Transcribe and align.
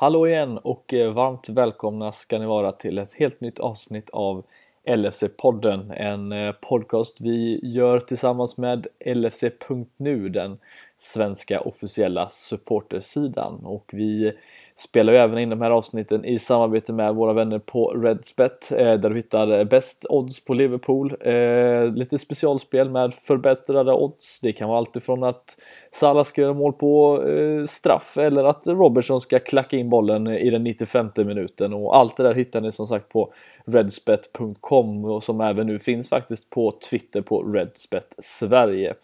Hallå 0.00 0.28
igen 0.28 0.58
och 0.58 0.94
eh, 0.94 1.12
varmt 1.12 1.48
välkomna 1.48 2.12
ska 2.12 2.38
ni 2.38 2.46
vara 2.46 2.72
till 2.72 2.98
ett 2.98 3.12
helt 3.12 3.40
nytt 3.40 3.58
avsnitt 3.58 4.10
av 4.10 4.44
LFC-podden. 4.86 5.92
En 5.96 6.32
eh, 6.32 6.52
podcast 6.52 7.20
vi 7.20 7.60
gör 7.62 8.00
tillsammans 8.00 8.58
med 8.58 8.86
LFC.nu, 9.06 10.28
den 10.28 10.58
svenska 10.96 11.60
officiella 11.60 12.28
supportersidan. 12.28 13.60
Och 13.64 13.90
vi 13.92 14.32
spelar 14.78 15.12
ju 15.12 15.18
även 15.18 15.38
in 15.38 15.50
de 15.50 15.60
här 15.60 15.70
avsnitten 15.70 16.24
i 16.24 16.38
samarbete 16.38 16.92
med 16.92 17.14
våra 17.14 17.32
vänner 17.32 17.58
på 17.58 17.88
Redspet 17.88 18.72
eh, 18.72 18.94
där 18.94 19.10
du 19.10 19.16
hittar 19.16 19.64
bäst 19.64 20.06
odds 20.08 20.44
på 20.44 20.54
Liverpool. 20.54 21.16
Eh, 21.20 21.86
lite 21.86 22.18
specialspel 22.18 22.90
med 22.90 23.14
förbättrade 23.14 23.92
odds. 23.92 24.40
Det 24.40 24.52
kan 24.52 24.68
vara 24.68 24.78
alltifrån 24.78 25.24
att 25.24 25.58
Salah 25.92 26.24
ska 26.24 26.40
göra 26.40 26.52
mål 26.52 26.72
på 26.72 27.22
eh, 27.28 27.64
straff 27.66 28.18
eller 28.18 28.44
att 28.44 28.66
Robertson 28.66 29.20
ska 29.20 29.38
klacka 29.38 29.76
in 29.76 29.90
bollen 29.90 30.26
i 30.26 30.50
den 30.50 30.64
95 30.64 31.10
minuten 31.16 31.74
och 31.74 31.96
allt 31.96 32.16
det 32.16 32.22
där 32.22 32.34
hittar 32.34 32.60
ni 32.60 32.72
som 32.72 32.86
sagt 32.86 33.08
på 33.08 33.32
redspet.com 33.64 35.04
och 35.04 35.24
som 35.24 35.40
även 35.40 35.66
nu 35.66 35.78
finns 35.78 36.08
faktiskt 36.08 36.50
på 36.50 36.74
Twitter 36.90 37.20
på 37.20 37.42
Redspet 37.42 38.14
Sverige. 38.18 38.94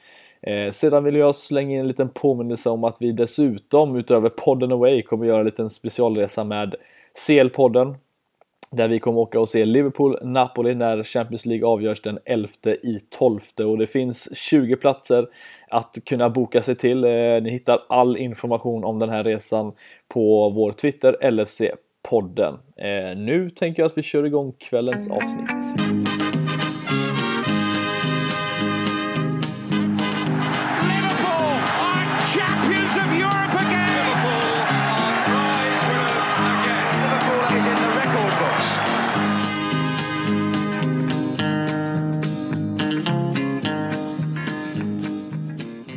Eh, 0.47 0.71
sedan 0.71 1.05
vill 1.05 1.17
jag 1.17 1.35
slänga 1.35 1.75
in 1.75 1.81
en 1.81 1.89
liten 1.89 2.09
påminnelse 2.09 2.71
om 2.71 2.85
att 2.85 2.97
vi 3.01 3.13
dessutom 3.13 3.97
utöver 3.97 4.29
podden 4.29 4.73
Away 4.73 5.03
kommer 5.03 5.27
göra 5.27 5.39
en 5.39 5.47
liten 5.47 5.71
specialresa 5.71 6.45
med 6.45 6.75
CL-podden 7.27 7.95
där 8.71 8.89
vi 8.89 8.99
kommer 8.99 9.21
åka 9.21 9.41
och 9.41 9.49
se 9.49 9.65
Liverpool-Napoli 9.65 10.75
när 10.75 11.03
Champions 11.03 11.47
League 11.47 11.69
avgörs 11.69 12.03
den 12.03 12.19
11 12.25 12.49
i 12.83 13.01
12 13.11 13.41
och 13.65 13.79
det 13.79 13.87
finns 13.87 14.37
20 14.37 14.77
platser 14.77 15.29
att 15.69 15.99
kunna 16.05 16.31
boka 16.31 16.63
sig 16.63 16.75
till. 16.75 17.05
Eh, 17.05 17.11
ni 17.43 17.51
hittar 17.51 17.81
all 17.89 18.17
information 18.17 18.85
om 18.85 18.99
den 18.99 19.09
här 19.09 19.25
resan 19.25 19.73
på 20.09 20.51
vår 20.51 20.73
Twitter 20.73 21.17
LFC-podden. 21.21 22.59
Eh, 22.77 23.19
nu 23.19 23.51
tänker 23.51 23.83
jag 23.83 23.87
att 23.87 23.99
vi 23.99 24.03
kör 24.03 24.25
igång 24.25 24.53
kvällens 24.59 25.11
avsnitt. 25.11 25.84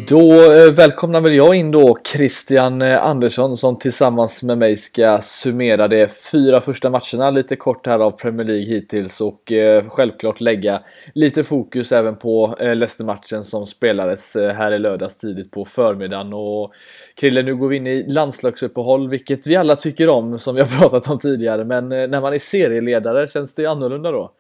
Då 0.10 0.52
eh, 0.52 0.72
välkomnar 0.72 1.22
väl 1.22 1.36
jag 1.36 1.56
in 1.56 1.72
då 1.72 1.98
Christian 2.14 2.82
eh, 2.82 3.06
Andersson 3.06 3.58
som 3.58 3.80
tillsammans 3.80 4.44
med 4.44 4.58
mig 4.58 4.78
ska 4.78 5.20
summera 5.22 5.88
de 5.88 6.08
fyra 6.32 6.62
första 6.62 6.90
matcherna 6.90 7.30
lite 7.30 7.56
kort 7.56 7.88
här 7.88 8.00
av 8.00 8.12
Premier 8.12 8.48
League 8.48 8.66
hittills 8.66 9.22
och 9.22 9.52
eh, 9.52 9.90
självklart 9.90 10.42
lägga 10.42 10.82
lite 11.14 11.44
fokus 11.44 11.92
även 11.92 12.16
på 12.16 12.56
Leicester-matchen 12.60 13.44
som 13.44 13.66
spelades 13.66 14.36
här 14.36 14.72
i 14.72 14.80
lördags 14.80 15.18
tidigt 15.18 15.52
på 15.52 15.66
förmiddagen. 15.66 16.34
Och 16.34 16.74
Krille, 17.16 17.44
nu 17.44 17.56
går 17.56 17.68
vi 17.68 17.76
in 17.76 17.88
i 17.88 18.04
landslagsuppehåll, 18.08 19.10
vilket 19.10 19.48
vi 19.48 19.56
alla 19.56 19.76
tycker 19.76 20.10
om 20.10 20.40
som 20.40 20.56
vi 20.56 20.62
har 20.62 20.68
pratat 20.80 21.10
om 21.10 21.20
tidigare, 21.20 21.66
men 21.66 21.90
när 21.90 22.22
man 22.22 22.34
är 22.34 22.40
serieledare 22.40 23.28
känns 23.28 23.56
det 23.56 23.66
annorlunda 23.66 24.12
då? 24.12 24.32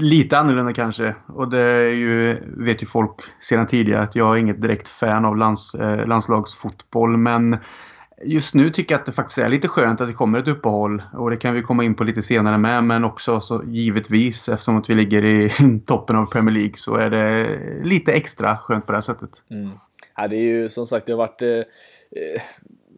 Lite 0.00 0.38
annorlunda 0.38 0.72
kanske. 0.72 1.14
Och 1.26 1.50
det 1.50 1.60
är 1.60 1.92
ju, 1.92 2.38
vet 2.56 2.82
ju 2.82 2.86
folk 2.86 3.14
sedan 3.40 3.66
tidigare 3.66 4.02
att 4.02 4.16
jag 4.16 4.34
är 4.34 4.40
inget 4.40 4.60
direkt 4.60 4.88
fan 4.88 5.24
av 5.24 5.36
lands, 5.36 5.74
eh, 5.74 6.06
landslagsfotboll. 6.06 7.16
Men 7.16 7.56
just 8.24 8.54
nu 8.54 8.70
tycker 8.70 8.94
jag 8.94 9.00
att 9.00 9.06
det 9.06 9.12
faktiskt 9.12 9.38
är 9.38 9.48
lite 9.48 9.68
skönt 9.68 10.00
att 10.00 10.08
det 10.08 10.14
kommer 10.14 10.38
ett 10.38 10.48
uppehåll. 10.48 11.02
Och 11.12 11.30
det 11.30 11.36
kan 11.36 11.54
vi 11.54 11.62
komma 11.62 11.84
in 11.84 11.94
på 11.94 12.04
lite 12.04 12.22
senare 12.22 12.58
med. 12.58 12.84
Men 12.84 13.04
också 13.04 13.40
så 13.40 13.62
givetvis 13.66 14.48
eftersom 14.48 14.76
att 14.76 14.90
vi 14.90 14.94
ligger 14.94 15.24
i 15.24 15.50
toppen 15.86 16.16
av 16.16 16.24
Premier 16.24 16.54
League 16.54 16.76
så 16.76 16.96
är 16.96 17.10
det 17.10 17.58
lite 17.84 18.12
extra 18.12 18.56
skönt 18.56 18.86
på 18.86 18.92
det 18.92 18.96
här 18.96 19.02
sättet. 19.02 19.30
Mm. 19.50 19.70
Ja, 20.16 20.28
det 20.28 20.36
är 20.36 20.42
ju 20.42 20.68
som 20.68 20.86
sagt, 20.86 21.06
det 21.06 21.12
har 21.12 21.18
varit 21.18 21.42
eh, 21.42 21.48
eh 21.48 22.42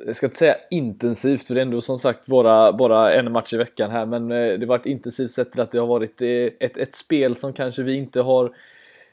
jag 0.07 0.17
ska 0.17 0.27
inte 0.27 0.39
säga 0.39 0.57
intensivt 0.71 1.43
för 1.43 1.55
det 1.55 1.61
är 1.61 1.63
ändå 1.63 1.81
som 1.81 1.99
sagt 1.99 2.27
bara, 2.27 2.73
bara 2.73 3.13
en 3.13 3.33
match 3.33 3.53
i 3.53 3.57
veckan 3.57 3.91
här 3.91 4.07
men 4.07 4.33
eh, 4.33 4.37
det 4.37 4.61
har 4.61 4.67
varit 4.67 4.87
intensivt 4.87 5.31
sett 5.31 5.53
till 5.53 5.61
att 5.61 5.71
det 5.71 5.79
har 5.79 5.87
varit 5.87 6.23
eh, 6.23 6.29
ett, 6.61 6.77
ett 6.77 6.95
spel 6.95 7.37
som 7.37 7.53
kanske 7.53 7.83
vi 7.83 7.95
inte 7.95 8.21
har 8.21 8.53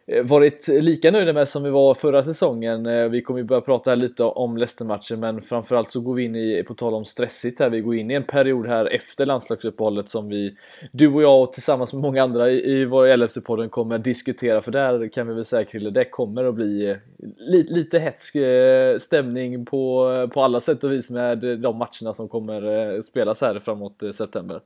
Eh, 0.07 0.23
varit 0.23 0.67
lika 0.67 1.11
nöjda 1.11 1.33
med 1.33 1.47
som 1.47 1.63
vi 1.63 1.69
var 1.69 1.93
förra 1.93 2.23
säsongen. 2.23 2.85
Eh, 2.85 3.09
vi 3.09 3.21
kommer 3.21 3.39
ju 3.39 3.43
börja 3.43 3.61
prata 3.61 3.95
lite 3.95 4.23
om 4.23 4.57
Leicester-matchen 4.57 5.19
men 5.19 5.41
framförallt 5.41 5.89
så 5.89 6.01
går 6.01 6.15
vi 6.15 6.23
in 6.23 6.35
i, 6.35 6.63
på 6.63 6.73
tal 6.73 6.93
om 6.93 7.05
stressigt 7.05 7.59
här, 7.59 7.69
vi 7.69 7.81
går 7.81 7.95
in 7.95 8.11
i 8.11 8.13
en 8.13 8.23
period 8.23 8.67
här 8.67 8.85
efter 8.85 9.25
landslagsuppehållet 9.25 10.09
som 10.09 10.29
vi, 10.29 10.55
du 10.91 11.13
och 11.13 11.23
jag 11.23 11.41
och 11.41 11.51
tillsammans 11.51 11.93
med 11.93 12.01
många 12.01 12.23
andra 12.23 12.49
i, 12.49 12.71
i 12.71 12.85
våra 12.85 13.15
LFC-podden 13.15 13.69
kommer 13.69 13.97
diskutera 13.97 14.61
för 14.61 14.71
där 14.71 15.07
kan 15.07 15.27
vi 15.27 15.33
väl 15.33 15.45
säga 15.45 15.63
Krille, 15.63 15.89
det 15.89 16.05
kommer 16.05 16.43
att 16.43 16.55
bli 16.55 16.89
eh, 16.89 16.97
li, 17.37 17.63
lite 17.69 17.99
hetsk 17.99 18.35
stämning 18.99 19.65
på, 19.65 20.09
på 20.33 20.41
alla 20.41 20.59
sätt 20.59 20.83
och 20.83 20.91
vis 20.91 21.11
med 21.11 21.39
de 21.39 21.77
matcherna 21.77 22.13
som 22.13 22.29
kommer 22.29 23.01
spelas 23.01 23.41
här 23.41 23.59
framåt 23.59 24.03
september. 24.13 24.61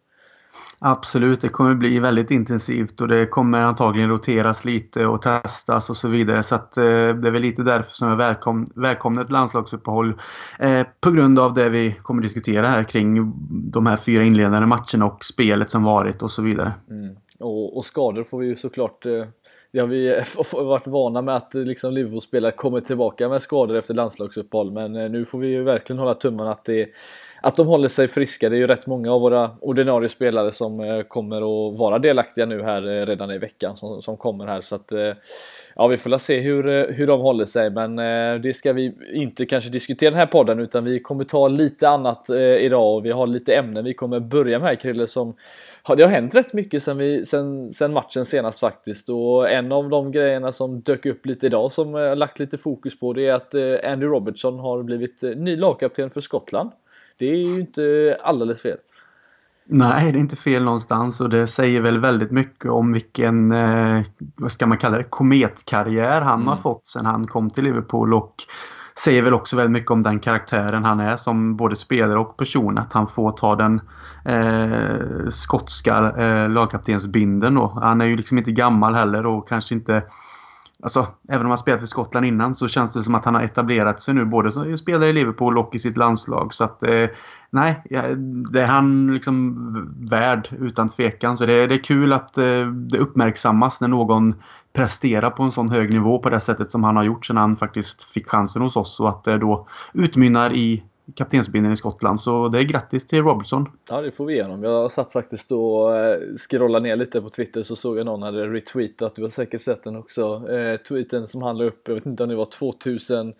Absolut, 0.81 1.41
det 1.41 1.49
kommer 1.49 1.75
bli 1.75 1.99
väldigt 1.99 2.31
intensivt 2.31 3.01
och 3.01 3.07
det 3.07 3.25
kommer 3.25 3.63
antagligen 3.63 4.09
roteras 4.09 4.65
lite 4.65 5.05
och 5.05 5.21
testas 5.21 5.89
och 5.89 5.97
så 5.97 6.07
vidare. 6.07 6.43
Så 6.43 6.55
att, 6.55 6.77
eh, 6.77 6.83
det 6.83 7.27
är 7.27 7.31
väl 7.31 7.41
lite 7.41 7.63
därför 7.63 7.91
som 7.93 8.07
jag 8.07 8.17
välkom, 8.17 8.65
välkomnar 8.75 9.21
ett 9.21 9.31
landslagsuppehåll. 9.31 10.13
Eh, 10.59 10.87
på 10.99 11.11
grund 11.11 11.39
av 11.39 11.53
det 11.53 11.69
vi 11.69 11.95
kommer 12.01 12.21
diskutera 12.21 12.65
här 12.65 12.83
kring 12.83 13.33
de 13.71 13.85
här 13.85 13.97
fyra 13.97 14.23
inledande 14.23 14.67
matcherna 14.67 15.05
och 15.05 15.25
spelet 15.25 15.69
som 15.69 15.83
varit 15.83 16.21
och 16.21 16.31
så 16.31 16.41
vidare. 16.41 16.73
Mm. 16.89 17.15
Och, 17.39 17.77
och, 17.77 17.85
skador 17.85 18.23
får 18.23 18.39
vi 18.39 18.47
ju 18.47 18.55
såklart 18.55 19.05
eh... 19.05 19.25
Det 19.71 19.79
har 19.79 19.87
vi 19.87 20.23
varit 20.53 20.87
vana 20.87 21.21
med 21.21 21.35
att 21.35 21.55
eh, 21.55 21.61
liksom 21.61 21.93
Liverpool-spelare 21.93 22.51
kommer 22.51 22.79
tillbaka 22.79 23.29
med 23.29 23.41
skador 23.41 23.75
efter 23.75 23.93
landslagsuppehåll 23.93 24.71
men 24.71 24.95
eh, 24.95 25.09
nu 25.09 25.25
får 25.25 25.39
vi 25.39 25.47
ju 25.47 25.63
verkligen 25.63 25.99
hålla 25.99 26.13
tummarna 26.13 26.51
att 26.51 26.65
det 26.65 26.89
att 27.41 27.55
de 27.55 27.67
håller 27.67 27.87
sig 27.87 28.07
friska. 28.07 28.49
Det 28.49 28.55
är 28.55 28.59
ju 28.59 28.67
rätt 28.67 28.87
många 28.87 29.13
av 29.13 29.21
våra 29.21 29.51
ordinarie 29.61 30.09
spelare 30.09 30.51
som 30.51 30.79
eh, 30.79 31.01
kommer 31.01 31.37
att 31.37 31.79
vara 31.79 31.99
delaktiga 31.99 32.45
nu 32.45 32.63
här 32.63 32.87
eh, 32.87 33.05
redan 33.05 33.31
i 33.31 33.37
veckan 33.37 33.75
som, 33.75 34.01
som 34.01 34.17
kommer 34.17 34.47
här. 34.47 34.61
Så 34.61 34.75
att, 34.75 34.91
eh, 34.91 35.13
ja, 35.75 35.87
vi 35.87 35.97
får 35.97 36.17
se 36.17 36.39
hur, 36.39 36.91
hur 36.93 37.07
de 37.07 37.21
håller 37.21 37.45
sig. 37.45 37.69
Men 37.69 37.95
det 38.41 38.53
ska 38.55 38.73
vi 38.73 38.93
inte 39.13 39.45
kanske 39.45 39.69
diskutera 39.69 40.11
den 40.11 40.19
här 40.19 40.25
podden 40.25 40.59
utan 40.59 40.83
vi 40.83 40.99
kommer 40.99 41.23
ta 41.23 41.47
lite 41.47 41.89
annat 41.89 42.29
idag 42.59 42.95
och 42.95 43.05
vi 43.05 43.11
har 43.11 43.27
lite 43.27 43.55
ämnen 43.55 43.85
vi 43.85 43.93
kommer 43.93 44.19
börja 44.19 44.59
med 44.59 44.79
Krille 44.79 45.07
som 45.07 45.35
det 45.97 46.03
har 46.03 46.09
hänt 46.09 46.35
rätt 46.35 46.53
mycket 46.53 46.83
sen, 46.83 46.97
vi, 46.97 47.25
sen, 47.25 47.73
sen 47.73 47.93
matchen 47.93 48.25
senast 48.25 48.59
faktiskt 48.59 49.09
och 49.09 49.49
en 49.49 49.71
av 49.71 49.89
de 49.89 50.11
grejerna 50.11 50.51
som 50.51 50.81
dök 50.81 51.05
upp 51.05 51.25
lite 51.25 51.45
idag 51.45 51.71
som 51.71 51.93
jag 51.93 52.17
lagt 52.17 52.39
lite 52.39 52.57
fokus 52.57 52.99
på 52.99 53.13
det 53.13 53.27
är 53.27 53.33
att 53.33 53.55
Andy 53.85 54.05
Robertson 54.05 54.59
har 54.59 54.83
blivit 54.83 55.21
ny 55.21 55.55
lagkapten 55.55 56.09
för 56.09 56.21
Skottland. 56.21 56.71
Det 57.19 57.25
är 57.25 57.37
ju 57.37 57.59
inte 57.59 58.17
alldeles 58.23 58.61
fel. 58.61 58.77
Nej, 59.71 60.11
det 60.11 60.17
är 60.17 60.19
inte 60.19 60.35
fel 60.35 60.63
någonstans 60.63 61.21
och 61.21 61.29
det 61.29 61.47
säger 61.47 61.81
väl 61.81 61.99
väldigt 61.99 62.31
mycket 62.31 62.71
om 62.71 62.93
vilken, 62.93 63.51
eh, 63.51 64.01
vad 64.35 64.51
ska 64.51 64.67
man 64.67 64.77
kalla 64.77 64.97
det, 64.97 65.03
kometkarriär 65.03 66.21
han 66.21 66.39
mm. 66.39 66.47
har 66.47 66.57
fått 66.57 66.85
sedan 66.85 67.05
han 67.05 67.27
kom 67.27 67.49
till 67.49 67.63
Liverpool 67.63 68.13
och 68.13 68.35
säger 69.03 69.23
väl 69.23 69.33
också 69.33 69.55
väldigt 69.55 69.71
mycket 69.71 69.91
om 69.91 70.01
den 70.01 70.19
karaktären 70.19 70.85
han 70.85 70.99
är 70.99 71.17
som 71.17 71.57
både 71.57 71.75
spelare 71.75 72.19
och 72.19 72.37
person. 72.37 72.77
Att 72.77 72.93
han 72.93 73.07
får 73.07 73.31
ta 73.31 73.55
den 73.55 73.81
eh, 74.25 75.29
skotska 75.29 76.11
eh, 76.17 76.49
lagkaptensbinden 76.49 77.55
då. 77.55 77.79
Han 77.81 78.01
är 78.01 78.05
ju 78.05 78.17
liksom 78.17 78.37
inte 78.37 78.51
gammal 78.51 78.95
heller 78.95 79.25
och 79.25 79.47
kanske 79.47 79.75
inte 79.75 80.03
Alltså, 80.83 81.07
även 81.29 81.45
om 81.45 81.49
han 81.49 81.57
spelat 81.57 81.79
för 81.79 81.87
Skottland 81.87 82.25
innan 82.25 82.55
så 82.55 82.67
känns 82.67 82.93
det 82.93 83.01
som 83.01 83.15
att 83.15 83.25
han 83.25 83.35
har 83.35 83.41
etablerat 83.41 83.99
sig 83.99 84.13
nu 84.13 84.25
både 84.25 84.51
som 84.51 84.77
spelare 84.77 85.09
i 85.09 85.13
Liverpool 85.13 85.57
och 85.57 85.75
i 85.75 85.79
sitt 85.79 85.97
landslag. 85.97 86.53
Så 86.53 86.63
att, 86.63 86.83
eh, 86.83 87.07
nej, 87.49 87.83
det 88.51 88.61
är 88.61 88.65
han 88.65 89.13
liksom 89.13 89.55
värd 90.09 90.49
utan 90.59 90.89
tvekan. 90.89 91.37
Så 91.37 91.45
det, 91.45 91.67
det 91.67 91.75
är 91.75 91.83
kul 91.83 92.13
att 92.13 92.37
eh, 92.37 92.67
det 92.67 92.97
uppmärksammas 92.97 93.81
när 93.81 93.87
någon 93.87 94.35
presterar 94.73 95.29
på 95.29 95.43
en 95.43 95.51
sån 95.51 95.69
hög 95.69 95.93
nivå 95.93 96.19
på 96.19 96.29
det 96.29 96.39
sättet 96.39 96.71
som 96.71 96.83
han 96.83 96.95
har 96.95 97.03
gjort 97.03 97.25
sedan 97.25 97.37
han 97.37 97.55
faktiskt 97.55 98.03
fick 98.03 98.27
chansen 98.27 98.61
hos 98.61 98.75
oss. 98.75 98.99
Och 98.99 99.09
att 99.09 99.23
det 99.23 99.37
då 99.37 99.67
utmynnar 99.93 100.53
i 100.53 100.83
kaptensbindeln 101.15 101.73
i 101.73 101.77
Skottland. 101.77 102.19
Så 102.19 102.47
det 102.47 102.59
är 102.59 102.63
grattis 102.63 103.07
till 103.07 103.23
Robertson. 103.23 103.65
Ja, 103.89 104.01
det 104.01 104.11
får 104.11 104.25
vi 104.25 104.33
igenom. 104.33 104.63
Jag 104.63 104.91
satt 104.91 105.13
faktiskt 105.13 105.51
och 105.51 105.95
eh, 105.95 106.19
scrollade 106.37 106.83
ner 106.83 106.95
lite 106.95 107.21
på 107.21 107.29
Twitter 107.29 107.63
så 107.63 107.75
såg 107.75 107.97
jag 107.97 108.05
någon 108.05 108.21
hade 108.21 108.47
retweetat, 108.47 109.15
du 109.15 109.21
har 109.21 109.29
säkert 109.29 109.61
sett 109.61 109.83
den 109.83 109.95
också, 109.95 110.49
eh, 110.49 110.77
tweeten 110.77 111.27
som 111.27 111.41
handlar 111.41 111.65
upp, 111.65 111.87
jag 111.87 111.95
vet 111.95 112.05
inte 112.05 112.23
om 112.23 112.29
det 112.29 112.35
var 112.35 112.45
2000 112.45 113.33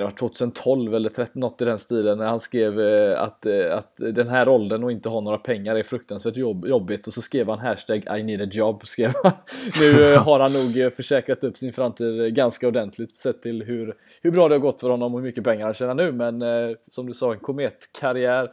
det 0.00 0.04
var 0.04 0.10
2012 0.10 0.94
eller 0.94 1.08
13, 1.08 1.40
något 1.40 1.62
i 1.62 1.64
den 1.64 1.78
stilen, 1.78 2.18
när 2.18 2.26
han 2.26 2.40
skrev 2.40 2.80
eh, 2.80 3.22
att, 3.22 3.46
eh, 3.46 3.76
att 3.76 3.96
den 3.96 4.28
här 4.28 4.48
åldern 4.48 4.84
och 4.84 4.92
inte 4.92 5.08
ha 5.08 5.20
några 5.20 5.38
pengar 5.38 5.76
är 5.76 5.82
fruktansvärt 5.82 6.36
jobb, 6.36 6.66
jobbigt 6.66 7.06
och 7.06 7.14
så 7.14 7.22
skrev 7.22 7.48
han 7.48 7.58
hashtag 7.58 8.18
I 8.18 8.22
need 8.22 8.42
a 8.42 8.48
job. 8.52 8.86
Skrev 8.86 9.12
han. 9.22 9.32
Nu 9.80 10.04
eh, 10.04 10.24
har 10.24 10.40
han 10.40 10.52
nog 10.52 10.92
försäkrat 10.92 11.44
upp 11.44 11.56
sin 11.56 11.72
framtid 11.72 12.34
ganska 12.34 12.68
ordentligt 12.68 13.18
sett 13.18 13.42
till 13.42 13.62
hur, 13.62 13.94
hur 14.22 14.30
bra 14.30 14.48
det 14.48 14.54
har 14.54 14.60
gått 14.60 14.80
för 14.80 14.90
honom 14.90 15.14
och 15.14 15.20
hur 15.20 15.26
mycket 15.26 15.44
pengar 15.44 15.64
han 15.64 15.74
tjänar 15.74 15.94
nu. 15.94 16.12
Men 16.12 16.42
som 16.88 17.06
du 17.06 17.14
sa, 17.14 17.32
en 17.32 17.38
kometkarriär 17.38 18.50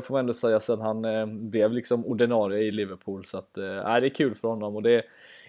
får 0.00 0.12
man 0.12 0.20
ändå 0.20 0.32
säga 0.32 0.60
sen 0.60 0.80
han 0.80 1.02
blev 1.50 1.72
liksom 1.72 2.06
ordinarie 2.06 2.62
i 2.62 2.70
Liverpool. 2.70 3.24
Så 3.24 3.38
att, 3.38 3.58
äh, 3.58 3.64
det 3.64 4.06
är 4.06 4.08
kul 4.08 4.34
för 4.34 4.48
honom 4.48 4.76
och 4.76 4.82
det 4.82 5.02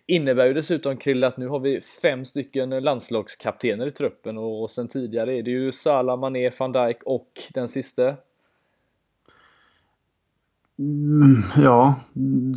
Innebär 0.09 0.45
ju 0.45 0.53
dessutom 0.53 0.97
Krille 0.97 1.27
att 1.27 1.37
nu 1.37 1.47
har 1.47 1.59
vi 1.59 1.81
fem 1.81 2.25
stycken 2.25 2.69
landslagskaptener 2.69 3.87
i 3.87 3.91
truppen 3.91 4.37
och 4.37 4.71
sen 4.71 4.87
tidigare 4.87 5.35
är 5.35 5.43
det 5.43 5.51
ju 5.51 5.71
Salah, 5.71 6.19
Mané, 6.19 6.51
van 6.59 6.71
Dijk 6.71 6.97
och 7.05 7.31
den 7.53 7.67
sista. 7.67 8.15
Mm, 10.79 11.43
ja, 11.57 11.95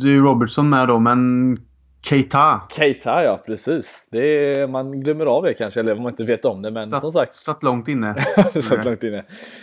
det 0.01 0.07
är 0.07 0.11
ju 0.11 0.21
Robertson 0.21 0.69
med 0.69 0.87
då, 0.87 0.99
men 0.99 1.57
Keita. 2.01 2.61
Keita 2.69 3.23
ja, 3.23 3.39
precis. 3.45 4.07
Det 4.11 4.25
är, 4.25 4.67
man 4.67 5.01
glömmer 5.01 5.25
av 5.25 5.43
det 5.43 5.53
kanske, 5.53 5.79
eller 5.79 5.95
om 5.95 6.03
man 6.03 6.11
inte 6.11 6.23
vet 6.23 6.45
om 6.45 6.61
det. 6.61 6.71
Men 6.71 6.87
satt, 6.87 7.01
som 7.01 7.11
sagt. 7.11 7.33
Satt 7.33 7.63
långt 7.63 7.87
inne. 7.87 8.15
satt 8.61 8.85
långt 8.85 9.03
inne. 9.03 9.17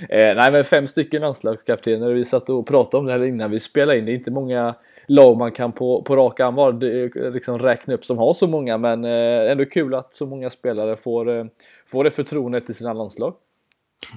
Eh, 0.08 0.34
nej, 0.36 0.52
men 0.52 0.64
fem 0.64 0.86
stycken 0.86 1.20
landslagskaptener. 1.20 2.12
Vi 2.12 2.24
satt 2.24 2.50
och 2.50 2.66
pratade 2.66 3.00
om 3.00 3.06
det 3.06 3.12
här 3.12 3.24
innan 3.24 3.50
vi 3.50 3.60
spelade 3.60 3.98
in. 3.98 4.04
Det 4.04 4.12
är 4.12 4.14
inte 4.14 4.30
många 4.30 4.74
lag 5.08 5.36
man 5.36 5.52
kan 5.52 5.72
på, 5.72 6.02
på 6.02 6.16
rak 6.16 6.40
arm 6.40 6.80
liksom 7.32 7.58
räkna 7.58 7.94
upp 7.94 8.04
som 8.04 8.18
har 8.18 8.32
så 8.32 8.46
många. 8.46 8.78
Men 8.78 9.04
eh, 9.04 9.50
ändå 9.50 9.64
kul 9.64 9.94
att 9.94 10.12
så 10.12 10.26
många 10.26 10.50
spelare 10.50 10.96
får, 10.96 11.38
eh, 11.38 11.44
får 11.86 12.04
det 12.04 12.10
förtroendet 12.10 12.70
i 12.70 12.74
sina 12.74 12.92
landslag. 12.92 13.34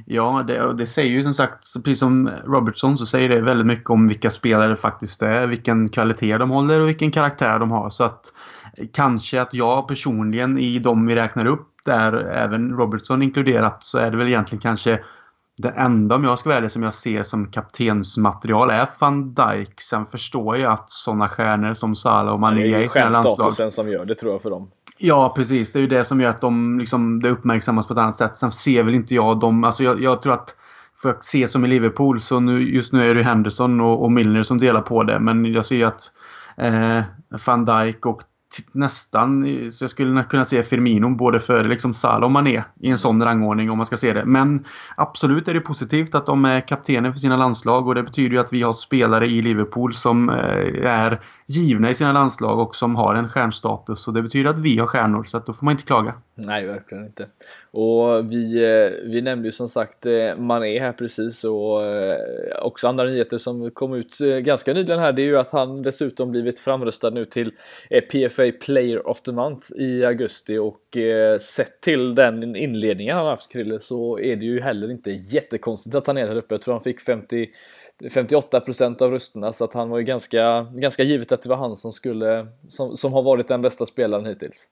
Ja, 0.06 0.44
det, 0.48 0.74
det 0.74 0.88
säger 0.88 1.10
ju 1.12 1.24
som 1.24 1.34
sagt, 1.34 1.66
precis 1.84 2.00
som 2.00 2.30
Robertson, 2.44 2.98
så 2.98 3.06
säger 3.06 3.30
det 3.30 3.42
väldigt 3.42 3.68
mycket 3.68 3.90
om 3.90 4.08
vilka 4.08 4.30
spelare 4.30 4.70
det 4.70 4.76
faktiskt 4.76 5.22
är, 5.22 5.48
vilken 5.48 5.90
kvalitet 5.90 6.38
de 6.38 6.50
håller 6.50 6.82
och 6.82 6.88
vilken 6.88 7.12
karaktär 7.12 7.60
de 7.60 7.72
har. 7.72 7.90
Så 7.90 8.04
att 8.04 8.34
eh, 8.78 8.88
kanske 8.94 9.42
att 9.42 9.54
jag 9.54 9.88
personligen 9.88 10.58
i 10.58 10.80
de 10.80 11.08
vi 11.08 11.16
räknar 11.16 11.46
upp, 11.46 11.68
där 11.86 12.14
även 12.14 12.72
Robertson 12.72 13.22
inkluderat, 13.22 13.84
så 13.84 13.98
är 13.98 14.12
det 14.12 14.18
väl 14.18 14.28
egentligen 14.28 14.62
kanske 14.62 15.00
det 15.62 15.70
enda, 15.70 16.16
om 16.16 16.24
jag 16.24 16.40
ska 16.40 16.50
välja 16.50 16.70
som 16.70 16.84
jag 16.84 16.94
ser 16.94 17.24
som 17.24 17.52
kaptensmaterial 17.52 18.70
är 18.70 18.90
van 19.00 19.34
Dijk. 19.34 19.82
Sen 19.82 20.06
förstår 20.06 20.58
jag 20.58 20.72
att 20.74 20.90
sådana 20.90 21.30
stjärnor 21.30 21.74
som 21.74 21.96
Salah 21.96 22.34
och 22.34 22.40
Mané 22.40 22.74
är 22.74 22.80
i 22.80 22.90
sina 22.90 23.10
landslag. 23.10 23.54
Det 23.58 23.64
är 23.64 23.70
som 23.70 23.90
gör 23.90 24.06
det 24.06 24.16
tror 24.16 24.32
jag 24.32 24.42
för 24.42 24.50
dem. 24.50 24.70
Ja, 24.98 25.34
precis. 25.36 25.72
Det 25.72 25.80
är 25.80 25.82
ju 25.82 25.88
det 25.88 26.04
som 26.04 26.22
gör 26.22 26.30
att 26.30 26.42
de, 26.42 26.80
liksom, 26.80 27.22
det 27.22 27.30
uppmärksammas 27.30 27.88
på 27.88 27.94
ett 27.94 28.00
annat 28.00 28.18
sätt. 28.18 28.38
Sen 28.38 28.52
ser 28.52 28.84
väl 28.84 28.96
inte 28.96 29.16
jag 29.16 29.40
dem... 29.40 29.64
Alltså 29.64 29.84
jag, 29.84 30.02
jag 30.02 30.22
tror 30.22 30.34
att 30.34 30.56
för 31.02 31.10
att 31.10 31.26
se 31.26 31.48
som 31.48 31.66
i 31.66 31.68
Liverpool 31.68 32.22
så 32.22 32.40
nu, 32.40 32.76
just 32.76 32.94
nu 32.94 33.12
är 33.12 33.16
det 33.16 33.24
Henderson 33.24 33.82
och, 33.82 34.04
och 34.04 34.12
Milner 34.12 34.44
som 34.44 34.58
delar 34.58 34.82
på 34.82 35.04
det. 35.04 35.20
Men 35.20 35.46
jag 35.46 35.66
ser 35.66 35.76
ju 35.76 35.84
att 35.84 36.12
eh, 36.58 37.02
van 37.46 37.66
Dijk 37.66 38.06
och 38.06 38.22
Typ 38.52 38.74
nästan 38.74 39.46
så 39.72 39.84
jag 39.84 39.92
skulle 39.92 40.24
kunna 40.24 40.46
se 40.46 40.64
Firmino 40.64 41.16
både 41.16 41.40
före 41.40 41.68
liksom 41.68 41.94
Salah 41.94 42.26
och 42.26 42.32
Mané 42.32 42.64
i 42.80 42.90
en 42.90 42.98
sån 42.98 43.24
rangordning 43.24 43.72
om 43.72 43.78
man 43.78 43.86
ska 43.86 43.98
se 43.98 44.14
det. 44.14 44.26
Men 44.26 44.66
absolut 44.96 45.48
är 45.48 45.54
det 45.54 45.60
positivt 45.60 46.16
att 46.16 46.26
de 46.26 46.46
är 46.46 46.68
kaptener 46.68 47.12
för 47.12 47.20
sina 47.20 47.38
landslag 47.38 47.88
och 47.88 47.96
det 47.96 48.04
betyder 48.04 48.30
ju 48.30 48.40
att 48.40 48.54
vi 48.54 48.62
har 48.62 48.74
spelare 48.74 49.26
i 49.28 49.42
Liverpool 49.42 49.94
som 49.94 50.30
eh, 50.30 50.92
är 50.92 51.22
givna 51.48 51.90
i 51.90 51.96
sina 51.96 52.12
landslag 52.12 52.60
och 52.60 52.76
som 52.76 52.96
har 52.96 53.16
en 53.16 53.30
stjärnstatus. 53.30 54.08
Och 54.08 54.14
det 54.14 54.22
betyder 54.22 54.50
att 54.50 54.60
vi 54.60 54.78
har 54.78 54.88
stjärnor 54.88 55.24
så 55.24 55.38
att 55.38 55.46
då 55.46 55.54
får 55.54 55.66
man 55.66 55.72
inte 55.72 55.84
klaga. 55.84 56.14
Nej, 56.36 56.66
verkligen 56.66 57.06
inte. 57.06 57.28
Och 57.72 58.32
vi, 58.32 58.64
eh, 58.64 59.10
vi 59.10 59.22
nämnde 59.22 59.48
ju 59.48 59.52
som 59.52 59.70
sagt 59.70 60.06
eh, 60.06 60.36
Mané 60.36 60.80
här 60.80 60.94
precis 60.94 61.44
och 61.44 61.86
eh, 61.86 62.18
också 62.62 62.88
andra 62.88 63.06
nyheter 63.06 63.38
som 63.38 63.72
kom 63.72 63.94
ut 63.94 64.18
ganska 64.42 64.74
nyligen 64.74 65.00
här. 65.00 65.14
Det 65.14 65.22
är 65.22 65.26
ju 65.26 65.38
att 65.38 65.52
han 65.52 65.82
dessutom 65.82 66.32
blivit 66.32 66.60
framröstad 66.60 67.10
nu 67.10 67.26
till 67.26 67.52
PFA 68.12 68.52
Player 68.62 69.08
of 69.08 69.22
the 69.22 69.32
Month 69.32 69.72
i 69.76 70.06
augusti 70.06 70.58
och 70.58 70.98
sett 71.42 71.82
till 71.82 72.16
den 72.16 72.56
inledningen 72.56 73.18
han 73.18 73.26
haft 73.26 73.52
Krille 73.52 73.80
så 73.80 74.20
är 74.20 74.36
det 74.36 74.46
ju 74.46 74.62
heller 74.62 74.92
inte 74.92 75.12
jättekonstigt 75.12 75.96
att 75.96 76.08
han 76.08 76.18
är 76.18 76.28
där 76.28 76.36
uppe. 76.36 76.54
Jag 76.54 76.62
tror 76.62 76.74
han 76.74 76.84
fick 76.84 77.02
50 77.02 77.50
58 78.10 78.60
procent 78.60 79.02
av 79.02 79.12
rösterna 79.12 79.54
så 79.54 79.64
att 79.64 79.74
han 79.74 79.90
var 79.90 79.98
ju 79.98 80.04
ganska, 80.04 80.68
ganska 80.74 81.04
givet 81.04 81.32
att 81.32 81.42
det 81.42 81.50
var 81.50 81.56
han 81.56 81.76
som 81.76 81.92
skulle, 81.92 82.48
som, 82.68 82.98
som 82.98 83.14
har 83.14 83.22
varit 83.22 83.48
den 83.48 83.62
bästa 83.62 83.86
spelaren 83.86 84.26
hittills. 84.26 84.68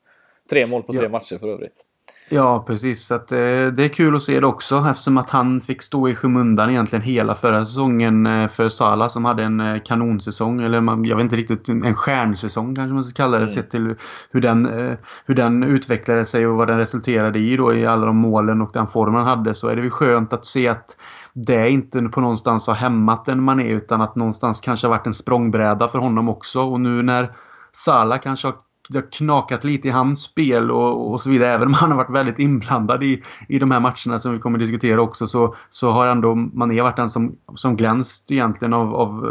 Tre 0.49 0.67
mål 0.67 0.83
på 0.83 0.93
tre 0.93 1.03
ja. 1.03 1.09
matcher 1.09 1.37
för 1.37 1.47
övrigt. 1.47 1.85
Ja, 2.31 2.63
precis. 2.67 3.05
Så 3.05 3.15
att, 3.15 3.31
eh, 3.31 3.37
det 3.37 3.83
är 3.83 3.93
kul 3.93 4.15
att 4.15 4.23
se 4.23 4.39
det 4.39 4.47
också 4.47 4.85
eftersom 4.89 5.17
att 5.17 5.29
han 5.29 5.61
fick 5.61 5.81
stå 5.81 6.09
i 6.09 6.15
skymundan 6.15 6.69
egentligen 6.69 7.03
hela 7.03 7.35
förra 7.35 7.65
säsongen 7.65 8.25
eh, 8.25 8.47
för 8.47 8.69
Sala 8.69 9.09
som 9.09 9.25
hade 9.25 9.43
en 9.43 9.59
eh, 9.59 9.81
kanonsäsong. 9.85 10.61
Eller 10.61 10.81
man, 10.81 11.05
jag 11.05 11.15
vet 11.15 11.23
inte 11.23 11.35
riktigt, 11.35 11.69
en 11.69 11.95
stjärnsäsong 11.95 12.75
kanske 12.75 12.93
man 12.93 13.03
ska 13.03 13.23
kalla 13.23 13.37
det. 13.37 13.43
Mm. 13.43 13.53
Sett 13.53 13.71
till 13.71 13.95
hur 14.31 14.41
den, 14.41 14.65
eh, 14.65 14.97
hur 15.25 15.35
den 15.35 15.63
utvecklade 15.63 16.25
sig 16.25 16.47
och 16.47 16.55
vad 16.55 16.67
den 16.67 16.77
resulterade 16.77 17.39
i 17.39 17.57
då 17.57 17.73
i 17.73 17.85
alla 17.85 18.05
de 18.05 18.17
målen 18.17 18.61
och 18.61 18.71
den 18.73 18.87
formen 18.87 19.15
han 19.25 19.37
hade. 19.37 19.53
Så 19.53 19.67
är 19.67 19.75
det 19.75 19.81
väl 19.81 19.91
skönt 19.91 20.33
att 20.33 20.45
se 20.45 20.67
att 20.67 20.97
det 21.33 21.69
inte 21.69 22.01
på 22.01 22.21
någonstans 22.21 22.67
har 22.67 22.75
hämmat 22.75 23.27
en 23.27 23.43
Mané 23.43 23.67
utan 23.67 24.01
att 24.01 24.15
någonstans 24.15 24.61
kanske 24.61 24.87
har 24.87 24.95
varit 24.95 25.07
en 25.07 25.13
språngbräda 25.13 25.87
för 25.87 25.99
honom 25.99 26.29
också. 26.29 26.61
Och 26.61 26.81
nu 26.81 27.03
när 27.03 27.31
Salah 27.71 28.19
kanske 28.19 28.47
har 28.47 28.55
det 28.89 28.97
har 28.97 29.11
knakat 29.11 29.63
lite 29.63 29.87
i 29.87 29.91
hans 29.91 30.21
spel 30.21 30.71
och, 30.71 31.11
och 31.11 31.21
så 31.21 31.29
vidare. 31.29 31.53
Även 31.53 31.67
om 31.67 31.73
han 31.73 31.89
har 31.91 31.97
varit 31.97 32.09
väldigt 32.09 32.39
inblandad 32.39 33.03
i, 33.03 33.23
i 33.47 33.59
de 33.59 33.71
här 33.71 33.79
matcherna 33.79 34.19
som 34.19 34.33
vi 34.33 34.39
kommer 34.39 34.57
att 34.57 34.65
diskutera 34.65 35.01
också 35.01 35.27
så, 35.27 35.55
så 35.69 35.89
har 35.89 36.07
ändå 36.07 36.35
Mané 36.35 36.81
varit 36.81 36.95
den 36.95 37.09
som, 37.09 37.35
som 37.55 37.75
glänst 37.75 38.31
egentligen 38.31 38.73
av, 38.73 38.95
av, 38.95 39.25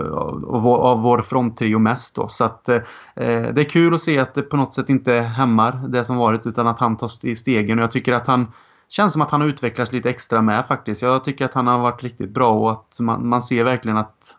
av, 0.49 0.67
av 0.67 1.03
vår 1.03 1.23
fronttrio 1.23 1.79
mest. 1.79 2.15
Då. 2.15 2.29
Så 2.29 2.45
att, 2.45 2.69
eh, 2.69 2.81
det 3.15 3.61
är 3.61 3.71
kul 3.71 3.95
att 3.95 4.03
se 4.03 4.19
att 4.19 4.35
det 4.35 4.43
på 4.43 4.57
något 4.57 4.75
sätt 4.75 4.89
inte 4.89 5.13
hämmar 5.13 5.89
det 5.89 6.05
som 6.05 6.17
varit 6.17 6.47
utan 6.47 6.67
att 6.67 6.79
han 6.79 6.97
tar 6.97 7.35
stegen. 7.35 7.79
Och 7.79 7.83
jag 7.83 7.91
tycker 7.91 8.15
att 8.15 8.27
han 8.27 8.47
känns 8.89 9.13
som 9.13 9.23
att 9.23 9.31
han 9.31 9.41
har 9.41 9.49
utvecklats 9.49 9.93
lite 9.93 10.11
extra 10.11 10.43
med 10.43 10.67
faktiskt. 10.67 11.03
Jag 11.03 11.25
tycker 11.25 11.45
att 11.45 11.55
han 11.55 11.67
har 11.67 11.79
varit 11.79 12.03
riktigt 12.03 12.31
bra 12.31 12.55
och 12.55 12.73
att 12.73 13.01
man, 13.01 13.29
man 13.29 13.43
ser 13.43 13.65
verkligen 13.65 13.99
att 13.99 14.35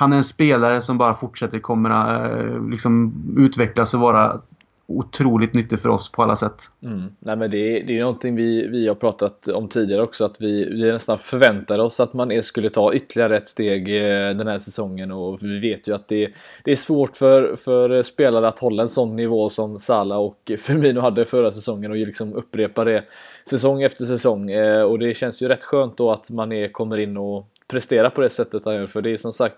han 0.00 0.12
är 0.12 0.16
en 0.16 0.24
spelare 0.24 0.82
som 0.82 0.98
bara 0.98 1.14
fortsätter 1.14 1.58
komma 1.58 2.20
eh, 2.28 2.70
liksom 2.70 3.14
utvecklas 3.38 3.94
och 3.94 4.00
vara 4.00 4.40
otroligt 4.86 5.54
nyttig 5.54 5.80
för 5.80 5.88
oss 5.88 6.12
på 6.12 6.22
alla 6.22 6.36
sätt. 6.36 6.70
Mm. 6.82 7.02
Nej, 7.18 7.36
men 7.36 7.50
det, 7.50 7.56
är, 7.58 7.86
det 7.86 7.98
är 7.98 8.00
någonting 8.00 8.36
vi, 8.36 8.66
vi 8.66 8.88
har 8.88 8.94
pratat 8.94 9.48
om 9.48 9.68
tidigare 9.68 10.02
också 10.02 10.24
att 10.24 10.40
vi, 10.40 10.64
vi 10.64 10.92
nästan 10.92 11.18
förväntade 11.18 11.82
oss 11.82 12.00
att 12.00 12.12
man 12.12 12.42
skulle 12.42 12.68
ta 12.68 12.94
ytterligare 12.94 13.36
ett 13.36 13.48
steg 13.48 13.88
eh, 13.96 14.36
den 14.36 14.46
här 14.46 14.58
säsongen 14.58 15.10
och 15.10 15.42
vi 15.42 15.58
vet 15.58 15.88
ju 15.88 15.94
att 15.94 16.08
det, 16.08 16.30
det 16.64 16.72
är 16.72 16.76
svårt 16.76 17.16
för, 17.16 17.56
för 17.56 18.02
spelare 18.02 18.48
att 18.48 18.58
hålla 18.58 18.82
en 18.82 18.88
sån 18.88 19.16
nivå 19.16 19.48
som 19.48 19.78
Salah 19.78 20.18
och 20.18 20.52
Firmino 20.58 21.00
hade 21.00 21.24
förra 21.24 21.52
säsongen 21.52 21.90
och 21.90 21.96
liksom 21.96 22.32
upprepa 22.32 22.84
det 22.84 23.04
säsong 23.50 23.82
efter 23.82 24.04
säsong 24.04 24.50
eh, 24.50 24.82
och 24.82 24.98
det 24.98 25.14
känns 25.14 25.42
ju 25.42 25.48
rätt 25.48 25.64
skönt 25.64 25.96
då 25.96 26.10
att 26.10 26.30
man 26.30 26.52
är, 26.52 26.68
kommer 26.68 26.98
in 26.98 27.16
och 27.16 27.46
prestera 27.70 28.10
på 28.10 28.20
det 28.20 28.30
sättet 28.30 28.64
han 28.64 28.74
gör 28.74 28.86
för 28.86 29.02
det 29.02 29.10
är 29.10 29.16
som 29.16 29.32
sagt 29.32 29.56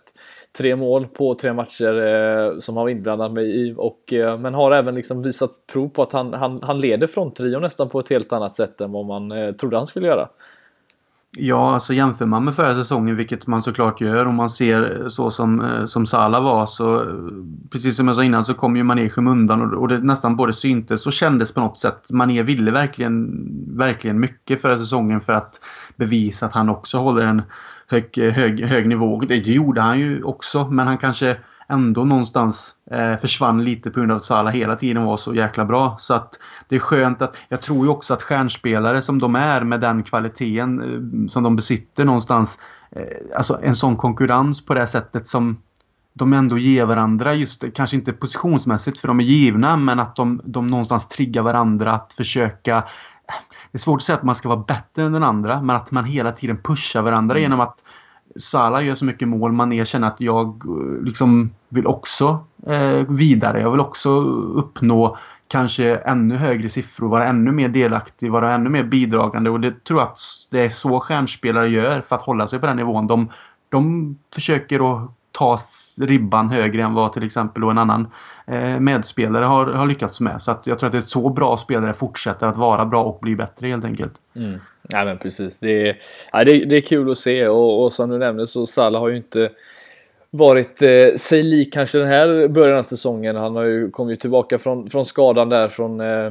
tre 0.59 0.77
mål 0.77 1.07
på 1.07 1.35
tre 1.35 1.53
matcher 1.53 2.07
eh, 2.07 2.59
som 2.59 2.77
han 2.77 2.85
var 2.85 2.91
inblandad 2.91 3.33
med 3.33 3.45
i. 3.45 3.75
Och, 3.77 4.13
eh, 4.13 4.39
men 4.39 4.55
har 4.55 4.71
även 4.73 4.95
liksom 4.95 5.23
visat 5.23 5.51
prov 5.73 5.89
på 5.89 6.03
att 6.03 6.13
han, 6.13 6.35
han, 6.35 6.61
han 6.63 6.81
leder 6.81 7.07
fronttrion 7.07 7.63
nästan 7.63 7.89
på 7.89 7.99
ett 7.99 8.11
helt 8.11 8.33
annat 8.33 8.55
sätt 8.55 8.81
än 8.81 8.93
vad 8.93 9.07
man 9.07 9.33
eh, 9.33 9.53
trodde 9.53 9.77
han 9.77 9.87
skulle 9.87 10.07
göra. 10.07 10.29
Ja, 11.37 11.75
alltså 11.75 11.95
jämför 11.95 12.27
man 12.27 12.45
med 12.45 12.55
förra 12.55 12.75
säsongen, 12.75 13.17
vilket 13.17 13.47
man 13.47 13.63
såklart 13.63 14.01
gör, 14.01 14.27
om 14.27 14.35
man 14.35 14.51
ser 14.51 15.01
eh, 15.01 15.09
så 15.09 15.31
som, 15.31 15.61
eh, 15.61 15.85
som 15.85 16.07
Sala 16.07 16.41
var, 16.41 16.67
så 16.67 17.01
eh, 17.01 17.15
precis 17.71 17.97
som 17.97 18.07
jag 18.07 18.17
sa 18.17 18.25
innan 18.25 18.45
så 18.45 18.55
kom 18.55 18.77
ju 18.77 18.83
Mané 18.83 19.05
i 19.05 19.11
skymundan 19.11 19.63
och, 19.63 19.83
och 19.83 19.89
det 19.89 19.99
nästan 19.99 20.37
både 20.37 20.53
syntes 20.53 21.07
och 21.07 21.13
kändes 21.13 21.55
på 21.55 21.61
något 21.61 21.79
sätt. 21.79 22.11
Mané 22.13 22.43
ville 22.43 22.71
verkligen, 22.71 23.47
verkligen 23.77 24.21
mycket 24.21 24.63
förra 24.63 24.79
säsongen 24.79 25.21
för 25.21 25.33
att 25.33 25.61
bevisa 25.97 26.47
att 26.47 26.53
han 26.53 26.69
också 26.69 26.99
håller 26.99 27.23
en 27.23 27.43
hög, 27.93 28.19
hög, 28.19 28.65
hög 28.65 28.89
nivå. 28.89 29.21
Det 29.21 29.37
gjorde 29.37 29.81
han 29.81 29.99
ju 29.99 30.23
också, 30.23 30.69
men 30.71 30.87
han 30.87 30.99
kanske 30.99 31.37
ändå 31.69 32.05
någonstans 32.05 32.75
eh, 32.91 33.17
försvann 33.17 33.65
lite 33.65 33.91
på 33.91 34.01
grund 34.01 34.13
av 34.13 34.17
att 34.17 34.23
Salah 34.23 34.53
hela 34.53 34.77
tiden 34.77 35.05
var 35.05 35.17
så 35.17 35.35
jäkla 35.35 35.65
bra. 35.65 35.97
Så 35.99 36.15
att 36.15 36.39
det 36.69 36.77
är 36.77 36.81
skönt 36.81 37.23
att... 37.23 37.37
Jag 37.49 37.61
tror 37.61 37.85
ju 37.87 37.91
också 37.91 38.15
att 38.15 38.23
stjärnspelare 38.23 39.03
som 39.03 39.19
de 39.19 39.37
är 39.37 39.65
med 39.65 39.81
den 39.81 40.03
kvaliteten 40.03 40.81
eh, 40.81 41.29
som 41.29 41.43
de 41.43 41.57
besitter 41.57 42.05
någonstans. 42.05 42.59
Eh, 42.97 43.37
alltså 43.37 43.59
en 43.63 43.75
sån 43.75 43.97
konkurrens 43.97 44.67
på 44.67 44.75
det 44.75 44.87
sättet 44.87 45.27
som 45.27 45.57
de 46.15 46.33
ändå 46.33 46.59
ger 46.59 46.87
varandra, 46.87 47.35
just 47.35 47.75
kanske 47.75 47.97
inte 47.97 48.13
positionsmässigt 48.13 49.01
för 49.01 49.09
de 49.09 49.21
är 49.21 49.25
givna, 49.25 49.77
men 49.77 50.01
att 50.01 50.17
de, 50.17 50.41
de 50.45 50.67
någonstans 50.67 51.09
triggar 51.09 51.43
varandra 51.43 51.93
att 51.93 52.13
försöka 52.13 52.85
det 53.73 53.77
är 53.77 53.79
svårt 53.79 53.97
att 53.97 54.03
säga 54.03 54.17
att 54.17 54.23
man 54.23 54.35
ska 54.35 54.49
vara 54.49 54.65
bättre 54.69 55.03
än 55.03 55.13
den 55.13 55.23
andra, 55.23 55.63
men 55.63 55.77
att 55.77 55.91
man 55.91 56.05
hela 56.05 56.33
tiden 56.33 56.59
pushar 56.63 57.03
varandra 57.03 57.35
mm. 57.35 57.43
genom 57.43 57.61
att 57.61 57.83
Salah 58.37 58.87
gör 58.87 58.95
så 58.95 59.05
mycket 59.05 59.29
mål. 59.29 59.53
man 59.53 59.73
erkänner 59.73 60.09
att 60.09 60.21
jag 60.21 60.63
eh, 60.67 61.05
liksom 61.05 61.51
vill 61.69 61.87
också 61.87 62.45
eh, 62.67 63.07
vidare. 63.09 63.61
Jag 63.61 63.71
vill 63.71 63.81
också 63.81 64.11
uppnå 64.55 65.17
kanske 65.49 65.97
ännu 65.97 66.37
högre 66.37 66.69
siffror, 66.69 67.09
vara 67.09 67.27
ännu 67.27 67.53
mer 67.53 67.69
delaktig, 67.69 68.33
vara 68.33 68.55
ännu 68.55 68.71
mer 68.71 68.85
bidragande. 68.85 69.51
Och 69.51 69.61
det 69.61 69.85
tror 69.85 70.01
jag 70.01 70.09
att 70.09 70.19
det 70.51 70.61
är 70.61 70.69
så 70.69 71.01
stjärnspelare 71.01 71.69
gör 71.69 72.01
för 72.01 72.17
att 72.17 72.23
hålla 72.23 72.49
sig 72.49 72.59
på 72.59 72.67
den 72.67 72.77
nivån. 72.77 73.07
De, 73.07 73.29
de 73.69 74.19
försöker 74.35 74.93
att 74.93 75.11
ta 75.33 75.59
ribban 76.01 76.51
högre 76.51 76.83
än 76.83 76.95
vad 76.95 77.13
till 77.13 77.25
exempel 77.25 77.63
en 77.63 77.79
annan 77.79 78.09
eh, 78.47 78.81
medspelare 78.81 79.45
har, 79.45 79.67
har 79.67 79.87
lyckats 79.87 80.21
med. 80.21 80.43
Så 80.43 80.51
att 80.51 80.67
jag 80.67 80.79
tror 80.79 80.87
att 80.87 80.93
det 80.93 80.99
är 80.99 81.01
så 81.01 81.29
bra 81.31 81.57
spelare 81.57 81.95
fortsätter 81.95 82.47
att 82.47 82.57
vara 82.57 82.87
bra 82.87 83.05
och 83.05 83.19
bli 83.21 83.37
bättre 83.37 83.69
helt 83.69 83.85
enkelt. 83.85 84.15
Mm. 84.37 84.61
Ja 84.89 85.05
men 85.05 85.19
precis. 85.19 85.59
Det 85.59 85.89
är, 85.89 85.97
ja, 86.33 86.45
det, 86.45 86.65
det 86.65 86.77
är 86.77 86.81
kul 86.81 87.11
att 87.11 87.19
se 87.19 87.49
och, 87.49 87.85
och 87.85 87.93
som 87.93 88.11
du 88.11 88.19
nämnde 88.19 88.47
så 88.47 88.67
Salah 88.67 89.01
har 89.01 89.09
ju 89.09 89.17
inte 89.17 89.51
varit 90.35 90.83
eh, 90.83 91.15
sig 91.17 91.43
lik 91.43 91.73
kanske 91.73 91.99
den 91.99 92.09
här 92.09 92.49
början 92.49 92.79
av 92.79 92.83
säsongen. 92.83 93.37
Han 93.37 93.57
har 93.57 93.65
ju 93.65 93.91
kommit 93.91 94.21
tillbaka 94.21 94.59
från, 94.59 94.91
från 94.91 95.05
skadan 95.05 95.49
där 95.49 95.69
från, 95.69 96.01
eh, 96.01 96.31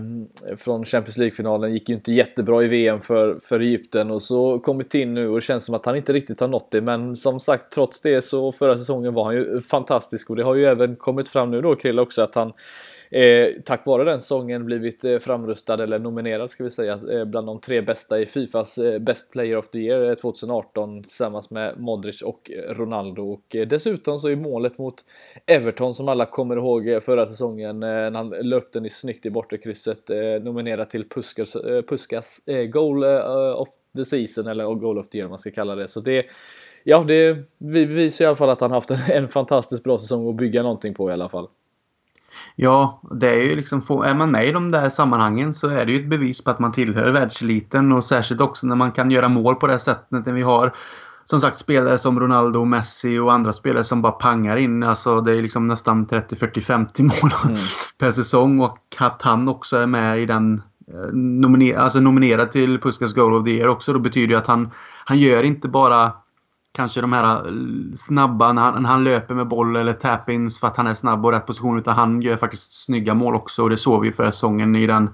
från 0.57 0.85
Champions 0.85 1.17
League-finalen. 1.17 1.73
Gick 1.73 1.89
ju 1.89 1.95
inte 1.95 2.13
jättebra 2.13 2.63
i 2.63 2.67
VM 2.67 3.01
för, 3.01 3.39
för 3.41 3.59
Egypten 3.59 4.11
och 4.11 4.21
så 4.21 4.59
kommit 4.59 4.95
in 4.95 5.13
nu 5.13 5.29
och 5.29 5.35
det 5.35 5.41
känns 5.41 5.65
som 5.65 5.75
att 5.75 5.85
han 5.85 5.95
inte 5.95 6.13
riktigt 6.13 6.39
har 6.39 6.47
nått 6.47 6.71
det. 6.71 6.81
Men 6.81 7.17
som 7.17 7.39
sagt, 7.39 7.73
trots 7.73 8.01
det 8.01 8.21
så 8.21 8.51
förra 8.51 8.77
säsongen 8.77 9.13
var 9.13 9.23
han 9.23 9.35
ju 9.35 9.61
fantastisk 9.61 10.29
och 10.29 10.35
det 10.35 10.43
har 10.43 10.55
ju 10.55 10.65
även 10.65 10.95
kommit 10.95 11.29
fram 11.29 11.51
nu 11.51 11.61
då 11.61 11.75
Krille 11.75 12.01
också 12.01 12.21
att 12.21 12.35
han 12.35 12.53
Eh, 13.11 13.49
tack 13.65 13.85
vare 13.85 14.03
den 14.03 14.21
sången 14.21 14.65
blivit 14.65 15.03
eh, 15.03 15.19
framrustad 15.19 15.83
eller 15.83 15.99
nominerad 15.99 16.51
ska 16.51 16.63
vi 16.63 16.69
säga 16.69 16.99
eh, 17.11 17.25
bland 17.25 17.47
de 17.47 17.61
tre 17.61 17.81
bästa 17.81 18.19
i 18.19 18.25
Fifas 18.25 18.77
eh, 18.77 18.99
Best 18.99 19.31
Player 19.31 19.57
of 19.57 19.69
the 19.69 19.79
Year 19.79 20.09
eh, 20.09 20.15
2018 20.15 21.03
tillsammans 21.03 21.49
med 21.49 21.79
Modric 21.79 22.21
och 22.21 22.51
Ronaldo 22.69 23.31
och 23.31 23.55
eh, 23.55 23.67
dessutom 23.67 24.19
så 24.19 24.27
är 24.27 24.35
målet 24.35 24.77
mot 24.77 24.95
Everton 25.45 25.93
som 25.93 26.09
alla 26.09 26.25
kommer 26.25 26.57
ihåg 26.57 26.87
eh, 26.87 26.99
förra 26.99 27.27
säsongen 27.27 27.83
eh, 27.83 27.89
när 27.89 28.11
han 28.11 28.29
löpte 28.29 28.79
den 28.79 28.85
i 28.85 28.89
snyggt 28.89 29.25
i 29.25 29.29
bortre 29.29 29.57
krysset 29.57 30.09
nominerad 30.41 30.89
till 30.89 31.09
Puskas, 31.09 31.57
Puskas 31.87 32.41
Goal 32.69 33.03
of 33.55 33.69
the 33.95 34.05
Season 34.05 34.47
eller 34.47 34.63
Goal 34.63 34.97
of 34.97 35.09
the 35.09 35.17
Year 35.17 35.29
man 35.29 35.39
ska 35.39 35.51
kalla 35.51 35.75
det 35.75 35.87
så 35.87 35.99
det 35.99 36.25
Ja, 36.83 37.03
det 37.07 37.37
bevisar 37.57 38.25
i 38.25 38.27
alla 38.27 38.35
fall 38.35 38.49
att 38.49 38.61
han 38.61 38.71
haft 38.71 38.91
en, 38.91 38.97
en 39.09 39.27
fantastiskt 39.27 39.83
bra 39.83 39.97
säsong 39.97 40.29
att 40.29 40.35
bygga 40.35 40.63
någonting 40.63 40.93
på 40.93 41.09
i 41.09 41.13
alla 41.13 41.29
fall. 41.29 41.47
Ja, 42.55 43.01
det 43.11 43.29
är 43.29 43.41
ju 43.41 43.55
liksom, 43.55 43.79
är 43.79 44.13
man 44.13 44.31
med 44.31 44.47
i 44.47 44.51
de 44.51 44.71
där 44.71 44.89
sammanhangen 44.89 45.53
så 45.53 45.67
är 45.67 45.85
det 45.85 45.91
ju 45.91 45.99
ett 45.99 46.09
bevis 46.09 46.43
på 46.43 46.51
att 46.51 46.59
man 46.59 46.71
tillhör 46.71 47.11
världseliten 47.11 47.91
och 47.91 48.05
särskilt 48.05 48.41
också 48.41 48.67
när 48.67 48.75
man 48.75 48.91
kan 48.91 49.11
göra 49.11 49.29
mål 49.29 49.55
på 49.55 49.67
det 49.67 49.79
sättet 49.79 50.25
när 50.25 50.33
vi 50.33 50.41
har 50.41 50.73
som 51.25 51.39
sagt 51.39 51.57
spelare 51.57 51.97
som 51.97 52.19
Ronaldo, 52.19 52.65
Messi 52.65 53.19
och 53.19 53.33
andra 53.33 53.53
spelare 53.53 53.83
som 53.83 54.01
bara 54.01 54.11
pangar 54.11 54.57
in. 54.57 54.83
Alltså 54.83 55.21
det 55.21 55.31
är 55.31 55.41
liksom 55.41 55.65
nästan 55.65 56.05
30, 56.05 56.35
40, 56.35 56.61
50 56.61 57.03
mål 57.03 57.31
mm. 57.45 57.57
per 57.97 58.11
säsong 58.11 58.59
och 58.59 58.77
att 58.97 59.21
han 59.21 59.49
också 59.49 59.77
är 59.77 59.87
med 59.87 60.19
i 60.19 60.25
den 60.25 60.61
eh, 60.87 61.13
nominer 61.13 61.75
alltså 61.75 61.99
nominerad 61.99 62.51
till 62.51 62.79
Puskas 62.79 63.13
Goal 63.13 63.33
of 63.33 63.43
the 63.43 63.51
Year 63.51 63.67
också. 63.67 63.93
Då 63.93 63.99
betyder 63.99 64.27
det 64.27 64.37
att 64.37 64.47
han, 64.47 64.71
han 65.05 65.19
gör 65.19 65.43
inte 65.43 65.67
bara 65.67 66.11
kanske 66.71 67.01
de 67.01 67.13
här 67.13 67.47
eh, 67.47 67.53
snabba 67.95 68.53
när 68.53 68.61
han, 68.61 68.83
när 68.83 68.89
han 68.89 69.03
löper 69.03 69.35
med 69.35 69.47
boll 69.47 69.75
eller 69.75 69.93
tap-ins 69.93 70.59
för 70.59 70.67
att 70.67 70.77
han 70.77 70.87
är 70.87 70.93
snabb 70.93 71.25
och 71.25 71.31
rätt 71.31 71.45
position. 71.45 71.77
Utan 71.77 71.95
han 71.95 72.21
gör 72.21 72.37
faktiskt 72.37 72.85
snygga 72.85 73.13
mål 73.13 73.35
också 73.35 73.63
och 73.63 73.69
det 73.69 73.77
såg 73.77 74.01
vi 74.01 74.11
förra 74.11 74.31
säsongen 74.31 74.75
i 74.75 74.87
den. 74.87 75.09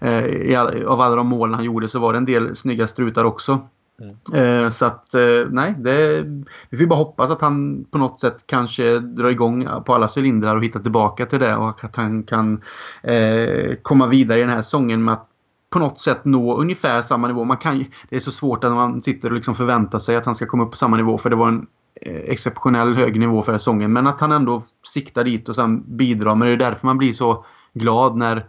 Eh, 0.00 0.24
i 0.26 0.56
all, 0.56 0.84
av 0.84 1.00
alla 1.00 1.16
de 1.16 1.26
målen 1.26 1.54
han 1.54 1.64
gjorde 1.64 1.88
så 1.88 1.98
var 1.98 2.12
det 2.12 2.16
en 2.16 2.24
del 2.24 2.56
snygga 2.56 2.86
strutar 2.86 3.24
också. 3.24 3.60
Mm. 4.02 4.64
Eh, 4.64 4.70
så 4.70 4.86
att 4.86 5.14
eh, 5.14 5.46
nej, 5.50 5.74
det, 5.78 6.24
vi 6.70 6.78
får 6.78 6.86
bara 6.86 6.98
hoppas 6.98 7.30
att 7.30 7.40
han 7.40 7.84
på 7.84 7.98
något 7.98 8.20
sätt 8.20 8.44
kanske 8.46 8.98
drar 8.98 9.28
igång 9.28 9.68
på 9.86 9.94
alla 9.94 10.08
cylindrar 10.16 10.56
och 10.56 10.64
hittar 10.64 10.80
tillbaka 10.80 11.26
till 11.26 11.38
det 11.38 11.56
och 11.56 11.84
att 11.84 11.96
han 11.96 12.22
kan 12.22 12.62
eh, 13.02 13.74
komma 13.82 14.06
vidare 14.06 14.38
i 14.38 14.42
den 14.42 14.50
här 14.50 14.62
säsongen 14.62 15.04
med 15.04 15.14
att 15.14 15.28
på 15.70 15.78
något 15.78 15.98
sätt 15.98 16.24
nå 16.24 16.56
ungefär 16.56 17.02
samma 17.02 17.26
nivå. 17.26 17.44
Man 17.44 17.56
kan, 17.56 17.84
det 18.08 18.16
är 18.16 18.20
så 18.20 18.30
svårt 18.30 18.64
att 18.64 18.72
man 18.72 19.02
sitter 19.02 19.28
och 19.28 19.34
liksom 19.34 19.54
förväntar 19.54 19.98
sig 19.98 20.16
att 20.16 20.24
han 20.24 20.34
ska 20.34 20.46
komma 20.46 20.64
upp 20.64 20.70
på 20.70 20.76
samma 20.76 20.96
nivå 20.96 21.18
för 21.18 21.30
det 21.30 21.36
var 21.36 21.48
en 21.48 21.66
eh, 22.00 22.16
exceptionell 22.16 22.94
hög 22.94 23.20
nivå 23.20 23.42
för 23.42 23.52
säsongen. 23.52 23.92
Men 23.92 24.06
att 24.06 24.20
han 24.20 24.32
ändå 24.32 24.60
siktar 24.88 25.24
dit 25.24 25.48
och 25.48 25.54
sen 25.54 25.96
bidrar. 25.96 26.34
Men 26.34 26.48
det 26.48 26.54
är 26.54 26.56
därför 26.56 26.86
man 26.86 26.98
blir 26.98 27.12
så 27.12 27.44
glad 27.74 28.16
när 28.16 28.46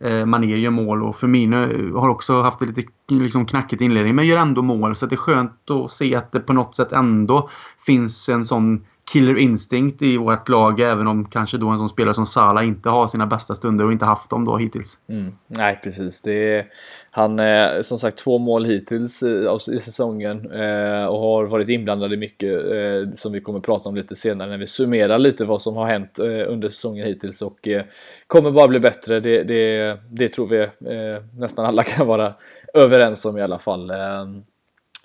eh, 0.00 0.26
Mané 0.26 0.56
gör 0.56 0.70
mål 0.70 1.02
och 1.02 1.16
Firmino 1.16 1.56
eh, 1.56 2.00
har 2.00 2.08
också 2.08 2.42
haft 2.42 2.62
lite 2.62 2.82
liksom, 3.08 3.46
knackigt 3.46 3.82
inledning 3.82 4.14
men 4.14 4.26
gör 4.26 4.36
ändå 4.36 4.62
mål. 4.62 4.96
Så 4.96 5.06
det 5.06 5.14
är 5.14 5.16
skönt 5.16 5.70
att 5.70 5.90
se 5.90 6.14
att 6.14 6.32
det 6.32 6.40
på 6.40 6.52
något 6.52 6.74
sätt 6.74 6.92
ändå 6.92 7.48
finns 7.86 8.28
en 8.28 8.44
sån 8.44 8.84
killer 9.12 9.38
instinct 9.38 10.02
i 10.02 10.16
vårt 10.16 10.48
lag 10.48 10.80
även 10.80 11.06
om 11.06 11.24
kanske 11.24 11.58
då 11.58 11.68
en 11.68 11.78
sån 11.78 11.88
spelare 11.88 12.14
som 12.14 12.26
Salah 12.26 12.66
inte 12.66 12.88
har 12.88 13.06
sina 13.06 13.26
bästa 13.26 13.54
stunder 13.54 13.86
och 13.86 13.92
inte 13.92 14.04
haft 14.04 14.30
dem 14.30 14.44
då 14.44 14.56
hittills. 14.56 14.98
Mm. 15.08 15.32
Nej 15.46 15.80
precis. 15.84 16.22
Det 16.22 16.54
är, 16.54 16.66
han 17.10 17.38
är 17.38 17.82
som 17.82 17.98
sagt 17.98 18.18
två 18.18 18.38
mål 18.38 18.64
hittills 18.64 19.22
eh, 19.22 19.28
i, 19.28 19.74
i 19.74 19.78
säsongen 19.78 20.50
eh, 20.50 21.04
och 21.04 21.18
har 21.18 21.44
varit 21.44 21.68
inblandad 21.68 22.12
i 22.12 22.16
mycket 22.16 22.52
eh, 22.52 23.14
som 23.14 23.32
vi 23.32 23.40
kommer 23.40 23.58
att 23.58 23.64
prata 23.64 23.88
om 23.88 23.96
lite 23.96 24.16
senare 24.16 24.50
när 24.50 24.58
vi 24.58 24.66
summerar 24.66 25.18
lite 25.18 25.44
vad 25.44 25.62
som 25.62 25.76
har 25.76 25.86
hänt 25.86 26.18
eh, 26.18 26.52
under 26.52 26.68
säsongen 26.68 27.06
hittills 27.06 27.42
och 27.42 27.68
eh, 27.68 27.84
kommer 28.26 28.50
bara 28.50 28.68
bli 28.68 28.80
bättre. 28.80 29.20
Det, 29.20 29.42
det, 29.42 29.98
det 30.10 30.28
tror 30.28 30.46
vi 30.46 30.60
eh, 30.60 31.22
nästan 31.38 31.64
alla 31.66 31.82
kan 31.84 32.06
vara 32.06 32.34
överens 32.74 33.24
om 33.24 33.38
i 33.38 33.42
alla 33.42 33.58
fall. 33.58 33.90
Ehm, 33.90 34.42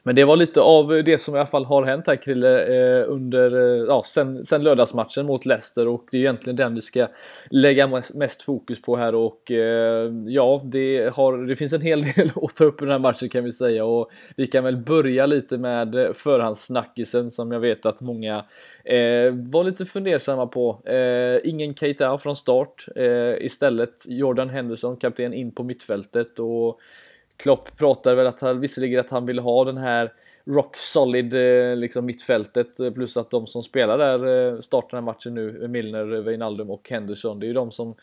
men 0.07 0.15
det 0.15 0.25
var 0.25 0.37
lite 0.37 0.61
av 0.61 0.87
det 0.87 1.17
som 1.17 1.35
i 1.35 1.37
alla 1.37 1.47
fall 1.47 1.65
har 1.65 1.83
hänt 1.83 2.07
här 2.07 2.15
Krille 2.15 2.65
eh, 2.65 3.05
under, 3.07 3.51
eh, 3.51 3.85
ja, 3.87 4.03
sen, 4.05 4.45
sen 4.45 4.63
lördagsmatchen 4.63 5.25
mot 5.25 5.45
Leicester. 5.45 5.87
Och 5.87 6.05
det 6.11 6.17
är 6.17 6.21
egentligen 6.21 6.55
den 6.55 6.75
vi 6.75 6.81
ska 6.81 7.07
lägga 7.49 8.01
mest, 8.13 8.41
fokus 8.41 8.81
på 8.81 8.95
här. 8.95 9.15
Och 9.15 9.51
eh, 9.51 10.11
ja, 10.25 10.61
det, 10.63 11.13
har, 11.15 11.37
det 11.37 11.55
finns 11.55 11.73
en 11.73 11.81
hel 11.81 12.01
del 12.15 12.31
att 12.35 12.55
ta 12.55 12.63
upp 12.63 12.81
i 12.81 12.85
den 12.85 12.91
här 12.91 12.99
matchen 12.99 13.29
kan 13.29 13.43
vi 13.43 13.51
säga. 13.51 13.85
Och 13.85 14.09
vi 14.35 14.47
kan 14.47 14.63
väl 14.63 14.77
börja 14.77 15.25
lite 15.25 15.57
med 15.57 16.11
förhandssnackisen 16.13 17.31
som 17.31 17.51
jag 17.51 17.59
vet 17.59 17.85
att 17.85 18.01
många 18.01 18.45
eh, 18.83 19.33
var 19.51 19.63
lite 19.63 19.85
fundersamma 19.85 20.47
på. 20.47 20.81
Eh, 20.85 21.49
ingen 21.49 21.75
Keita 21.75 22.17
från 22.17 22.35
start, 22.35 22.85
eh, 22.95 23.45
istället 23.45 24.05
Jordan 24.07 24.49
Henderson, 24.49 24.97
kapten 24.97 25.33
in 25.33 25.51
på 25.51 25.63
mittfältet. 25.63 26.39
Och 26.39 26.79
Klopp 27.37 27.77
pratade 27.77 28.15
väl 28.15 28.27
att 28.27 28.41
han, 28.41 28.59
visserligen 28.59 28.99
att 28.99 29.09
han 29.09 29.25
vill 29.25 29.39
ha 29.39 29.65
den 29.65 29.77
här 29.77 30.11
rock 30.45 30.77
solid 30.77 31.33
eh, 31.33 31.75
liksom 31.75 32.05
mittfältet 32.05 32.79
eh, 32.79 32.91
plus 32.91 33.17
att 33.17 33.31
de 33.31 33.47
som 33.47 33.63
spelar 33.63 33.97
där 33.97 34.53
eh, 34.53 34.59
startar 34.59 34.97
den 34.97 35.03
här 35.03 35.13
matchen 35.13 35.33
nu, 35.33 35.67
Milner, 35.67 36.05
Wijnaldum 36.05 36.69
och 36.69 36.89
Henderson, 36.89 37.39
det 37.39 37.45
är 37.45 37.47
ju 37.47 37.53
de 37.53 37.71
som 37.71 37.95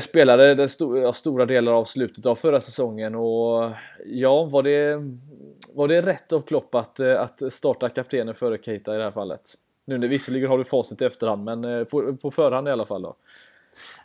spelade 0.00 0.54
den 0.54 0.68
sto 0.68 0.98
ja, 0.98 1.12
stora 1.12 1.46
delar 1.46 1.72
av 1.72 1.84
slutet 1.84 2.26
av 2.26 2.34
förra 2.34 2.60
säsongen. 2.60 3.14
Och 3.14 3.70
ja, 4.06 4.44
var 4.44 4.62
det, 4.62 5.02
var 5.74 5.88
det 5.88 6.02
rätt 6.02 6.32
av 6.32 6.40
Klopp 6.40 6.74
att, 6.74 7.00
att 7.00 7.52
starta 7.52 7.88
kaptenen 7.88 8.34
före 8.34 8.58
Keita 8.58 8.94
i 8.94 8.98
det 8.98 9.04
här 9.04 9.10
fallet? 9.10 9.40
Nu 9.84 9.98
när 9.98 10.08
visserligen 10.08 10.50
har 10.50 10.58
du 10.58 10.64
facit 10.64 11.02
i 11.02 11.04
efterhand, 11.04 11.44
men 11.44 11.86
på, 11.86 12.16
på 12.16 12.30
förhand 12.30 12.68
i 12.68 12.70
alla 12.70 12.86
fall 12.86 13.02
då 13.02 13.16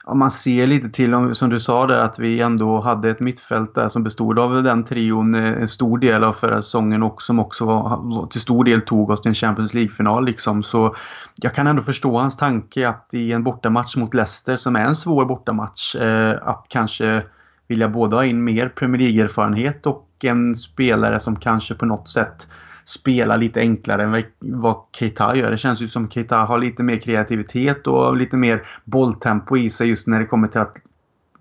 ja, 0.05 0.13
man 0.13 0.31
ser 0.31 0.67
lite 0.67 0.89
till, 0.89 1.35
som 1.35 1.49
du 1.49 1.59
sa 1.59 1.88
där, 1.88 1.97
att 1.97 2.19
vi 2.19 2.41
ändå 2.41 2.81
hade 2.81 3.09
ett 3.09 3.19
mittfält 3.19 3.75
där 3.75 3.89
som 3.89 4.03
bestod 4.03 4.39
av 4.39 4.63
den 4.63 4.83
trion 4.83 5.35
eh, 5.35 5.61
en 5.61 5.67
stor 5.67 5.97
del 5.97 6.23
av 6.23 6.33
förra 6.33 6.61
säsongen 6.61 7.03
och 7.03 7.21
som 7.21 7.39
också 7.39 7.65
var, 7.65 8.27
till 8.27 8.41
stor 8.41 8.63
del 8.63 8.81
tog 8.81 9.09
oss 9.09 9.21
till 9.21 9.29
en 9.29 9.35
Champions 9.35 9.73
League-final. 9.73 10.25
Liksom. 10.25 10.63
Så 10.63 10.95
jag 11.41 11.53
kan 11.53 11.67
ändå 11.67 11.81
förstå 11.81 12.19
hans 12.19 12.38
tanke 12.38 12.89
att 12.89 13.13
i 13.13 13.31
en 13.31 13.43
bortamatch 13.43 13.95
mot 13.95 14.13
Leicester, 14.13 14.55
som 14.55 14.75
är 14.75 14.85
en 14.85 14.95
svår 14.95 15.25
bortamatch, 15.25 15.95
eh, 15.95 16.38
att 16.41 16.65
kanske 16.69 17.23
vilja 17.67 17.89
både 17.89 18.15
ha 18.15 18.25
in 18.25 18.43
mer 18.43 18.69
Premier 18.69 19.01
League-erfarenhet 19.01 19.85
och 19.85 20.07
en 20.23 20.55
spelare 20.55 21.19
som 21.19 21.35
kanske 21.35 21.75
på 21.75 21.85
något 21.85 22.07
sätt 22.07 22.47
spela 22.83 23.38
lite 23.38 23.59
enklare 23.59 24.03
än 24.03 24.24
vad 24.39 24.75
Keita 24.91 25.36
gör. 25.36 25.51
Det 25.51 25.57
känns 25.57 25.81
ju 25.81 25.88
som 25.88 26.09
Keita 26.09 26.38
har 26.38 26.59
lite 26.59 26.83
mer 26.83 26.98
kreativitet 26.98 27.88
och 27.88 28.17
lite 28.17 28.38
mer 28.38 28.63
bolltempo 28.86 29.57
i 29.57 29.69
sig 29.69 29.89
just 29.89 30.07
när 30.07 30.19
det 30.19 30.25
kommer 30.25 30.48
till 30.48 30.62
att 30.62 30.75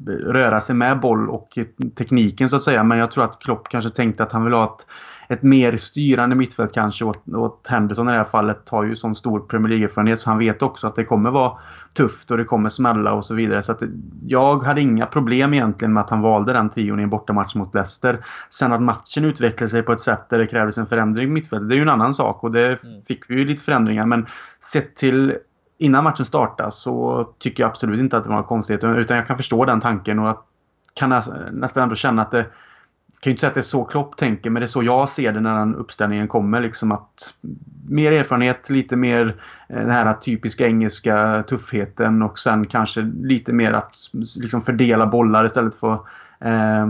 röra 0.08 0.60
sig 0.60 0.74
med 0.74 1.00
boll 1.00 1.30
och 1.30 1.58
tekniken 1.94 2.48
så 2.48 2.56
att 2.56 2.62
säga. 2.62 2.84
Men 2.84 2.98
jag 2.98 3.10
tror 3.10 3.24
att 3.24 3.42
Klopp 3.42 3.68
kanske 3.68 3.90
tänkte 3.90 4.22
att 4.22 4.32
han 4.32 4.44
vill 4.44 4.52
ha 4.52 4.64
ett 4.64 4.86
ett 5.28 5.42
mer 5.42 5.76
styrande 5.76 6.36
mittfält 6.36 6.74
kanske 6.74 7.04
åt, 7.04 7.28
åt 7.28 7.66
Henderson 7.68 8.08
i 8.08 8.12
det 8.12 8.18
här 8.18 8.24
fallet 8.24 8.68
har 8.68 8.84
ju 8.84 8.96
sån 8.96 9.14
stor 9.14 9.40
Premier 9.40 9.68
League-erfarenhet 9.68 10.20
så 10.20 10.30
han 10.30 10.38
vet 10.38 10.62
också 10.62 10.86
att 10.86 10.94
det 10.94 11.04
kommer 11.04 11.30
vara 11.30 11.52
tufft 11.94 12.30
och 12.30 12.36
det 12.36 12.44
kommer 12.44 12.68
smälla 12.68 13.14
och 13.14 13.24
så 13.24 13.34
vidare. 13.34 13.62
Så 13.62 13.72
att 13.72 13.82
jag 14.22 14.62
hade 14.62 14.80
inga 14.80 15.06
problem 15.06 15.54
egentligen 15.54 15.92
med 15.92 16.00
att 16.00 16.10
han 16.10 16.20
valde 16.20 16.52
den 16.52 16.70
trion 16.70 17.00
i 17.00 17.02
en 17.02 17.10
bortamatch 17.10 17.54
mot 17.54 17.74
Leicester. 17.74 18.24
Sen 18.50 18.72
att 18.72 18.82
matchen 18.82 19.24
utvecklade 19.24 19.70
sig 19.70 19.82
på 19.82 19.92
ett 19.92 20.00
sätt 20.00 20.26
där 20.30 20.38
det 20.38 20.46
krävdes 20.46 20.78
en 20.78 20.86
förändring 20.86 21.28
i 21.28 21.32
mittfältet, 21.32 21.68
det 21.68 21.74
är 21.74 21.76
ju 21.76 21.82
en 21.82 21.88
annan 21.88 22.14
sak 22.14 22.44
och 22.44 22.52
det 22.52 22.66
mm. 22.66 23.02
fick 23.08 23.30
vi 23.30 23.34
ju 23.34 23.44
lite 23.44 23.62
förändringar. 23.62 24.06
Men 24.06 24.26
sett 24.72 24.96
till 24.96 25.36
innan 25.78 26.04
matchen 26.04 26.24
startade 26.24 26.70
så 26.70 27.24
tycker 27.38 27.62
jag 27.62 27.70
absolut 27.70 28.00
inte 28.00 28.16
att 28.16 28.24
det 28.24 28.30
var 28.30 28.36
något 28.36 28.46
konstigt 28.46 28.84
utan 28.84 29.16
jag 29.16 29.26
kan 29.26 29.36
förstå 29.36 29.64
den 29.64 29.80
tanken 29.80 30.18
och 30.18 30.30
att 30.30 30.44
kan 30.94 31.22
nästan 31.52 31.82
ändå 31.82 31.94
känna 31.94 32.22
att 32.22 32.30
det 32.30 32.46
kan 33.20 33.30
ju 33.30 33.32
inte 33.32 33.40
säga 33.40 33.48
att 33.48 33.54
det 33.54 33.60
är 33.60 33.62
så 33.62 33.84
Klopp 33.84 34.16
tänker, 34.16 34.50
men 34.50 34.60
det 34.60 34.64
är 34.64 34.68
så 34.68 34.82
jag 34.82 35.08
ser 35.08 35.32
det 35.32 35.40
när 35.40 35.58
den 35.58 35.74
uppställningen 35.74 36.28
kommer. 36.28 36.60
Liksom 36.60 36.92
att 36.92 37.34
mer 37.88 38.12
erfarenhet, 38.12 38.70
lite 38.70 38.96
mer 38.96 39.36
eh, 39.68 39.76
den 39.76 39.90
här 39.90 40.14
typiska 40.14 40.66
engelska 40.66 41.42
tuffheten 41.42 42.22
och 42.22 42.38
sen 42.38 42.66
kanske 42.66 43.00
lite 43.22 43.52
mer 43.52 43.72
att 43.72 43.94
liksom 44.40 44.60
fördela 44.60 45.06
bollar 45.06 45.44
istället 45.44 45.74
för 45.74 45.92
eh, 46.40 46.86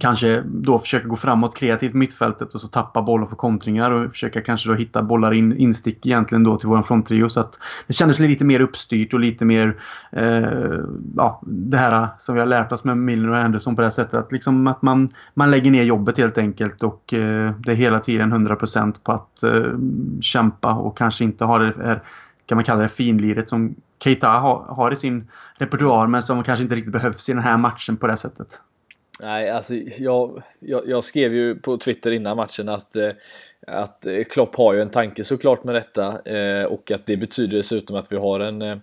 kanske 0.00 0.42
då 0.46 0.78
försöka 0.78 1.08
gå 1.08 1.16
framåt 1.16 1.56
kreativt 1.56 1.94
mittfältet 1.94 2.54
och 2.54 2.60
så 2.60 2.68
tappa 2.68 3.02
bollen 3.02 3.26
för 3.26 3.36
kontringar 3.36 3.90
och 3.90 4.10
försöka 4.10 4.40
kanske 4.40 4.68
då 4.68 4.74
hitta 4.74 5.02
bollar 5.02 5.32
in, 5.32 5.56
instick 5.56 6.06
egentligen 6.06 6.44
då 6.44 6.56
till 6.56 6.68
våran 6.68 6.84
fronttrio. 6.84 7.28
Så 7.28 7.40
att 7.40 7.58
det 7.86 7.92
kändes 7.92 8.18
lite 8.18 8.44
mer 8.44 8.60
uppstyrt 8.60 9.14
och 9.14 9.20
lite 9.20 9.44
mer 9.44 9.76
eh, 10.12 10.80
ja, 11.16 11.40
det 11.46 11.76
här 11.76 12.08
som 12.18 12.34
vi 12.34 12.40
har 12.40 12.46
lärt 12.46 12.72
oss 12.72 12.84
med 12.84 12.98
Milner 12.98 13.28
och 13.28 13.36
Anderson 13.36 13.76
på 13.76 13.80
det 13.80 13.86
här 13.86 13.90
sättet. 13.90 14.14
Att, 14.14 14.32
liksom 14.32 14.66
att 14.66 14.82
man, 14.82 15.08
man 15.34 15.50
lägger 15.50 15.70
ner 15.70 15.82
jobbet 15.82 16.18
helt 16.18 16.38
enkelt 16.38 16.82
och 16.82 17.14
eh, 17.14 17.54
det 17.58 17.72
är 17.72 17.76
hela 17.76 18.00
tiden 18.00 18.32
100% 18.32 18.94
på 19.02 19.12
att 19.12 19.42
eh, 19.42 19.72
kämpa 20.20 20.74
och 20.74 20.96
kanske 20.98 21.24
inte 21.24 21.44
ha 21.44 21.58
det 21.58 21.74
här, 21.84 22.02
kan 22.46 22.56
man 22.56 22.64
kalla 22.64 22.82
det 22.82 22.88
finliret 22.88 23.48
som 23.48 23.74
Keita 24.02 24.28
har, 24.28 24.64
har 24.68 24.92
i 24.92 24.96
sin 24.96 25.28
repertoar 25.54 26.06
men 26.06 26.22
som 26.22 26.42
kanske 26.42 26.62
inte 26.62 26.76
riktigt 26.76 26.92
behövs 26.92 27.28
i 27.28 27.32
den 27.32 27.42
här 27.42 27.56
matchen 27.56 27.96
på 27.96 28.06
det 28.06 28.16
sättet. 28.16 28.60
Nej, 29.22 29.50
alltså 29.50 29.74
jag, 29.74 30.42
jag, 30.58 30.88
jag, 30.88 31.04
skrev 31.04 31.34
ju 31.34 31.54
på 31.54 31.76
Twitter 31.76 32.12
innan 32.12 32.36
matchen 32.36 32.68
att, 32.68 32.96
eh, 32.96 33.10
att 33.66 34.06
eh, 34.06 34.24
Klopp 34.24 34.56
har 34.56 34.74
ju 34.74 34.80
en 34.80 34.90
tanke 34.90 35.24
såklart 35.24 35.64
med 35.64 35.74
detta 35.74 36.20
eh, 36.24 36.64
och 36.64 36.90
att 36.90 37.06
det 37.06 37.16
betyder 37.16 37.56
dessutom 37.56 37.96
att 37.96 38.12
vi 38.12 38.16
har 38.16 38.40
en, 38.40 38.80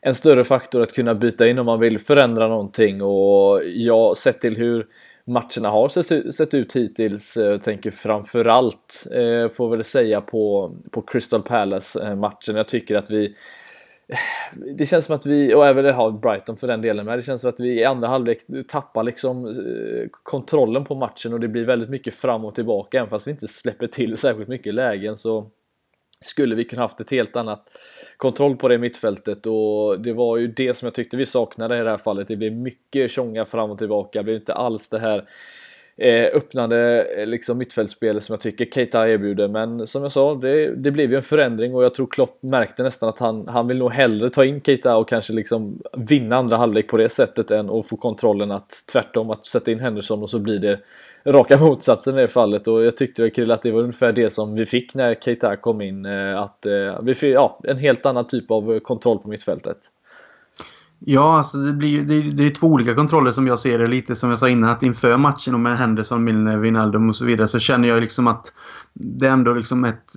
en 0.00 0.14
större 0.14 0.44
faktor 0.44 0.82
att 0.82 0.92
kunna 0.92 1.14
byta 1.14 1.48
in 1.48 1.58
om 1.58 1.66
man 1.66 1.80
vill 1.80 1.98
förändra 1.98 2.48
någonting 2.48 3.02
och 3.02 3.62
jag 3.64 4.16
sett 4.16 4.40
till 4.40 4.56
hur 4.56 4.86
matcherna 5.24 5.70
har 5.70 5.88
sett 6.32 6.54
ut 6.54 6.76
hittills. 6.76 7.36
Jag 7.36 7.62
tänker 7.62 7.90
framförallt, 7.90 9.06
får 9.52 9.68
väl 9.70 9.84
säga, 9.84 10.20
på, 10.20 10.74
på 10.90 11.02
Crystal 11.02 11.42
Palace-matchen. 11.42 12.56
Jag 12.56 12.68
tycker 12.68 12.96
att 12.96 13.10
vi 13.10 13.34
det 14.76 14.86
känns 14.86 15.04
som 15.04 15.14
att 15.14 15.26
vi, 15.26 15.54
och 15.54 15.66
även 15.66 15.94
ha 15.94 16.10
Brighton 16.10 16.56
för 16.56 16.66
den 16.66 16.82
delen 16.82 17.06
med, 17.06 17.18
det 17.18 17.22
känns 17.22 17.40
som 17.40 17.50
att 17.50 17.60
vi 17.60 17.80
i 17.80 17.84
andra 17.84 18.08
halvlek 18.08 18.38
tappar 18.68 19.04
liksom 19.04 19.46
eh, 19.46 20.08
kontrollen 20.22 20.84
på 20.84 20.94
matchen 20.94 21.32
och 21.32 21.40
det 21.40 21.48
blir 21.48 21.64
väldigt 21.64 21.90
mycket 21.90 22.14
fram 22.14 22.44
och 22.44 22.54
tillbaka. 22.54 22.98
Även 22.98 23.10
fast 23.10 23.26
vi 23.26 23.30
inte 23.30 23.48
släpper 23.48 23.86
till 23.86 24.16
särskilt 24.16 24.48
mycket 24.48 24.74
lägen 24.74 25.16
så 25.16 25.50
skulle 26.20 26.54
vi 26.54 26.64
kunna 26.64 26.82
haft 26.82 27.00
ett 27.00 27.10
helt 27.10 27.36
annat 27.36 27.70
kontroll 28.16 28.56
på 28.56 28.68
det 28.68 28.78
mittfältet 28.78 29.46
och 29.46 30.00
det 30.00 30.12
var 30.12 30.36
ju 30.36 30.46
det 30.46 30.76
som 30.76 30.86
jag 30.86 30.94
tyckte 30.94 31.16
vi 31.16 31.26
saknade 31.26 31.78
i 31.78 31.80
det 31.80 31.90
här 31.90 31.98
fallet. 31.98 32.28
Det 32.28 32.36
blev 32.36 32.52
mycket 32.52 33.10
tjonga 33.10 33.44
fram 33.44 33.70
och 33.70 33.78
tillbaka, 33.78 34.18
det 34.18 34.24
blev 34.24 34.36
inte 34.36 34.54
alls 34.54 34.88
det 34.88 34.98
här 34.98 35.28
eh, 36.00 36.36
öppnande 36.36 37.04
eh, 37.04 37.26
liksom 37.26 37.58
mittfältspel 37.58 38.20
som 38.20 38.32
jag 38.32 38.40
tycker 38.40 38.64
Keita 38.64 39.08
erbjuder. 39.08 39.48
Men 39.48 39.86
som 39.86 40.02
jag 40.02 40.12
sa, 40.12 40.34
det, 40.34 40.74
det 40.74 40.90
blev 40.90 41.10
ju 41.10 41.16
en 41.16 41.22
förändring 41.22 41.74
och 41.74 41.84
jag 41.84 41.94
tror 41.94 42.06
Klopp 42.06 42.42
märkte 42.42 42.82
nästan 42.82 43.08
att 43.08 43.18
han, 43.18 43.48
han 43.48 43.68
vill 43.68 43.78
nog 43.78 43.92
hellre 43.92 44.30
ta 44.30 44.44
in 44.44 44.60
Keita 44.60 44.96
och 44.96 45.08
kanske 45.08 45.32
liksom 45.32 45.82
vinna 45.96 46.36
andra 46.36 46.56
halvlek 46.56 46.88
på 46.88 46.96
det 46.96 47.08
sättet 47.08 47.50
än 47.50 47.70
att 47.70 47.86
få 47.86 47.96
kontrollen 47.96 48.50
att 48.50 48.84
tvärtom 48.92 49.30
att 49.30 49.46
sätta 49.46 49.70
in 49.70 49.80
Henderson 49.80 50.22
och 50.22 50.30
så 50.30 50.38
blir 50.38 50.58
det 50.58 50.80
raka 51.24 51.58
motsatsen 51.60 52.18
i 52.18 52.20
det 52.20 52.28
fallet 52.28 52.68
och 52.68 52.84
jag 52.84 52.96
tyckte 52.96 53.30
Krill 53.30 53.50
att 53.50 53.62
det 53.62 53.70
var 53.70 53.80
ungefär 53.80 54.12
det 54.12 54.30
som 54.30 54.54
vi 54.54 54.66
fick 54.66 54.94
när 54.94 55.14
Keita 55.14 55.56
kom 55.56 55.80
in. 55.80 56.06
Eh, 56.06 56.40
att 56.40 56.66
eh, 56.66 57.02
vi 57.02 57.14
fick 57.14 57.34
ja, 57.34 57.60
en 57.64 57.78
helt 57.78 58.06
annan 58.06 58.26
typ 58.26 58.50
av 58.50 58.80
kontroll 58.80 59.18
på 59.18 59.28
mittfältet. 59.28 59.78
Ja, 61.04 61.36
alltså 61.36 61.58
det, 61.58 61.72
blir, 61.72 62.02
det, 62.02 62.20
det 62.20 62.46
är 62.46 62.50
två 62.50 62.66
olika 62.66 62.94
kontroller 62.94 63.32
som 63.32 63.46
jag 63.46 63.58
ser 63.58 63.78
det. 63.78 63.86
Lite 63.86 64.16
som 64.16 64.30
jag 64.30 64.38
sa 64.38 64.48
innan 64.48 64.70
att 64.70 64.82
inför 64.82 65.16
matchen 65.16 65.54
och 65.54 65.60
med 65.60 65.78
Henderson, 65.78 66.24
Milner, 66.24 66.56
Wijnaldum 66.56 67.08
och 67.08 67.16
så 67.16 67.24
vidare 67.24 67.48
så 67.48 67.58
känner 67.58 67.88
jag 67.88 68.00
liksom 68.00 68.26
att 68.26 68.52
det 68.92 69.26
är 69.26 69.32
ändå 69.32 69.54
liksom 69.54 69.84
ett, 69.84 70.16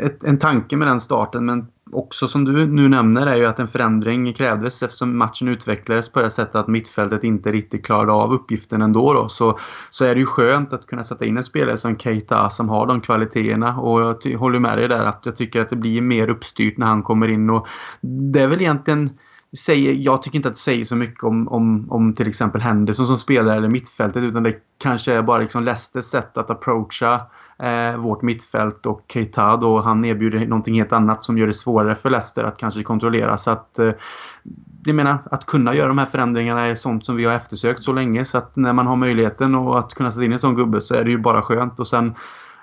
ett, 0.00 0.24
en 0.24 0.38
tanke 0.38 0.76
med 0.76 0.88
den 0.88 1.00
starten. 1.00 1.44
Men 1.44 1.66
också 1.92 2.28
som 2.28 2.44
du 2.44 2.66
nu 2.66 2.88
nämner 2.88 3.26
är 3.26 3.36
ju 3.36 3.44
att 3.44 3.58
en 3.58 3.68
förändring 3.68 4.34
krävdes 4.34 4.82
eftersom 4.82 5.18
matchen 5.18 5.48
utvecklades 5.48 6.12
på 6.12 6.20
det 6.20 6.30
sättet 6.30 6.54
att 6.54 6.68
mittfältet 6.68 7.24
inte 7.24 7.52
riktigt 7.52 7.86
klarade 7.86 8.12
av 8.12 8.32
uppgiften 8.32 8.82
ändå. 8.82 9.12
Då. 9.12 9.28
Så, 9.28 9.58
så 9.90 10.04
är 10.04 10.14
det 10.14 10.20
ju 10.20 10.26
skönt 10.26 10.72
att 10.72 10.86
kunna 10.86 11.04
sätta 11.04 11.24
in 11.24 11.36
en 11.36 11.44
spelare 11.44 11.78
som 11.78 11.98
Keita 11.98 12.50
som 12.50 12.68
har 12.68 12.86
de 12.86 13.00
kvaliteterna. 13.00 13.80
Och 13.80 14.20
jag 14.24 14.38
håller 14.38 14.58
med 14.58 14.78
dig 14.78 14.88
där 14.88 15.04
att 15.04 15.26
jag 15.26 15.36
tycker 15.36 15.60
att 15.60 15.70
det 15.70 15.76
blir 15.76 16.02
mer 16.02 16.30
uppstyrt 16.30 16.78
när 16.78 16.86
han 16.86 17.02
kommer 17.02 17.28
in. 17.28 17.50
Och 17.50 17.68
det 18.00 18.40
är 18.40 18.48
väl 18.48 18.60
egentligen 18.60 19.10
säger, 19.58 19.94
jag 19.94 20.22
tycker 20.22 20.36
inte 20.36 20.48
att 20.48 20.54
det 20.54 20.60
säger 20.60 20.84
så 20.84 20.96
mycket 20.96 21.24
om, 21.24 21.48
om, 21.48 21.86
om 21.90 22.14
till 22.14 22.28
exempel 22.28 22.60
Henderson 22.60 23.06
som 23.06 23.16
spelare 23.16 23.56
eller 23.56 23.68
mittfältet 23.68 24.22
utan 24.22 24.42
det 24.42 24.56
kanske 24.78 25.12
är 25.12 25.22
bara 25.22 25.38
liksom 25.38 25.62
Leicesters 25.62 26.04
sätt 26.04 26.38
att 26.38 26.50
approacha 26.50 27.20
eh, 27.58 27.96
vårt 27.96 28.22
mittfält 28.22 28.86
och 28.86 29.04
Keita 29.08 29.56
då. 29.56 29.80
Han 29.80 30.04
erbjuder 30.04 30.46
någonting 30.46 30.74
helt 30.74 30.92
annat 30.92 31.24
som 31.24 31.38
gör 31.38 31.46
det 31.46 31.54
svårare 31.54 31.94
för 31.94 32.10
Leicester 32.10 32.44
att 32.44 32.58
kanske 32.58 32.82
kontrollera. 32.82 33.38
Så 33.38 33.50
att 33.50 33.78
eh, 33.78 33.92
jag 34.84 34.94
menar, 34.94 35.18
att 35.24 35.46
kunna 35.46 35.74
göra 35.74 35.88
de 35.88 35.98
här 35.98 36.06
förändringarna 36.06 36.66
är 36.66 36.74
sånt 36.74 37.06
som 37.06 37.16
vi 37.16 37.24
har 37.24 37.32
eftersökt 37.32 37.82
så 37.82 37.92
länge. 37.92 38.24
Så 38.24 38.38
att 38.38 38.56
när 38.56 38.72
man 38.72 38.86
har 38.86 38.96
möjligheten 38.96 39.54
och 39.54 39.78
att 39.78 39.94
kunna 39.94 40.12
sätta 40.12 40.24
in 40.24 40.32
en 40.32 40.38
sån 40.38 40.54
gubbe 40.54 40.80
så 40.80 40.94
är 40.94 41.04
det 41.04 41.10
ju 41.10 41.18
bara 41.18 41.42
skönt. 41.42 41.80
Och 41.80 41.86
sen 41.86 42.14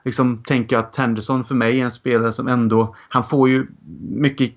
liksom 0.05 0.43
tänker 0.43 0.75
jag 0.75 0.85
att 0.85 0.95
Henderson 0.95 1.43
för 1.43 1.55
mig 1.55 1.79
är 1.79 1.83
en 1.83 1.91
spelare 1.91 2.31
som 2.31 2.47
ändå, 2.47 2.95
han 3.09 3.23
får 3.23 3.49
ju 3.49 3.67
mycket 4.01 4.51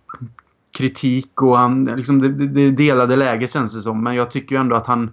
kritik 0.72 1.42
och 1.42 1.58
han, 1.58 1.85
liksom 1.85 2.18
det, 2.18 2.46
det 2.46 2.70
delade 2.70 3.16
läget 3.16 3.52
känns 3.52 3.74
det 3.74 3.80
som. 3.80 4.04
Men 4.04 4.14
jag 4.14 4.30
tycker 4.30 4.54
ju 4.54 4.61
ändå 4.61 4.76
att 4.76 4.87
han, 4.87 5.11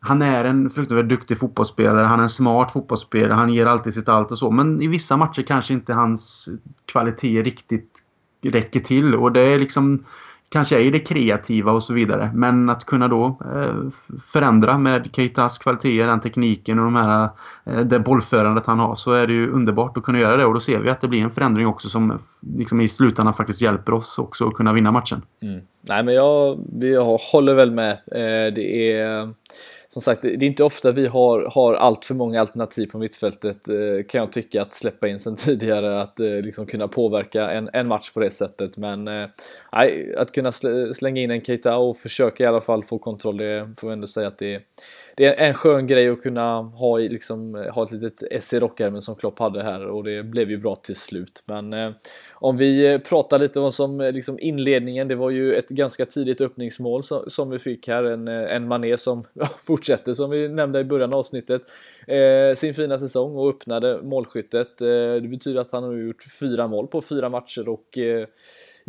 han 0.00 0.22
är 0.22 0.44
en 0.44 0.70
fruktansvärt 0.70 1.08
duktig 1.08 1.38
fotbollsspelare. 1.38 2.06
Han 2.06 2.18
är 2.18 2.22
en 2.22 2.28
smart 2.28 2.72
fotbollsspelare. 2.72 3.32
Han 3.32 3.54
ger 3.54 3.66
alltid 3.66 3.94
sitt 3.94 4.08
allt 4.08 4.30
och 4.30 4.38
så. 4.38 4.50
Men 4.50 4.82
i 4.82 4.86
vissa 4.86 5.16
matcher 5.16 5.42
kanske 5.42 5.74
inte 5.74 5.92
hans 5.92 6.48
kvalitet 6.86 7.42
riktigt 7.42 8.04
räcker 8.42 8.80
till. 8.80 9.14
Och 9.14 9.32
det 9.32 9.40
är 9.40 9.58
liksom 9.58 10.04
kanske 10.48 10.76
är 10.76 10.80
i 10.80 10.90
det 10.90 10.98
kreativa 10.98 11.72
och 11.72 11.82
så 11.82 11.94
vidare. 11.94 12.30
Men 12.34 12.70
att 12.70 12.84
kunna 12.84 13.08
då 13.08 13.38
eh, 13.54 13.90
förändra 14.32 14.78
med 14.78 15.08
Keitas 15.12 15.58
kvaliteter, 15.58 16.06
den 16.06 16.20
tekniken 16.20 16.78
och 16.78 16.84
de 16.84 16.96
här, 16.96 17.28
eh, 17.64 17.80
det 17.80 18.00
bollförandet 18.00 18.66
han 18.66 18.78
har 18.78 18.94
så 18.94 19.12
är 19.12 19.26
det 19.26 19.32
ju 19.32 19.50
underbart 19.50 19.96
att 19.96 20.02
kunna 20.02 20.20
göra 20.20 20.36
det. 20.36 20.44
Och 20.44 20.54
då 20.54 20.60
ser 20.60 20.80
vi 20.80 20.90
att 20.90 21.00
det 21.00 21.08
blir 21.08 21.22
en 21.22 21.30
förändring 21.30 21.66
också 21.66 21.88
som 21.88 22.18
liksom 22.56 22.80
i 22.80 22.88
slutändan 22.88 23.34
faktiskt 23.34 23.62
hjälper 23.62 23.92
oss 23.92 24.18
också 24.18 24.48
att 24.48 24.54
kunna 24.54 24.72
vinna 24.72 24.92
matchen. 24.92 25.22
Mm. 25.42 25.60
Nej 25.80 26.04
men 26.04 26.14
jag, 26.14 26.58
jag 26.80 27.18
håller 27.32 27.54
väl 27.54 27.70
med. 27.70 27.92
Eh, 27.92 28.54
det 28.54 28.92
är 28.92 29.32
som 29.88 30.02
sagt, 30.02 30.22
det 30.22 30.28
är 30.28 30.42
inte 30.42 30.64
ofta 30.64 30.92
vi 30.92 31.06
har, 31.06 31.50
har 31.54 31.74
allt 31.74 32.04
för 32.04 32.14
många 32.14 32.40
alternativ 32.40 32.86
på 32.86 32.98
mittfältet 32.98 33.68
eh, 33.68 34.06
kan 34.08 34.18
jag 34.18 34.32
tycka 34.32 34.62
att 34.62 34.74
släppa 34.74 35.08
in 35.08 35.18
sen 35.18 35.36
tidigare 35.44 36.02
att 36.02 36.20
eh, 36.20 36.26
liksom 36.26 36.66
kunna 36.66 36.88
påverka 36.88 37.50
en, 37.50 37.70
en 37.72 37.88
match 37.88 38.10
på 38.10 38.20
det 38.20 38.30
sättet. 38.30 38.76
Men 38.76 39.08
eh, 39.08 39.28
att 40.16 40.32
kunna 40.32 40.52
slänga 40.92 41.20
in 41.20 41.30
en 41.30 41.44
Keita 41.44 41.76
och 41.76 41.96
försöka 41.96 42.44
i 42.44 42.46
alla 42.46 42.60
fall 42.60 42.84
få 42.84 42.98
kontroll, 42.98 43.36
det 43.36 43.68
får 43.76 43.88
vi 43.88 43.92
ändå 43.92 44.06
säga 44.06 44.28
att 44.28 44.38
det 44.38 44.54
är 44.54 44.60
det 45.18 45.26
är 45.26 45.48
en 45.48 45.54
skön 45.54 45.86
grej 45.86 46.08
att 46.08 46.22
kunna 46.22 46.60
ha, 46.62 46.98
liksom, 46.98 47.54
ha 47.54 47.84
ett 47.84 47.90
litet 47.92 48.22
S 48.30 48.52
i 48.52 48.60
rockärmen 48.60 49.02
som 49.02 49.14
Klopp 49.14 49.38
hade 49.38 49.62
här 49.62 49.86
och 49.86 50.04
det 50.04 50.22
blev 50.22 50.50
ju 50.50 50.58
bra 50.58 50.74
till 50.74 50.96
slut. 50.96 51.42
Men 51.46 51.72
eh, 51.72 51.90
om 52.32 52.56
vi 52.56 52.86
eh, 52.86 52.98
pratar 52.98 53.38
lite 53.38 53.60
om 53.60 53.72
som 53.72 54.00
eh, 54.00 54.12
liksom 54.12 54.38
inledningen, 54.40 55.08
det 55.08 55.14
var 55.14 55.30
ju 55.30 55.54
ett 55.54 55.68
ganska 55.68 56.06
tidigt 56.06 56.40
öppningsmål 56.40 57.04
som, 57.04 57.30
som 57.30 57.50
vi 57.50 57.58
fick 57.58 57.88
här. 57.88 58.04
En, 58.04 58.28
eh, 58.28 58.54
en 58.54 58.68
Mané 58.68 58.96
som 58.96 59.24
fortsätter 59.64 60.14
som 60.14 60.30
vi 60.30 60.48
nämnde 60.48 60.80
i 60.80 60.84
början 60.84 61.12
av 61.12 61.18
avsnittet 61.18 61.62
eh, 62.06 62.54
sin 62.56 62.74
fina 62.74 62.98
säsong 62.98 63.36
och 63.36 63.48
öppnade 63.48 64.02
målskyttet. 64.02 64.80
Eh, 64.80 64.86
det 65.22 65.28
betyder 65.30 65.60
att 65.60 65.72
han 65.72 65.84
har 65.84 65.92
gjort 65.92 66.24
fyra 66.40 66.68
mål 66.68 66.86
på 66.86 67.02
fyra 67.02 67.28
matcher 67.28 67.68
och 67.68 67.98
eh, 67.98 68.26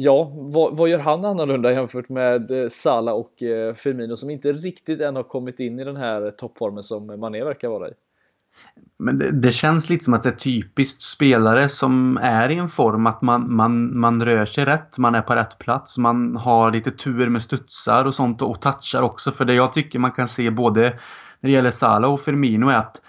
Ja, 0.01 0.31
vad, 0.33 0.77
vad, 0.77 0.89
gör 0.89 0.99
han 0.99 1.25
annorlunda 1.25 1.71
jämfört 1.71 2.09
med 2.09 2.47
Sala 2.47 2.69
Salah 2.69 3.13
och 3.13 3.43
eh, 3.43 3.73
Firmino 3.73 4.17
som 4.17 4.29
inte 4.29 4.53
riktigt 4.53 5.01
än 5.01 5.15
har 5.15 5.23
kommit 5.23 5.59
in 5.59 5.79
i 5.79 5.83
den 5.83 5.95
här 5.95 6.31
toppformen 6.31 6.83
som 6.83 7.19
Mané 7.19 7.43
verkar 7.43 7.69
vara 7.69 7.89
i? 7.89 7.91
Men 8.99 9.17
det, 9.17 9.31
det, 9.31 9.51
känns 9.51 9.89
lite 9.89 10.03
som 10.03 10.13
att 10.13 10.23
det 10.23 10.29
är 10.29 10.35
typiskt 10.35 11.01
spelare 11.01 11.69
som 11.69 12.17
är 12.21 12.49
i 12.49 12.55
en 12.55 12.69
form 12.69 13.07
att 13.07 13.21
man, 13.21 13.55
man, 13.55 13.99
man 13.99 14.25
rör 14.25 14.45
sig 14.45 14.65
rätt, 14.65 14.97
man 14.97 15.15
är 15.15 15.21
på 15.21 15.35
rätt 15.35 15.57
plats, 15.57 15.97
man 15.97 16.35
har 16.35 16.71
lite 16.71 16.91
tur 16.91 17.29
med 17.29 17.41
studsar 17.41 18.05
och 18.05 18.15
sånt 18.15 18.41
och 18.41 18.61
touchar 18.61 19.01
också. 19.01 19.31
För 19.31 19.45
det 19.45 19.53
jag 19.53 19.73
tycker 19.73 19.99
man 19.99 20.11
kan 20.11 20.27
se 20.27 20.51
både 20.51 20.81
när 21.39 21.49
det 21.49 21.51
gäller 21.51 21.71
Salah 21.71 22.13
och 22.13 22.21
Firmino 22.21 22.69
är 22.69 22.77
att 22.77 23.01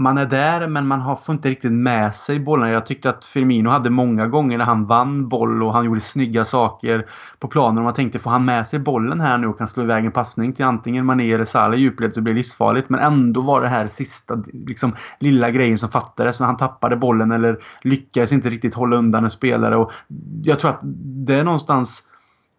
man 0.00 0.18
är 0.18 0.26
där 0.26 0.66
men 0.66 0.86
man 0.86 1.00
har, 1.00 1.16
får 1.16 1.34
inte 1.34 1.48
riktigt 1.48 1.72
med 1.72 2.16
sig 2.16 2.40
bollarna. 2.40 2.72
Jag 2.72 2.86
tyckte 2.86 3.10
att 3.10 3.24
Firmino 3.24 3.68
hade 3.68 3.90
många 3.90 4.26
gånger 4.26 4.58
när 4.58 4.64
han 4.64 4.86
vann 4.86 5.28
boll 5.28 5.62
och 5.62 5.72
han 5.72 5.84
gjorde 5.84 6.00
snygga 6.00 6.44
saker 6.44 7.06
på 7.38 7.48
planen. 7.48 7.78
Och 7.78 7.84
man 7.84 7.94
tänkte, 7.94 8.18
får 8.18 8.30
han 8.30 8.44
med 8.44 8.66
sig 8.66 8.78
bollen 8.78 9.20
här 9.20 9.38
nu 9.38 9.46
och 9.46 9.58
kan 9.58 9.68
slå 9.68 9.82
iväg 9.82 10.04
en 10.04 10.12
passning 10.12 10.52
till 10.52 10.64
antingen 10.64 11.06
Mané 11.06 11.32
eller 11.32 11.44
Salah 11.44 11.78
i 11.78 11.82
djupled 11.82 12.14
så 12.14 12.20
blir 12.20 12.34
det 12.34 12.38
livsfarligt. 12.38 12.90
Men 12.90 13.00
ändå 13.00 13.40
var 13.40 13.60
det 13.60 13.68
här 13.68 13.88
sista 13.88 14.42
liksom, 14.52 14.94
lilla 15.18 15.50
grejen 15.50 15.78
som 15.78 15.88
fattades 15.88 16.40
när 16.40 16.46
han 16.46 16.56
tappade 16.56 16.96
bollen 16.96 17.32
eller 17.32 17.58
lyckades 17.82 18.32
inte 18.32 18.48
riktigt 18.48 18.74
hålla 18.74 18.96
undan 18.96 19.24
en 19.24 19.30
spelare. 19.30 19.76
Och 19.76 19.92
jag 20.44 20.60
tror 20.60 20.70
att 20.70 20.80
det 21.26 21.34
är 21.34 21.44
någonstans 21.44 22.04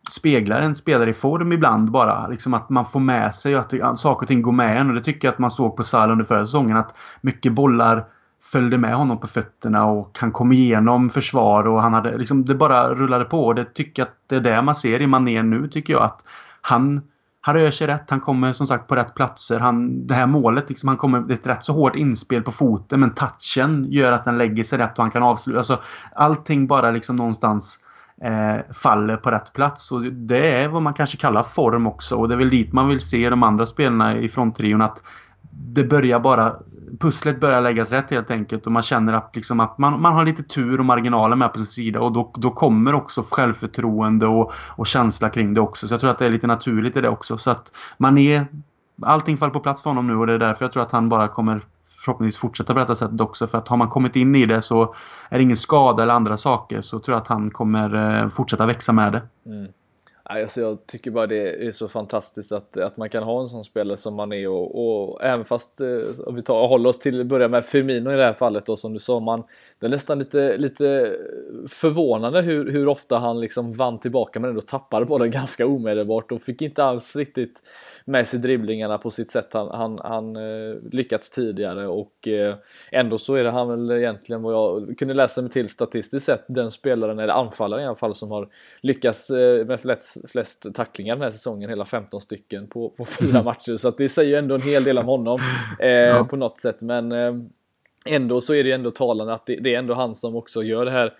speglar 0.09 0.61
en 0.61 0.75
spelare 0.75 1.09
i 1.09 1.13
form 1.13 1.51
ibland 1.51 1.91
bara. 1.91 2.27
Liksom 2.27 2.53
att 2.53 2.69
man 2.69 2.85
får 2.85 2.99
med 2.99 3.35
sig 3.35 3.55
att 3.55 3.97
saker 3.97 4.23
och 4.23 4.27
ting 4.27 4.41
går 4.41 4.51
med 4.51 4.81
en. 4.81 4.89
Och 4.89 4.95
det 4.95 5.03
tycker 5.03 5.27
jag 5.27 5.33
att 5.33 5.39
man 5.39 5.51
såg 5.51 5.75
på 5.75 5.83
Salah 5.83 6.11
under 6.11 6.25
förra 6.25 6.45
säsongen. 6.45 6.77
Att 6.77 6.95
mycket 7.21 7.53
bollar 7.53 8.05
följde 8.43 8.77
med 8.77 8.95
honom 8.95 9.19
på 9.19 9.27
fötterna 9.27 9.85
och 9.85 10.17
han 10.21 10.31
kom 10.31 10.51
igenom 10.51 11.09
försvar 11.09 11.67
och 11.67 11.81
han 11.81 11.93
hade 11.93 12.17
liksom, 12.17 12.45
det 12.45 12.55
bara 12.55 12.93
rullade 12.93 13.25
på. 13.25 13.45
Och 13.45 13.55
det 13.55 13.73
tycker 13.73 14.01
jag 14.01 14.07
att 14.07 14.17
det 14.27 14.35
är 14.35 14.41
det 14.41 14.61
man 14.61 14.75
ser 14.75 15.01
i 15.01 15.07
Mané 15.07 15.43
nu 15.43 15.67
tycker 15.67 15.93
jag 15.93 16.03
att 16.03 16.25
han 16.61 17.01
han 17.43 17.55
rör 17.55 17.71
sig 17.71 17.87
rätt, 17.87 18.09
han 18.09 18.19
kommer 18.19 18.53
som 18.53 18.67
sagt 18.67 18.87
på 18.87 18.95
rätt 18.95 19.15
platser. 19.15 19.59
Han, 19.59 20.07
det 20.07 20.13
här 20.13 20.27
målet, 20.27 20.69
liksom, 20.69 20.87
han 20.87 20.97
kommer, 20.97 21.19
det 21.19 21.33
är 21.33 21.37
ett 21.37 21.47
rätt 21.47 21.63
så 21.63 21.73
hårt 21.73 21.95
inspel 21.95 22.41
på 22.41 22.51
foten 22.51 22.99
men 22.99 23.13
touchen 23.13 23.91
gör 23.91 24.11
att 24.11 24.25
den 24.25 24.37
lägger 24.37 24.63
sig 24.63 24.79
rätt 24.79 24.97
och 24.97 25.03
han 25.03 25.11
kan 25.11 25.23
avsluta. 25.23 25.57
Alltså, 25.57 25.81
allting 26.15 26.67
bara 26.67 26.91
liksom 26.91 27.15
någonstans 27.15 27.83
eh, 27.83 27.90
Eh, 28.23 28.73
faller 28.73 29.17
på 29.17 29.31
rätt 29.31 29.53
plats. 29.53 29.91
Och 29.91 30.03
det 30.03 30.55
är 30.55 30.67
vad 30.67 30.81
man 30.81 30.93
kanske 30.93 31.17
kallar 31.17 31.43
form 31.43 31.87
också. 31.87 32.15
Och 32.15 32.27
det 32.27 32.35
är 32.35 32.37
väl 32.37 32.49
dit 32.49 32.73
man 32.73 32.87
vill 32.87 32.99
se 32.99 33.29
de 33.29 33.43
andra 33.43 33.65
spelarna 33.65 34.17
i 34.17 34.29
fronttrion. 34.29 34.81
Att 34.81 35.03
det 35.51 35.83
börjar 35.83 36.19
bara... 36.19 36.55
Pusslet 36.99 37.39
börjar 37.39 37.61
läggas 37.61 37.91
rätt 37.91 38.11
helt 38.11 38.31
enkelt. 38.31 38.65
Och 38.65 38.71
man 38.71 38.83
känner 38.83 39.13
att, 39.13 39.35
liksom, 39.35 39.59
att 39.59 39.77
man, 39.77 40.01
man 40.01 40.13
har 40.13 40.25
lite 40.25 40.43
tur 40.43 40.79
och 40.79 40.85
marginaler 40.85 41.35
med 41.35 41.53
på 41.53 41.57
sin 41.59 41.65
sida. 41.65 42.01
Och 42.01 42.13
då, 42.13 42.33
då 42.37 42.51
kommer 42.51 42.95
också 42.95 43.23
självförtroende 43.31 44.27
och, 44.27 44.53
och 44.75 44.87
känsla 44.87 45.29
kring 45.29 45.53
det 45.53 45.61
också. 45.61 45.87
Så 45.87 45.93
jag 45.93 46.01
tror 46.01 46.11
att 46.11 46.19
det 46.19 46.25
är 46.25 46.29
lite 46.29 46.47
naturligt 46.47 46.97
i 46.97 47.01
det 47.01 47.09
också. 47.09 47.37
Så 47.37 47.51
att 47.51 47.71
man 47.97 48.17
är... 48.17 48.47
Allting 49.03 49.37
faller 49.37 49.53
på 49.53 49.59
plats 49.59 49.83
för 49.83 49.89
honom 49.89 50.07
nu 50.07 50.15
och 50.15 50.27
det 50.27 50.33
är 50.33 50.39
därför 50.39 50.65
jag 50.65 50.71
tror 50.73 50.83
att 50.83 50.91
han 50.91 51.09
bara 51.09 51.27
kommer 51.27 51.65
förhoppningsvis 52.05 52.41
fortsätta 52.41 52.73
på 52.73 52.79
detta 52.79 52.95
sättet 52.95 53.21
också. 53.21 53.47
För 53.47 53.57
att 53.57 53.67
har 53.67 53.77
man 53.77 53.89
kommit 53.89 54.15
in 54.15 54.35
i 54.35 54.45
det 54.45 54.61
så 54.61 54.95
är 55.29 55.37
det 55.37 55.43
ingen 55.43 55.57
skada 55.57 56.03
eller 56.03 56.13
andra 56.13 56.37
saker 56.37 56.81
så 56.81 56.99
tror 56.99 57.15
jag 57.15 57.21
att 57.21 57.27
han 57.27 57.51
kommer 57.51 58.21
eh, 58.23 58.29
fortsätta 58.29 58.65
växa 58.65 58.91
med 58.91 59.11
det. 59.11 59.21
Mm. 59.45 59.71
Alltså 60.23 60.61
jag 60.61 60.87
tycker 60.87 61.11
bara 61.11 61.27
det 61.27 61.67
är 61.67 61.71
så 61.71 61.87
fantastiskt 61.87 62.51
att, 62.51 62.77
att 62.77 62.97
man 62.97 63.09
kan 63.09 63.23
ha 63.23 63.41
en 63.41 63.49
sån 63.49 63.63
spelare 63.63 63.97
som 63.97 64.15
man 64.15 64.33
är 64.33 64.47
och, 64.47 65.11
och 65.11 65.23
även 65.23 65.45
fast 65.45 65.81
eh, 65.81 65.87
om 66.25 66.35
vi 66.35 66.41
tar, 66.41 66.67
håller 66.67 66.89
oss 66.89 66.99
till 66.99 67.25
börja 67.25 67.47
med 67.47 67.65
Firmino 67.65 68.11
i 68.11 68.15
det 68.15 68.25
här 68.25 68.33
fallet 68.33 68.65
då 68.65 68.75
som 68.77 68.93
du 68.93 68.99
sa, 68.99 69.19
man, 69.19 69.43
det 69.79 69.85
är 69.85 69.89
nästan 69.89 70.19
lite, 70.19 70.57
lite 70.57 71.15
förvånande 71.67 72.41
hur, 72.41 72.71
hur 72.71 72.87
ofta 72.87 73.17
han 73.17 73.39
liksom 73.39 73.73
vann 73.73 73.99
tillbaka 73.99 74.39
men 74.39 74.49
ändå 74.49 74.61
tappade 74.61 75.05
bollen 75.05 75.31
ganska 75.41 75.67
omedelbart 75.67 76.31
och 76.31 76.41
fick 76.41 76.61
inte 76.61 76.83
alls 76.83 77.15
riktigt 77.15 77.61
med 78.05 78.27
sig 78.27 78.39
dribblingarna 78.39 78.97
på 78.97 79.11
sitt 79.11 79.31
sätt. 79.31 79.53
Han, 79.53 79.69
han, 79.69 79.99
han 80.03 80.35
eh, 80.35 80.75
lyckats 80.91 81.31
tidigare 81.31 81.87
och 81.87 82.27
eh, 82.27 82.55
ändå 82.91 83.17
så 83.17 83.35
är 83.35 83.43
det 83.43 83.51
han 83.51 83.69
väl 83.69 83.91
egentligen 83.91 84.41
vad 84.41 84.53
jag 84.53 84.97
kunde 84.97 85.13
läsa 85.13 85.41
mig 85.41 85.51
till 85.51 85.69
statistiskt 85.69 86.25
sett 86.25 86.43
den 86.47 86.71
spelaren, 86.71 87.19
eller 87.19 87.33
anfallaren 87.33 87.83
i 87.83 87.87
alla 87.87 87.95
fall, 87.95 88.15
som 88.15 88.31
har 88.31 88.49
lyckats 88.81 89.29
med 89.65 89.79
flest, 89.79 90.10
flest 90.27 90.65
tacklingar 90.73 91.15
den 91.15 91.23
här 91.23 91.31
säsongen, 91.31 91.69
hela 91.69 91.85
15 91.85 92.21
stycken 92.21 92.67
på, 92.67 92.89
på 92.89 93.05
fyra 93.05 93.43
matcher. 93.43 93.77
Så 93.77 93.87
att 93.87 93.97
det 93.97 94.09
säger 94.09 94.29
ju 94.29 94.35
ändå 94.35 94.55
en 94.55 94.61
hel 94.61 94.83
del 94.83 94.97
om 94.97 95.05
honom 95.05 95.39
eh, 95.79 95.89
ja. 95.89 96.25
på 96.25 96.35
något 96.35 96.59
sätt. 96.59 96.81
Men 96.81 97.11
eh, 97.11 97.33
ändå 98.05 98.41
så 98.41 98.53
är 98.53 98.63
det 98.63 98.69
ju 98.69 98.75
ändå 98.75 98.91
talande 98.91 99.33
att 99.33 99.45
det, 99.45 99.55
det 99.55 99.75
är 99.75 99.79
ändå 99.79 99.93
han 99.93 100.15
som 100.15 100.35
också 100.35 100.63
gör 100.63 100.85
det 100.85 100.91
här 100.91 101.13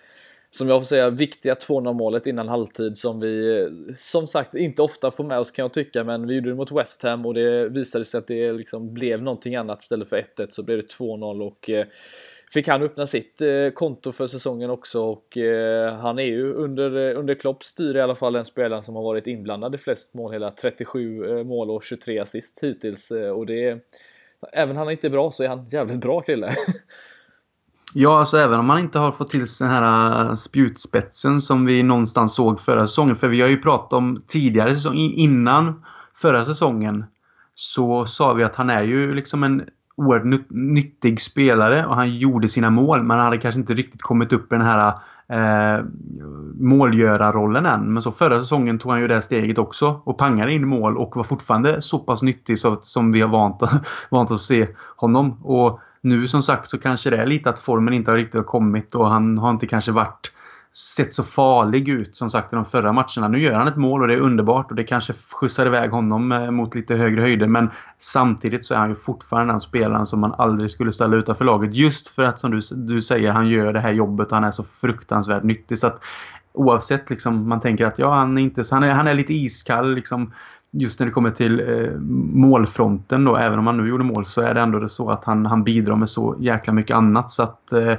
som 0.54 0.68
jag 0.68 0.80
får 0.80 0.86
säga, 0.86 1.10
viktiga 1.10 1.54
2-0 1.54 1.92
målet 1.92 2.26
innan 2.26 2.48
halvtid 2.48 2.98
som 2.98 3.20
vi 3.20 3.68
som 3.96 4.26
sagt 4.26 4.54
inte 4.54 4.82
ofta 4.82 5.10
får 5.10 5.24
med 5.24 5.38
oss 5.38 5.50
kan 5.50 5.62
jag 5.62 5.72
tycka, 5.72 6.04
men 6.04 6.26
vi 6.26 6.34
gjorde 6.34 6.48
det 6.48 6.54
mot 6.54 6.72
West 6.72 7.02
Ham 7.02 7.26
och 7.26 7.34
det 7.34 7.68
visade 7.68 8.04
sig 8.04 8.18
att 8.18 8.26
det 8.26 8.52
liksom 8.52 8.94
blev 8.94 9.22
någonting 9.22 9.56
annat 9.56 9.82
istället 9.82 10.08
för 10.08 10.16
1-1 10.16 10.46
så 10.50 10.62
blev 10.62 10.80
det 10.80 10.86
2-0 10.86 11.46
och 11.46 11.70
eh, 11.70 11.86
fick 12.52 12.68
han 12.68 12.82
öppna 12.82 13.06
sitt 13.06 13.40
eh, 13.40 13.70
konto 13.74 14.12
för 14.12 14.26
säsongen 14.26 14.70
också 14.70 15.02
och 15.02 15.36
eh, 15.36 15.94
han 15.94 16.18
är 16.18 16.22
ju 16.22 16.52
under, 16.52 17.10
eh, 17.10 17.18
under 17.18 17.34
Klopp 17.34 17.64
styr 17.64 17.96
i 17.96 18.00
alla 18.00 18.14
fall 18.14 18.32
den 18.32 18.44
spelaren 18.44 18.82
som 18.82 18.96
har 18.96 19.02
varit 19.02 19.26
inblandad 19.26 19.74
i 19.74 19.78
flest 19.78 20.14
mål, 20.14 20.32
hela 20.32 20.50
37 20.50 21.38
eh, 21.38 21.44
mål 21.44 21.70
och 21.70 21.84
23 21.84 22.18
assist 22.18 22.58
hittills 22.62 23.10
eh, 23.10 23.30
och 23.30 23.46
det 23.46 23.68
är 23.68 23.80
Även 24.52 24.76
han 24.76 24.86
är 24.86 24.90
inte 24.90 25.10
bra 25.10 25.30
så 25.30 25.42
är 25.42 25.48
han 25.48 25.68
jävligt 25.68 26.00
bra 26.00 26.20
kille. 26.20 26.54
Ja, 27.94 28.18
alltså 28.18 28.36
även 28.36 28.58
om 28.58 28.66
man 28.66 28.78
inte 28.78 28.98
har 28.98 29.12
fått 29.12 29.30
till 29.30 29.44
den 29.60 29.68
här 29.68 30.36
spjutspetsen 30.36 31.40
som 31.40 31.66
vi 31.66 31.82
någonstans 31.82 32.34
såg 32.34 32.60
förra 32.60 32.86
säsongen. 32.86 33.16
För 33.16 33.28
vi 33.28 33.40
har 33.40 33.48
ju 33.48 33.56
pratat 33.56 33.92
om 33.92 34.22
tidigare 34.26 34.70
säsong, 34.70 34.96
innan 34.96 35.84
förra 36.14 36.44
säsongen 36.44 37.04
så 37.54 38.06
sa 38.06 38.32
vi 38.32 38.44
att 38.44 38.56
han 38.56 38.70
är 38.70 38.82
ju 38.82 39.14
liksom 39.14 39.44
en 39.44 39.62
oerhört 39.96 40.50
nyttig 40.50 41.20
spelare 41.20 41.86
och 41.86 41.96
han 41.96 42.18
gjorde 42.18 42.48
sina 42.48 42.70
mål 42.70 43.02
men 43.02 43.16
han 43.16 43.24
hade 43.24 43.38
kanske 43.38 43.60
inte 43.60 43.74
riktigt 43.74 44.02
kommit 44.02 44.32
upp 44.32 44.52
i 44.52 44.56
den 44.56 44.66
här 44.66 44.92
eh, 45.28 45.84
målgörarrollen 46.60 47.66
än. 47.66 47.92
Men 47.92 48.02
så 48.02 48.12
förra 48.12 48.40
säsongen 48.40 48.78
tog 48.78 48.92
han 48.92 49.00
ju 49.00 49.08
det 49.08 49.22
steget 49.22 49.58
också 49.58 50.02
och 50.04 50.18
pangade 50.18 50.52
in 50.52 50.68
mål 50.68 50.98
och 50.98 51.16
var 51.16 51.22
fortfarande 51.22 51.82
så 51.82 51.98
pass 51.98 52.22
nyttig 52.22 52.58
så, 52.58 52.76
som 52.82 53.12
vi 53.12 53.20
har 53.20 53.28
vant, 53.28 53.62
vant 54.10 54.30
att 54.30 54.40
se 54.40 54.68
honom. 54.96 55.38
Och 55.42 55.80
nu 56.00 56.28
som 56.28 56.42
sagt 56.42 56.70
så 56.70 56.78
kanske 56.78 57.10
det 57.10 57.16
är 57.16 57.26
lite 57.26 57.50
att 57.50 57.58
formen 57.58 57.94
inte 57.94 58.10
har 58.10 58.18
riktigt 58.18 58.46
kommit 58.46 58.94
och 58.94 59.08
han 59.08 59.38
har 59.38 59.50
inte 59.50 59.66
kanske 59.66 59.92
varit 59.92 60.32
sett 60.76 61.14
så 61.14 61.22
farlig 61.22 61.88
ut 61.88 62.16
som 62.16 62.30
sagt 62.30 62.52
i 62.52 62.56
de 62.56 62.64
förra 62.64 62.92
matcherna. 62.92 63.28
Nu 63.28 63.38
gör 63.38 63.54
han 63.54 63.68
ett 63.68 63.76
mål 63.76 64.02
och 64.02 64.08
det 64.08 64.14
är 64.14 64.20
underbart 64.20 64.70
och 64.70 64.76
det 64.76 64.84
kanske 64.84 65.12
skjutsar 65.12 65.66
iväg 65.66 65.90
honom 65.90 66.32
eh, 66.32 66.50
mot 66.50 66.74
lite 66.74 66.94
högre 66.94 67.20
höjder 67.20 67.46
men 67.46 67.70
samtidigt 67.98 68.64
så 68.64 68.74
är 68.74 68.78
han 68.78 68.88
ju 68.88 68.94
fortfarande 68.94 69.52
den 69.52 69.60
spelaren 69.60 70.06
som 70.06 70.20
man 70.20 70.34
aldrig 70.38 70.70
skulle 70.70 70.92
ställa 70.92 71.16
utanför 71.16 71.44
laget 71.44 71.74
just 71.74 72.08
för 72.08 72.24
att 72.24 72.40
som 72.40 72.50
du, 72.50 72.60
du 72.76 73.02
säger 73.02 73.32
han 73.32 73.48
gör 73.48 73.72
det 73.72 73.80
här 73.80 73.92
jobbet 73.92 74.26
och 74.26 74.34
han 74.34 74.44
är 74.44 74.50
så 74.50 74.64
fruktansvärt 74.64 75.42
nyttig. 75.42 75.78
Så 75.78 75.86
att 75.86 76.04
oavsett 76.52 77.10
liksom 77.10 77.48
man 77.48 77.60
tänker 77.60 77.84
att 77.84 77.98
ja 77.98 78.14
han 78.14 78.38
är 78.38 78.42
inte 78.42 78.62
han 78.70 78.82
är, 78.82 78.90
han 78.90 79.08
är 79.08 79.14
lite 79.14 79.34
iskall 79.34 79.94
liksom 79.94 80.32
just 80.72 81.00
när 81.00 81.06
det 81.06 81.12
kommer 81.12 81.30
till 81.30 81.60
eh, 81.60 81.98
målfronten 82.32 83.24
då, 83.24 83.36
även 83.36 83.58
om 83.58 83.66
han 83.66 83.76
nu 83.76 83.88
gjorde 83.88 84.04
mål 84.04 84.26
så 84.26 84.40
är 84.40 84.54
det 84.54 84.60
ändå 84.60 84.78
det 84.78 84.88
så 84.88 85.10
att 85.10 85.24
han, 85.24 85.46
han 85.46 85.64
bidrar 85.64 85.96
med 85.96 86.10
så 86.10 86.36
jäkla 86.38 86.72
mycket 86.72 86.96
annat. 86.96 87.30
Så 87.30 87.42
att 87.42 87.72
eh, 87.72 87.94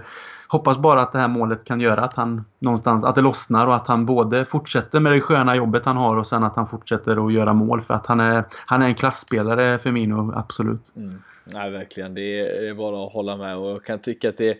hoppas 0.53 0.77
bara 0.77 1.01
att 1.01 1.11
det 1.11 1.19
här 1.19 1.27
målet 1.27 1.63
kan 1.63 1.79
göra 1.81 2.01
att 2.01 2.13
han 2.13 2.45
någonstans, 2.59 3.03
att 3.03 3.15
det 3.15 3.21
lossnar 3.21 3.67
och 3.67 3.75
att 3.75 3.87
han 3.87 4.05
både 4.05 4.45
fortsätter 4.45 4.99
med 4.99 5.11
det 5.11 5.21
sköna 5.21 5.55
jobbet 5.55 5.85
han 5.85 5.97
har 5.97 6.17
och 6.17 6.27
sen 6.27 6.43
att 6.43 6.55
han 6.55 6.67
fortsätter 6.67 7.27
att 7.27 7.33
göra 7.33 7.53
mål 7.53 7.81
för 7.81 7.93
att 7.93 8.05
han 8.05 8.19
är, 8.19 8.43
han 8.65 8.81
är 8.81 8.85
en 8.85 8.95
klassspelare 8.95 9.79
för 9.79 9.91
Mino, 9.91 10.33
absolut. 10.35 10.91
Mm. 10.95 11.21
Nej, 11.45 11.71
verkligen. 11.71 12.13
Det 12.13 12.39
är 12.67 12.73
bara 12.73 13.05
att 13.05 13.13
hålla 13.13 13.37
med 13.37 13.57
och 13.57 13.69
jag 13.69 13.83
kan 13.83 13.99
tycka 13.99 14.29
att 14.29 14.37
det 14.37 14.49
eh, 14.49 14.55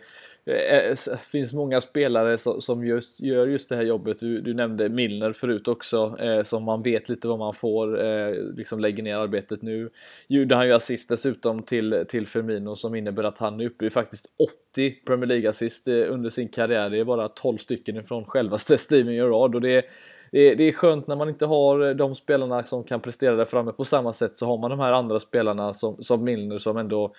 eh, 0.46 0.96
det 1.06 1.20
finns 1.20 1.52
många 1.52 1.80
spelare 1.80 2.38
som 2.38 2.86
just, 2.86 3.20
gör 3.20 3.46
just 3.46 3.68
det 3.68 3.76
här 3.76 3.82
jobbet. 3.82 4.18
Du, 4.18 4.40
du 4.40 4.54
nämnde 4.54 4.88
Milner 4.88 5.32
förut 5.32 5.68
också, 5.68 6.16
eh, 6.20 6.42
som 6.42 6.64
man 6.64 6.82
vet 6.82 7.08
lite 7.08 7.28
vad 7.28 7.38
man 7.38 7.54
får, 7.54 8.04
eh, 8.04 8.34
liksom 8.56 8.80
lägger 8.80 9.02
ner 9.02 9.16
arbetet 9.16 9.62
nu. 9.62 9.90
Gjorde 10.28 10.54
han 10.54 10.66
ju 10.66 10.72
assist 10.72 11.08
dessutom 11.08 11.62
till, 11.62 12.04
till 12.08 12.26
Firmino 12.26 12.74
som 12.76 12.94
innebär 12.94 13.24
att 13.24 13.38
han 13.38 13.60
är 13.60 13.66
uppe 13.66 13.86
i 13.86 13.90
faktiskt 13.90 14.26
80 14.74 14.94
Premier 15.06 15.26
League-assist 15.26 15.88
eh, 15.88 16.12
under 16.12 16.30
sin 16.30 16.48
karriär. 16.48 16.90
Det 16.90 16.98
är 16.98 17.04
bara 17.04 17.28
12 17.28 17.56
stycken 17.56 17.96
ifrån 17.96 18.24
självaste 18.24 18.78
Steven 18.78 19.14
Gerrard 19.14 19.54
och 19.54 19.60
det 19.60 19.70
är, 19.70 19.84
det 20.30 20.38
är, 20.38 20.56
det 20.56 20.64
är 20.64 20.72
skönt 20.72 21.06
när 21.06 21.16
man 21.16 21.28
inte 21.28 21.46
har 21.46 21.88
eh, 21.88 21.94
de 21.94 22.14
spelarna 22.14 22.62
som 22.62 22.84
kan 22.84 23.00
prestera 23.00 23.36
där 23.36 23.44
framme 23.44 23.72
på 23.72 23.84
samma 23.84 24.12
sätt 24.12 24.36
så 24.36 24.46
har 24.46 24.58
man 24.58 24.70
de 24.70 24.80
här 24.80 24.92
andra 24.92 25.20
spelarna 25.20 25.74
som, 25.74 26.02
som 26.02 26.24
Milner 26.24 26.58
som 26.58 26.76
ändå 26.76 27.14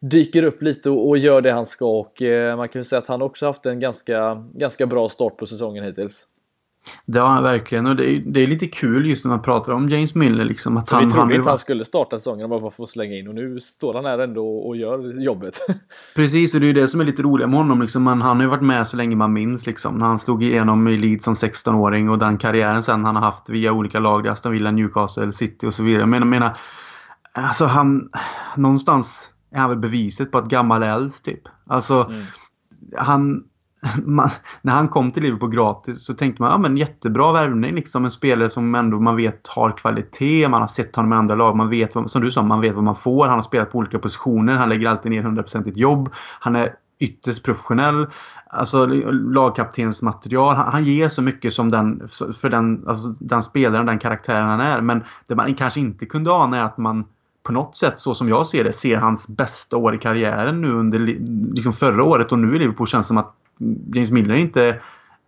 dyker 0.00 0.42
upp 0.42 0.62
lite 0.62 0.90
och, 0.90 1.08
och 1.08 1.18
gör 1.18 1.40
det 1.40 1.52
han 1.52 1.66
ska 1.66 1.86
och 1.86 2.22
eh, 2.22 2.56
man 2.56 2.68
kan 2.68 2.80
ju 2.80 2.84
säga 2.84 2.98
att 2.98 3.06
han 3.06 3.22
också 3.22 3.46
haft 3.46 3.66
en 3.66 3.80
ganska, 3.80 4.46
ganska 4.52 4.86
bra 4.86 5.08
start 5.08 5.36
på 5.36 5.46
säsongen 5.46 5.84
hittills. 5.84 6.26
Han 7.14 7.42
verkligen 7.42 7.86
och 7.86 7.96
det 7.96 8.10
är, 8.10 8.22
det 8.26 8.42
är 8.42 8.46
lite 8.46 8.66
kul 8.66 9.06
just 9.06 9.24
när 9.24 9.30
man 9.30 9.42
pratar 9.42 9.72
om 9.72 9.88
James 9.88 10.14
Miller. 10.14 10.44
Liksom, 10.44 10.76
att 10.76 10.90
han, 10.90 11.04
vi 11.04 11.10
trodde 11.10 11.22
han 11.22 11.32
inte 11.32 11.48
han 11.48 11.58
skulle 11.58 11.84
starta 11.84 12.16
säsongen 12.16 12.50
bara 12.50 12.60
för 12.60 12.66
att 12.66 12.74
få 12.74 12.86
slänga 12.86 13.16
in 13.16 13.28
och 13.28 13.34
nu 13.34 13.60
står 13.60 13.94
han 13.94 14.04
här 14.04 14.18
ändå 14.18 14.58
och 14.58 14.76
gör 14.76 15.20
jobbet. 15.20 15.58
Precis, 16.14 16.54
och 16.54 16.60
det 16.60 16.66
är 16.66 16.74
det 16.74 16.88
som 16.88 17.00
är 17.00 17.04
lite 17.04 17.22
roligt 17.22 17.48
med 17.48 17.58
honom. 17.58 17.82
Liksom, 17.82 18.06
han, 18.06 18.22
han 18.22 18.36
har 18.36 18.42
ju 18.42 18.50
varit 18.50 18.62
med 18.62 18.86
så 18.86 18.96
länge 18.96 19.16
man 19.16 19.32
minns. 19.32 19.66
Liksom, 19.66 19.98
när 19.98 20.06
han 20.06 20.18
slog 20.18 20.42
igenom 20.42 20.88
i 20.88 20.96
Leeds 20.96 21.24
som 21.24 21.34
16-åring 21.34 22.10
och 22.10 22.18
den 22.18 22.38
karriären 22.38 22.82
sen 22.82 23.04
han 23.04 23.16
har 23.16 23.22
haft 23.22 23.48
via 23.48 23.72
olika 23.72 24.00
lag. 24.00 24.28
Aston 24.28 24.52
Villa, 24.52 24.70
Newcastle, 24.70 25.32
City 25.32 25.66
och 25.66 25.74
så 25.74 25.82
vidare. 25.82 26.06
Men 26.06 26.20
jag 26.20 26.28
menar, 26.28 26.56
alltså 27.32 27.64
han... 27.64 28.10
Någonstans 28.56 29.30
är 29.50 29.58
han 29.58 29.70
väl 29.70 29.78
beviset 29.78 30.32
på 30.32 30.38
att 30.38 30.48
gammal 30.48 30.82
äldst 30.82 31.24
typ. 31.24 31.42
Alltså, 31.66 31.94
mm. 31.94 32.24
han... 32.96 33.44
Man, 34.04 34.30
när 34.62 34.72
han 34.72 34.88
kom 34.88 35.10
till 35.10 35.22
Liverpool 35.22 35.50
gratis 35.50 36.04
så 36.04 36.14
tänkte 36.14 36.42
man 36.42 36.50
ja 36.50 36.58
men 36.58 36.76
jättebra 36.76 37.32
värvning. 37.32 37.74
Liksom 37.74 38.04
en 38.04 38.10
spelare 38.10 38.50
som 38.50 38.74
ändå 38.74 39.00
man 39.00 39.16
vet 39.16 39.48
har 39.48 39.76
kvalitet. 39.76 40.48
Man 40.48 40.60
har 40.60 40.68
sett 40.68 40.96
honom 40.96 41.12
i 41.12 41.16
andra 41.16 41.34
lag. 41.34 41.56
Man 41.56 41.70
vet, 41.70 41.92
som 41.92 42.22
du 42.22 42.30
sa, 42.30 42.42
man 42.42 42.60
vet 42.60 42.74
vad 42.74 42.84
man 42.84 42.96
får. 42.96 43.24
Han 43.24 43.34
har 43.34 43.42
spelat 43.42 43.70
på 43.72 43.78
olika 43.78 43.98
positioner. 43.98 44.54
Han 44.54 44.68
lägger 44.68 44.88
alltid 44.88 45.12
ner 45.12 45.22
100% 45.22 45.72
jobb. 45.74 46.10
Han 46.40 46.56
är 46.56 46.74
ytterst 46.98 47.42
professionell. 47.42 48.06
Alltså 48.50 48.86
lagkaptensmaterial. 49.10 50.56
Han, 50.56 50.72
han 50.72 50.84
ger 50.84 51.08
så 51.08 51.22
mycket 51.22 51.52
som 51.52 51.68
den, 51.68 52.08
för 52.40 52.48
den, 52.48 52.88
alltså, 52.88 53.08
den 53.20 53.42
spelaren, 53.42 53.86
den 53.86 53.98
karaktären 53.98 54.48
han 54.48 54.60
är. 54.60 54.80
Men 54.80 55.04
det 55.26 55.34
man 55.34 55.54
kanske 55.54 55.80
inte 55.80 56.06
kunde 56.06 56.32
ana 56.32 56.56
är 56.56 56.64
att 56.64 56.78
man 56.78 57.04
på 57.42 57.52
något 57.52 57.76
sätt, 57.76 57.98
så 57.98 58.14
som 58.14 58.28
jag 58.28 58.46
ser 58.46 58.64
det, 58.64 58.72
ser 58.72 58.98
hans 58.98 59.28
bästa 59.28 59.76
år 59.76 59.94
i 59.94 59.98
karriären 59.98 60.60
nu 60.60 60.72
under 60.72 60.98
liksom 61.54 61.72
förra 61.72 62.04
året 62.04 62.32
och 62.32 62.38
nu 62.38 62.56
i 62.56 62.58
Liverpool 62.58 62.86
känns 62.86 63.06
det 63.06 63.08
som 63.08 63.18
att 63.18 63.34
James 63.94 64.10
Miller 64.10 64.34
är 64.34 64.38
inte 64.38 64.80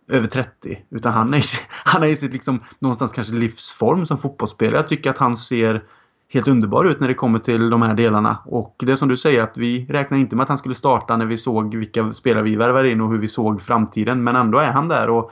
över 0.07 0.27
30. 0.27 0.79
Utan 0.89 1.13
han 1.13 1.33
är, 1.33 1.43
han 1.85 2.03
är 2.03 2.07
i 2.07 2.15
sitt 2.15 2.33
liksom, 2.33 2.59
någonstans 2.79 3.13
kanske 3.13 3.33
livsform 3.33 4.05
som 4.05 4.17
fotbollsspelare. 4.17 4.75
Jag 4.75 4.87
tycker 4.87 5.09
att 5.09 5.17
han 5.17 5.37
ser 5.37 5.83
helt 6.29 6.47
underbar 6.47 6.85
ut 6.85 6.99
när 6.99 7.07
det 7.07 7.13
kommer 7.13 7.39
till 7.39 7.69
de 7.69 7.81
här 7.81 7.93
delarna. 7.93 8.37
Och 8.45 8.75
det 8.79 8.91
är 8.91 8.95
som 8.95 9.09
du 9.09 9.17
säger 9.17 9.41
att 9.41 9.57
vi 9.57 9.85
räknar 9.89 10.17
inte 10.17 10.35
med 10.35 10.43
att 10.43 10.49
han 10.49 10.57
skulle 10.57 10.75
starta 10.75 11.17
när 11.17 11.25
vi 11.25 11.37
såg 11.37 11.75
vilka 11.75 12.13
spelare 12.13 12.43
vi 12.43 12.55
värvade 12.55 12.91
in 12.91 13.01
och 13.01 13.11
hur 13.11 13.17
vi 13.17 13.27
såg 13.27 13.61
framtiden. 13.61 14.23
Men 14.23 14.35
ändå 14.35 14.59
är 14.59 14.71
han 14.71 14.87
där 14.87 15.09
och 15.09 15.31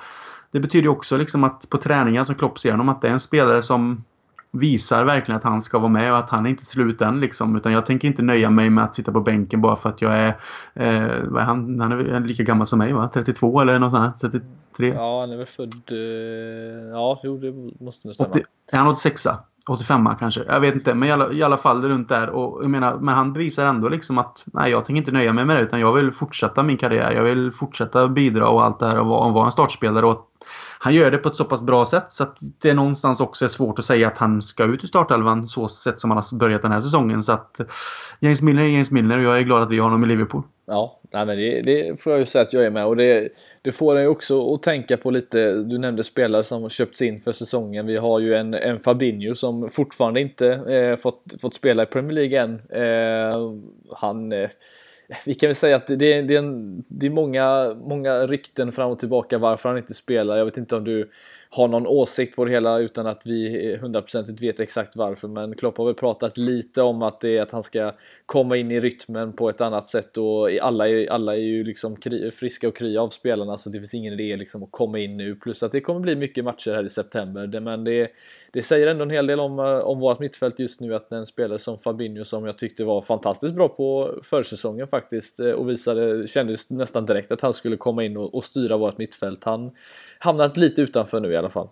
det 0.52 0.60
betyder 0.60 0.90
också 0.90 1.18
liksom 1.18 1.44
att 1.44 1.70
på 1.70 1.78
träningar 1.78 2.24
som 2.24 2.36
Klopp 2.36 2.60
ser 2.60 2.72
honom 2.72 2.90
att 2.90 3.02
det 3.02 3.08
är 3.08 3.12
en 3.12 3.20
spelare 3.20 3.62
som 3.62 4.04
visar 4.52 5.06
verkligen 5.06 5.38
att 5.38 5.44
han 5.44 5.62
ska 5.62 5.80
vara 5.80 5.90
med 5.90 6.12
och 6.12 6.18
att 6.18 6.30
han 6.30 6.46
är 6.46 6.50
inte 6.50 6.66
slut 6.66 7.02
än 7.02 7.20
liksom. 7.20 7.56
Utan 7.56 7.72
jag 7.72 7.86
tänker 7.86 8.08
inte 8.08 8.22
nöja 8.22 8.50
mig 8.50 8.70
med 8.70 8.84
att 8.84 8.96
sitta 8.96 9.12
på 9.12 9.22
bänken 9.22 9.62
bara 9.62 9.76
för 9.76 9.90
att 9.90 10.02
jag 10.02 10.18
är... 10.18 10.38
Eh, 10.74 11.34
han, 11.36 11.80
han 11.80 11.92
är 11.92 12.20
lika 12.20 12.44
gammal 12.44 12.66
som 12.66 12.80
mig 12.80 12.94
va? 12.94 13.10
32 13.14 13.62
eller 13.62 13.80
något 13.80 13.92
sånt 13.92 14.22
33? 14.22 14.94
Ja, 14.94 15.20
han 15.20 15.32
är 15.32 15.38
väl 15.38 15.46
född... 15.46 15.74
Eh, 15.92 16.90
ja, 16.92 17.20
jo 17.24 17.38
det 17.38 17.84
måste 17.86 18.08
nog 18.08 18.16
stämma. 18.16 18.30
80, 18.30 18.44
är 18.72 18.78
han 18.78 18.88
86 18.88 19.28
85 19.70 20.10
kanske. 20.20 20.44
Jag 20.48 20.60
vet 20.60 20.76
inte. 20.76 20.94
Men 20.94 21.10
i 21.10 21.12
alla, 21.12 21.32
i 21.32 21.44
alla 21.44 21.58
fall 21.58 21.82
runt 21.82 22.10
där. 22.10 22.30
Och 22.30 22.64
jag 22.64 22.70
menar, 22.70 22.98
men 22.98 23.16
han 23.16 23.34
bevisar 23.34 23.66
ändå 23.66 23.90
liksom 23.90 24.18
att 24.18 24.46
nej, 24.46 24.72
jag 24.72 24.86
tänker 24.86 24.98
inte 24.98 25.12
nöja 25.12 25.34
mig 25.34 25.46
med 25.46 25.56
det. 25.56 25.62
Utan 25.62 25.80
jag 25.80 25.94
vill 25.94 26.12
fortsätta 26.12 26.64
min 26.64 26.78
karriär. 26.78 27.12
Jag 27.12 27.24
vill 27.24 27.52
fortsätta 27.52 28.08
bidra 28.08 28.50
och 28.50 28.64
allt 28.64 28.80
det 28.80 28.86
här 28.86 29.00
och 29.00 29.06
vara, 29.06 29.26
och 29.26 29.34
vara 29.34 29.46
en 29.46 29.52
startspelare. 29.52 30.06
Och 30.06 30.29
han 30.82 30.94
gör 30.94 31.12
det 31.12 31.18
på 31.18 31.30
ett 31.30 31.36
så 31.36 31.46
pass 31.46 31.64
bra 31.64 31.86
sätt 31.86 32.06
så 32.12 32.24
att 32.24 32.38
det 32.62 32.74
någonstans 32.74 33.22
också 33.22 33.46
är 33.46 33.50
svårt 33.50 33.80
att 33.80 33.86
säga 33.86 34.08
att 34.08 34.18
han 34.18 34.42
ska 34.42 34.64
ut 34.64 34.84
i 34.84 34.88
startelvan 34.88 35.48
så 35.48 35.68
sätt 35.68 36.00
som 36.00 36.12
han 36.12 36.18
har 36.18 36.38
börjat 36.38 36.62
den 36.62 36.72
här 36.72 36.82
säsongen. 36.82 37.22
Så 37.22 37.32
att 37.32 37.60
eh, 37.60 37.66
James 38.20 38.42
Milner 38.42 38.64
är 38.64 38.68
James 38.68 38.92
Milner 38.92 39.18
och 39.18 39.24
jag 39.24 39.38
är 39.38 39.42
glad 39.42 39.62
att 39.62 39.72
vi 39.72 39.78
har 39.78 39.84
honom 39.84 40.04
i 40.04 40.08
Liverpool. 40.08 40.44
Ja, 40.68 41.00
nej 41.12 41.26
men 41.26 41.38
det, 41.38 41.62
det, 41.62 42.02
får 42.02 42.12
jag 42.14 42.20
ju 42.20 42.26
säga 42.26 42.42
att 42.42 42.54
jag 42.54 42.66
är 42.66 42.70
med 42.70 42.86
och 42.86 42.96
det, 42.96 43.30
det 43.62 43.72
får 43.72 43.96
en 43.96 44.02
ju 44.02 44.08
också 44.08 44.54
att 44.54 44.64
tänka 44.64 44.98
på 44.98 45.12
lite, 45.12 45.54
du 45.54 45.78
nämnde 45.78 46.04
spelare 46.04 46.44
som 46.44 46.70
köpts 46.70 47.02
in 47.02 47.22
för 47.22 47.32
säsongen. 47.32 47.86
Vi 47.86 47.98
har 47.98 48.20
ju 48.20 48.34
en, 48.34 48.54
en 48.54 48.80
Fabinho 48.80 49.36
som 49.36 49.70
fortfarande 49.70 50.22
inte 50.22 50.48
eh, 50.48 50.96
fått, 50.96 51.24
fått 51.42 51.56
spela 51.56 51.84
i 51.84 51.86
Premier 51.86 52.14
League 52.14 52.40
än. 52.40 52.62
Eh, 52.70 53.40
han 53.96 54.32
eh, 54.32 54.50
vi 55.26 55.34
kan 55.34 55.48
väl 55.48 55.56
säga 55.56 55.76
att 55.76 55.88
det, 55.88 56.14
är, 56.14 56.24
det 56.24 56.36
är, 56.36 56.40
en, 56.40 56.84
det 56.88 57.06
är 57.06 57.10
många, 57.10 57.76
många 57.82 58.28
rykten 58.28 58.72
fram 58.72 58.92
och 58.92 59.00
tillbaka 59.00 59.38
varför 59.38 59.70
han 59.70 59.78
inte 59.78 59.94
spelar. 59.94 60.38
Jag 60.38 60.46
vet 60.46 60.58
inte 60.58 60.76
om 60.76 60.84
du 60.84 61.10
har 61.52 61.68
någon 61.68 61.88
åsikt 61.88 62.36
på 62.36 62.46
det 62.46 62.52
hela 62.52 62.80
utan 62.80 63.08
att 63.08 63.26
vi 63.26 63.78
hundraprocentigt 63.82 64.42
vet 64.42 64.60
exakt 64.60 64.96
varför. 64.96 65.28
Men 65.28 65.56
Klopp 65.56 65.78
har 65.78 65.86
väl 65.86 65.94
pratat 65.94 66.38
lite 66.38 66.82
om 66.82 67.02
att 67.02 67.22
det 67.22 67.38
är 67.38 67.42
att 67.42 67.52
han 67.52 67.64
ska 67.64 67.94
komma 68.26 68.58
in 68.58 68.72
i 68.72 68.80
rytmen 68.80 69.34
på 69.34 69.50
ett 69.50 69.62
annat 69.62 69.88
sätt 69.88 70.18
och 70.18 70.52
alla 70.62 70.90
är, 70.90 71.12
alla 71.12 71.36
är 71.36 71.42
ju 71.42 71.64
liksom 71.64 71.96
kri, 71.96 72.32
friska 72.32 72.68
och 72.68 72.76
krya 72.76 73.02
av 73.02 73.10
spelarna 73.10 73.58
så 73.58 73.70
det 73.70 73.80
finns 73.80 73.94
ingen 73.94 74.14
idé 74.14 74.38
liksom 74.38 74.64
att 74.64 74.72
komma 74.72 75.00
in 75.00 75.18
nu. 75.18 75.36
Plus 75.36 75.64
att 75.64 75.72
det 75.72 75.82
kommer 75.82 76.00
bli 76.00 76.16
mycket 76.16 76.46
matcher 76.46 76.72
här 76.72 76.86
i 76.86 76.90
september. 76.90 77.60
Men 77.60 77.84
det, 77.84 78.12
det 78.52 78.64
säger 78.64 78.88
ändå 78.88 79.04
en 79.04 79.10
hel 79.10 79.28
del 79.28 79.40
om, 79.40 79.60
eh, 79.60 79.66
om 79.66 80.00
vårt 80.00 80.20
mittfält 80.20 80.60
just 80.60 80.82
nu 80.82 80.96
att 80.96 81.12
en 81.12 81.26
spelare 81.26 81.60
som 81.60 81.78
Fabinho 81.78 82.26
som 82.26 82.46
jag 82.46 82.58
tyckte 82.58 82.84
var 82.84 83.02
fantastiskt 83.02 83.56
bra 83.56 83.68
på 83.68 84.20
försäsongen 84.24 84.88
faktiskt 84.88 85.40
eh, 85.40 85.52
och 85.52 85.70
visade, 85.70 86.28
kändes 86.28 86.70
nästan 86.70 87.06
direkt 87.06 87.32
att 87.32 87.42
han 87.42 87.54
skulle 87.54 87.78
komma 87.78 88.04
in 88.04 88.18
och, 88.18 88.36
och 88.36 88.44
styra 88.44 88.78
vårt 88.78 88.98
mittfält. 88.98 89.44
Han 89.44 89.72
hamnat 90.20 90.58
lite 90.58 90.82
utanför 90.82 91.20
nu 91.20 91.34
i 91.34 91.39
alla 91.40 91.50
fall. 91.50 91.68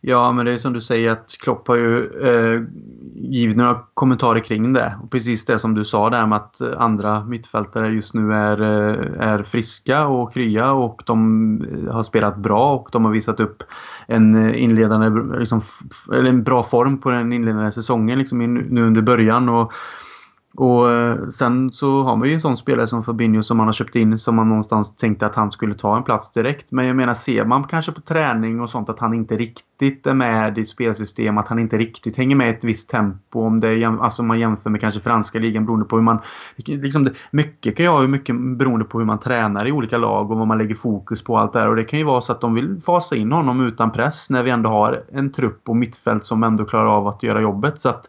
Ja, 0.00 0.32
men 0.32 0.46
det 0.46 0.52
är 0.52 0.56
som 0.56 0.72
du 0.72 0.80
säger 0.80 1.10
att 1.10 1.36
Klopp 1.40 1.68
har 1.68 1.76
ju 1.76 2.04
eh, 2.04 2.62
givit 3.14 3.56
några 3.56 3.80
kommentarer 3.94 4.40
kring 4.40 4.72
det. 4.72 4.94
Och 5.02 5.10
precis 5.10 5.44
det 5.44 5.58
som 5.58 5.74
du 5.74 5.84
sa 5.84 6.10
där 6.10 6.26
med 6.26 6.36
att 6.36 6.60
andra 6.76 7.24
mittfältare 7.24 7.88
just 7.88 8.14
nu 8.14 8.34
är, 8.34 8.62
eh, 8.62 9.28
är 9.28 9.42
friska 9.42 10.06
och 10.06 10.32
krya 10.32 10.72
och 10.72 11.02
de 11.06 11.86
eh, 11.86 11.94
har 11.94 12.02
spelat 12.02 12.36
bra 12.36 12.74
och 12.74 12.88
de 12.92 13.04
har 13.04 13.12
visat 13.12 13.40
upp 13.40 13.62
en 14.06 14.48
eh, 14.48 14.62
inledande, 14.62 15.38
liksom, 15.38 15.60
eller 16.12 16.28
en 16.28 16.42
bra 16.42 16.62
form 16.62 16.98
på 16.98 17.10
den 17.10 17.32
inledande 17.32 17.72
säsongen 17.72 18.18
liksom, 18.18 18.54
nu 18.54 18.82
under 18.82 19.02
början. 19.02 19.48
Och 19.48 19.72
och 20.54 20.92
eh, 20.92 21.28
sen 21.28 21.72
så 21.72 22.02
har 22.02 22.16
man 22.16 22.28
ju 22.28 22.34
en 22.34 22.40
sån 22.40 22.56
spelare 22.56 22.86
som 22.86 23.04
Fabinho 23.04 23.42
som 23.42 23.56
man 23.56 23.66
har 23.66 23.72
köpt 23.72 23.96
in 23.96 24.18
som 24.18 24.36
man 24.36 24.48
någonstans 24.48 24.96
tänkte 24.96 25.26
att 25.26 25.34
han 25.34 25.52
skulle 25.52 25.74
ta 25.74 25.96
en 25.96 26.02
plats 26.02 26.30
direkt. 26.30 26.72
Men 26.72 26.86
jag 26.86 26.96
menar 26.96 27.14
ser 27.14 27.44
man 27.44 27.64
kanske 27.64 27.92
på 27.92 28.00
träning 28.00 28.60
och 28.60 28.70
sånt 28.70 28.88
att 28.88 28.98
han 28.98 29.14
inte 29.14 29.36
riktigt 29.36 30.06
är 30.06 30.14
med 30.14 30.58
i 30.58 30.64
spelsystem, 30.64 31.38
att 31.38 31.48
han 31.48 31.58
inte 31.58 31.78
riktigt 31.78 32.16
hänger 32.16 32.36
med 32.36 32.46
i 32.46 32.50
ett 32.50 32.64
visst 32.64 32.90
tempo. 32.90 33.40
Om 33.40 33.60
det 33.60 33.68
är, 33.68 34.02
alltså 34.02 34.22
man 34.22 34.40
jämför 34.40 34.70
med 34.70 34.80
kanske 34.80 35.00
franska 35.00 35.38
ligan 35.38 35.66
beroende 35.66 35.86
på 35.86 35.96
hur 35.96 36.02
man... 36.02 36.18
Liksom 36.56 37.04
det, 37.04 37.12
mycket 37.30 37.76
kan 37.76 37.86
ju 37.86 37.92
ha 37.92 38.06
mycket 38.06 38.36
beroende 38.58 38.84
på 38.84 38.98
hur 38.98 39.06
man 39.06 39.18
tränar 39.18 39.66
i 39.66 39.72
olika 39.72 39.98
lag 39.98 40.30
och 40.30 40.38
vad 40.38 40.46
man 40.46 40.58
lägger 40.58 40.74
fokus 40.74 41.24
på 41.24 41.38
allt 41.38 41.52
det 41.52 41.60
här. 41.60 41.68
Och 41.68 41.76
det 41.76 41.84
kan 41.84 41.98
ju 41.98 42.04
vara 42.04 42.20
så 42.20 42.32
att 42.32 42.40
de 42.40 42.54
vill 42.54 42.80
fasa 42.86 43.16
in 43.16 43.32
honom 43.32 43.66
utan 43.66 43.92
press 43.92 44.30
när 44.30 44.42
vi 44.42 44.50
ändå 44.50 44.70
har 44.70 45.04
en 45.12 45.32
trupp 45.32 45.68
och 45.68 45.76
mittfält 45.76 46.24
som 46.24 46.42
ändå 46.42 46.64
klarar 46.64 46.96
av 46.96 47.08
att 47.08 47.22
göra 47.22 47.40
jobbet. 47.40 47.78
Så 47.78 47.88
att 47.88 48.08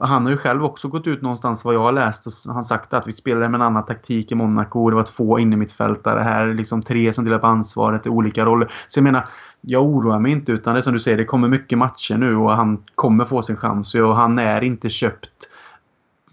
han 0.00 0.24
har 0.24 0.30
ju 0.30 0.36
själv 0.36 0.64
också 0.64 0.88
gått 0.88 1.06
ut 1.06 1.22
någonstans 1.22 1.64
vad 1.64 1.74
jag 1.74 1.80
har 1.80 1.92
läst 1.92 2.26
och 2.26 2.54
han 2.54 2.64
sagt 2.64 2.94
att 2.94 3.06
vi 3.06 3.12
spelade 3.12 3.48
med 3.48 3.58
en 3.58 3.66
annan 3.66 3.84
taktik 3.84 4.32
i 4.32 4.34
Monaco. 4.34 4.90
Det 4.90 4.96
var 4.96 5.02
två 5.02 5.38
innermittfältare. 5.38 6.20
Här 6.20 6.54
liksom 6.54 6.82
tre 6.82 7.12
som 7.12 7.24
delar 7.24 7.38
på 7.38 7.46
ansvaret 7.46 8.06
i 8.06 8.08
olika 8.08 8.44
roller. 8.44 8.72
Så 8.86 8.98
jag 8.98 9.04
menar, 9.04 9.28
jag 9.60 9.84
oroar 9.84 10.18
mig 10.18 10.32
inte 10.32 10.52
utan 10.52 10.74
det 10.74 10.80
är 10.80 10.82
som 10.82 10.92
du 10.92 11.00
säger, 11.00 11.16
det 11.16 11.24
kommer 11.24 11.48
mycket 11.48 11.78
matcher 11.78 12.16
nu 12.16 12.36
och 12.36 12.50
han 12.50 12.82
kommer 12.94 13.24
få 13.24 13.42
sin 13.42 13.56
chans. 13.56 13.94
Och 13.94 14.16
han 14.16 14.38
är 14.38 14.64
inte 14.64 14.88
köpt 14.88 15.28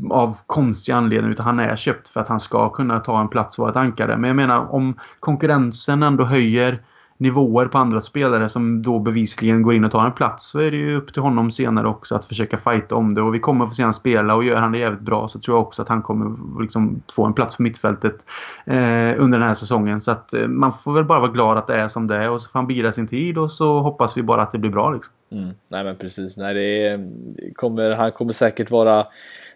av 0.09 0.37
konstig 0.47 0.93
anledning 0.93 1.31
utan 1.31 1.45
han 1.45 1.59
är 1.59 1.75
köpt 1.75 2.07
för 2.07 2.21
att 2.21 2.27
han 2.27 2.39
ska 2.39 2.69
kunna 2.69 2.99
ta 2.99 3.21
en 3.21 3.27
plats 3.27 3.59
och 3.59 3.61
vara 3.61 3.71
ett 3.71 3.77
ankare. 3.77 4.17
Men 4.17 4.27
jag 4.27 4.35
menar 4.35 4.73
om 4.73 4.95
konkurrensen 5.19 6.03
ändå 6.03 6.23
höjer 6.23 6.81
nivåer 7.17 7.65
på 7.65 7.77
andra 7.77 8.01
spelare 8.01 8.49
som 8.49 8.81
då 8.81 8.99
bevisligen 8.99 9.61
går 9.61 9.75
in 9.75 9.85
och 9.85 9.91
tar 9.91 10.05
en 10.05 10.11
plats 10.11 10.49
så 10.49 10.59
är 10.59 10.71
det 10.71 10.77
ju 10.77 10.95
upp 10.95 11.13
till 11.13 11.21
honom 11.21 11.51
senare 11.51 11.87
också 11.87 12.15
att 12.15 12.25
försöka 12.25 12.57
fighta 12.57 12.95
om 12.95 13.13
det. 13.13 13.21
Och 13.21 13.35
vi 13.35 13.39
kommer 13.39 13.65
få 13.65 13.73
se 13.73 13.83
honom 13.83 13.93
spela 13.93 14.35
och 14.35 14.43
gör 14.43 14.55
han 14.55 14.71
det 14.71 14.79
jävligt 14.79 15.01
bra 15.01 15.27
så 15.27 15.39
tror 15.39 15.57
jag 15.57 15.61
också 15.61 15.81
att 15.81 15.89
han 15.89 16.01
kommer 16.01 16.61
liksom 16.61 17.01
få 17.15 17.25
en 17.25 17.33
plats 17.33 17.57
på 17.57 17.63
mittfältet 17.63 18.15
eh, 18.65 19.23
under 19.23 19.39
den 19.39 19.47
här 19.47 19.53
säsongen. 19.53 20.01
Så 20.01 20.11
att 20.11 20.33
eh, 20.33 20.47
man 20.47 20.73
får 20.73 20.93
väl 20.93 21.05
bara 21.05 21.19
vara 21.19 21.31
glad 21.31 21.57
att 21.57 21.67
det 21.67 21.75
är 21.75 21.87
som 21.87 22.07
det 22.07 22.15
är 22.15 22.31
och 22.31 22.41
så 22.41 22.49
får 22.49 22.59
han 22.59 22.67
bira 22.67 22.91
sin 22.91 23.07
tid 23.07 23.37
och 23.37 23.51
så 23.51 23.79
hoppas 23.79 24.17
vi 24.17 24.23
bara 24.23 24.41
att 24.41 24.51
det 24.51 24.57
blir 24.57 24.71
bra. 24.71 24.91
Liksom. 24.91 25.13
Mm. 25.31 25.49
Nej 25.67 25.83
men 25.83 25.95
precis, 25.95 26.37
Nej, 26.37 26.53
det 26.53 26.87
är, 26.87 27.09
kommer, 27.53 27.91
han 27.91 28.11
kommer 28.11 28.33
säkert 28.33 28.71
vara 28.71 29.05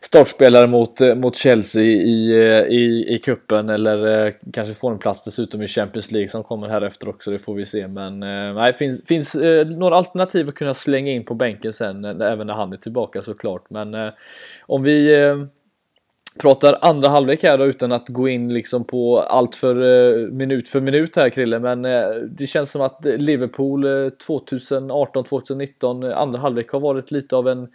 startspelare 0.03 0.67
mot, 0.67 1.01
eh, 1.01 1.15
mot 1.15 1.35
Chelsea 1.35 1.83
i, 1.83 1.91
i, 1.91 2.47
eh, 2.47 2.61
i 3.15 3.19
kuppen 3.23 3.69
eller 3.69 4.25
eh, 4.25 4.33
kanske 4.53 4.73
får 4.73 4.91
en 4.91 4.99
plats 4.99 5.23
dessutom 5.23 5.61
i 5.61 5.67
Champions 5.67 6.11
League 6.11 6.29
som 6.29 6.43
kommer 6.43 6.67
här 6.67 6.81
efter 6.81 7.09
också, 7.09 7.31
det 7.31 7.39
får 7.39 7.55
vi 7.55 7.65
se. 7.65 7.87
Men 7.87 8.19
nej, 8.55 8.73
finns, 8.73 9.07
finns 9.07 9.35
några 9.77 9.95
alternativ 9.95 10.49
att 10.49 10.55
kunna 10.55 10.73
slänga 10.73 11.11
in 11.11 11.25
på 11.25 11.33
bänken 11.33 11.73
sen, 11.73 12.05
även 12.05 12.47
när 12.47 12.53
han 12.53 12.73
är 12.73 12.77
tillbaka 12.77 13.21
såklart. 13.21 13.69
Men 13.69 14.11
om 14.61 14.83
vi 14.83 15.17
pratar 16.39 16.77
andra 16.81 17.09
halvlek 17.09 17.43
här 17.43 17.57
då 17.57 17.65
utan 17.65 17.91
att 17.91 18.09
gå 18.09 18.27
in 18.27 18.53
liksom 18.53 18.83
på 18.83 19.19
allt 19.19 19.55
för 19.55 19.75
minut 20.31 20.69
för 20.69 20.81
minut 20.81 21.15
här 21.15 21.29
Krille 21.29 21.59
men 21.59 21.81
det 22.37 22.47
känns 22.47 22.71
som 22.71 22.81
att 22.81 23.05
Liverpool 23.05 23.85
2018-2019 23.85 26.13
andra 26.13 26.39
halvlek 26.39 26.71
har 26.71 26.79
varit 26.79 27.11
lite 27.11 27.35
av 27.35 27.47
en 27.47 27.67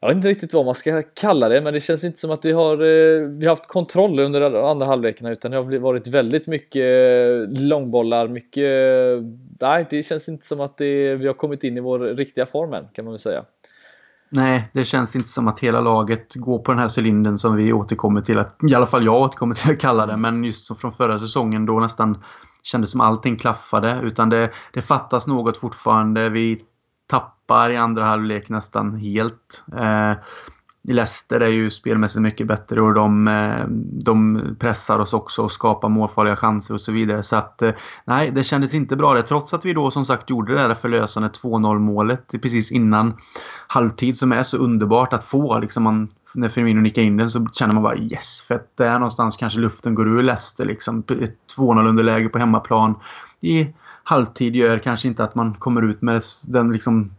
jag 0.00 0.08
vet 0.08 0.16
inte 0.16 0.28
riktigt 0.28 0.54
vad 0.54 0.64
man 0.64 0.74
ska 0.74 1.02
kalla 1.02 1.48
det, 1.48 1.60
men 1.60 1.74
det 1.74 1.80
känns 1.80 2.04
inte 2.04 2.18
som 2.18 2.30
att 2.30 2.44
vi 2.44 2.52
har, 2.52 2.72
eh, 2.72 3.28
vi 3.28 3.46
har 3.46 3.52
haft 3.52 3.68
kontroll 3.68 4.18
under 4.18 4.70
andra 4.70 4.86
halvlekarna 4.86 5.30
utan 5.30 5.50
det 5.50 5.56
har 5.56 5.78
varit 5.78 6.06
väldigt 6.06 6.46
mycket 6.46 6.82
eh, 6.82 7.62
långbollar, 7.62 8.28
mycket... 8.28 8.64
Eh, 8.64 9.24
nej, 9.60 9.86
det 9.90 10.02
känns 10.02 10.28
inte 10.28 10.46
som 10.46 10.60
att 10.60 10.76
det, 10.76 11.14
vi 11.14 11.26
har 11.26 11.34
kommit 11.34 11.64
in 11.64 11.76
i 11.76 11.80
vår 11.80 11.98
riktiga 11.98 12.46
form 12.46 12.72
än, 12.72 12.84
kan 12.92 13.04
man 13.04 13.12
väl 13.12 13.20
säga. 13.20 13.44
Nej, 14.30 14.68
det 14.72 14.84
känns 14.84 15.16
inte 15.16 15.28
som 15.28 15.48
att 15.48 15.60
hela 15.60 15.80
laget 15.80 16.34
går 16.34 16.58
på 16.58 16.72
den 16.72 16.80
här 16.80 16.90
cylindern 16.98 17.36
som 17.36 17.56
vi 17.56 17.72
återkommer 17.72 18.20
till 18.20 18.38
att, 18.38 18.56
i 18.70 18.74
alla 18.74 18.86
fall 18.86 19.04
jag 19.04 19.20
återkommer 19.20 19.54
till 19.54 19.70
att 19.70 19.78
kalla 19.78 20.06
det, 20.06 20.16
men 20.16 20.44
just 20.44 20.64
som 20.64 20.76
från 20.76 20.92
förra 20.92 21.18
säsongen 21.18 21.66
då 21.66 21.80
nästan 21.80 22.22
kändes 22.62 22.90
som 22.90 23.00
allting 23.00 23.36
klaffade. 23.36 24.00
Utan 24.02 24.28
det, 24.28 24.50
det 24.72 24.82
fattas 24.82 25.26
något 25.26 25.56
fortfarande. 25.56 26.28
Vi 26.28 26.60
tappar 27.08 27.70
i 27.70 27.76
andra 27.76 28.04
halvlek 28.04 28.48
nästan 28.48 28.96
helt. 28.96 29.64
Eh, 29.76 30.12
Leicester 30.88 31.40
är 31.40 31.48
ju 31.48 31.70
spelmässigt 31.70 32.22
mycket 32.22 32.46
bättre 32.46 32.82
och 32.82 32.94
de, 32.94 33.28
eh, 33.28 33.66
de 34.04 34.42
pressar 34.58 34.98
oss 34.98 35.12
också 35.14 35.42
och 35.42 35.52
skapar 35.52 35.88
målfarliga 35.88 36.36
chanser 36.36 36.74
och 36.74 36.80
så 36.80 36.92
vidare. 36.92 37.22
Så 37.22 37.36
att 37.36 37.62
eh, 37.62 37.70
nej, 38.04 38.30
det 38.30 38.44
kändes 38.44 38.74
inte 38.74 38.96
bra 38.96 39.14
det. 39.14 39.22
Trots 39.22 39.54
att 39.54 39.64
vi 39.64 39.72
då 39.72 39.90
som 39.90 40.04
sagt 40.04 40.30
gjorde 40.30 40.54
det 40.54 40.68
där 40.68 40.74
förlösande 40.74 41.28
2-0 41.28 41.78
målet 41.78 42.34
precis 42.42 42.72
innan 42.72 43.16
halvtid 43.66 44.18
som 44.18 44.32
är 44.32 44.42
så 44.42 44.56
underbart 44.56 45.12
att 45.12 45.24
få. 45.24 45.58
Liksom 45.58 45.82
man, 45.82 46.08
när 46.34 46.48
Firmino 46.48 46.80
nickar 46.80 47.02
in 47.02 47.16
den 47.16 47.28
så 47.28 47.46
känner 47.52 47.74
man 47.74 47.82
bara 47.82 47.96
yes. 47.96 48.44
För 48.48 48.54
att 48.54 48.76
där 48.76 48.92
någonstans 48.92 49.36
kanske 49.36 49.58
luften 49.58 49.94
går 49.94 50.08
ur 50.08 50.22
Leicester. 50.22 50.64
Liksom. 50.64 51.02
2-0 51.02 51.88
underläge 51.88 52.28
på 52.28 52.38
hemmaplan. 52.38 52.94
I 53.40 53.74
halvtid 54.08 54.56
gör 54.56 54.78
kanske 54.78 55.08
inte 55.08 55.24
att 55.24 55.34
man 55.34 55.54
kommer 55.54 55.82
ut 55.82 56.02
med 56.02 56.22
den 56.48 56.72
liksom 56.72 57.10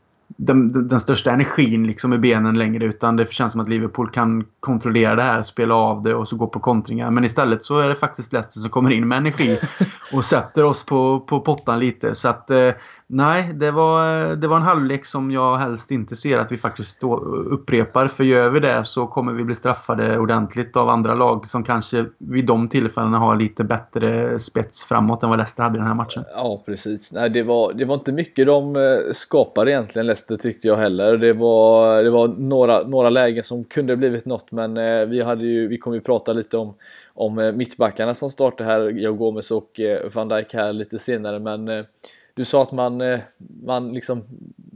den, 0.42 0.88
den, 0.88 1.00
största 1.00 1.32
energin 1.32 1.88
liksom 1.88 2.14
i 2.14 2.18
benen 2.18 2.58
längre 2.58 2.86
utan 2.86 3.16
det 3.16 3.34
känns 3.34 3.52
som 3.52 3.62
att 3.62 3.70
Liverpool 3.70 4.10
kan 4.10 4.46
kontrollera 4.60 5.16
det 5.16 5.22
här, 5.22 5.44
spela 5.44 5.76
av 5.76 6.02
det 6.02 6.16
och 6.16 6.28
så 6.28 6.36
gå 6.36 6.48
på 6.48 6.60
kontringar. 6.60 7.12
Men 7.12 7.24
istället 7.24 7.64
så 7.64 7.80
är 7.80 7.90
det 7.90 7.96
faktiskt 7.96 8.34
Leicester 8.34 8.60
som 8.60 8.70
kommer 8.70 8.92
in 8.92 9.08
med 9.08 9.18
energi 9.18 9.60
och 10.14 10.26
sätter 10.26 10.66
oss 10.66 10.86
på, 10.86 11.20
på 11.20 11.40
pottan 11.40 11.80
lite. 11.80 12.16
Så 12.16 12.30
att 12.30 12.52
eh, 12.52 12.72
nej, 13.08 13.54
det 13.54 13.72
var, 13.72 14.36
det 14.36 14.48
var 14.48 14.58
en 14.58 14.64
halvlek 14.64 15.06
som 15.06 15.32
jag 15.32 15.58
helst 15.58 15.92
inte 15.92 16.16
ser 16.16 16.40
att 16.40 16.52
vi 16.52 16.58
faktiskt 16.58 17.04
upprepar. 17.46 18.08
För 18.08 18.24
gör 18.24 18.50
vi 18.50 18.60
det 18.60 18.84
så 18.84 19.08
kommer 19.08 19.34
vi 19.34 19.44
bli 19.44 19.56
straffade 19.56 20.20
ordentligt 20.20 20.78
av 20.78 20.90
andra 20.90 21.14
lag 21.14 21.48
som 21.48 21.64
kanske 21.64 22.06
vid 22.18 22.46
de 22.46 22.68
tillfällena 22.68 23.18
har 23.18 23.36
lite 23.36 23.64
bättre 23.64 24.40
spets 24.40 24.84
framåt 24.84 25.24
än 25.24 25.30
vad 25.30 25.38
Leicester 25.38 25.64
hade 25.64 25.76
i 25.76 25.80
den 25.80 25.88
här 25.88 25.96
matchen. 25.96 26.24
Ja, 26.36 26.64
precis. 26.66 27.12
Nej, 27.12 27.30
det, 27.30 27.44
var, 27.44 27.74
det 27.74 27.86
var 27.86 27.96
inte 27.96 28.12
mycket 28.12 28.48
de 28.48 28.76
eh, 28.76 28.82
skapade 29.14 29.72
egentligen, 29.72 30.06
Leicester 30.06 30.29
tyckte 30.38 30.68
jag 30.68 30.76
heller. 30.76 31.18
Det 31.18 31.34
var, 31.34 32.04
det 32.04 32.10
var 32.10 32.28
några, 32.28 32.84
några 32.84 33.10
lägen 33.10 33.44
som 33.44 33.64
kunde 33.64 33.96
blivit 33.96 34.26
något, 34.26 34.52
men 34.52 34.78
eh, 34.78 35.06
vi, 35.06 35.22
hade 35.22 35.46
ju, 35.46 35.68
vi 35.68 35.78
kommer 35.78 35.98
ju 35.98 36.02
prata 36.02 36.34
lite 36.34 36.58
om, 36.58 36.74
om 37.14 37.40
eh, 37.40 37.52
mittbackarna 37.52 38.14
som 38.14 38.30
startar 38.30 38.66
här, 38.66 38.90
Joe 38.90 39.14
Gomez 39.14 39.52
och 39.52 39.80
eh, 39.80 40.10
van 40.14 40.28
Dijk 40.28 40.54
här 40.54 40.74
lite 40.74 41.00
senare, 41.00 41.40
men 41.40 41.68
eh, 41.68 41.86
du 42.34 42.46
sa 42.46 42.62
att 42.62 42.72
man, 42.72 43.02
eh, 43.02 43.20
man 43.64 43.94
liksom 43.94 44.24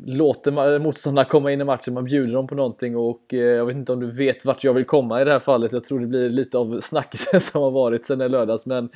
låter 0.06 0.80
motståndarna 0.80 1.26
komma 1.26 1.52
in 1.52 1.62
i 1.62 1.64
matchen, 1.64 1.94
man 1.94 2.04
bjuder 2.04 2.34
dem 2.34 2.48
på 2.48 2.56
någonting 2.56 2.98
och 2.98 3.34
eh, 3.34 3.40
jag 3.40 3.66
vet 3.66 3.76
inte 3.76 3.94
om 3.94 4.00
du 4.00 4.12
vet 4.12 4.46
vart 4.46 4.64
jag 4.64 4.74
vill 4.74 4.86
komma 4.86 5.22
i 5.22 5.26
det 5.26 5.32
här 5.32 5.40
fallet. 5.40 5.74
Jag 5.74 5.84
tror 5.84 6.00
det 6.00 6.08
blir 6.08 6.30
lite 6.30 6.58
av 6.58 6.80
snackisen 6.80 7.42
som 7.42 7.62
har 7.62 7.72
varit 7.72 8.06
sen 8.06 8.22
i 8.22 8.30
lördags, 8.30 8.66
men 8.66 8.90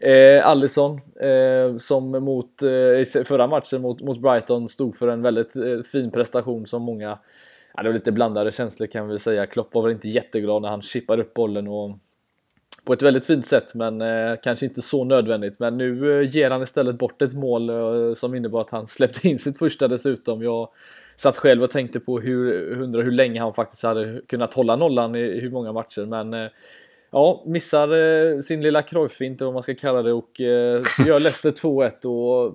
Eh, 0.00 0.46
Allison 0.46 1.00
eh, 1.20 1.76
som 1.76 2.10
mot 2.10 2.62
eh, 2.62 3.24
förra 3.24 3.46
matchen 3.46 3.82
mot, 3.82 4.00
mot 4.00 4.18
Brighton 4.18 4.68
stod 4.68 4.96
för 4.96 5.08
en 5.08 5.22
väldigt 5.22 5.56
eh, 5.56 5.80
fin 5.92 6.10
prestation 6.10 6.66
som 6.66 6.82
många 6.82 7.18
Ja, 7.74 7.82
det 7.82 7.88
var 7.88 7.94
lite 7.94 8.12
blandade 8.12 8.52
känslor 8.52 8.86
kan 8.86 9.08
vi 9.08 9.18
säga. 9.18 9.46
Klopp 9.46 9.74
var 9.74 9.82
väl 9.82 9.92
inte 9.92 10.08
jätteglad 10.08 10.62
när 10.62 10.68
han 10.68 10.82
chippade 10.82 11.22
upp 11.22 11.34
bollen 11.34 11.68
och 11.68 11.98
på 12.84 12.92
ett 12.92 13.02
väldigt 13.02 13.26
fint 13.26 13.46
sätt 13.46 13.74
men 13.74 14.00
eh, 14.00 14.36
kanske 14.42 14.66
inte 14.66 14.82
så 14.82 15.04
nödvändigt. 15.04 15.58
Men 15.58 15.76
nu 15.76 16.20
eh, 16.20 16.28
ger 16.34 16.50
han 16.50 16.62
istället 16.62 16.98
bort 16.98 17.22
ett 17.22 17.34
mål 17.34 17.70
eh, 17.70 18.14
som 18.14 18.34
innebar 18.34 18.60
att 18.60 18.70
han 18.70 18.86
släppte 18.86 19.28
in 19.28 19.38
sitt 19.38 19.58
första 19.58 19.88
dessutom. 19.88 20.42
Jag 20.42 20.68
satt 21.16 21.36
själv 21.36 21.62
och 21.62 21.70
tänkte 21.70 22.00
på 22.00 22.20
hur, 22.20 22.70
undrar 22.72 23.02
hur 23.02 23.10
länge 23.10 23.40
han 23.40 23.54
faktiskt 23.54 23.82
hade 23.82 24.20
kunnat 24.26 24.54
hålla 24.54 24.76
nollan 24.76 25.14
i, 25.14 25.20
i 25.20 25.40
hur 25.40 25.50
många 25.50 25.72
matcher. 25.72 26.06
Men 26.06 26.34
eh, 26.34 26.50
ja, 27.10 27.42
missar 27.46 27.96
eh, 27.96 28.40
sin 28.40 28.62
lilla 28.62 28.82
Cruyff-fint 28.82 29.40
vad 29.40 29.52
man 29.52 29.62
ska 29.62 29.74
kalla 29.74 30.02
det 30.02 30.12
och 30.12 30.40
eh, 30.40 30.82
gör 31.06 31.20
Leicester 31.20 31.50
2-1 31.50 32.06
och 32.06 32.54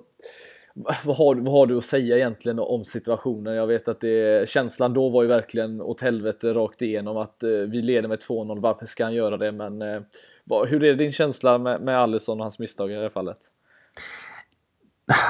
vad 1.04 1.16
har, 1.16 1.34
vad 1.34 1.52
har, 1.52 1.66
du 1.66 1.76
att 1.76 1.84
säga 1.84 2.16
egentligen 2.16 2.58
om 2.58 2.84
situationen? 2.84 3.54
Jag 3.54 3.66
vet 3.66 3.88
att 3.88 4.00
det, 4.00 4.48
känslan 4.48 4.94
då 4.94 5.08
var 5.08 5.22
ju 5.22 5.28
verkligen 5.28 5.80
åt 5.80 6.00
helvete 6.00 6.54
rakt 6.54 6.82
igenom 6.82 7.16
att 7.16 7.42
eh, 7.42 7.50
vi 7.50 7.82
leder 7.82 8.08
med 8.08 8.18
2-0, 8.18 8.60
varför 8.60 8.86
ska 8.86 9.04
han 9.04 9.14
göra 9.14 9.36
det? 9.36 9.52
Men 9.52 9.82
eh, 9.82 10.00
vad, 10.44 10.68
hur 10.68 10.84
är 10.84 10.94
din 10.94 11.12
känsla 11.12 11.58
med, 11.58 11.80
med 11.80 11.98
Alisson 11.98 12.38
och 12.40 12.44
hans 12.44 12.58
misstag 12.58 12.90
i 12.90 12.94
det 12.94 13.00
här 13.00 13.08
fallet? 13.08 13.38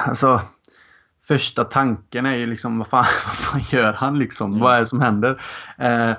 Alltså, 0.05 0.41
första 1.27 1.63
tanken 1.63 2.25
är 2.25 2.35
ju 2.35 2.47
liksom 2.47 2.77
vad 2.77 2.87
fan, 2.87 3.05
vad 3.25 3.35
fan 3.35 3.79
gör 3.79 3.93
han 3.93 4.19
liksom? 4.19 4.51
Mm. 4.51 4.61
Vad 4.63 4.75
är 4.75 4.79
det 4.79 4.85
som 4.85 5.01
händer? 5.01 5.41
Eh, 5.77 6.11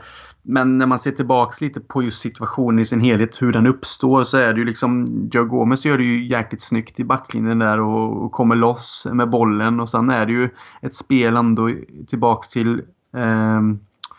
men 0.50 0.78
när 0.78 0.86
man 0.86 0.98
ser 0.98 1.10
tillbaks 1.10 1.60
lite 1.60 1.80
på 1.80 2.02
just 2.02 2.20
situationen 2.20 2.78
i 2.78 2.84
sin 2.84 3.00
helhet, 3.00 3.42
hur 3.42 3.52
den 3.52 3.66
uppstår, 3.66 4.24
så 4.24 4.36
är 4.36 4.52
det 4.52 4.58
ju 4.58 4.64
liksom... 4.64 5.06
Joe 5.32 5.44
Gomez 5.44 5.84
gör 5.84 5.98
det 5.98 6.04
ju 6.04 6.26
jäkligt 6.26 6.62
snyggt 6.62 7.00
i 7.00 7.04
backlinjen 7.04 7.58
där 7.58 7.80
och, 7.80 8.24
och 8.24 8.32
kommer 8.32 8.56
loss 8.56 9.06
med 9.12 9.30
bollen. 9.30 9.80
Och 9.80 9.88
sen 9.88 10.10
är 10.10 10.26
det 10.26 10.32
ju 10.32 10.50
ett 10.82 10.94
spel 10.94 11.36
ändå 11.36 11.70
tillbaks 12.06 12.48
till 12.48 12.82
eh, 13.16 13.60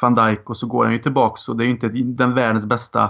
van 0.01 0.15
Dijk 0.15 0.49
och 0.49 0.57
så 0.57 0.67
går 0.67 0.83
han 0.83 0.93
ju 0.93 0.99
tillbaks 0.99 1.49
och 1.49 1.57
det 1.57 1.63
är 1.63 1.65
ju 1.65 1.71
inte 1.71 1.87
den 1.89 2.33
världens 2.33 2.65
bästa 2.65 3.09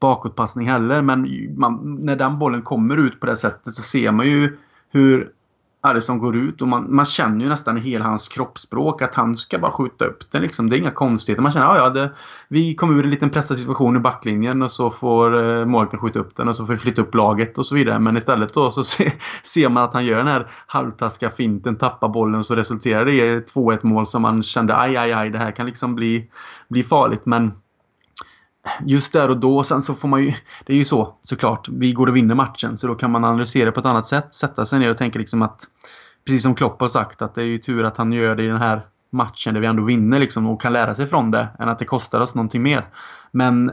bakåtpassning 0.00 0.68
heller. 0.68 1.02
Men 1.02 1.28
man, 1.56 1.94
när 2.00 2.16
den 2.16 2.38
bollen 2.38 2.62
kommer 2.62 2.96
ut 2.96 3.20
på 3.20 3.26
det 3.26 3.36
sättet 3.36 3.74
så 3.74 3.82
ser 3.82 4.12
man 4.12 4.26
ju 4.26 4.58
hur 4.90 5.32
Harrison 5.82 6.18
går 6.18 6.36
ut 6.36 6.62
och 6.62 6.68
man, 6.68 6.94
man 6.94 7.04
känner 7.04 7.40
ju 7.44 7.48
nästan 7.48 7.78
i 7.78 7.80
hela 7.80 8.04
hans 8.04 8.28
kroppsspråk 8.28 9.02
att 9.02 9.14
han 9.14 9.36
ska 9.36 9.58
bara 9.58 9.72
skjuta 9.72 10.04
upp 10.04 10.30
den. 10.30 10.42
Liksom. 10.42 10.70
Det 10.70 10.76
är 10.76 10.78
inga 10.78 10.90
konstigheter. 10.90 11.42
Man 11.42 11.52
känner 11.52 11.66
att 11.66 11.76
ja, 11.76 11.90
det, 11.90 12.12
vi 12.48 12.74
kommer 12.74 12.94
ur 12.94 13.04
en 13.04 13.10
liten 13.10 13.30
pressad 13.30 13.58
situation 13.58 13.96
i 13.96 14.00
backlinjen 14.00 14.62
och 14.62 14.72
så 14.72 14.90
får 14.90 15.58
eh, 15.58 15.66
målvakten 15.66 16.00
skjuta 16.00 16.18
upp 16.18 16.36
den 16.36 16.48
och 16.48 16.56
så 16.56 16.66
får 16.66 16.72
vi 16.72 16.78
flytta 16.78 17.02
upp 17.02 17.14
laget 17.14 17.58
och 17.58 17.66
så 17.66 17.74
vidare. 17.74 17.98
Men 17.98 18.16
istället 18.16 18.54
då 18.54 18.70
så 18.70 18.84
se, 18.84 19.12
ser 19.42 19.68
man 19.68 19.84
att 19.84 19.94
han 19.94 20.04
gör 20.04 20.18
den 20.18 20.26
här 20.26 20.50
halvtaskiga 20.66 21.30
finten, 21.30 21.76
tappar 21.76 22.08
bollen 22.08 22.44
så 22.44 22.54
resulterar 22.54 23.04
det 23.04 23.12
i 23.12 23.40
2-1 23.40 23.78
mål 23.82 24.06
som 24.06 24.22
man 24.22 24.42
kände 24.42 24.76
aj, 24.76 24.96
aj, 24.96 25.12
aj, 25.12 25.30
det 25.30 25.38
här 25.38 25.52
kan 25.52 25.66
liksom 25.66 25.94
bli, 25.94 26.30
bli 26.68 26.84
farligt. 26.84 27.26
Men 27.26 27.52
just 28.86 29.12
där 29.12 29.28
och 29.28 29.40
då. 29.40 29.64
Sen 29.64 29.82
så 29.82 29.94
får 29.94 30.08
man 30.08 30.22
ju... 30.22 30.32
Det 30.66 30.72
är 30.72 30.76
ju 30.76 30.84
så 30.84 31.14
såklart. 31.22 31.68
Vi 31.68 31.92
går 31.92 32.06
och 32.06 32.16
vinner 32.16 32.34
matchen. 32.34 32.78
Så 32.78 32.86
då 32.86 32.94
kan 32.94 33.10
man 33.10 33.24
analysera 33.24 33.72
på 33.72 33.80
ett 33.80 33.86
annat 33.86 34.06
sätt. 34.06 34.34
Sätta 34.34 34.66
sig 34.66 34.78
ner 34.78 34.90
och 34.90 34.96
tänka 34.96 35.18
liksom 35.18 35.42
att... 35.42 35.66
Precis 36.26 36.42
som 36.42 36.54
Klopp 36.54 36.80
har 36.80 36.88
sagt 36.88 37.22
att 37.22 37.34
det 37.34 37.42
är 37.42 37.46
ju 37.46 37.58
tur 37.58 37.84
att 37.84 37.96
han 37.96 38.12
gör 38.12 38.36
det 38.36 38.42
i 38.42 38.46
den 38.46 38.56
här 38.56 38.82
matchen 39.12 39.54
där 39.54 39.60
vi 39.60 39.66
ändå 39.66 39.84
vinner 39.84 40.18
liksom 40.18 40.46
och 40.46 40.60
kan 40.60 40.72
lära 40.72 40.94
sig 40.94 41.06
från 41.06 41.30
det. 41.30 41.48
Än 41.58 41.68
att 41.68 41.78
det 41.78 41.84
kostar 41.84 42.20
oss 42.20 42.34
någonting 42.34 42.62
mer. 42.62 42.86
Men 43.32 43.72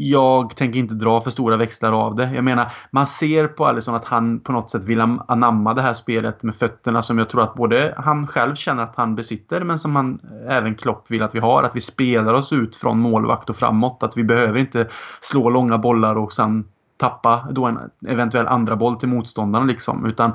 jag 0.00 0.56
tänker 0.56 0.78
inte 0.78 0.94
dra 0.94 1.20
för 1.20 1.30
stora 1.30 1.56
växlar 1.56 1.92
av 1.92 2.14
det. 2.14 2.30
Jag 2.34 2.44
menar, 2.44 2.72
man 2.90 3.06
ser 3.06 3.46
på 3.46 3.66
Alisson 3.66 3.94
att 3.94 4.04
han 4.04 4.40
på 4.40 4.52
något 4.52 4.70
sätt 4.70 4.84
vill 4.84 5.00
anamma 5.00 5.74
det 5.74 5.82
här 5.82 5.94
spelet 5.94 6.42
med 6.42 6.56
fötterna 6.56 7.02
som 7.02 7.18
jag 7.18 7.28
tror 7.28 7.42
att 7.42 7.54
både 7.54 7.94
han 7.96 8.26
själv 8.26 8.54
känner 8.54 8.82
att 8.82 8.96
han 8.96 9.14
besitter 9.14 9.64
men 9.64 9.78
som 9.78 9.96
han 9.96 10.20
eh, 10.48 10.56
även 10.56 10.74
Klopp 10.74 11.10
vill 11.10 11.22
att 11.22 11.34
vi 11.34 11.38
har. 11.38 11.62
Att 11.62 11.76
vi 11.76 11.80
spelar 11.80 12.34
oss 12.34 12.52
ut 12.52 12.76
från 12.76 12.98
målvakt 12.98 13.50
och 13.50 13.56
framåt. 13.56 14.02
Att 14.02 14.16
vi 14.16 14.24
behöver 14.24 14.58
inte 14.58 14.86
slå 15.20 15.50
långa 15.50 15.78
bollar 15.78 16.18
och 16.18 16.32
sen 16.32 16.64
tappa 16.96 17.48
då 17.50 17.66
en 17.66 17.78
eventuell 18.08 18.46
andra 18.46 18.76
boll 18.76 18.96
till 18.96 19.08
motståndarna 19.08 19.64
liksom. 19.64 20.06
Utan 20.06 20.32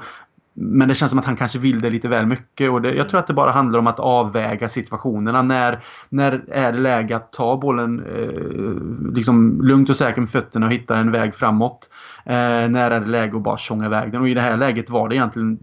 men 0.53 0.87
det 0.87 0.95
känns 0.95 1.09
som 1.09 1.19
att 1.19 1.25
han 1.25 1.35
kanske 1.35 1.59
vill 1.59 1.81
det 1.81 1.89
lite 1.89 2.07
väl 2.07 2.25
mycket. 2.25 2.71
Och 2.71 2.81
det, 2.81 2.93
jag 2.93 3.09
tror 3.09 3.19
att 3.19 3.27
det 3.27 3.33
bara 3.33 3.51
handlar 3.51 3.79
om 3.79 3.87
att 3.87 3.99
avväga 3.99 4.69
situationerna. 4.69 5.41
När, 5.41 5.83
när 6.09 6.43
är 6.47 6.71
det 6.71 6.79
läge 6.79 7.15
att 7.15 7.31
ta 7.31 7.57
bollen 7.57 7.99
eh, 7.99 9.13
liksom 9.15 9.61
lugnt 9.61 9.89
och 9.89 9.95
säkert 9.95 10.17
med 10.17 10.29
fötterna 10.29 10.65
och 10.65 10.71
hitta 10.71 10.97
en 10.97 11.11
väg 11.11 11.35
framåt? 11.35 11.89
Eh, 12.25 12.33
när 12.69 12.91
är 12.91 12.99
det 12.99 13.07
läge 13.07 13.37
att 13.37 13.43
bara 13.43 13.57
tjonga 13.57 13.85
iväg 13.85 14.11
den? 14.11 14.21
Och 14.21 14.29
i 14.29 14.33
det 14.33 14.41
här 14.41 14.57
läget 14.57 14.89
var 14.89 15.09
det 15.09 15.15
egentligen... 15.15 15.59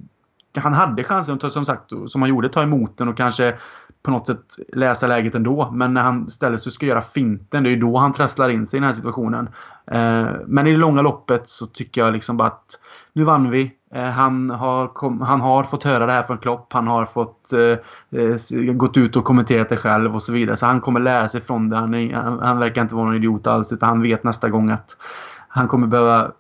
Han 0.59 0.73
hade 0.73 1.05
chansen, 1.05 1.39
att 1.43 1.53
som 1.53 1.65
sagt, 1.65 1.91
som 2.07 2.23
han 2.23 2.29
gjorde, 2.29 2.49
ta 2.49 2.63
emot 2.63 2.99
den 2.99 3.09
och 3.09 3.17
kanske 3.17 3.55
på 4.03 4.11
något 4.11 4.27
sätt 4.27 4.45
läsa 4.73 5.07
läget 5.07 5.35
ändå. 5.35 5.71
Men 5.73 5.95
när 5.95 6.03
han 6.03 6.27
istället 6.27 6.63
ska 6.63 6.87
göra 6.87 7.03
finten, 7.03 7.65
det 7.65 7.71
är 7.71 7.77
då 7.77 7.99
han 7.99 8.13
trasslar 8.13 8.49
in 8.49 8.67
sig 8.67 8.77
i 8.77 8.81
den 8.81 8.87
här 8.87 8.95
situationen. 8.95 9.49
Eh, 9.87 10.29
men 10.47 10.67
i 10.67 10.71
det 10.71 10.79
långa 10.79 11.03
loppet 11.03 11.49
så 11.49 11.67
tycker 11.67 12.01
jag 12.01 12.13
liksom 12.13 12.37
bara 12.37 12.49
att 12.49 12.79
nu 13.13 13.25
vann 13.25 13.51
vi. 13.51 13.73
Eh, 13.95 14.05
han 14.05 14.51
har, 14.51 14.89
kom, 14.89 15.21
han 15.21 15.41
har 15.41 15.65
fått 15.65 15.85
höra 15.85 16.07
det 16.07 16.13
här 16.13 16.23
från 16.23 16.39
Klopp. 16.39 16.73
Han 16.73 16.87
har 16.87 17.05
fått 17.05 17.53
eh, 17.53 18.21
eh, 18.21 18.73
gått 18.73 18.97
ut 18.97 19.17
och 19.17 19.25
kommenterat 19.25 19.69
det 19.69 19.77
själv 19.77 20.15
och 20.15 20.23
så 20.23 20.33
vidare. 20.33 20.57
Så 20.57 20.67
han 20.67 20.81
kommer 20.81 21.01
lära 21.01 21.29
sig 21.29 21.41
från 21.41 21.69
det. 21.69 21.77
Han, 21.77 21.95
är, 21.95 22.15
han, 22.15 22.39
han, 22.39 22.59
verkar 22.59 22.83
inte 22.83 22.95
vara 22.95 23.07
någon 23.07 23.17
idiot 23.17 23.47
alls 23.47 23.73
utan 23.73 23.89
han 23.89 24.03
vet 24.03 24.25
nästa 24.25 24.49
gång 24.49 24.71
att 24.71 24.97
han 25.49 25.69
kommer 25.69 25.87
behöva 25.87 26.33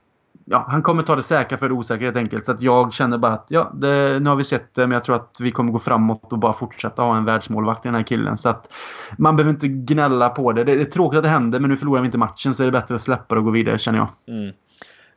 Ja, 0.52 0.64
han 0.68 0.82
kommer 0.82 1.02
ta 1.02 1.16
det 1.16 1.22
säkra 1.22 1.58
för 1.58 1.68
det 1.68 1.74
osäkra 1.74 2.04
helt 2.04 2.16
enkelt. 2.16 2.46
Så 2.46 2.52
att 2.52 2.62
jag 2.62 2.92
känner 2.92 3.18
bara 3.18 3.32
att 3.32 3.46
ja, 3.48 3.72
det, 3.74 4.18
nu 4.22 4.28
har 4.28 4.36
vi 4.36 4.44
sett 4.44 4.74
det 4.74 4.86
men 4.86 4.90
jag 4.90 5.04
tror 5.04 5.16
att 5.16 5.38
vi 5.40 5.50
kommer 5.50 5.72
gå 5.72 5.78
framåt 5.78 6.32
och 6.32 6.38
bara 6.38 6.52
fortsätta 6.52 7.02
ha 7.02 7.16
en 7.16 7.24
världsmålvakt 7.24 7.84
i 7.84 7.88
den 7.88 7.94
här 7.94 8.02
killen. 8.02 8.36
Så 8.36 8.48
att 8.48 8.72
man 9.18 9.36
behöver 9.36 9.50
inte 9.50 9.68
gnälla 9.68 10.28
på 10.28 10.52
det. 10.52 10.64
Det 10.64 10.72
är 10.72 10.84
tråkigt 10.84 11.16
att 11.16 11.22
det 11.22 11.28
händer 11.28 11.60
men 11.60 11.70
nu 11.70 11.76
förlorar 11.76 12.00
vi 12.00 12.06
inte 12.06 12.18
matchen 12.18 12.54
så 12.54 12.62
är 12.62 12.66
det 12.66 12.72
bättre 12.72 12.94
att 12.94 13.00
släppa 13.00 13.34
det 13.34 13.38
och 13.38 13.44
gå 13.44 13.50
vidare 13.50 13.78
känner 13.78 13.98
jag. 13.98 14.08
Mm. 14.28 14.52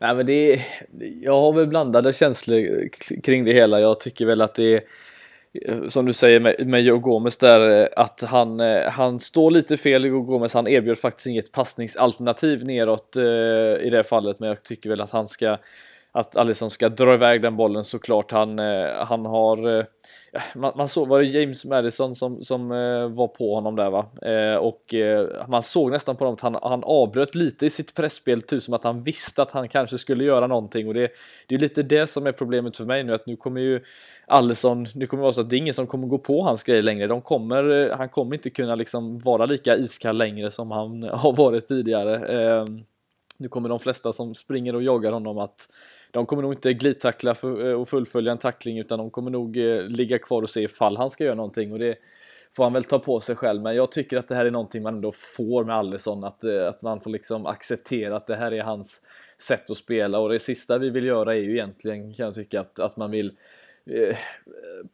Nej, 0.03 0.15
men 0.15 0.25
det 0.25 0.53
är, 0.53 0.65
jag 1.21 1.41
har 1.41 1.53
väl 1.53 1.67
blandade 1.67 2.13
känslor 2.13 2.89
kring 3.23 3.45
det 3.45 3.53
hela. 3.53 3.79
Jag 3.79 3.99
tycker 3.99 4.25
väl 4.25 4.41
att 4.41 4.55
det 4.55 4.73
är 4.73 4.81
eh, 5.65 5.87
som 5.87 6.05
du 6.05 6.13
säger 6.13 6.39
med, 6.39 6.67
med 6.67 6.81
Joe 6.81 6.99
Gomez 6.99 7.37
där 7.37 7.81
eh, 7.81 7.87
att 7.95 8.21
han, 8.21 8.59
eh, 8.59 8.89
han 8.89 9.19
står 9.19 9.51
lite 9.51 9.77
fel. 9.77 10.05
Joe 10.05 10.21
Gomez 10.21 10.53
han 10.53 10.67
erbjöd 10.67 10.97
faktiskt 10.97 11.27
inget 11.27 11.51
passningsalternativ 11.51 12.65
neråt 12.65 13.15
eh, 13.15 13.23
i 13.85 13.89
det 13.91 14.03
fallet, 14.03 14.39
men 14.39 14.49
jag 14.49 14.63
tycker 14.63 14.89
väl 14.89 15.01
att 15.01 15.11
han 15.11 15.27
ska 15.27 15.57
att 16.15 16.35
Alisson 16.35 16.69
ska 16.69 16.89
dra 16.89 17.13
iväg 17.13 17.41
den 17.41 17.55
bollen 17.55 17.83
såklart. 17.83 18.31
Han, 18.31 18.59
eh, 18.59 19.05
han 19.05 19.25
har 19.25 19.77
eh, 19.79 19.85
man, 20.55 20.73
man, 20.75 20.87
såg, 20.87 21.07
var 21.07 21.19
det 21.19 21.25
James 21.25 21.65
Madison 21.65 22.15
som, 22.15 22.41
som 22.41 22.71
eh, 22.71 23.07
var 23.07 23.27
på 23.27 23.55
honom 23.55 23.75
där 23.75 23.89
va? 23.89 24.05
Eh, 24.21 24.55
och 24.55 24.93
eh, 24.93 25.47
man 25.47 25.63
såg 25.63 25.91
nästan 25.91 26.15
på 26.15 26.23
honom 26.23 26.33
att 26.33 26.41
han, 26.41 26.57
han 26.71 26.83
avbröt 26.83 27.35
lite 27.35 27.65
i 27.65 27.69
sitt 27.69 27.93
pressspel, 27.93 28.41
typ 28.41 28.63
som 28.63 28.73
att 28.73 28.83
han 28.83 29.03
visste 29.03 29.41
att 29.41 29.51
han 29.51 29.69
kanske 29.69 29.97
skulle 29.97 30.23
göra 30.23 30.47
någonting 30.47 30.87
och 30.87 30.93
det, 30.93 31.11
det 31.47 31.55
är 31.55 31.59
lite 31.59 31.83
det 31.83 32.07
som 32.07 32.27
är 32.27 32.31
problemet 32.31 32.77
för 32.77 32.85
mig 32.85 33.03
nu 33.03 33.13
att 33.13 33.25
nu 33.25 33.35
kommer 33.35 33.61
ju 33.61 33.83
Allison, 34.27 34.87
nu 34.95 35.05
kommer 35.05 35.21
det 35.21 35.25
vara 35.25 35.33
så 35.33 35.41
att 35.41 35.49
det 35.49 35.55
är 35.55 35.57
ingen 35.57 35.73
som 35.73 35.87
kommer 35.87 36.07
gå 36.07 36.17
på 36.17 36.43
hans 36.43 36.63
grejer 36.63 36.81
längre. 36.81 37.07
De 37.07 37.21
kommer, 37.21 37.69
eh, 37.69 37.97
han 37.97 38.09
kommer 38.09 38.35
inte 38.35 38.49
kunna 38.49 38.75
liksom 38.75 39.19
vara 39.19 39.45
lika 39.45 39.77
iskall 39.77 40.17
längre 40.17 40.51
som 40.51 40.71
han 40.71 41.03
har 41.13 41.35
varit 41.35 41.67
tidigare. 41.67 42.15
Eh, 42.15 42.65
nu 43.37 43.47
kommer 43.47 43.69
de 43.69 43.79
flesta 43.79 44.13
som 44.13 44.35
springer 44.35 44.75
och 44.75 44.83
jagar 44.83 45.11
honom 45.11 45.37
att 45.37 45.67
de 46.13 46.25
kommer 46.25 46.43
nog 46.43 46.53
inte 46.53 46.73
glidtackla 46.73 47.35
för, 47.35 47.69
eh, 47.69 47.81
och 47.81 47.87
fullfölja 47.87 48.31
en 48.31 48.37
tackling 48.37 48.79
utan 48.79 48.99
de 48.99 49.11
kommer 49.11 49.31
nog 49.31 49.57
eh, 49.57 49.81
ligga 49.81 50.19
kvar 50.19 50.41
och 50.41 50.49
se 50.49 50.61
ifall 50.61 50.97
han 50.97 51.09
ska 51.09 51.23
göra 51.23 51.35
någonting. 51.35 51.71
Och 51.71 51.79
det 51.79 51.95
får 52.55 52.63
han 52.63 52.73
väl 52.73 52.83
ta 52.83 52.99
på 52.99 53.19
sig 53.19 53.35
själv. 53.35 53.61
Men 53.61 53.75
jag 53.75 53.91
tycker 53.91 54.17
att 54.17 54.27
det 54.27 54.35
här 54.35 54.45
är 54.45 54.51
någonting 54.51 54.83
man 54.83 54.95
ändå 54.95 55.11
får 55.11 55.63
med 55.63 55.75
Allison, 55.75 56.23
att, 56.23 56.43
eh, 56.43 56.67
att 56.67 56.81
man 56.81 57.01
får 57.01 57.09
liksom 57.09 57.45
acceptera 57.45 58.15
att 58.15 58.27
det 58.27 58.35
här 58.35 58.51
är 58.51 58.63
hans 58.63 59.01
sätt 59.37 59.69
att 59.69 59.77
spela. 59.77 60.19
Och 60.19 60.29
det 60.29 60.39
sista 60.39 60.77
vi 60.77 60.89
vill 60.89 61.05
göra 61.05 61.35
är 61.35 61.39
ju 61.39 61.51
egentligen 61.51 62.13
kan 62.13 62.25
jag 62.25 62.35
tycka 62.35 62.61
att, 62.61 62.79
att 62.79 62.97
man 62.97 63.11
vill 63.11 63.31
eh, 63.85 64.17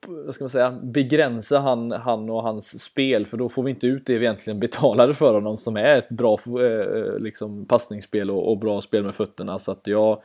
vad 0.08 0.36
ska 0.36 0.44
man 0.44 0.50
säga, 0.50 0.80
begränsa 0.84 1.60
han, 1.60 1.92
han 1.92 2.30
och 2.30 2.44
hans 2.44 2.84
spel. 2.84 3.26
För 3.26 3.38
då 3.38 3.50
får 3.50 3.64
vi 3.64 3.70
inte 3.70 3.88
ut 3.88 4.06
det 4.06 4.18
vi 4.18 4.26
egentligen 4.26 4.60
betalade 4.60 5.14
för 5.14 5.34
honom 5.34 5.58
som 5.58 5.78
är 5.78 5.98
ett 5.98 6.10
bra 6.10 6.40
eh, 6.46 7.20
liksom, 7.20 7.66
passningsspel 7.66 8.32
och, 8.32 8.52
och 8.52 8.58
bra 8.58 8.82
spel 8.82 9.04
med 9.04 9.16
fötterna. 9.16 9.60
Så 9.60 9.72
att 9.72 9.88
jag 9.88 10.22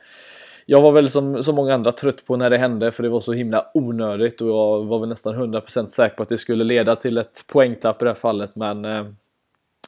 jag 0.65 0.81
var 0.81 0.91
väl 0.91 1.09
som, 1.09 1.43
så 1.43 1.53
många 1.53 1.73
andra 1.73 1.91
trött 1.91 2.25
på 2.25 2.37
när 2.37 2.49
det 2.49 2.57
hände 2.57 2.91
för 2.91 3.03
det 3.03 3.09
var 3.09 3.19
så 3.19 3.33
himla 3.33 3.65
onödigt 3.73 4.41
och 4.41 4.49
jag 4.49 4.85
var 4.85 4.99
väl 4.99 5.09
nästan 5.09 5.35
100% 5.35 5.87
säker 5.87 6.15
på 6.15 6.23
att 6.23 6.29
det 6.29 6.37
skulle 6.37 6.63
leda 6.63 6.95
till 6.95 7.17
ett 7.17 7.45
poängtapp 7.47 8.01
i 8.01 8.05
det 8.05 8.11
här 8.11 8.15
fallet 8.15 8.55
men 8.55 8.85
eh, 8.85 9.05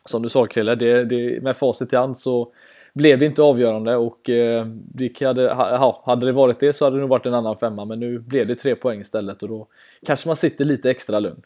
som 0.05 0.21
du 0.21 0.29
sa 0.29 0.45
Krille, 0.45 0.75
det, 0.75 1.05
det, 1.05 1.43
med 1.43 1.57
facit 1.57 1.93
i 1.93 1.95
hand 1.95 2.17
så 2.17 2.53
blev 2.93 3.19
det 3.19 3.25
inte 3.25 3.41
avgörande 3.41 3.95
och 3.95 4.29
eh, 4.29 4.65
det 4.65 5.21
hade, 5.21 5.53
ha, 5.53 6.03
hade 6.05 6.25
det 6.25 6.31
varit 6.31 6.59
det 6.59 6.73
så 6.73 6.85
hade 6.85 6.97
det 6.97 7.01
nog 7.01 7.09
varit 7.09 7.25
en 7.25 7.33
annan 7.33 7.57
femma 7.57 7.85
men 7.85 7.99
nu 7.99 8.19
blev 8.19 8.47
det 8.47 8.55
tre 8.55 8.75
poäng 8.75 8.99
istället 8.99 9.43
och 9.43 9.49
då 9.49 9.67
kanske 10.05 10.29
man 10.29 10.35
sitter 10.35 10.65
lite 10.65 10.89
extra 10.91 11.19
lugn. 11.19 11.41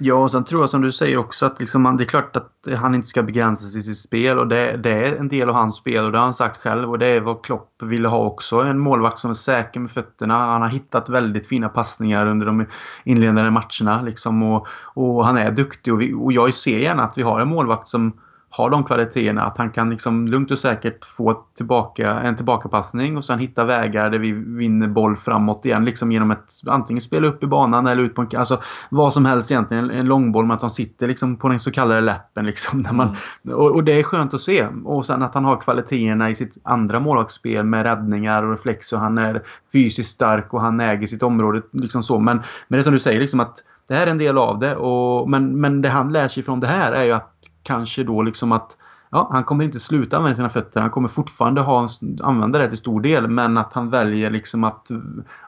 Ja, 0.00 0.14
och 0.14 0.30
sen 0.30 0.44
tror 0.44 0.62
jag 0.62 0.70
som 0.70 0.82
du 0.82 0.92
säger 0.92 1.18
också 1.18 1.46
att 1.46 1.60
liksom, 1.60 1.96
det 1.96 2.04
är 2.04 2.08
klart 2.08 2.36
att 2.36 2.52
han 2.78 2.94
inte 2.94 3.06
ska 3.06 3.22
begränsas 3.22 3.76
i 3.76 3.82
sitt 3.82 3.98
spel 3.98 4.38
och 4.38 4.48
det, 4.48 4.76
det, 4.76 4.90
är 4.90 5.16
en 5.16 5.28
del 5.28 5.48
av 5.48 5.54
hans 5.54 5.76
spel 5.76 6.04
och 6.04 6.12
det 6.12 6.18
har 6.18 6.24
han 6.24 6.34
sagt 6.34 6.56
själv 6.56 6.90
och 6.90 6.98
det 6.98 7.06
är 7.06 7.20
vad 7.20 7.44
Klopp 7.44 7.82
ville 7.82 8.08
ha 8.08 8.18
också. 8.18 8.60
En 8.60 8.78
målvakt 8.78 9.18
som 9.18 9.30
är 9.30 9.34
säker 9.34 9.80
med 9.80 9.90
fötterna. 9.90 10.34
Han 10.34 10.62
har 10.62 10.68
hittat 10.68 11.08
väldigt 11.08 11.46
fina 11.46 11.68
passningar 11.68 12.26
under 12.26 12.46
de 12.46 12.66
inledande 13.04 13.50
matcherna 13.50 14.02
liksom 14.02 14.42
och, 14.42 14.66
och 14.94 15.26
han 15.26 15.36
är 15.36 15.50
duktig 15.50 15.92
och, 15.92 16.00
vi, 16.00 16.14
och 16.14 16.32
jag 16.32 16.54
ser 16.54 16.78
gärna 16.78 17.02
att 17.02 17.18
vi 17.18 17.22
har 17.22 17.40
en 17.40 17.48
målvakt 17.48 17.88
som 17.88 18.12
har 18.50 18.70
de 18.70 18.84
kvaliteterna. 18.84 19.42
Att 19.42 19.58
han 19.58 19.70
kan 19.70 19.90
liksom 19.90 20.28
lugnt 20.28 20.50
och 20.50 20.58
säkert 20.58 21.04
få 21.04 21.42
tillbaka, 21.56 22.20
en 22.20 22.36
tillbakapassning 22.36 23.16
och 23.16 23.24
sen 23.24 23.38
hitta 23.38 23.64
vägar 23.64 24.10
där 24.10 24.18
vi 24.18 24.32
vinner 24.32 24.88
boll 24.88 25.16
framåt 25.16 25.64
igen. 25.64 25.84
Liksom 25.84 26.12
genom 26.12 26.30
att 26.30 26.60
antingen 26.66 27.00
spela 27.00 27.26
upp 27.26 27.42
i 27.42 27.46
banan 27.46 27.86
eller 27.86 28.02
ut 28.02 28.14
på 28.14 28.22
en... 28.22 28.28
Alltså 28.36 28.62
vad 28.90 29.12
som 29.12 29.24
helst 29.24 29.50
egentligen. 29.50 29.90
En 29.90 30.06
långboll 30.06 30.46
med 30.46 30.54
att 30.54 30.62
han 30.62 30.70
sitter 30.70 31.08
liksom 31.08 31.36
på 31.36 31.48
den 31.48 31.58
så 31.58 31.70
kallade 31.70 32.00
läppen. 32.00 32.46
Liksom, 32.46 32.78
när 32.78 32.92
man, 32.92 33.16
mm. 33.44 33.56
och, 33.56 33.70
och, 33.74 33.84
det 33.84 33.92
är 33.92 34.02
skönt 34.02 34.34
att 34.34 34.40
se. 34.40 34.66
Och 34.84 35.06
sen 35.06 35.22
att 35.22 35.34
han 35.34 35.44
har 35.44 35.56
kvaliteterna 35.56 36.30
i 36.30 36.34
sitt 36.34 36.58
andra 36.62 37.00
målvaktsspel 37.00 37.64
med 37.64 37.82
räddningar 37.82 38.42
och 38.42 38.50
reflex 38.50 38.92
och 38.92 39.00
han 39.00 39.18
är 39.18 39.42
fysiskt 39.72 40.10
stark 40.10 40.54
och 40.54 40.60
han 40.60 40.80
äger 40.80 41.06
sitt 41.06 41.22
område. 41.22 41.62
Liksom 41.72 42.02
så. 42.02 42.18
Men, 42.18 42.36
men 42.36 42.76
det 42.76 42.78
är 42.78 42.82
som 42.82 42.92
du 42.92 43.00
säger, 43.00 43.20
liksom 43.20 43.40
att 43.40 43.64
det 43.88 43.94
här 43.94 44.06
är 44.06 44.10
en 44.10 44.18
del 44.18 44.38
av 44.38 44.58
det. 44.58 44.76
Och, 44.76 45.30
men, 45.30 45.60
men 45.60 45.82
det 45.82 45.88
han 45.88 46.12
lär 46.12 46.28
sig 46.28 46.42
från 46.42 46.60
det 46.60 46.66
här 46.66 46.92
är 46.92 47.04
ju 47.04 47.12
att 47.12 47.34
kanske 47.68 48.04
då 48.04 48.22
liksom 48.22 48.52
att 48.52 48.76
ja, 49.10 49.28
han 49.32 49.44
kommer 49.44 49.64
inte 49.64 49.80
sluta 49.80 50.16
använda 50.16 50.36
sina 50.36 50.48
fötter. 50.48 50.80
Han 50.80 50.90
kommer 50.90 51.08
fortfarande 51.08 51.60
ha, 51.60 51.88
använda 52.20 52.58
det 52.58 52.68
till 52.68 52.78
stor 52.78 53.00
del. 53.00 53.28
Men 53.28 53.58
att 53.58 53.72
han 53.72 53.88
väljer 53.88 54.30
liksom 54.30 54.64
att 54.64 54.90
eh, 54.90 54.98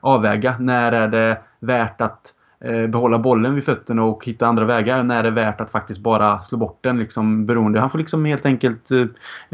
avväga. 0.01 0.57
När 0.59 0.93
är 0.93 1.09
det 1.09 1.41
värt 1.61 2.01
att 2.01 2.35
eh, 2.65 2.87
behålla 2.87 3.19
bollen 3.19 3.55
vid 3.55 3.65
fötterna 3.65 4.05
och 4.05 4.25
hitta 4.25 4.47
andra 4.47 4.65
vägar. 4.65 5.03
När 5.03 5.19
är 5.19 5.23
det 5.23 5.31
värt 5.31 5.61
att 5.61 5.71
faktiskt 5.71 6.01
bara 6.01 6.43
slå 6.43 6.59
bort 6.59 6.79
den. 6.81 6.99
Liksom, 6.99 7.47
beroende. 7.47 7.81
Han 7.81 7.91
får 7.91 7.99
liksom 7.99 8.25
helt 8.25 8.47
enkelt 8.47 8.91
eh, 8.91 9.07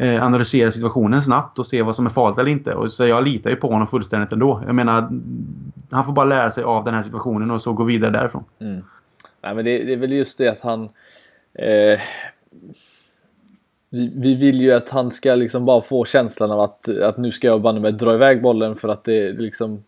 eh, 0.06 0.24
analysera 0.24 0.70
situationen 0.70 1.22
snabbt 1.22 1.58
och 1.58 1.66
se 1.66 1.82
vad 1.82 1.96
som 1.96 2.06
är 2.06 2.10
farligt 2.10 2.38
eller 2.38 2.50
inte. 2.50 2.74
Och 2.74 2.92
så 2.92 3.06
jag 3.06 3.24
litar 3.24 3.50
ju 3.50 3.56
på 3.56 3.68
honom 3.68 3.86
fullständigt 3.86 4.32
ändå. 4.32 4.62
Jag 4.66 4.74
menar, 4.74 5.10
han 5.90 6.04
får 6.04 6.12
bara 6.12 6.26
lära 6.26 6.50
sig 6.50 6.64
av 6.64 6.84
den 6.84 6.94
här 6.94 7.02
situationen 7.02 7.50
och 7.50 7.62
så 7.62 7.72
gå 7.72 7.84
vidare 7.84 8.10
därifrån. 8.10 8.44
Mm. 8.60 8.82
Nej, 9.42 9.54
men 9.54 9.64
det, 9.64 9.84
det, 9.84 9.92
är 9.92 9.96
väl 9.96 10.12
just 10.12 10.38
det 10.38 10.48
att 10.48 10.60
han... 10.60 10.88
Eh, 11.58 12.00
vi, 13.90 14.12
vi, 14.16 14.34
vill 14.34 14.60
ju 14.60 14.72
att 14.72 14.90
han 14.90 15.10
ska 15.10 15.34
liksom 15.34 15.64
bara 15.64 15.80
få 15.80 16.04
känslan 16.04 16.50
av 16.50 16.60
att, 16.60 16.88
att 16.88 17.16
nu 17.18 17.32
ska 17.32 17.46
jag 17.46 17.62
banne 17.62 17.80
mig 17.80 17.92
dra 17.92 18.14
iväg 18.14 18.42
bollen 18.42 18.74
för 18.74 18.88
att 18.88 19.04
det 19.04 19.32
liksom 19.32 19.84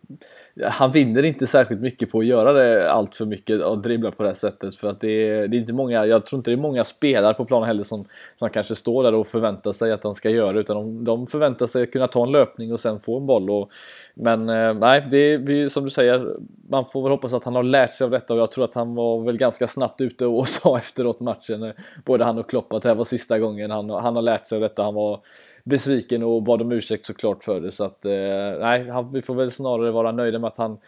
han 0.64 0.92
vinner 0.92 1.22
inte 1.22 1.46
särskilt 1.46 1.80
mycket 1.80 2.11
på 2.11 2.18
att 2.18 2.26
göra 2.26 2.52
det 2.52 2.92
allt 2.92 3.14
för 3.14 3.26
mycket 3.26 3.61
och 3.61 3.78
dribbla 3.78 4.11
på 4.11 4.22
det 4.22 4.28
här 4.28 4.34
sättet 4.34 4.76
för 4.76 4.88
att 4.88 5.00
det 5.00 5.28
är, 5.28 5.48
det 5.48 5.56
är 5.56 5.59
inte 5.59 5.72
många, 5.72 6.06
jag 6.06 6.26
tror 6.26 6.38
inte 6.38 6.50
det 6.50 6.54
är 6.54 6.61
många 6.61 6.84
spelare 6.84 7.34
på 7.34 7.44
planen 7.44 7.66
heller 7.66 7.82
som, 7.82 8.04
som 8.34 8.50
kanske 8.50 8.74
står 8.74 9.02
där 9.02 9.14
och 9.14 9.26
förväntar 9.26 9.72
sig 9.72 9.92
att 9.92 10.04
han 10.04 10.14
ska 10.14 10.30
göra 10.30 10.52
det 10.52 10.61
utan 10.61 10.76
de, 10.76 11.04
de 11.04 11.26
förväntar 11.26 11.66
sig 11.66 11.82
att 11.82 11.92
kunna 11.92 12.09
ta 12.09 12.22
en 12.22 12.32
löpning 12.32 12.72
och 12.72 12.80
sen 12.80 13.00
få 13.00 13.16
en 13.16 13.26
boll 13.26 13.50
och, 13.50 13.70
men 14.14 14.48
eh, 14.48 14.74
nej, 14.74 15.06
det 15.11 15.18
är 15.18 15.68
som 15.68 15.84
du 15.84 15.90
säger, 15.90 16.36
man 16.68 16.84
får 16.84 17.02
väl 17.02 17.11
hoppas 17.11 17.32
att 17.32 17.44
han 17.44 17.54
har 17.54 17.62
lärt 17.62 17.94
sig 17.94 18.04
av 18.04 18.11
detta 18.11 18.34
och 18.34 18.40
jag 18.40 18.50
tror 18.50 18.64
att 18.64 18.74
han 18.74 18.94
var 18.94 19.24
väl 19.24 19.36
ganska 19.36 19.66
snabbt 19.66 20.00
ute 20.00 20.26
och 20.26 20.48
sa 20.48 20.78
efteråt 20.78 21.20
matchen, 21.20 21.62
eh, 21.62 21.72
både 22.04 22.24
han 22.24 22.38
och 22.38 22.50
Klopp, 22.50 22.72
att 22.72 22.82
det 22.82 22.88
här 22.88 22.96
var 22.96 23.04
sista 23.04 23.38
gången 23.38 23.70
han, 23.70 23.90
han 23.90 24.16
har 24.16 24.22
lärt 24.22 24.46
sig 24.46 24.56
av 24.56 24.62
detta. 24.62 24.82
Han 24.82 24.94
var 24.94 25.20
besviken 25.68 26.22
och 26.22 26.42
bad 26.42 26.62
om 26.62 26.72
ursäkt 26.72 27.06
såklart 27.06 27.44
för 27.44 27.60
det. 27.60 27.72
Så 27.72 27.84
att 27.84 28.04
eh, 28.04 28.12
nej, 28.60 28.88
han, 28.88 29.12
vi 29.12 29.22
får 29.22 29.34
väl 29.34 29.50
snarare 29.50 29.90
vara 29.90 30.12
nöjda 30.12 30.38
med 30.38 30.48
att 30.48 30.56
han 30.56 30.78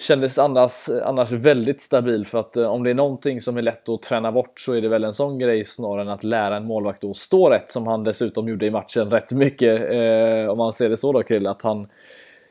kändes 0.00 0.38
annars, 0.38 0.88
annars 1.04 1.32
väldigt 1.32 1.80
stabil 1.80 2.26
för 2.26 2.38
att 2.38 2.56
eh, 2.56 2.66
om 2.66 2.84
det 2.84 2.90
är 2.90 2.94
någonting 2.94 3.40
som 3.40 3.56
är 3.56 3.62
lätt 3.62 3.88
att 3.88 4.02
träna 4.02 4.32
bort 4.32 4.60
så 4.60 4.72
är 4.72 4.80
det 4.80 4.88
väl 4.88 5.04
en 5.04 5.14
sån 5.14 5.38
grej 5.38 5.64
snarare 5.64 6.02
än 6.02 6.08
att 6.08 6.24
lära 6.24 6.56
en 6.56 6.64
målvakt 6.64 7.04
att 7.04 7.16
stå 7.16 7.50
rätt 7.50 7.70
som 7.70 7.86
han 7.86 8.04
dessutom 8.04 8.48
gjorde 8.48 8.66
i 8.66 8.70
matchen 8.70 9.10
rätt 9.10 9.32
mycket. 9.32 9.90
Eh, 9.90 10.50
om 10.50 10.58
man 10.58 10.72
ser 10.72 10.88
det 10.88 10.96
så 10.96 11.12
då 11.12 11.22
Krill, 11.22 11.46
att 11.46 11.62
han 11.62 11.88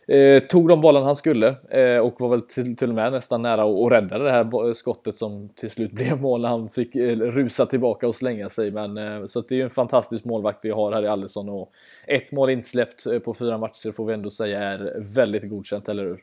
Eh, 0.08 0.40
tog 0.40 0.68
de 0.68 0.82
bollen 0.82 1.04
han 1.04 1.16
skulle 1.16 1.48
eh, 1.70 2.00
och 2.00 2.16
var 2.20 2.30
väl 2.30 2.42
till, 2.42 2.78
till 2.78 2.90
och 2.90 2.96
med 2.96 3.12
nästan 3.12 3.42
nära 3.42 3.64
att 3.64 3.92
rädda 3.92 4.18
det 4.18 4.32
här 4.32 4.74
skottet 4.74 5.18
som 5.18 5.50
till 5.50 5.72
slut 5.72 5.92
blev 5.94 6.22
mål 6.22 6.42
när 6.42 6.50
han 6.50 6.70
fick 6.70 6.96
eh, 6.96 7.18
rusa 7.18 7.66
tillbaka 7.66 8.08
och 8.08 8.16
slänga 8.16 8.50
sig. 8.50 8.72
Men, 8.72 8.98
eh, 8.98 9.26
så 9.26 9.42
det 9.42 9.56
är 9.56 9.58
ju 9.58 9.64
en 9.64 9.70
fantastisk 9.70 10.26
målvakt 10.26 10.60
vi 10.62 10.70
har 10.70 10.92
här 10.92 11.04
i 11.04 11.08
Allison 11.08 11.50
och 11.50 11.72
ett 12.08 12.32
mål 12.32 12.50
insläppt 12.50 13.06
eh, 13.06 13.20
på 13.20 13.34
fyra 13.34 13.58
matcher 13.58 13.92
får 13.92 14.06
vi 14.06 14.14
ändå 14.14 14.30
säga 14.30 14.64
är 14.64 15.14
väldigt 15.16 15.50
godkänt, 15.50 15.90
eller 15.90 16.04
hur? 16.04 16.20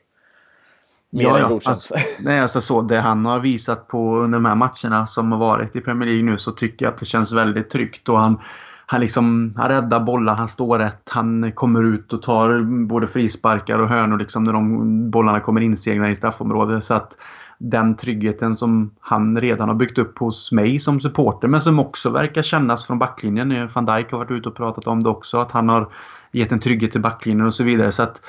Mer 1.09 1.23
ja, 1.23 1.39
ja. 1.39 1.59
Alltså, 1.63 1.95
nej, 2.19 2.39
alltså 2.39 2.61
så, 2.61 2.81
det 2.81 2.97
han 2.97 3.25
har 3.25 3.39
visat 3.39 3.87
på 3.87 4.15
under 4.15 4.37
de 4.37 4.45
här 4.45 4.55
matcherna 4.55 5.07
som 5.07 5.31
har 5.31 5.39
varit 5.39 5.75
i 5.75 5.81
Premier 5.81 6.09
League 6.09 6.25
nu 6.25 6.37
så 6.37 6.51
tycker 6.51 6.85
jag 6.85 6.91
att 6.91 6.99
det 6.99 7.05
känns 7.05 7.33
väldigt 7.33 7.69
tryggt 7.69 8.09
och 8.09 8.19
han 8.19 8.41
han, 8.85 9.01
liksom, 9.01 9.53
han 9.57 9.69
räddar 9.69 9.99
bollar, 9.99 10.35
han 10.35 10.47
står 10.47 10.79
rätt, 10.79 11.09
han 11.09 11.51
kommer 11.51 11.83
ut 11.83 12.13
och 12.13 12.21
tar 12.21 12.61
både 12.85 13.07
frisparkar 13.07 13.79
och 13.79 13.89
hörnor 13.89 14.17
liksom, 14.17 14.43
när 14.43 14.53
de 14.53 15.11
bollarna 15.11 15.39
kommer 15.39 15.61
inseglade 15.61 16.11
i 16.11 16.15
straffområdet. 16.15 16.83
Så 16.83 16.93
att 16.93 17.17
den 17.57 17.95
tryggheten 17.95 18.55
som 18.55 18.91
han 18.99 19.41
redan 19.41 19.69
har 19.69 19.75
byggt 19.75 19.97
upp 19.97 20.19
hos 20.19 20.51
mig 20.51 20.79
som 20.79 20.99
supporter 20.99 21.47
men 21.47 21.61
som 21.61 21.79
också 21.79 22.09
verkar 22.09 22.41
kännas 22.41 22.87
från 22.87 22.99
backlinjen. 22.99 23.69
Van 23.73 23.85
Dijk 23.85 24.11
har 24.11 24.17
varit 24.17 24.31
ute 24.31 24.49
och 24.49 24.55
pratat 24.55 24.87
om 24.87 25.03
det 25.03 25.09
också. 25.09 25.39
Att 25.39 25.51
han 25.51 25.69
har 25.69 25.87
gett 26.31 26.51
en 26.51 26.59
trygghet 26.59 26.91
till 26.91 27.01
backlinjen 27.01 27.45
och 27.45 27.53
så 27.53 27.63
vidare. 27.63 27.91
Så 27.91 28.03
att, 28.03 28.21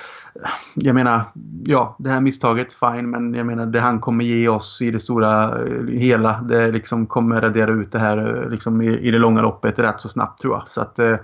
jag 0.74 0.94
menar, 0.94 1.22
ja, 1.64 1.96
det 1.98 2.10
här 2.10 2.20
misstaget, 2.20 2.72
fine, 2.72 3.10
men 3.10 3.34
jag 3.34 3.46
menar 3.46 3.66
det 3.66 3.80
han 3.80 4.00
kommer 4.00 4.24
ge 4.24 4.48
oss 4.48 4.82
i 4.82 4.90
det 4.90 5.00
stora 5.00 5.62
eh, 5.66 5.86
hela, 5.86 6.40
det 6.40 6.72
liksom 6.72 7.06
kommer 7.06 7.40
radera 7.40 7.70
ut 7.70 7.92
det 7.92 7.98
här 7.98 8.42
eh, 8.42 8.50
liksom 8.50 8.82
i, 8.82 8.98
i 8.98 9.10
det 9.10 9.18
långa 9.18 9.42
loppet 9.42 9.78
rätt 9.78 10.00
så 10.00 10.08
snabbt 10.08 10.40
tror 10.40 10.54
jag. 10.54 10.68
Så 10.68 10.80
att, 10.80 10.98
eh, 10.98 11.16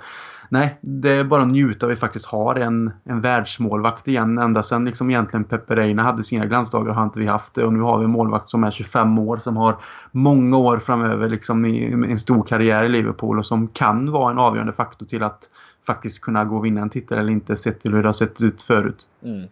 nej, 0.48 0.78
det 0.80 1.10
är 1.10 1.24
bara 1.24 1.42
att 1.42 1.48
njuta 1.48 1.86
av 1.86 1.90
att 1.90 1.96
vi 1.96 2.00
faktiskt 2.00 2.26
har 2.26 2.54
en, 2.54 2.92
en 3.04 3.20
världsmålvakt 3.20 4.08
igen. 4.08 4.38
Ända 4.38 4.62
sedan 4.62 4.84
liksom 4.84 5.10
egentligen 5.10 5.44
Pepe 5.44 5.76
Reina 5.76 6.02
hade 6.02 6.22
sina 6.22 6.46
glansdagar 6.46 6.92
har 6.92 7.04
inte 7.04 7.20
vi 7.20 7.26
haft 7.26 7.54
det. 7.54 7.64
Och 7.64 7.72
nu 7.72 7.80
har 7.80 7.98
vi 7.98 8.04
en 8.04 8.10
målvakt 8.10 8.48
som 8.48 8.64
är 8.64 8.70
25 8.70 9.18
år 9.18 9.36
som 9.36 9.56
har 9.56 9.76
många 10.10 10.58
år 10.58 10.78
framöver 10.78 11.28
liksom 11.28 11.64
i 11.64 11.92
en 11.92 12.18
stor 12.18 12.42
karriär 12.42 12.84
i 12.84 12.88
Liverpool 12.88 13.38
och 13.38 13.46
som 13.46 13.68
kan 13.68 14.10
vara 14.10 14.32
en 14.32 14.38
avgörande 14.38 14.72
faktor 14.72 15.06
till 15.06 15.22
att 15.22 15.48
faktiskt 15.86 16.20
kunna 16.20 16.44
gå 16.44 16.56
och 16.56 16.64
vinna 16.64 16.82
en 16.82 16.90
titel 16.90 17.18
eller 17.18 17.32
inte 17.32 17.56
sett 17.56 17.80
till 17.80 17.92
hur 17.92 18.02
det 18.02 18.08
har 18.08 18.12
sett 18.12 18.42
ut 18.42 18.62
förut. 18.62 19.08
Mm. 19.24 19.48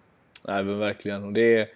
Nej 0.49 0.64
men 0.64 0.78
verkligen. 0.78 1.24
Och 1.24 1.33
det, 1.33 1.68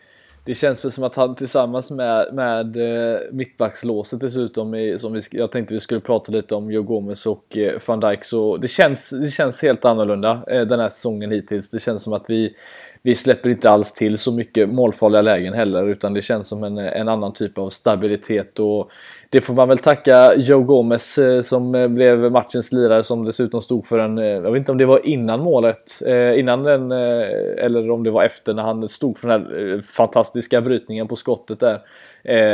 det 0.44 0.54
känns 0.54 0.84
väl 0.84 0.92
som 0.92 1.04
att 1.04 1.14
han 1.14 1.34
tillsammans 1.34 1.90
med, 1.90 2.34
med 2.34 2.76
eh, 2.76 3.18
mittbackslåset 3.32 4.20
dessutom, 4.20 4.74
i, 4.74 4.98
som 4.98 5.12
vi, 5.12 5.20
jag 5.30 5.50
tänkte 5.50 5.74
vi 5.74 5.80
skulle 5.80 6.00
prata 6.00 6.32
lite 6.32 6.54
om 6.54 6.70
Joe 6.70 6.82
Gomez 6.82 7.26
och 7.26 7.56
eh, 7.56 7.80
van 7.86 8.00
Dijk, 8.00 8.24
så 8.24 8.56
det 8.56 8.68
känns, 8.68 9.10
det 9.10 9.30
känns 9.30 9.62
helt 9.62 9.84
annorlunda 9.84 10.44
eh, 10.48 10.62
den 10.62 10.80
här 10.80 10.88
säsongen 10.88 11.30
hittills. 11.30 11.70
Det 11.70 11.80
känns 11.80 12.02
som 12.02 12.12
att 12.12 12.24
vi, 12.28 12.54
vi 13.02 13.14
släpper 13.14 13.50
inte 13.50 13.70
alls 13.70 13.92
till 13.92 14.18
så 14.18 14.32
mycket 14.32 14.68
målfarliga 14.68 15.22
lägen 15.22 15.54
heller 15.54 15.88
utan 15.88 16.14
det 16.14 16.22
känns 16.22 16.48
som 16.48 16.64
en, 16.64 16.78
en 16.78 17.08
annan 17.08 17.32
typ 17.32 17.58
av 17.58 17.70
stabilitet 17.70 18.58
och 18.58 18.90
det 19.34 19.40
får 19.40 19.54
man 19.54 19.68
väl 19.68 19.78
tacka 19.78 20.34
Joe 20.34 20.62
Gomez 20.62 21.18
eh, 21.18 21.42
som 21.42 21.74
eh, 21.74 21.88
blev 21.88 22.32
matchens 22.32 22.72
lirare 22.72 23.02
som 23.02 23.24
dessutom 23.24 23.62
stod 23.62 23.86
för 23.86 23.98
en, 23.98 24.18
eh, 24.18 24.24
jag 24.24 24.50
vet 24.50 24.58
inte 24.58 24.72
om 24.72 24.78
det 24.78 24.86
var 24.86 25.06
innan 25.06 25.40
målet, 25.40 26.02
innan 26.36 26.62
den 26.62 26.92
eller 26.92 27.90
om 27.90 28.02
det 28.02 28.10
var 28.10 28.24
efter 28.24 28.54
när 28.54 28.62
han 28.62 28.88
stod 28.88 29.18
för 29.18 29.28
den 29.28 29.40
här 29.40 29.80
fantastiska 29.82 30.60
brytningen 30.60 31.08
på 31.08 31.16
skottet 31.16 31.60
där 31.60 31.80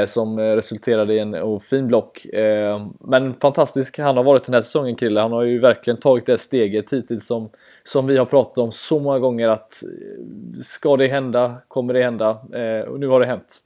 som 0.07 0.41
resulterade 0.41 1.15
i 1.15 1.19
en 1.19 1.35
oh, 1.35 1.61
fin 1.61 1.87
block. 1.87 2.27
men 3.01 3.35
fantastisk 3.35 3.99
han 3.99 4.17
har 4.17 4.25
varit 4.25 4.45
den 4.45 4.55
här 4.55 4.63
säsongen 4.63 4.97
Krille, 4.97 5.21
han 5.21 5.33
har 5.33 5.43
ju 5.43 5.59
verkligen 5.59 5.97
tagit 5.97 6.27
det 6.27 6.39
steget 6.39 6.93
hittills 6.93 7.27
som, 7.27 7.51
som 7.85 8.07
vi 8.07 8.17
har 8.17 8.25
pratat 8.25 8.59
om 8.59 8.73
så 8.73 9.01
många 9.01 9.19
gånger 9.19 9.49
att 9.49 9.83
ska 10.63 10.97
det 10.97 11.09
hända, 11.09 11.57
kommer 11.69 11.95
det 11.95 12.03
hända 12.03 12.31
och 12.89 13.01
nu 13.01 13.07
har 13.07 13.21
det 13.21 13.27
hänt. 13.27 13.61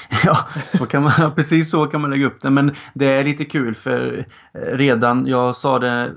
Ja, 0.24 0.38
så 0.68 0.86
kan 0.86 1.02
man, 1.02 1.12
precis 1.36 1.70
så 1.70 1.86
kan 1.86 2.00
man 2.00 2.10
lägga 2.10 2.26
upp 2.26 2.40
det. 2.42 2.50
Men 2.50 2.74
det 2.94 3.06
är 3.06 3.24
lite 3.24 3.44
kul 3.44 3.74
för 3.74 4.26
eh, 4.54 4.76
redan, 4.76 5.26
jag 5.26 5.56
sa 5.56 5.78
det 5.78 6.12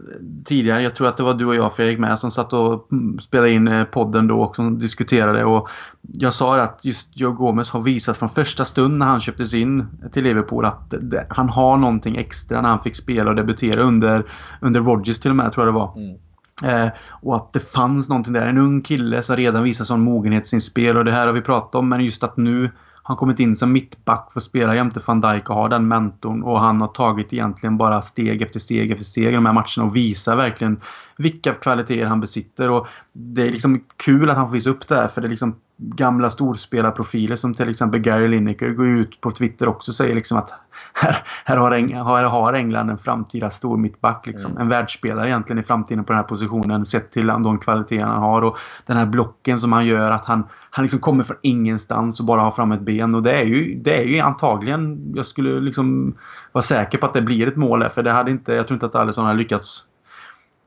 tidigare, 0.45 0.84
jag 0.84 0.95
tror 0.95 1.07
att 1.07 1.17
det 1.17 1.23
var 1.23 1.34
du 1.34 1.45
och 1.45 1.55
jag 1.55 1.75
Fredrik 1.75 1.99
med 1.99 2.19
som 2.19 2.32
satt 2.32 2.53
och 2.53 2.91
mm, 2.91 3.19
spelade 3.19 3.51
in 3.51 3.67
eh, 3.67 3.84
podden 3.84 4.27
då 4.27 4.41
och 4.41 4.55
som 4.55 4.80
diskuterade. 4.80 5.45
Och 5.45 5.69
jag 6.01 6.34
sa 6.34 6.61
att 6.61 6.86
just 6.86 7.09
Joe 7.13 7.32
Gomez 7.32 7.71
har 7.71 7.82
visat 7.82 8.17
från 8.17 8.30
första 8.30 8.65
stund 8.65 8.97
när 8.97 9.05
han 9.05 9.21
köptes 9.21 9.53
in 9.53 9.88
till 10.11 10.23
Liverpool 10.23 10.65
att 10.65 10.93
han 11.30 11.49
har 11.49 11.77
någonting 11.77 12.17
extra 12.17 12.61
när 12.61 12.69
han 12.69 12.80
fick 12.80 12.95
spela 12.95 13.30
och 13.30 13.36
debutera 13.36 13.82
under, 13.82 14.32
under 14.61 14.82
Rodgers 14.82 15.19
till 15.19 15.32
och 15.32 15.38
med 15.38 15.53
tror 15.53 15.65
jag 15.65 15.73
det 15.73 15.80
var. 15.80 15.97
Mm. 15.97 16.17
Eh, 16.63 16.91
och 17.21 17.36
att 17.36 17.53
det 17.53 17.59
fanns 17.59 18.09
någonting 18.09 18.34
där. 18.34 18.47
En 18.47 18.57
ung 18.57 18.82
kille 18.82 19.23
som 19.23 19.36
redan 19.36 19.63
visar 19.63 19.86
sån 19.86 20.01
mogenhet 20.01 20.43
i 20.43 20.47
sin 20.47 20.61
spel 20.61 20.97
och 20.97 21.05
det 21.05 21.11
här 21.11 21.27
har 21.27 21.34
vi 21.34 21.41
pratat 21.41 21.75
om. 21.75 21.89
Men 21.89 22.05
just 22.05 22.23
att 22.23 22.38
nu 22.38 22.69
han 23.10 23.18
kommit 23.18 23.39
in 23.39 23.55
som 23.55 23.72
mittback 23.72 24.34
för 24.34 24.39
att 24.39 24.43
spela 24.43 24.76
jämte 24.76 25.01
van 25.07 25.22
Dijk 25.22 25.49
och 25.49 25.55
ha 25.55 25.68
den 25.68 25.88
mentorn. 25.88 26.43
Och 26.43 26.60
han 26.60 26.82
har 26.82 26.88
tagit 26.88 27.34
egentligen 27.34 27.78
bara 27.78 28.01
steg 28.01 28.41
efter 28.41 28.60
steg 28.60 28.91
efter 28.91 29.05
steg 29.05 29.28
i 29.28 29.36
de 29.36 29.45
här 29.45 29.53
matcherna 29.53 29.84
och 29.84 29.95
visar 29.95 30.36
verkligen 30.36 30.82
vilka 31.18 31.53
kvaliteter 31.53 32.05
han 32.05 32.20
besitter. 32.20 32.70
Och 32.70 32.88
det 33.14 33.41
är 33.41 33.51
liksom 33.51 33.84
kul 33.97 34.30
att 34.30 34.38
han 34.38 34.47
får 34.47 34.53
visa 34.53 34.70
upp 34.70 34.88
det 34.88 34.95
här 34.95 35.07
för 35.07 35.22
det 35.22 35.28
liksom 35.28 35.55
gamla 35.82 36.30
storspelarprofiler 36.30 37.36
som 37.36 37.53
till 37.53 37.69
exempel 37.69 37.99
Gary 37.99 38.27
Lineker 38.27 38.69
går 38.69 38.88
ut 38.88 39.21
på 39.21 39.32
Twitter 39.32 39.67
också 39.67 39.91
och 39.91 39.95
säger 39.95 40.15
liksom 40.15 40.38
att 40.38 40.53
här, 40.93 41.23
här, 41.45 41.57
har, 41.57 41.71
Eng 41.71 41.93
här 41.93 42.23
har 42.23 42.53
England 42.53 42.89
en 42.89 42.97
framtida 42.97 43.49
stor 43.49 43.77
mittback. 43.77 44.27
Liksom. 44.27 44.51
Mm. 44.51 44.61
En 44.61 44.69
världsspelare 44.69 45.30
egentligen 45.30 45.59
i 45.59 45.63
framtiden 45.63 46.03
på 46.03 46.13
den 46.13 46.17
här 46.17 46.27
positionen 46.27 46.86
sett 46.86 47.11
till 47.11 47.27
de 47.27 47.59
kvaliteter 47.59 48.03
han 48.03 48.21
har. 48.21 48.41
Och 48.41 48.57
den 48.86 48.97
här 48.97 49.05
blocken 49.05 49.59
som 49.59 49.73
han 49.73 49.86
gör 49.86 50.11
att 50.11 50.25
han, 50.25 50.43
han 50.69 50.84
liksom 50.84 50.99
kommer 50.99 51.23
från 51.23 51.38
ingenstans 51.41 52.19
och 52.19 52.25
bara 52.25 52.41
har 52.41 52.51
fram 52.51 52.71
ett 52.71 52.82
ben. 52.82 53.15
Och 53.15 53.23
det 53.23 53.32
är 53.32 53.45
ju, 53.45 53.75
det 53.75 54.01
är 54.01 54.05
ju 54.05 54.19
antagligen, 54.19 55.13
jag 55.15 55.25
skulle 55.25 55.59
liksom 55.59 56.15
vara 56.51 56.61
säker 56.61 56.97
på 56.97 57.05
att 57.05 57.13
det 57.13 57.21
blir 57.21 57.47
ett 57.47 57.55
mål 57.55 57.80
där. 57.80 57.89
För 57.89 58.03
det 58.03 58.11
hade 58.11 58.32
inte, 58.32 58.53
jag 58.53 58.67
tror 58.67 58.75
inte 58.75 58.86
att 58.86 58.95
Alisson 58.95 59.25
hade 59.25 59.38
lyckats 59.38 59.84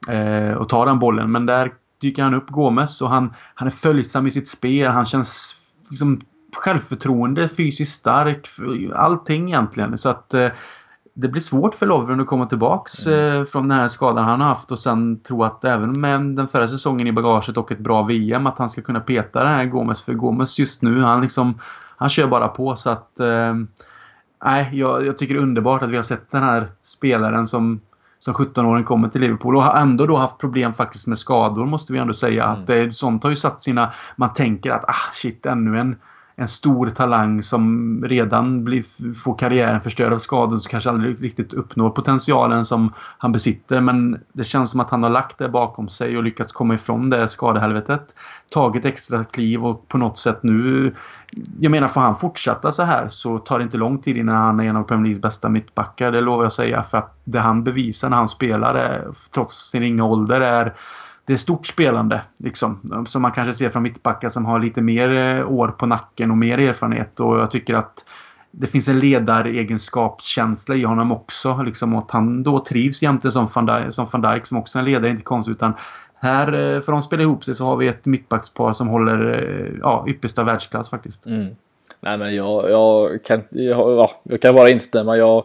eh, 0.08 0.60
att 0.60 0.68
ta 0.68 0.84
den 0.84 0.98
bollen. 0.98 1.32
Men 1.32 1.46
där 1.46 1.72
dyker 2.02 2.22
han 2.22 2.34
upp 2.34 2.48
Gomes 2.48 3.02
och 3.02 3.08
han, 3.10 3.34
han 3.54 3.68
är 3.68 3.72
följsam 3.72 4.26
i 4.26 4.30
sitt 4.30 4.48
spel. 4.48 4.90
Han 4.90 5.04
känns 5.04 5.56
liksom 5.90 6.20
självförtroende, 6.56 7.48
fysiskt 7.48 8.00
stark, 8.00 8.48
allting 8.94 9.48
egentligen. 9.48 9.98
Så 9.98 10.08
att 10.08 10.34
eh, 10.34 10.48
det 11.14 11.28
blir 11.28 11.42
svårt 11.42 11.74
för 11.74 11.86
Lovren 11.86 12.20
att 12.20 12.26
komma 12.26 12.46
tillbaks 12.46 13.06
mm. 13.06 13.40
eh, 13.40 13.44
från 13.44 13.68
den 13.68 13.78
här 13.78 13.88
skadan 13.88 14.24
han 14.24 14.40
har 14.40 14.48
haft 14.48 14.72
och 14.72 14.78
sen 14.78 15.20
tro 15.20 15.44
att 15.44 15.64
även 15.64 16.00
med 16.00 16.20
den 16.20 16.48
förra 16.48 16.68
säsongen 16.68 17.06
i 17.06 17.12
bagaget 17.12 17.56
och 17.56 17.72
ett 17.72 17.78
bra 17.78 18.02
VM 18.02 18.46
att 18.46 18.58
han 18.58 18.70
ska 18.70 18.82
kunna 18.82 19.00
peta 19.00 19.44
den 19.44 19.52
här 19.52 19.64
Gomes. 19.64 20.02
För 20.02 20.12
Gomes 20.12 20.58
just 20.58 20.82
nu, 20.82 21.00
han 21.00 21.22
liksom 21.22 21.58
han 21.96 22.08
kör 22.08 22.26
bara 22.26 22.48
på 22.48 22.76
så 22.76 22.90
att 22.90 23.20
eh, 23.20 23.54
Nej, 24.44 24.70
jag, 24.72 25.06
jag, 25.06 25.18
tycker 25.18 25.34
det 25.34 25.40
är 25.40 25.42
underbart 25.42 25.82
att 25.82 25.90
vi 25.90 25.96
har 25.96 26.02
sett 26.02 26.30
den 26.30 26.42
här 26.42 26.68
spelaren 26.82 27.46
som 27.46 27.80
som 28.24 28.34
17-åring 28.34 28.84
kommer 28.84 29.08
till 29.08 29.20
Liverpool 29.20 29.56
och 29.56 29.62
har 29.62 29.80
ändå 29.80 30.06
då 30.06 30.16
haft 30.16 30.38
problem 30.38 30.72
faktiskt 30.72 31.06
med 31.06 31.18
skador 31.18 31.66
måste 31.66 31.92
vi 31.92 31.98
ändå 31.98 32.14
säga. 32.14 32.44
Mm. 32.44 32.60
Att 32.60 32.66
det, 32.66 32.94
sånt 32.94 33.22
har 33.22 33.30
ju 33.30 33.36
satt 33.36 33.62
sina... 33.62 33.92
Man 34.16 34.32
tänker 34.32 34.70
att 34.70 34.84
ah 34.84 35.12
shit, 35.12 35.46
ännu 35.46 35.78
en 35.78 35.96
en 36.36 36.48
stor 36.48 36.86
talang 36.86 37.42
som 37.42 38.04
redan 38.04 38.64
blir, 38.64 39.12
får 39.24 39.38
karriären 39.38 39.80
förstörd 39.80 40.12
av 40.12 40.18
skador 40.18 40.58
som 40.58 40.70
kanske 40.70 40.90
aldrig 40.90 41.24
riktigt 41.24 41.52
uppnår 41.52 41.90
potentialen 41.90 42.64
som 42.64 42.92
han 43.18 43.32
besitter. 43.32 43.80
Men 43.80 44.20
det 44.32 44.44
känns 44.44 44.70
som 44.70 44.80
att 44.80 44.90
han 44.90 45.02
har 45.02 45.10
lagt 45.10 45.38
det 45.38 45.48
bakom 45.48 45.88
sig 45.88 46.16
och 46.16 46.22
lyckats 46.22 46.52
komma 46.52 46.74
ifrån 46.74 47.10
det 47.10 47.28
skadehelvetet. 47.28 48.14
Tagit 48.50 48.84
extra 48.84 49.24
kliv 49.24 49.66
och 49.66 49.88
på 49.88 49.98
något 49.98 50.18
sätt 50.18 50.42
nu... 50.42 50.94
Jag 51.58 51.70
menar, 51.70 51.88
får 51.88 52.00
han 52.00 52.16
fortsätta 52.16 52.72
så 52.72 52.82
här 52.82 53.08
så 53.08 53.38
tar 53.38 53.58
det 53.58 53.62
inte 53.62 53.76
lång 53.76 53.98
tid 53.98 54.16
innan 54.16 54.36
han 54.36 54.60
är 54.60 54.64
en 54.64 54.76
av 54.76 54.82
Premier 54.82 55.04
Leagues 55.04 55.22
bästa 55.22 55.48
mittbackar. 55.48 56.12
Det 56.12 56.20
lovar 56.20 56.42
jag 56.42 56.52
säga. 56.52 56.82
För 56.82 56.98
att 56.98 57.20
det 57.24 57.40
han 57.40 57.64
bevisar 57.64 58.10
när 58.10 58.16
han 58.16 58.28
spelar, 58.28 58.74
är, 58.74 59.08
trots 59.34 59.70
sin 59.70 59.82
ringa 59.82 60.04
ålder, 60.04 60.40
är 60.40 60.74
det 61.24 61.32
är 61.32 61.36
stort 61.36 61.66
spelande. 61.66 62.20
Liksom, 62.38 63.04
som 63.08 63.22
man 63.22 63.32
kanske 63.32 63.54
ser 63.54 63.70
från 63.70 63.82
mittbackar 63.82 64.28
som 64.28 64.44
har 64.44 64.60
lite 64.60 64.80
mer 64.80 65.10
eh, 65.10 65.52
år 65.52 65.68
på 65.68 65.86
nacken 65.86 66.30
och 66.30 66.38
mer 66.38 66.58
erfarenhet. 66.58 67.20
Och 67.20 67.38
jag 67.38 67.50
tycker 67.50 67.74
att 67.74 68.04
det 68.50 68.66
finns 68.66 68.88
en 68.88 69.00
ledaregenskapskänsla 69.00 70.74
i 70.74 70.82
honom 70.82 71.12
också. 71.12 71.62
Liksom, 71.62 71.96
att 71.96 72.10
han 72.10 72.42
då 72.42 72.64
trivs 72.64 73.02
jämte 73.02 73.30
som 73.30 73.48
van, 73.54 73.66
Dijk, 73.66 73.94
som 73.94 74.06
van 74.12 74.22
Dijk 74.22 74.46
som 74.46 74.58
också 74.58 74.78
är 74.78 74.80
en 74.80 74.84
ledare, 74.90 75.10
inte 75.10 75.22
konstigt. 75.22 75.56
Utan 75.56 75.72
här, 76.14 76.46
för 76.46 76.80
för 76.80 76.92
de 76.92 77.02
spelar 77.02 77.22
ihop 77.22 77.44
sig, 77.44 77.54
så 77.54 77.64
har 77.64 77.76
vi 77.76 77.88
ett 77.88 78.06
mittbackspar 78.06 78.72
som 78.72 78.88
håller 78.88 79.32
eh, 79.32 79.78
ja, 79.80 80.04
yppersta 80.08 80.44
världsklass 80.44 80.90
faktiskt. 80.90 81.26
Mm. 81.26 81.56
Nej 82.00 82.18
men 82.18 82.34
jag, 82.34 82.70
jag, 82.70 83.24
kan, 83.24 83.42
jag, 83.50 83.92
ja, 83.92 84.10
jag 84.22 84.42
kan 84.42 84.54
bara 84.54 84.70
instämma. 84.70 85.16
Jag, 85.16 85.44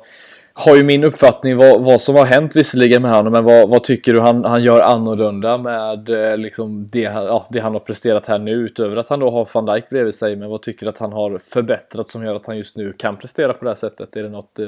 har 0.59 0.75
ju 0.75 0.83
min 0.83 1.03
uppfattning 1.03 1.57
vad, 1.57 1.83
vad 1.83 2.01
som 2.01 2.15
har 2.15 2.25
hänt 2.25 2.55
visserligen 2.55 3.01
med 3.01 3.11
honom, 3.11 3.33
men 3.33 3.43
vad, 3.43 3.69
vad 3.69 3.83
tycker 3.83 4.13
du 4.13 4.19
han, 4.19 4.45
han 4.45 4.63
gör 4.63 4.81
annorlunda 4.81 5.57
med 5.57 6.09
eh, 6.09 6.37
liksom 6.37 6.89
det, 6.89 6.99
ja, 6.99 7.47
det 7.49 7.59
han 7.59 7.73
har 7.73 7.79
presterat 7.79 8.25
här 8.25 8.39
nu 8.39 8.51
utöver 8.51 8.97
att 8.97 9.09
han 9.09 9.19
då 9.19 9.31
har 9.31 9.47
van 9.53 9.65
Dijk 9.65 9.89
bredvid 9.89 10.15
sig, 10.15 10.35
men 10.35 10.49
vad 10.49 10.61
tycker 10.61 10.85
du 10.85 10.89
att 10.89 10.97
han 10.97 11.13
har 11.13 11.37
förbättrat 11.37 12.09
som 12.09 12.23
gör 12.23 12.35
att 12.35 12.45
han 12.45 12.57
just 12.57 12.75
nu 12.75 12.93
kan 12.93 13.15
prestera 13.15 13.53
på 13.53 13.63
det 13.63 13.69
här 13.69 13.75
sättet? 13.75 14.15
Är 14.15 14.23
det 14.23 14.29
något 14.29 14.59
eh, 14.59 14.67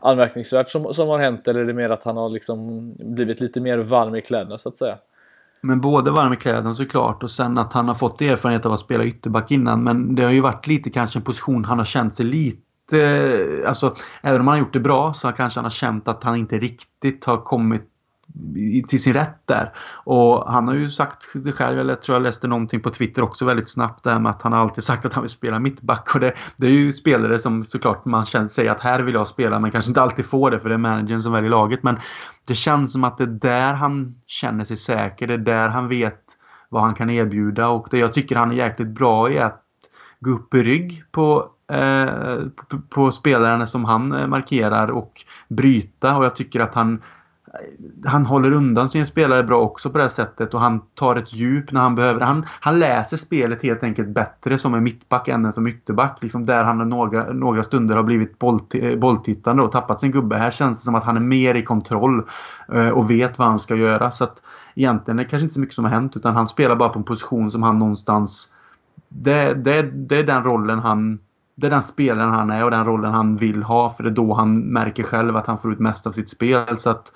anmärkningsvärt 0.00 0.68
som, 0.68 0.94
som 0.94 1.08
har 1.08 1.18
hänt 1.18 1.48
eller 1.48 1.60
är 1.60 1.64
det 1.64 1.74
mer 1.74 1.90
att 1.90 2.04
han 2.04 2.16
har 2.16 2.28
liksom 2.28 2.90
blivit 2.98 3.40
lite 3.40 3.60
mer 3.60 3.78
varm 3.78 4.14
i 4.14 4.22
kläderna 4.22 4.58
så 4.58 4.68
att 4.68 4.78
säga? 4.78 4.98
Men 5.60 5.80
både 5.80 6.10
varm 6.10 6.32
i 6.32 6.36
kläderna 6.36 6.74
såklart 6.74 7.22
och 7.22 7.30
sen 7.30 7.58
att 7.58 7.72
han 7.72 7.88
har 7.88 7.94
fått 7.94 8.20
erfarenhet 8.20 8.66
av 8.66 8.72
att 8.72 8.80
spela 8.80 9.04
ytterback 9.04 9.50
innan. 9.50 9.84
Men 9.84 10.14
det 10.14 10.22
har 10.22 10.30
ju 10.30 10.40
varit 10.40 10.66
lite 10.66 10.90
kanske 10.90 11.18
en 11.18 11.22
position 11.22 11.64
han 11.64 11.78
har 11.78 11.84
känt 11.84 12.14
sig 12.14 12.26
lite 12.26 12.63
Eh, 12.92 13.68
alltså, 13.68 13.96
även 14.22 14.40
om 14.40 14.46
han 14.46 14.58
har 14.58 14.64
gjort 14.64 14.72
det 14.72 14.80
bra 14.80 15.14
så 15.14 15.32
kanske 15.32 15.58
han 15.58 15.64
har 15.64 15.70
känt 15.70 16.08
att 16.08 16.24
han 16.24 16.36
inte 16.36 16.58
riktigt 16.58 17.24
har 17.24 17.36
kommit 17.36 17.90
till 18.88 19.02
sin 19.02 19.12
rätt 19.12 19.46
där. 19.46 19.72
Och 20.04 20.52
han 20.52 20.68
har 20.68 20.74
ju 20.74 20.90
sagt 20.90 21.32
det 21.34 21.52
själv, 21.52 21.78
eller 21.78 21.92
jag 21.92 22.02
tror 22.02 22.16
jag 22.16 22.22
läste 22.22 22.48
någonting 22.48 22.80
på 22.80 22.90
Twitter 22.90 23.22
också 23.22 23.44
väldigt 23.44 23.70
snabbt 23.70 24.04
där 24.04 24.18
med 24.18 24.30
att 24.30 24.42
han 24.42 24.52
har 24.52 24.58
alltid 24.58 24.84
sagt 24.84 25.04
att 25.04 25.12
han 25.12 25.22
vill 25.22 25.30
spela 25.30 25.58
mittback. 25.58 26.14
Och 26.14 26.20
det, 26.20 26.32
det 26.56 26.66
är 26.66 26.70
ju 26.70 26.92
spelare 26.92 27.38
som 27.38 27.64
såklart 27.64 28.04
man 28.04 28.24
känner 28.24 28.48
sig 28.48 28.68
att 28.68 28.80
här 28.80 29.00
vill 29.00 29.14
jag 29.14 29.28
spela 29.28 29.58
men 29.58 29.70
kanske 29.70 29.90
inte 29.90 30.02
alltid 30.02 30.26
får 30.26 30.50
det 30.50 30.60
för 30.60 30.68
det 30.68 30.74
är 30.74 30.78
managern 30.78 31.20
som 31.20 31.32
väljer 31.32 31.50
laget. 31.50 31.82
Men 31.82 31.98
det 32.46 32.54
känns 32.54 32.92
som 32.92 33.04
att 33.04 33.18
det 33.18 33.24
är 33.24 33.28
där 33.28 33.74
han 33.74 34.14
känner 34.26 34.64
sig 34.64 34.76
säker. 34.76 35.26
Det 35.26 35.34
är 35.34 35.38
där 35.38 35.68
han 35.68 35.88
vet 35.88 36.20
vad 36.68 36.82
han 36.82 36.94
kan 36.94 37.10
erbjuda 37.10 37.68
och 37.68 37.86
det 37.90 37.98
jag 37.98 38.12
tycker 38.12 38.36
han 38.36 38.50
är 38.50 38.54
jäkligt 38.54 38.88
bra 38.88 39.30
i 39.30 39.36
är 39.36 39.44
att 39.44 39.60
gå 40.20 40.30
upp 40.30 40.54
i 40.54 40.62
rygg 40.62 41.04
på 41.12 41.53
Eh, 41.72 42.36
på 42.88 43.10
spelarna 43.10 43.66
som 43.66 43.84
han 43.84 44.12
eh, 44.12 44.26
markerar 44.26 44.90
och 44.90 45.24
bryta 45.48 46.16
och 46.16 46.24
jag 46.24 46.34
tycker 46.34 46.60
att 46.60 46.74
han 46.74 47.02
eh, 47.46 48.10
han 48.10 48.26
håller 48.26 48.52
undan 48.52 48.88
sin 48.88 49.06
spelare 49.06 49.42
bra 49.42 49.60
också 49.60 49.90
på 49.90 49.98
det 49.98 50.08
sättet 50.08 50.54
och 50.54 50.60
han 50.60 50.80
tar 50.94 51.16
ett 51.16 51.32
djup 51.32 51.72
när 51.72 51.80
han 51.80 51.94
behöver. 51.94 52.20
Han, 52.20 52.46
han 52.60 52.78
läser 52.78 53.16
spelet 53.16 53.62
helt 53.62 53.82
enkelt 53.82 54.08
bättre 54.08 54.58
som 54.58 54.74
en 54.74 54.82
mittback 54.82 55.28
än 55.28 55.52
som 55.52 55.66
ytterback. 55.66 56.18
Liksom 56.20 56.42
där 56.46 56.64
han 56.64 56.88
några, 56.88 57.32
några 57.32 57.62
stunder 57.62 57.96
har 57.96 58.02
blivit 58.02 58.38
bolltittande 58.98 59.62
och 59.62 59.72
tappat 59.72 60.00
sin 60.00 60.10
gubbe. 60.10 60.36
Här 60.36 60.50
känns 60.50 60.78
det 60.78 60.84
som 60.84 60.94
att 60.94 61.04
han 61.04 61.16
är 61.16 61.20
mer 61.20 61.54
i 61.54 61.62
kontroll 61.62 62.26
och 62.94 63.10
vet 63.10 63.38
vad 63.38 63.48
han 63.48 63.58
ska 63.58 63.76
göra. 63.76 64.10
Så 64.10 64.24
att 64.24 64.42
egentligen 64.74 65.18
är 65.18 65.24
det 65.24 65.30
kanske 65.30 65.44
inte 65.44 65.54
så 65.54 65.60
mycket 65.60 65.74
som 65.74 65.84
har 65.84 65.92
hänt 65.92 66.16
utan 66.16 66.36
han 66.36 66.46
spelar 66.46 66.76
bara 66.76 66.88
på 66.88 66.98
en 66.98 67.04
position 67.04 67.50
som 67.50 67.62
han 67.62 67.78
någonstans 67.78 68.54
det, 69.08 69.54
det, 69.54 69.82
det 69.82 70.18
är 70.18 70.24
den 70.24 70.44
rollen 70.44 70.78
han 70.78 71.18
det 71.54 71.66
är 71.66 71.70
den 71.70 71.82
spelaren 71.82 72.30
han 72.30 72.50
är 72.50 72.64
och 72.64 72.70
den 72.70 72.84
rollen 72.84 73.12
han 73.12 73.36
vill 73.36 73.62
ha. 73.62 73.90
För 73.90 74.04
det 74.04 74.10
är 74.10 74.14
då 74.14 74.34
han 74.34 74.58
märker 74.60 75.02
själv 75.02 75.36
att 75.36 75.46
han 75.46 75.58
får 75.58 75.72
ut 75.72 75.78
mest 75.78 76.06
av 76.06 76.12
sitt 76.12 76.30
spel. 76.30 76.78
Så 76.78 76.90
att, 76.90 77.12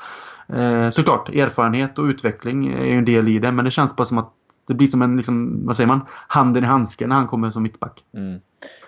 eh, 0.48 0.90
såklart, 0.90 1.28
erfarenhet 1.28 1.98
och 1.98 2.04
utveckling 2.04 2.66
är 2.66 2.84
ju 2.84 2.98
en 2.98 3.04
del 3.04 3.28
i 3.28 3.38
det. 3.38 3.52
Men 3.52 3.64
det 3.64 3.70
känns 3.70 3.96
bara 3.96 4.04
som 4.04 4.18
att 4.18 4.32
det 4.68 4.74
blir 4.74 4.86
som 4.86 5.02
en, 5.02 5.16
liksom, 5.16 5.66
vad 5.66 5.76
säger 5.76 5.88
man, 5.88 6.00
handen 6.28 6.64
i 6.64 6.66
handsken 6.66 7.08
när 7.08 7.16
han 7.16 7.26
kommer 7.26 7.50
som 7.50 7.62
mittback. 7.62 8.04
Mm. 8.14 8.40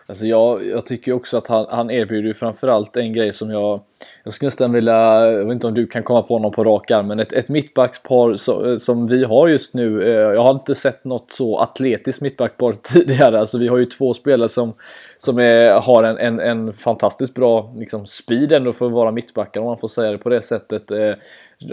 Alltså 0.06 0.26
jag, 0.26 0.66
jag 0.66 0.86
tycker 0.86 1.12
också 1.12 1.36
att 1.36 1.46
han, 1.46 1.66
han 1.70 1.90
erbjuder 1.90 2.28
ju 2.28 2.34
framförallt 2.34 2.96
en 2.96 3.12
grej 3.12 3.32
som 3.32 3.50
jag... 3.50 3.80
Jag 4.24 4.32
skulle 4.32 4.46
nästan 4.46 4.72
vilja... 4.72 5.30
Jag 5.30 5.44
vet 5.44 5.52
inte 5.52 5.66
om 5.66 5.74
du 5.74 5.86
kan 5.86 6.02
komma 6.02 6.22
på 6.22 6.38
någon 6.38 6.52
på 6.52 6.64
rak 6.64 6.90
arm, 6.90 7.06
men 7.06 7.20
ett, 7.20 7.32
ett 7.32 7.48
mittbackspar 7.48 8.36
så, 8.36 8.70
eh, 8.70 8.76
som 8.76 9.06
vi 9.06 9.24
har 9.24 9.48
just 9.48 9.74
nu. 9.74 10.02
Eh, 10.02 10.34
jag 10.34 10.42
har 10.42 10.50
inte 10.50 10.74
sett 10.74 11.04
något 11.04 11.32
så 11.32 11.58
atletiskt 11.58 12.22
mittbackspar 12.22 12.72
tidigare. 12.82 13.40
Alltså 13.40 13.58
vi 13.58 13.68
har 13.68 13.78
ju 13.78 13.86
två 13.86 14.14
spelare 14.14 14.48
som, 14.48 14.72
som 15.18 15.38
är, 15.38 15.80
har 15.80 16.04
en, 16.04 16.18
en, 16.18 16.40
en 16.40 16.72
fantastiskt 16.72 17.34
bra 17.34 17.74
liksom, 17.76 18.06
speed 18.06 18.52
ändå 18.52 18.72
för 18.72 18.86
att 18.86 18.92
vara 18.92 19.10
mittbackar 19.10 19.60
om 19.60 19.66
man 19.66 19.78
får 19.78 19.88
säga 19.88 20.12
det 20.12 20.18
på 20.18 20.28
det 20.28 20.42
sättet. 20.42 20.90
Eh, 20.90 21.12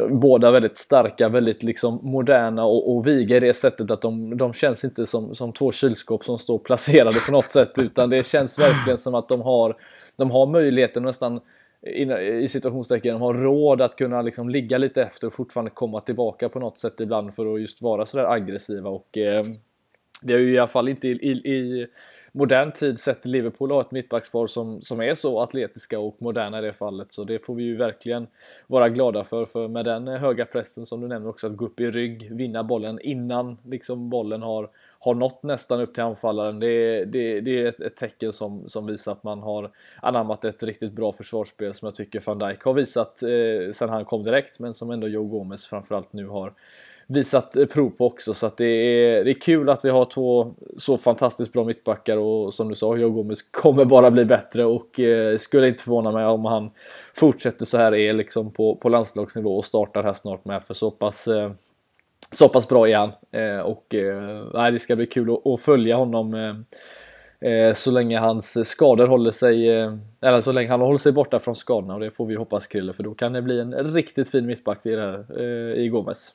båda 0.09 0.51
väldigt 0.51 0.77
starka, 0.77 1.29
väldigt 1.29 1.63
liksom 1.63 1.99
moderna 2.03 2.65
och, 2.65 2.95
och 2.95 3.07
viga 3.07 3.37
i 3.37 3.39
det 3.39 3.53
sättet 3.53 3.91
att 3.91 4.01
de, 4.01 4.37
de 4.37 4.53
känns 4.53 4.83
inte 4.83 5.05
som, 5.05 5.35
som 5.35 5.53
två 5.53 5.71
kylskåp 5.71 6.25
som 6.25 6.39
står 6.39 6.59
placerade 6.59 7.19
på 7.25 7.31
något 7.31 7.49
sätt 7.49 7.71
utan 7.77 8.09
det 8.09 8.25
känns 8.25 8.59
verkligen 8.59 8.97
som 8.97 9.15
att 9.15 9.29
de 9.29 9.41
har, 9.41 9.75
de 10.15 10.31
har 10.31 10.47
möjligheten 10.47 11.03
nästan 11.03 11.39
i 12.41 12.47
situationstecken 12.47 13.13
de 13.13 13.21
har 13.21 13.33
råd 13.33 13.81
att 13.81 13.95
kunna 13.95 14.21
liksom 14.21 14.49
ligga 14.49 14.77
lite 14.77 15.01
efter 15.01 15.27
och 15.27 15.33
fortfarande 15.33 15.71
komma 15.71 16.01
tillbaka 16.01 16.49
på 16.49 16.59
något 16.59 16.77
sätt 16.77 16.99
ibland 16.99 17.33
för 17.33 17.53
att 17.53 17.61
just 17.61 17.81
vara 17.81 18.05
sådär 18.05 18.25
aggressiva 18.25 18.89
och 18.89 19.17
eh, 19.17 19.45
det 20.21 20.33
har 20.33 20.39
ju 20.39 20.53
i 20.53 20.57
alla 20.57 20.67
fall 20.67 20.89
inte 20.89 21.07
i, 21.07 21.11
i, 21.11 21.31
i 21.31 21.87
modern 22.31 22.71
tid 22.71 22.99
sett 22.99 23.21
till 23.21 23.31
Liverpool 23.31 23.71
har 23.71 23.81
ett 23.81 23.91
mittbackspar 23.91 24.47
som, 24.47 24.81
som 24.81 25.01
är 25.01 25.15
så 25.15 25.41
atletiska 25.41 25.99
och 25.99 26.15
moderna 26.19 26.59
i 26.59 26.61
det 26.61 26.73
fallet. 26.73 27.11
Så 27.11 27.23
det 27.23 27.45
får 27.45 27.55
vi 27.55 27.63
ju 27.63 27.75
verkligen 27.77 28.27
vara 28.67 28.89
glada 28.89 29.23
för. 29.23 29.45
För 29.45 29.67
med 29.67 29.85
den 29.85 30.07
höga 30.07 30.45
pressen 30.45 30.85
som 30.85 31.01
du 31.01 31.07
nämner 31.07 31.29
också, 31.29 31.47
att 31.47 31.57
gå 31.57 31.65
upp 31.65 31.79
i 31.79 31.91
rygg, 31.91 32.31
vinna 32.31 32.63
bollen 32.63 32.99
innan 33.01 33.57
liksom 33.65 34.09
bollen 34.09 34.41
har, 34.41 34.69
har 34.99 35.15
nått 35.15 35.43
nästan 35.43 35.81
upp 35.81 35.93
till 35.93 36.03
anfallaren. 36.03 36.59
Det, 36.59 37.05
det, 37.05 37.41
det 37.41 37.61
är 37.61 37.67
ett, 37.67 37.79
ett, 37.79 37.95
tecken 37.95 38.33
som, 38.33 38.69
som 38.69 38.85
visar 38.85 39.11
att 39.11 39.23
man 39.23 39.39
har 39.39 39.71
anammat 40.01 40.45
ett 40.45 40.63
riktigt 40.63 40.91
bra 40.91 41.11
försvarsspel 41.11 41.73
som 41.73 41.85
jag 41.85 41.95
tycker 41.95 42.23
van 42.25 42.39
Dijk 42.39 42.63
har 42.63 42.73
visat 42.73 43.23
eh, 43.23 43.71
sen 43.73 43.89
han 43.89 44.05
kom 44.05 44.23
direkt, 44.23 44.59
men 44.59 44.73
som 44.73 44.91
ändå 44.91 45.07
Joe 45.07 45.23
Gomez 45.23 45.65
framförallt 45.65 46.13
nu 46.13 46.27
har 46.27 46.53
visat 47.07 47.55
eh, 47.55 47.65
prov 47.65 47.89
på 47.89 48.05
också. 48.05 48.33
Så 48.33 48.45
att 48.45 48.57
det, 48.57 48.65
är, 48.65 49.23
det 49.23 49.31
är 49.31 49.41
kul 49.41 49.69
att 49.69 49.85
vi 49.85 49.89
har 49.89 50.05
två 50.05 50.53
så 50.77 50.97
fantastiskt 50.97 51.53
bra 51.53 51.63
mittbackar 51.63 52.17
och 52.17 52.53
som 52.53 52.69
du 52.69 52.75
sa, 52.75 52.97
Joe 52.97 53.09
Gomez 53.09 53.41
kommer 53.41 53.85
bara 53.85 54.11
bli 54.11 54.25
bättre 54.25 54.65
och 54.65 54.99
eh, 54.99 55.37
skulle 55.37 55.67
inte 55.67 55.83
förvåna 55.83 56.11
mig 56.11 56.25
om 56.25 56.45
han 56.45 56.71
fortsätter 57.15 57.65
så 57.65 57.77
här 57.77 57.95
är 57.95 58.13
liksom 58.13 58.51
på, 58.51 58.75
på 58.75 58.89
landslagsnivå 58.89 59.57
och 59.57 59.65
startar 59.65 60.03
här 60.03 60.13
snart 60.13 60.45
med 60.45 60.63
för 60.63 60.73
så 60.73 60.91
pass 60.91 61.27
eh, 61.27 61.51
så 62.31 62.49
pass 62.49 62.67
bra 62.67 62.89
är 62.89 62.95
han 62.95 63.11
eh, 63.31 63.59
och 63.59 63.95
eh, 63.95 64.71
det 64.71 64.79
ska 64.79 64.95
bli 64.95 65.05
kul 65.05 65.31
att, 65.31 65.47
att 65.47 65.61
följa 65.61 65.95
honom 65.95 66.33
eh, 66.33 66.55
eh 67.51 67.73
så 67.73 67.91
länge 67.91 68.19
hans 68.19 68.69
skador 68.69 69.07
håller 69.07 69.31
sig, 69.31 69.69
eh, 69.69 69.93
eller 70.21 70.41
så 70.41 70.51
länge 70.51 70.69
han 70.69 70.81
håller 70.81 70.97
sig 70.97 71.11
borta 71.11 71.39
från 71.39 71.55
skadorna 71.55 71.93
och 71.93 71.99
det 71.99 72.11
får 72.11 72.25
vi 72.25 72.35
hoppas 72.35 72.67
Krille 72.67 72.93
för 72.93 73.03
då 73.03 73.13
kan 73.13 73.33
det 73.33 73.41
bli 73.41 73.59
en 73.59 73.73
riktigt 73.73 74.29
fin 74.29 74.45
mittback 74.45 74.85
i, 74.85 74.91
det 74.91 75.01
här, 75.01 75.75
i 75.75 75.87
Gomes. 75.89 76.33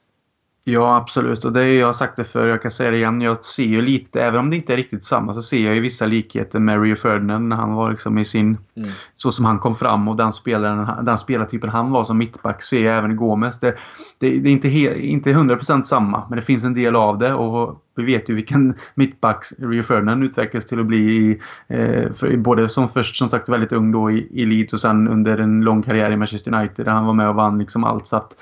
Ja, 0.65 0.97
absolut. 0.97 1.45
Och 1.45 1.53
det 1.53 1.65
är, 1.65 1.81
jag 1.81 1.87
har 1.87 1.93
sagt 1.93 2.17
det 2.17 2.25
förr, 2.25 2.49
jag 2.49 2.63
kan 2.63 2.71
säga 2.71 2.91
det 2.91 2.97
igen. 2.97 3.21
Jag 3.21 3.45
ser 3.45 3.65
ju 3.65 3.83
lite, 3.83 4.23
även 4.23 4.41
om 4.41 4.51
det 4.51 4.57
inte 4.57 4.73
är 4.73 4.77
riktigt 4.77 5.05
samma, 5.05 5.35
så 5.35 5.43
ser 5.43 5.65
jag 5.65 5.75
ju 5.75 5.81
vissa 5.81 6.07
likheter 6.07 6.61
med 6.61 6.83
Rio 6.83 6.97
Ferdinand 6.97 7.49
när 7.49 7.57
han 7.57 7.73
var 7.73 7.91
liksom 7.91 8.19
i 8.19 8.25
sin... 8.25 8.47
Mm. 8.47 8.91
Så 9.13 9.33
som 9.33 9.45
han 9.45 9.59
kom 9.59 9.75
fram 9.75 10.09
och 10.09 10.17
den, 10.17 10.33
spelaren, 10.33 11.05
den 11.05 11.19
spelartypen 11.19 11.71
han 11.71 11.91
var 11.91 12.05
som 12.05 12.19
mittback 12.19 12.63
ser 12.63 12.85
jag 12.85 12.99
även 12.99 13.11
i 13.11 13.15
Gomes. 13.15 13.61
Det, 13.61 13.77
det, 14.21 14.39
det 14.39 14.49
är 14.49 14.53
inte, 14.53 14.69
he, 14.69 14.99
inte 14.99 15.33
100% 15.33 15.83
samma, 15.83 16.27
men 16.29 16.37
det 16.37 16.43
finns 16.43 16.65
en 16.65 16.75
del 16.75 16.97
av 16.97 17.19
det. 17.19 17.35
Och 17.35 17.83
vi 17.97 18.05
vet 18.05 18.29
ju 18.29 18.35
vilken 18.35 18.75
mittback 18.95 19.45
Rio 19.59 19.83
Ferdinand 19.83 20.25
utvecklades 20.25 20.67
till 20.67 20.81
att 20.81 20.87
bli. 20.87 20.99
I, 20.99 21.41
eh, 21.69 22.13
för, 22.13 22.37
både 22.37 22.69
som 22.69 22.89
först 22.89 23.17
som 23.17 23.29
sagt 23.29 23.49
väldigt 23.49 23.73
ung 23.73 23.93
då 23.93 24.11
i, 24.11 24.29
i 24.31 24.47
Leeds 24.47 24.73
och 24.73 24.81
sen 24.81 25.09
under 25.09 25.39
en 25.39 25.61
lång 25.61 25.83
karriär 25.83 26.13
i 26.13 26.17
Manchester 26.17 26.55
United 26.55 26.87
där 26.87 26.93
han 26.93 27.07
var 27.07 27.15
med 27.15 27.29
och 27.29 27.35
vann 27.35 27.59
liksom 27.59 27.85
allt. 27.85 28.07
Så 28.07 28.17
att, 28.17 28.37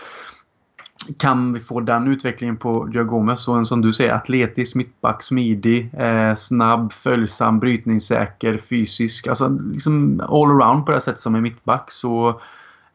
kan 1.18 1.52
vi 1.52 1.60
få 1.60 1.80
den 1.80 2.08
utvecklingen 2.08 2.56
på 2.56 2.88
Joe 2.92 3.04
Gomez 3.04 3.48
och 3.48 3.56
en 3.56 3.64
som 3.64 3.80
du 3.80 3.92
säger 3.92 4.12
atletisk 4.12 4.74
mittback, 4.74 5.22
smidig, 5.22 5.90
eh, 5.94 6.34
snabb, 6.34 6.92
följsam, 6.92 7.60
brytningssäker, 7.60 8.58
fysisk. 8.58 9.26
Alltså 9.26 9.48
liksom 9.48 10.20
all 10.20 10.50
around 10.50 10.86
på 10.86 10.92
det 10.92 11.00
sättet 11.00 11.20
som 11.20 11.34
en 11.34 11.42
mittback 11.42 11.90
så 11.90 12.40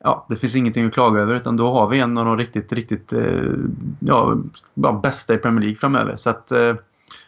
ja, 0.03 0.26
det 0.30 0.36
finns 0.36 0.56
ingenting 0.56 0.86
att 0.86 0.93
klaga 0.93 1.22
över 1.22 1.36
utan 1.36 1.58
då 1.58 1.72
har 1.72 1.88
vi 1.88 1.99
en 1.99 2.18
av 2.18 2.26
de 2.26 2.38
riktigt, 2.38 2.74
riktigt 2.74 3.14
eh, 3.14 3.53
ja, 3.99 4.38
bästa 5.03 5.34
i 5.34 5.38
Premier 5.38 5.62
League 5.62 5.78
framöver. 5.78 6.16
Så 6.16 6.30
att 6.30 6.51
eh, 6.51 6.76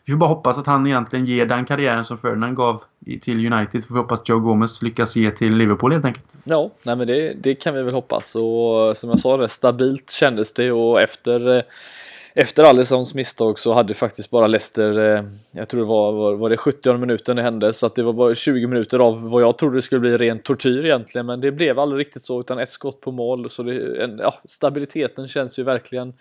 vi 0.05 0.11
får 0.13 0.17
bara 0.17 0.29
hoppas 0.29 0.57
att 0.57 0.67
han 0.67 0.87
egentligen 0.87 1.25
ger 1.25 1.45
den 1.45 1.65
karriären 1.65 2.05
som 2.05 2.17
Ferdinand 2.17 2.55
gav 2.55 2.83
till 3.21 3.53
United. 3.53 3.73
Vi 3.73 3.81
får 3.81 3.95
vi 3.95 3.99
hoppas 3.99 4.19
att 4.19 4.29
Joe 4.29 4.39
Gomez 4.39 4.81
lyckas 4.81 5.15
ge 5.15 5.31
till 5.31 5.55
Liverpool 5.55 5.91
helt 5.91 6.05
enkelt. 6.05 6.25
Ja, 6.43 6.69
nej 6.83 6.95
men 6.95 7.07
det, 7.07 7.33
det 7.33 7.55
kan 7.55 7.75
vi 7.75 7.83
väl 7.83 7.93
hoppas. 7.93 8.35
Och 8.35 8.87
eh, 8.87 8.93
som 8.93 9.09
jag 9.09 9.19
sa, 9.19 9.37
det 9.37 9.49
stabilt 9.49 10.11
kändes 10.11 10.53
det 10.53 10.71
och 10.71 11.01
efter 11.01 11.57
eh, 11.57 11.63
efter 12.39 12.63
Alissons 12.63 13.13
misstag 13.13 13.59
så 13.59 13.73
hade 13.73 13.93
faktiskt 13.93 14.29
bara 14.29 14.47
Leicester, 14.47 14.99
eh, 14.99 15.23
jag 15.51 15.69
tror 15.69 15.81
det 15.81 15.87
var, 15.87 16.11
var, 16.11 16.35
var 16.35 16.49
det 16.49 16.57
70 16.57 16.97
minuter 16.97 17.33
det 17.33 17.41
hände, 17.41 17.73
så 17.73 17.85
att 17.85 17.95
det 17.95 18.03
var 18.03 18.13
bara 18.13 18.35
20 18.35 18.67
minuter 18.67 18.99
av 18.99 19.29
vad 19.29 19.41
jag 19.41 19.57
trodde 19.57 19.77
det 19.77 19.81
skulle 19.81 20.01
bli 20.01 20.17
ren 20.17 20.39
tortyr 20.39 20.85
egentligen, 20.85 21.25
men 21.25 21.41
det 21.41 21.51
blev 21.51 21.79
aldrig 21.79 21.99
riktigt 21.99 22.23
så, 22.23 22.39
utan 22.39 22.59
ett 22.59 22.69
skott 22.69 23.01
på 23.01 23.11
mål, 23.11 23.49
så 23.49 23.63
det, 23.63 24.03
en, 24.03 24.17
ja, 24.17 24.33
stabiliteten 24.45 25.27
känns 25.27 25.59
ju 25.59 25.63
verkligen 25.63 26.13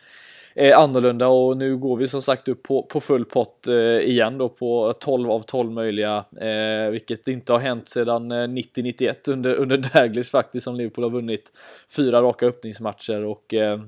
eh, 0.56 0.78
annorlunda 0.78 1.28
och 1.28 1.56
nu 1.56 1.76
går 1.76 1.96
vi 1.96 2.08
som 2.08 2.22
sagt 2.22 2.48
upp 2.48 2.62
på, 2.62 2.82
på 2.82 3.00
full 3.00 3.24
pott 3.24 3.66
eh, 3.66 3.74
igen 3.98 4.38
då 4.38 4.48
på 4.48 4.92
12 5.00 5.30
av 5.30 5.40
12 5.40 5.72
möjliga, 5.72 6.24
eh, 6.40 6.90
vilket 6.90 7.28
inte 7.28 7.52
har 7.52 7.60
hänt 7.60 7.88
sedan 7.88 8.32
eh, 8.32 8.34
90-91 8.34 9.30
under, 9.30 9.54
under 9.54 9.76
Daglish 9.94 10.30
faktiskt 10.30 10.64
som 10.64 10.76
Liverpool 10.76 11.04
har 11.04 11.10
vunnit 11.10 11.52
fyra 11.96 12.22
raka 12.22 12.46
öppningsmatcher 12.46 13.24
och 13.24 13.54
eh, 13.54 13.80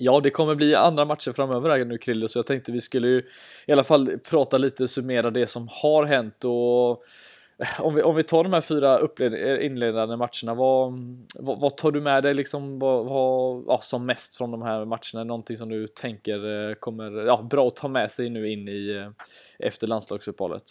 Ja, 0.00 0.20
det 0.20 0.30
kommer 0.30 0.54
bli 0.54 0.74
andra 0.74 1.04
matcher 1.04 1.32
framöver 1.32 1.70
här 1.70 1.84
nu 1.84 1.98
Krille, 1.98 2.28
så 2.28 2.38
jag 2.38 2.46
tänkte 2.46 2.72
vi 2.72 2.80
skulle 2.80 3.08
ju 3.08 3.22
i 3.66 3.72
alla 3.72 3.84
fall 3.84 4.18
prata 4.30 4.58
lite, 4.58 4.88
summera 4.88 5.30
det 5.30 5.46
som 5.46 5.68
har 5.70 6.04
hänt 6.04 6.44
och 6.44 7.02
om 7.78 7.94
vi, 7.94 8.02
om 8.02 8.16
vi 8.16 8.22
tar 8.22 8.44
de 8.44 8.52
här 8.52 8.60
fyra 8.60 9.00
inledande 9.60 10.16
matcherna, 10.16 10.54
vad, 10.54 10.92
vad, 11.34 11.60
vad, 11.60 11.76
tar 11.76 11.90
du 11.90 12.00
med 12.00 12.22
dig 12.22 12.34
liksom, 12.34 12.78
vad, 12.78 13.06
vad, 13.06 13.64
ja, 13.66 13.78
som 13.82 14.06
mest 14.06 14.36
från 14.36 14.50
de 14.50 14.62
här 14.62 14.84
matcherna? 14.84 15.24
Någonting 15.24 15.56
som 15.56 15.68
du 15.68 15.86
tänker 15.86 16.68
eh, 16.68 16.74
kommer 16.74 17.26
ja, 17.26 17.46
bra 17.50 17.66
att 17.66 17.76
ta 17.76 17.88
med 17.88 18.10
sig 18.10 18.30
nu 18.30 18.48
in 18.48 18.68
i 18.68 18.96
eh, 18.96 19.66
efter 19.66 19.86
landslagsuppehållet? 19.86 20.62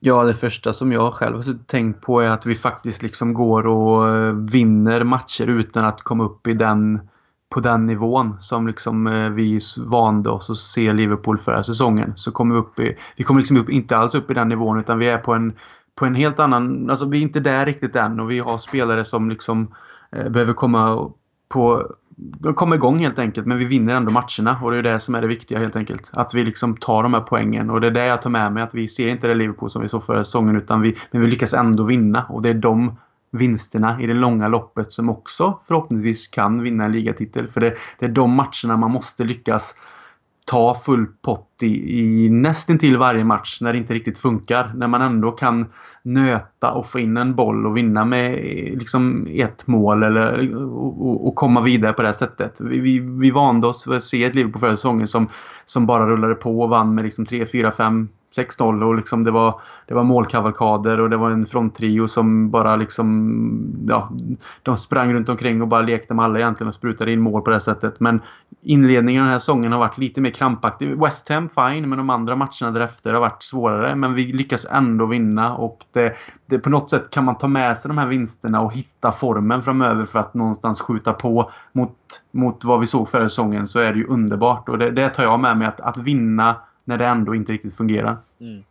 Ja, 0.00 0.24
det 0.24 0.34
första 0.34 0.72
som 0.72 0.92
jag 0.92 1.14
själv 1.14 1.36
har 1.36 1.64
tänkt 1.66 2.00
på 2.00 2.20
är 2.20 2.28
att 2.28 2.46
vi 2.46 2.54
faktiskt 2.54 3.02
liksom 3.02 3.34
går 3.34 3.66
och 3.66 4.08
eh, 4.08 4.32
vinner 4.52 5.04
matcher 5.04 5.46
utan 5.46 5.84
att 5.84 6.00
komma 6.00 6.24
upp 6.24 6.46
i 6.46 6.54
den 6.54 7.08
på 7.50 7.60
den 7.60 7.86
nivån 7.86 8.36
som 8.40 8.66
liksom 8.66 9.04
vi 9.36 9.60
vande 9.78 10.30
oss 10.30 10.50
att 10.50 10.56
se 10.56 10.92
Liverpool 10.92 11.38
förra 11.38 11.62
säsongen. 11.62 12.12
Så 12.16 12.32
kommer 12.32 12.54
vi 12.54 12.60
upp 12.60 12.78
i, 12.78 12.96
vi 13.16 13.24
kommer 13.24 13.40
liksom 13.40 13.56
upp, 13.56 13.68
inte 13.68 13.96
alls 13.96 14.14
upp 14.14 14.30
i 14.30 14.34
den 14.34 14.48
nivån 14.48 14.80
utan 14.80 14.98
vi 14.98 15.08
är 15.08 15.18
på 15.18 15.34
en 15.34 15.52
på 15.98 16.06
en 16.06 16.14
helt 16.14 16.40
annan... 16.40 16.90
Alltså 16.90 17.06
vi 17.08 17.18
är 17.18 17.22
inte 17.22 17.40
där 17.40 17.66
riktigt 17.66 17.96
än 17.96 18.20
och 18.20 18.30
vi 18.30 18.38
har 18.38 18.58
spelare 18.58 19.04
som 19.04 19.30
liksom 19.30 19.74
eh, 20.12 20.28
behöver 20.28 20.52
komma 20.52 21.10
på 21.48 21.94
komma 22.54 22.74
igång 22.74 22.98
helt 22.98 23.18
enkelt. 23.18 23.46
Men 23.46 23.58
vi 23.58 23.64
vinner 23.64 23.94
ändå 23.94 24.12
matcherna 24.12 24.60
och 24.62 24.70
det 24.70 24.78
är 24.78 24.82
det 24.82 25.00
som 25.00 25.14
är 25.14 25.20
det 25.20 25.26
viktiga 25.26 25.58
helt 25.58 25.76
enkelt. 25.76 26.10
Att 26.12 26.34
vi 26.34 26.44
liksom 26.44 26.76
tar 26.76 27.02
de 27.02 27.14
här 27.14 27.20
poängen 27.20 27.70
och 27.70 27.80
det 27.80 27.86
är 27.86 27.90
det 27.90 28.06
jag 28.06 28.22
tar 28.22 28.30
med 28.30 28.52
mig. 28.52 28.62
Att 28.62 28.74
vi 28.74 28.88
ser 28.88 29.08
inte 29.08 29.26
det 29.26 29.34
Liverpool 29.34 29.70
som 29.70 29.82
vi 29.82 29.88
såg 29.88 30.04
förra 30.04 30.24
säsongen 30.24 30.56
utan 30.56 30.80
vi, 30.80 30.96
men 31.10 31.20
vi 31.20 31.26
lyckas 31.30 31.54
ändå 31.54 31.84
vinna. 31.84 32.24
Och 32.28 32.42
det 32.42 32.48
är 32.48 32.54
de 32.54 32.96
vinsterna 33.30 34.02
i 34.02 34.06
det 34.06 34.14
långa 34.14 34.48
loppet 34.48 34.92
som 34.92 35.08
också 35.08 35.60
förhoppningsvis 35.64 36.28
kan 36.28 36.62
vinna 36.62 36.84
en 36.84 36.92
ligatitel. 36.92 37.48
För 37.48 37.60
det, 37.60 37.74
det 37.98 38.06
är 38.06 38.10
de 38.10 38.34
matcherna 38.34 38.76
man 38.76 38.90
måste 38.90 39.24
lyckas 39.24 39.74
ta 40.48 40.74
full 40.74 41.06
pott 41.06 41.62
i, 41.62 42.00
i 42.00 42.30
nästintill 42.30 42.98
varje 42.98 43.24
match 43.24 43.58
när 43.60 43.72
det 43.72 43.78
inte 43.78 43.94
riktigt 43.94 44.18
funkar. 44.18 44.72
När 44.76 44.88
man 44.88 45.02
ändå 45.02 45.30
kan 45.30 45.66
nöta 46.02 46.72
och 46.72 46.86
få 46.86 46.98
in 46.98 47.16
en 47.16 47.34
boll 47.34 47.66
och 47.66 47.76
vinna 47.76 48.04
med 48.04 48.32
eh, 48.32 48.78
liksom 48.78 49.28
ett 49.30 49.66
mål 49.66 50.02
eller, 50.02 50.54
och, 50.56 51.28
och 51.28 51.34
komma 51.34 51.60
vidare 51.60 51.92
på 51.92 52.02
det 52.02 52.08
här 52.08 52.12
sättet. 52.12 52.60
Vi, 52.60 52.80
vi, 52.80 52.98
vi 52.98 53.30
vande 53.30 53.66
oss 53.66 53.88
att 53.88 54.02
se 54.02 54.24
ett 54.24 54.34
liv 54.34 54.52
på 54.52 54.58
förra 54.58 54.76
säsongen 54.76 55.06
som, 55.06 55.28
som 55.66 55.86
bara 55.86 56.06
rullade 56.06 56.34
på 56.34 56.60
och 56.60 56.68
vann 56.68 56.94
med 56.94 57.04
liksom 57.04 57.26
3, 57.26 57.46
4, 57.46 57.72
5 57.72 58.08
6-0 58.36 58.82
och 58.82 58.96
liksom 58.96 59.24
det 59.24 59.30
var, 59.30 59.60
det 59.86 59.94
var 59.94 60.04
målkavalkader 60.04 61.00
och 61.00 61.10
det 61.10 61.16
var 61.16 61.30
en 61.30 61.46
fronttrio 61.46 62.08
som 62.08 62.50
bara 62.50 62.76
liksom... 62.76 63.84
Ja, 63.88 64.10
de 64.62 64.76
sprang 64.76 65.14
runt 65.14 65.28
omkring 65.28 65.62
och 65.62 65.68
bara 65.68 65.82
lekte 65.82 66.14
med 66.14 66.24
alla 66.24 66.38
egentligen 66.38 66.68
och 66.68 66.74
sprutade 66.74 67.12
in 67.12 67.20
mål 67.20 67.42
på 67.42 67.50
det 67.50 67.60
sättet. 67.60 68.00
Men 68.00 68.20
inledningen 68.62 69.22
av 69.22 69.24
den 69.24 69.32
här 69.32 69.38
säsongen 69.38 69.72
har 69.72 69.78
varit 69.78 69.98
lite 69.98 70.20
mer 70.20 70.30
krampaktig. 70.30 71.00
West 71.00 71.28
Ham 71.28 71.48
fine, 71.48 71.88
men 71.88 71.98
de 71.98 72.10
andra 72.10 72.36
matcherna 72.36 72.70
därefter 72.70 73.14
har 73.14 73.20
varit 73.20 73.42
svårare. 73.42 73.94
Men 73.94 74.14
vi 74.14 74.32
lyckas 74.32 74.66
ändå 74.70 75.06
vinna 75.06 75.54
och 75.54 75.84
det, 75.92 76.14
det, 76.46 76.58
på 76.58 76.70
något 76.70 76.90
sätt 76.90 77.10
kan 77.10 77.24
man 77.24 77.38
ta 77.38 77.48
med 77.48 77.78
sig 77.78 77.88
de 77.88 77.98
här 77.98 78.06
vinsterna 78.06 78.60
och 78.60 78.72
hitta 78.72 79.12
formen 79.12 79.62
framöver 79.62 80.04
för 80.04 80.18
att 80.18 80.34
någonstans 80.34 80.80
skjuta 80.80 81.12
på 81.12 81.50
mot, 81.72 81.96
mot 82.32 82.64
vad 82.64 82.80
vi 82.80 82.86
såg 82.86 83.08
förra 83.08 83.28
säsongen 83.28 83.66
så 83.66 83.78
är 83.80 83.92
det 83.92 83.98
ju 83.98 84.06
underbart. 84.06 84.68
Och 84.68 84.78
det, 84.78 84.90
det 84.90 85.08
tar 85.08 85.22
jag 85.22 85.40
med 85.40 85.56
mig 85.56 85.68
att, 85.68 85.80
att 85.80 85.98
vinna 85.98 86.56
när 86.88 86.98
det 86.98 87.04
ändå 87.04 87.34
inte 87.34 87.52
riktigt 87.52 87.76
fungerar. 87.76 88.16
Mm. 88.40 88.62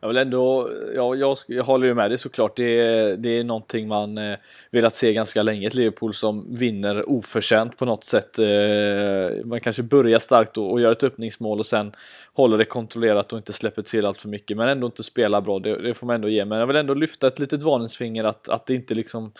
Jag 0.00 0.08
vill 0.08 0.16
ändå, 0.16 0.70
ja, 0.94 1.14
jag, 1.14 1.36
jag 1.48 1.64
håller 1.64 1.86
ju 1.86 1.94
med 1.94 2.10
dig 2.10 2.18
såklart. 2.18 2.56
Det 2.56 2.80
är, 2.80 3.16
det 3.16 3.28
är 3.28 3.44
någonting 3.44 3.88
man 3.88 4.18
eh, 4.18 4.38
velat 4.70 4.94
se 4.94 5.12
ganska 5.12 5.42
länge. 5.42 5.66
Ett 5.66 5.74
Liverpool 5.74 6.14
som 6.14 6.56
vinner 6.56 7.08
oförtjänt 7.08 7.78
på 7.78 7.84
något 7.84 8.04
sätt. 8.04 8.38
Eh, 8.38 9.44
man 9.44 9.60
kanske 9.60 9.82
börjar 9.82 10.18
starkt 10.18 10.58
och, 10.58 10.72
och 10.72 10.80
gör 10.80 10.92
ett 10.92 11.04
öppningsmål 11.04 11.58
och 11.58 11.66
sen 11.66 11.92
håller 12.32 12.58
det 12.58 12.64
kontrollerat 12.64 13.32
och 13.32 13.36
inte 13.36 13.52
släpper 13.52 13.82
till 13.82 14.06
allt 14.06 14.22
för 14.22 14.28
mycket. 14.28 14.56
Men 14.56 14.68
ändå 14.68 14.86
inte 14.86 15.02
spelar 15.02 15.40
bra. 15.40 15.58
Det, 15.58 15.82
det 15.82 15.94
får 15.94 16.06
man 16.06 16.14
ändå 16.14 16.28
ge. 16.28 16.44
Men 16.44 16.58
jag 16.58 16.66
vill 16.66 16.76
ändå 16.76 16.94
lyfta 16.94 17.26
ett 17.26 17.38
litet 17.38 17.62
varningsfinger 17.62 18.24
att, 18.24 18.48
att 18.48 18.66
det 18.66 18.74
inte 18.74 18.94
liksom 18.94 19.32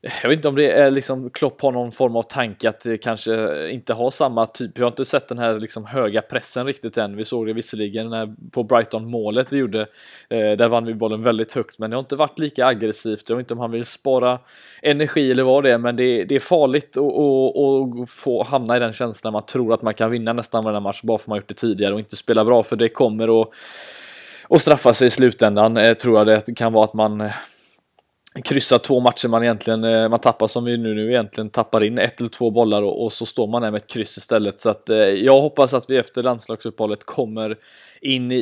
jag 0.00 0.28
vet 0.28 0.36
inte 0.36 0.48
om 0.48 0.54
det 0.54 0.70
är 0.70 0.90
liksom 0.90 1.30
Klopp 1.30 1.62
har 1.62 1.72
någon 1.72 1.92
form 1.92 2.16
av 2.16 2.22
tanke 2.22 2.68
att 2.68 2.86
kanske 3.02 3.68
inte 3.68 3.92
ha 3.92 4.10
samma 4.10 4.46
typ. 4.46 4.78
Jag 4.78 4.84
har 4.84 4.90
inte 4.90 5.04
sett 5.04 5.28
den 5.28 5.38
här 5.38 5.60
liksom 5.60 5.84
höga 5.84 6.22
pressen 6.22 6.66
riktigt 6.66 6.96
än. 6.96 7.16
Vi 7.16 7.24
såg 7.24 7.46
det 7.46 7.52
visserligen 7.52 8.10
när, 8.10 8.34
på 8.50 8.62
Brighton 8.62 9.10
målet 9.10 9.52
vi 9.52 9.58
gjorde. 9.58 9.80
Eh, 10.30 10.50
där 10.50 10.68
vann 10.68 10.84
vi 10.84 10.94
bollen 10.94 11.22
väldigt 11.22 11.52
högt, 11.52 11.78
men 11.78 11.90
det 11.90 11.96
har 11.96 12.00
inte 12.00 12.16
varit 12.16 12.38
lika 12.38 12.66
aggressivt. 12.66 13.28
Jag 13.28 13.36
vet 13.36 13.44
inte 13.44 13.54
om 13.54 13.60
han 13.60 13.70
vill 13.70 13.84
spara 13.84 14.38
energi 14.82 15.30
eller 15.30 15.42
vad 15.42 15.64
det 15.64 15.72
är, 15.72 15.78
men 15.78 15.96
det, 15.96 16.24
det 16.24 16.34
är 16.34 16.40
farligt 16.40 16.96
att 16.96 18.10
få 18.10 18.44
hamna 18.44 18.76
i 18.76 18.80
den 18.80 18.92
känslan 18.92 19.32
man 19.32 19.46
tror 19.46 19.74
att 19.74 19.82
man 19.82 19.94
kan 19.94 20.10
vinna 20.10 20.32
nästan 20.32 20.64
varenda 20.64 20.80
match 20.80 21.02
bara 21.02 21.18
för 21.18 21.24
att 21.24 21.28
man 21.28 21.38
gjort 21.38 21.48
det 21.48 21.54
tidigare 21.54 21.94
och 21.94 22.00
inte 22.00 22.16
spela 22.16 22.44
bra, 22.44 22.62
för 22.62 22.76
det 22.76 22.88
kommer 22.88 23.42
att 23.42 23.48
och 24.50 24.60
straffa 24.60 24.92
sig 24.92 25.06
i 25.06 25.10
slutändan. 25.10 25.76
Eh, 25.76 25.94
tror 25.94 26.18
jag 26.18 26.26
det 26.26 26.56
kan 26.56 26.72
vara 26.72 26.84
att 26.84 26.94
man 26.94 27.30
kryssa 28.42 28.78
två 28.78 29.00
matcher 29.00 29.28
man 29.28 29.42
egentligen, 29.42 29.84
eh, 29.84 30.08
man 30.08 30.18
tappar 30.18 30.46
som 30.46 30.64
vi 30.64 30.76
nu, 30.76 30.94
nu 30.94 31.10
egentligen 31.10 31.50
tappar 31.50 31.82
in 31.82 31.98
ett 31.98 32.20
eller 32.20 32.30
två 32.30 32.50
bollar 32.50 32.82
och, 32.82 33.04
och 33.04 33.12
så 33.12 33.26
står 33.26 33.46
man 33.46 33.62
där 33.62 33.70
med 33.70 33.78
ett 33.78 33.86
kryss 33.86 34.18
istället. 34.18 34.60
Så 34.60 34.70
att 34.70 34.90
eh, 34.90 34.96
jag 34.96 35.40
hoppas 35.40 35.74
att 35.74 35.90
vi 35.90 35.96
efter 35.96 36.22
landslagsuppehållet 36.22 37.04
kommer 37.04 37.56
in 38.00 38.32
i, 38.32 38.34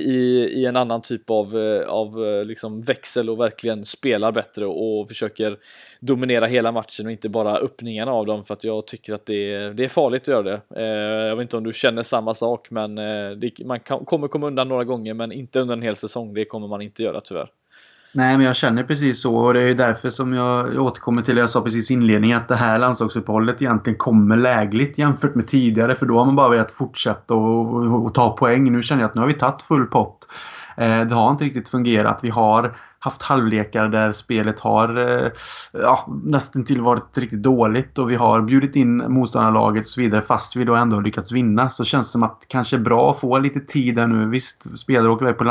i 0.53 0.67
en 0.67 0.77
annan 0.77 1.03
typ 1.03 1.31
av, 1.31 1.59
eh, 1.59 1.89
av 1.89 2.27
eh, 2.27 2.45
liksom 2.45 2.83
växel 2.83 3.31
och 3.31 3.41
verkligen 3.41 3.85
spelar 3.85 4.33
bättre 4.33 4.67
och 4.67 5.09
försöker 5.09 5.57
dominera 6.01 6.47
hela 6.47 6.73
matchen 6.73 7.07
och 7.07 7.13
inte 7.13 7.29
bara 7.29 7.57
öppningarna 7.57 8.13
av 8.13 8.27
dem 8.27 8.45
för 8.45 8.55
att 8.55 8.65
jag 8.65 8.87
tycker 8.87 9.15
att 9.15 9.27
det 9.27 9.55
är, 9.55 9.71
det 9.71 9.85
är 9.85 9.89
farligt 9.89 10.23
att 10.23 10.29
göra 10.29 10.43
det. 10.43 10.61
Jag 11.29 11.37
vet 11.37 11.43
inte 11.43 11.57
om 11.57 11.65
du 11.65 11.73
känner 11.73 12.03
samma 12.03 12.35
sak 12.35 12.71
men 12.71 12.95
det, 13.41 13.65
man 13.65 13.81
kan, 13.81 14.05
kommer 14.05 14.29
komma 14.29 14.47
undan 14.47 14.69
några 14.69 14.85
gånger 14.85 15.15
men 15.15 15.33
inte 15.33 15.61
under 15.61 15.75
en 15.75 15.83
hel 15.83 15.97
säsong. 15.97 16.35
Det 16.35 16.45
kommer 16.45 16.69
man 16.69 16.83
inte 16.83 17.03
göra 17.03 17.21
tyvärr. 17.21 17.49
Nej, 18.17 18.37
men 18.37 18.47
jag 18.47 18.57
känner 18.57 18.85
precis 18.85 19.23
så 19.23 19.37
och 19.37 19.55
det 19.55 19.63
är 19.63 19.75
därför 19.75 20.11
som 20.11 20.33
jag 20.33 20.79
återkommer 20.79 21.23
till 21.23 21.35
det 21.35 21.41
jag 21.41 21.51
sa 21.51 21.61
precis 21.61 21.91
i 21.91 21.95
inledningen 21.95 22.39
att 22.39 22.49
det 22.49 22.57
här 22.57 22.79
landslagsuppehållet 22.79 23.63
egentligen 23.63 23.99
kommer 23.99 24.37
lägligt 24.37 24.99
jämfört 24.99 25.35
med 25.35 25.49
tidigare 25.49 25.95
för 25.95 26.07
då 26.07 26.19
har 26.19 26.25
man 26.25 26.37
bara 26.37 26.49
velat 26.49 26.71
fortsätta 26.71 27.35
och, 27.35 27.75
och, 27.75 28.05
och 28.05 28.15
ta 28.15 28.37
poäng. 28.37 28.73
Nu 28.73 28.83
känner 28.83 29.03
jag 29.03 29.09
att 29.09 29.15
nu 29.15 29.21
har 29.21 29.29
vi 29.29 29.35
tagit 29.35 29.63
full 29.63 29.87
pott. 29.87 30.19
Eh, 30.77 31.01
det 31.01 31.15
har 31.15 31.31
inte 31.31 31.45
riktigt 31.45 31.69
fungerat. 31.69 32.21
Vi 32.23 32.31
har 32.31 32.77
haft 33.07 33.23
halvlekar 33.23 33.89
där 33.89 34.13
spelet 34.13 34.61
har 34.61 34.99
eh, 34.99 35.31
ja, 35.73 36.09
nästan 36.25 36.65
till 36.65 36.83
varit 36.83 37.19
riktigt 37.19 37.43
dåligt 37.43 37.99
och 37.99 38.11
vi 38.11 38.15
har 38.15 38.43
bjudit 38.43 38.77
in 38.77 38.97
motståndarlaget 38.97 39.81
och 39.81 39.87
så 39.87 40.01
vidare 40.01 40.23
fast 40.23 40.57
vi 40.57 40.65
då 40.65 40.75
ändå 40.75 41.01
lyckats 41.01 41.33
vinna 41.33 41.69
så 41.69 41.85
känns 41.85 42.07
det 42.07 42.11
som 42.11 42.23
att 42.23 42.47
kanske 42.49 42.77
är 42.77 42.81
bra 42.81 43.11
att 43.11 43.21
få 43.21 43.39
lite 43.39 43.61
tid 43.61 43.95
där 43.95 44.07
nu. 44.07 44.29
Visst, 44.29 44.79
spelare 44.79 45.13
åker 45.13 45.27
iväg 45.27 45.39
på 45.39 45.45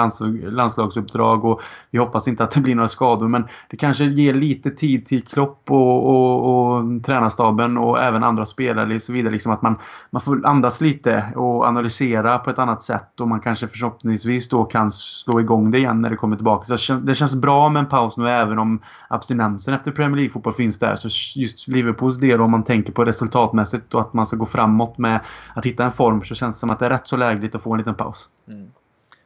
landslagsuppdrag 0.49 1.45
och 1.45 1.61
vi 1.91 1.99
hoppas 1.99 2.27
inte 2.27 2.43
att 2.43 2.51
det 2.51 2.61
blir 2.61 2.75
några 2.75 2.87
skador 2.87 3.27
men 3.27 3.47
det 3.69 3.77
kanske 3.77 4.05
ger 4.05 4.33
lite 4.33 4.71
tid 4.71 5.05
till 5.05 5.23
Klopp 5.23 5.71
och, 5.71 6.09
och, 6.09 6.75
och 6.75 7.03
tränarstaben 7.03 7.77
och 7.77 8.01
även 8.01 8.23
andra 8.23 8.45
spelare 8.45 8.95
och 8.95 9.01
så 9.01 9.13
vidare. 9.13 9.33
Liksom 9.33 9.51
att 9.51 9.61
man, 9.61 9.75
man 10.11 10.21
får 10.21 10.45
andas 10.45 10.81
lite 10.81 11.33
och 11.35 11.65
analysera 11.65 12.37
på 12.37 12.49
ett 12.49 12.59
annat 12.59 12.83
sätt 12.83 13.21
och 13.21 13.27
man 13.27 13.39
kanske 13.39 13.67
förhoppningsvis 13.67 14.49
då 14.49 14.63
kan 14.63 14.91
slå 14.91 15.39
igång 15.39 15.71
det 15.71 15.77
igen 15.77 16.01
när 16.01 16.09
det 16.09 16.15
kommer 16.15 16.35
tillbaka. 16.35 16.77
Så 16.77 16.93
det 16.93 17.15
känns 17.15 17.41
bra 17.45 17.69
med 17.69 17.79
en 17.79 17.89
paus 17.89 18.17
nu 18.17 18.29
även 18.29 18.59
om 18.59 18.81
abstinensen 19.07 19.73
efter 19.73 19.91
Premier 19.91 20.15
League-fotboll 20.15 20.53
finns 20.53 20.79
där. 20.79 20.95
Så 20.95 21.39
just 21.39 21.67
Liverpools 21.67 22.17
del 22.17 22.41
om 22.41 22.51
man 22.51 22.63
tänker 22.63 22.93
på 22.93 23.05
resultatmässigt 23.05 23.93
och 23.93 24.01
att 24.01 24.13
man 24.13 24.25
ska 24.25 24.37
gå 24.37 24.45
framåt 24.45 24.97
med 24.97 25.19
att 25.55 25.65
hitta 25.65 25.83
en 25.83 25.91
form 25.91 26.23
så 26.23 26.35
känns 26.35 26.55
det 26.55 26.59
som 26.59 26.69
att 26.69 26.79
det 26.79 26.85
är 26.85 26.89
rätt 26.89 27.07
så 27.07 27.17
lägligt 27.17 27.55
att 27.55 27.63
få 27.63 27.73
en 27.73 27.77
liten 27.77 27.95
paus. 27.95 28.29
Mm. 28.47 28.71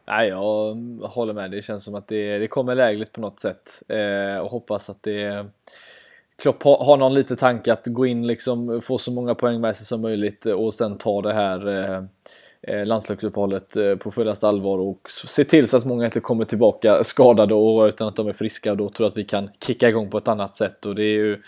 Nej, 0.07 0.29
jag 0.29 0.75
håller 1.09 1.33
med. 1.33 1.51
Det 1.51 1.61
känns 1.61 1.83
som 1.83 1.95
att 1.95 2.07
det, 2.07 2.37
det 2.37 2.47
kommer 2.47 2.75
lägligt 2.75 3.13
på 3.13 3.21
något 3.21 3.39
sätt 3.39 3.83
eh, 3.87 4.41
och 4.41 4.51
hoppas 4.51 4.89
att 4.89 5.03
det 5.03 5.45
Klopp 6.41 6.63
har 6.63 6.97
någon 6.97 7.13
liten 7.13 7.37
tanke 7.37 7.73
att 7.73 7.87
gå 7.87 8.05
in 8.05 8.27
liksom, 8.27 8.81
få 8.81 8.97
så 8.97 9.11
många 9.11 9.35
poäng 9.35 9.61
med 9.61 9.75
sig 9.75 9.85
som 9.85 10.01
möjligt 10.01 10.45
och 10.45 10.73
sen 10.73 10.97
ta 10.97 11.21
det 11.21 11.33
här 11.33 11.67
eh, 11.67 12.01
Eh, 12.01 12.03
Eh, 12.61 12.85
landslagsuppehållet 12.85 13.75
eh, 13.75 13.95
på 13.95 14.11
fullaste 14.11 14.47
allvar 14.47 14.77
och 14.77 15.09
se 15.09 15.43
till 15.43 15.67
så 15.67 15.77
att 15.77 15.85
många 15.85 16.05
inte 16.05 16.19
kommer 16.19 16.45
tillbaka 16.45 17.03
skadade 17.03 17.53
och 17.53 17.85
utan 17.85 18.07
att 18.07 18.15
de 18.15 18.27
är 18.27 18.33
friska. 18.33 18.75
Då 18.75 18.89
tror 18.89 19.05
jag 19.05 19.11
att 19.11 19.17
vi 19.17 19.23
kan 19.23 19.49
kicka 19.65 19.89
igång 19.89 20.09
på 20.09 20.17
ett 20.17 20.27
annat 20.27 20.55
sätt 20.55 20.85
och 20.85 20.95
det 20.95 21.03
är 21.03 21.17
ju 21.17 21.41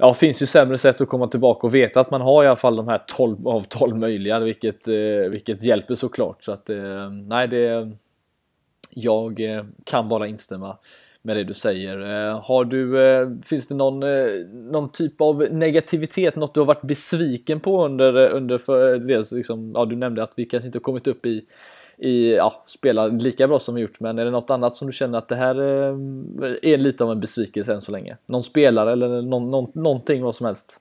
Ja, 0.00 0.14
finns 0.14 0.42
ju 0.42 0.46
sämre 0.46 0.78
sätt 0.78 1.00
att 1.00 1.08
komma 1.08 1.28
tillbaka 1.28 1.66
och 1.66 1.74
veta 1.74 2.00
att 2.00 2.10
man 2.10 2.20
har 2.20 2.44
i 2.44 2.46
alla 2.46 2.56
fall 2.56 2.76
de 2.76 2.88
här 2.88 3.00
12 3.06 3.48
av 3.48 3.60
12 3.60 3.96
möjliga, 3.96 4.38
vilket, 4.38 4.88
eh, 4.88 5.30
vilket 5.30 5.62
hjälper 5.62 5.94
såklart. 5.94 6.42
Så 6.42 6.52
att 6.52 6.70
nej, 7.26 7.48
det 7.48 7.90
jag 8.90 9.40
kan 9.84 10.08
bara 10.08 10.26
instämma 10.26 10.78
med 11.22 11.36
det 11.36 11.44
du 11.44 11.54
säger. 11.54 12.00
Eh, 12.00 12.40
har 12.44 12.64
du, 12.64 13.02
eh, 13.02 13.28
finns 13.44 13.66
det 13.66 13.74
någon, 13.74 14.02
eh, 14.02 14.26
någon 14.72 14.92
typ 14.92 15.20
av 15.20 15.46
negativitet, 15.50 16.36
något 16.36 16.54
du 16.54 16.60
har 16.60 16.66
varit 16.66 16.82
besviken 16.82 17.60
på 17.60 17.84
under, 17.84 18.30
under 18.30 18.58
för 18.58 18.98
det, 18.98 19.32
liksom, 19.32 19.72
ja, 19.74 19.84
du 19.84 19.96
nämnde 19.96 20.22
att 20.22 20.32
vi 20.36 20.44
kanske 20.44 20.66
inte 20.66 20.78
har 20.78 20.82
kommit 20.82 21.06
upp 21.06 21.26
i, 21.26 21.44
i 21.98 22.34
ja, 22.34 22.64
spelar 22.66 23.10
lika 23.10 23.48
bra 23.48 23.58
som 23.58 23.74
vi 23.74 23.80
gjort, 23.80 24.00
men 24.00 24.18
är 24.18 24.24
det 24.24 24.30
något 24.30 24.50
annat 24.50 24.76
som 24.76 24.86
du 24.86 24.92
känner 24.92 25.18
att 25.18 25.28
det 25.28 25.36
här 25.36 25.54
är 26.62 26.78
lite 26.78 27.04
av 27.04 27.12
en 27.12 27.20
besvikelse 27.20 27.74
än 27.74 27.80
så 27.80 27.92
länge? 27.92 28.16
Någon 28.26 28.42
spelare 28.42 28.92
eller 28.92 29.22
någon, 29.22 29.50
någon, 29.50 29.70
någonting 29.74 30.22
vad 30.22 30.34
som 30.34 30.46
helst? 30.46 30.80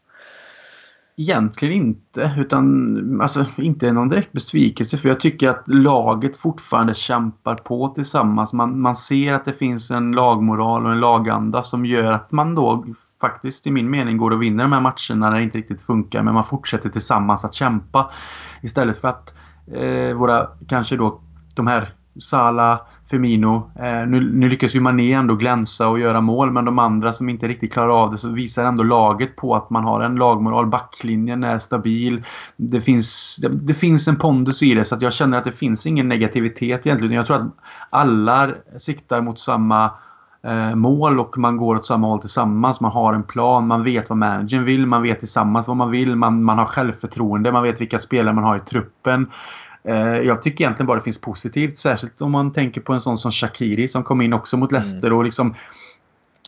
Egentligen 1.19 1.73
inte, 1.73 2.35
utan 2.37 3.21
alltså, 3.21 3.45
inte 3.57 3.91
någon 3.91 4.09
direkt 4.09 4.31
besvikelse 4.31 4.97
för 4.97 5.09
jag 5.09 5.19
tycker 5.19 5.49
att 5.49 5.63
laget 5.67 6.37
fortfarande 6.37 6.93
kämpar 6.93 7.55
på 7.55 7.89
tillsammans. 7.89 8.53
Man, 8.53 8.81
man 8.81 8.95
ser 8.95 9.33
att 9.33 9.45
det 9.45 9.53
finns 9.53 9.91
en 9.91 10.11
lagmoral 10.11 10.85
och 10.85 10.91
en 10.91 10.99
laganda 10.99 11.63
som 11.63 11.85
gör 11.85 12.11
att 12.11 12.31
man 12.31 12.55
då 12.55 12.85
faktiskt 13.21 13.67
i 13.67 13.71
min 13.71 13.89
mening 13.89 14.17
går 14.17 14.31
och 14.31 14.41
vinner 14.41 14.63
de 14.63 14.71
här 14.71 14.81
matcherna 14.81 15.29
när 15.29 15.37
det 15.37 15.43
inte 15.43 15.57
riktigt 15.57 15.81
funkar 15.81 16.23
men 16.23 16.33
man 16.33 16.43
fortsätter 16.43 16.89
tillsammans 16.89 17.45
att 17.45 17.53
kämpa. 17.53 18.11
Istället 18.61 19.01
för 19.01 19.07
att 19.07 19.35
eh, 19.73 20.13
våra, 20.13 20.47
kanske 20.67 20.97
då 20.97 21.21
de 21.55 21.67
här 21.67 21.89
Sala, 22.19 22.81
Firmino. 23.09 23.71
Eh, 23.75 24.07
nu, 24.07 24.33
nu 24.33 24.49
lyckas 24.49 24.75
ju 24.75 24.81
Mané 24.81 25.13
ändå 25.13 25.35
glänsa 25.35 25.87
och 25.87 25.99
göra 25.99 26.21
mål 26.21 26.51
men 26.51 26.65
de 26.65 26.79
andra 26.79 27.13
som 27.13 27.29
inte 27.29 27.47
riktigt 27.47 27.73
klarar 27.73 28.03
av 28.03 28.09
det 28.09 28.17
så 28.17 28.29
visar 28.29 28.65
ändå 28.65 28.83
laget 28.83 29.35
på 29.35 29.55
att 29.55 29.69
man 29.69 29.83
har 29.83 30.01
en 30.01 30.15
lagmoral. 30.15 30.67
Backlinjen 30.67 31.43
är 31.43 31.59
stabil. 31.59 32.23
Det 32.55 32.81
finns, 32.81 33.37
det, 33.41 33.49
det 33.49 33.73
finns 33.73 34.07
en 34.07 34.15
pondus 34.15 34.63
i 34.63 34.73
det 34.73 34.85
så 34.85 34.95
att 34.95 35.01
jag 35.01 35.13
känner 35.13 35.37
att 35.37 35.43
det 35.43 35.51
finns 35.51 35.85
ingen 35.85 36.07
negativitet 36.07 36.85
egentligen. 36.85 37.15
Jag 37.15 37.25
tror 37.25 37.37
att 37.37 37.51
alla 37.89 38.49
siktar 38.77 39.21
mot 39.21 39.39
samma 39.39 39.91
eh, 40.43 40.75
mål 40.75 41.19
och 41.19 41.37
man 41.37 41.57
går 41.57 41.75
åt 41.75 41.85
samma 41.85 42.07
håll 42.07 42.19
tillsammans. 42.19 42.81
Man 42.81 42.91
har 42.91 43.13
en 43.13 43.23
plan, 43.23 43.67
man 43.67 43.83
vet 43.83 44.09
vad 44.09 44.17
managern 44.17 44.63
vill, 44.63 44.85
man 44.85 45.01
vet 45.01 45.19
tillsammans 45.19 45.67
vad 45.67 45.77
man 45.77 45.91
vill, 45.91 46.15
man, 46.15 46.43
man 46.43 46.57
har 46.57 46.65
självförtroende, 46.65 47.51
man 47.51 47.63
vet 47.63 47.81
vilka 47.81 47.99
spelare 47.99 48.35
man 48.35 48.43
har 48.43 48.55
i 48.55 48.59
truppen. 48.59 49.27
Eh, 49.83 50.17
jag 50.17 50.41
tycker 50.41 50.65
egentligen 50.65 50.87
bara 50.87 50.97
det 50.97 51.03
finns 51.03 51.21
positivt. 51.21 51.77
Särskilt 51.77 52.21
om 52.21 52.31
man 52.31 52.51
tänker 52.51 52.81
på 52.81 52.93
en 52.93 53.01
sån 53.01 53.17
som 53.17 53.31
Shakiri 53.31 53.87
som 53.87 54.03
kom 54.03 54.21
in 54.21 54.33
också 54.33 54.57
mot 54.57 54.71
mm. 54.71 54.81
Leicester 54.81 55.13
och 55.13 55.23
liksom 55.23 55.55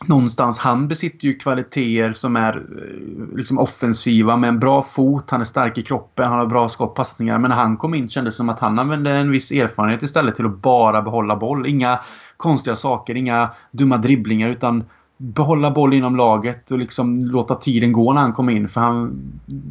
Någonstans, 0.06 0.58
han 0.58 0.88
besitter 0.88 1.26
ju 1.26 1.34
kvaliteter 1.34 2.12
som 2.12 2.36
är 2.36 2.56
eh, 2.56 3.36
liksom 3.36 3.58
offensiva 3.58 4.36
med 4.36 4.48
en 4.48 4.58
bra 4.58 4.82
fot, 4.82 5.30
han 5.30 5.40
är 5.40 5.44
stark 5.44 5.78
i 5.78 5.82
kroppen, 5.82 6.28
han 6.28 6.38
har 6.38 6.46
bra 6.46 6.68
skottpassningar. 6.68 7.38
Men 7.38 7.48
när 7.48 7.56
han 7.56 7.76
kom 7.76 7.94
in 7.94 8.08
kändes 8.08 8.34
det 8.34 8.36
som 8.36 8.48
att 8.48 8.60
han 8.60 8.78
använde 8.78 9.10
en 9.10 9.30
viss 9.30 9.52
erfarenhet 9.52 10.02
istället 10.02 10.36
till 10.36 10.46
att 10.46 10.58
bara 10.58 11.02
behålla 11.02 11.36
boll. 11.36 11.66
Inga 11.66 12.00
konstiga 12.36 12.76
saker, 12.76 13.14
inga 13.14 13.50
dumma 13.70 13.96
dribblingar 13.96 14.48
utan 14.48 14.84
behålla 15.22 15.70
boll 15.70 15.94
inom 15.94 16.16
laget 16.16 16.70
och 16.70 16.78
liksom 16.78 17.16
låta 17.16 17.54
tiden 17.54 17.92
gå 17.92 18.12
när 18.12 18.20
han 18.20 18.32
kom 18.32 18.50
in. 18.50 18.68
För 18.68 18.80
han, 18.80 19.22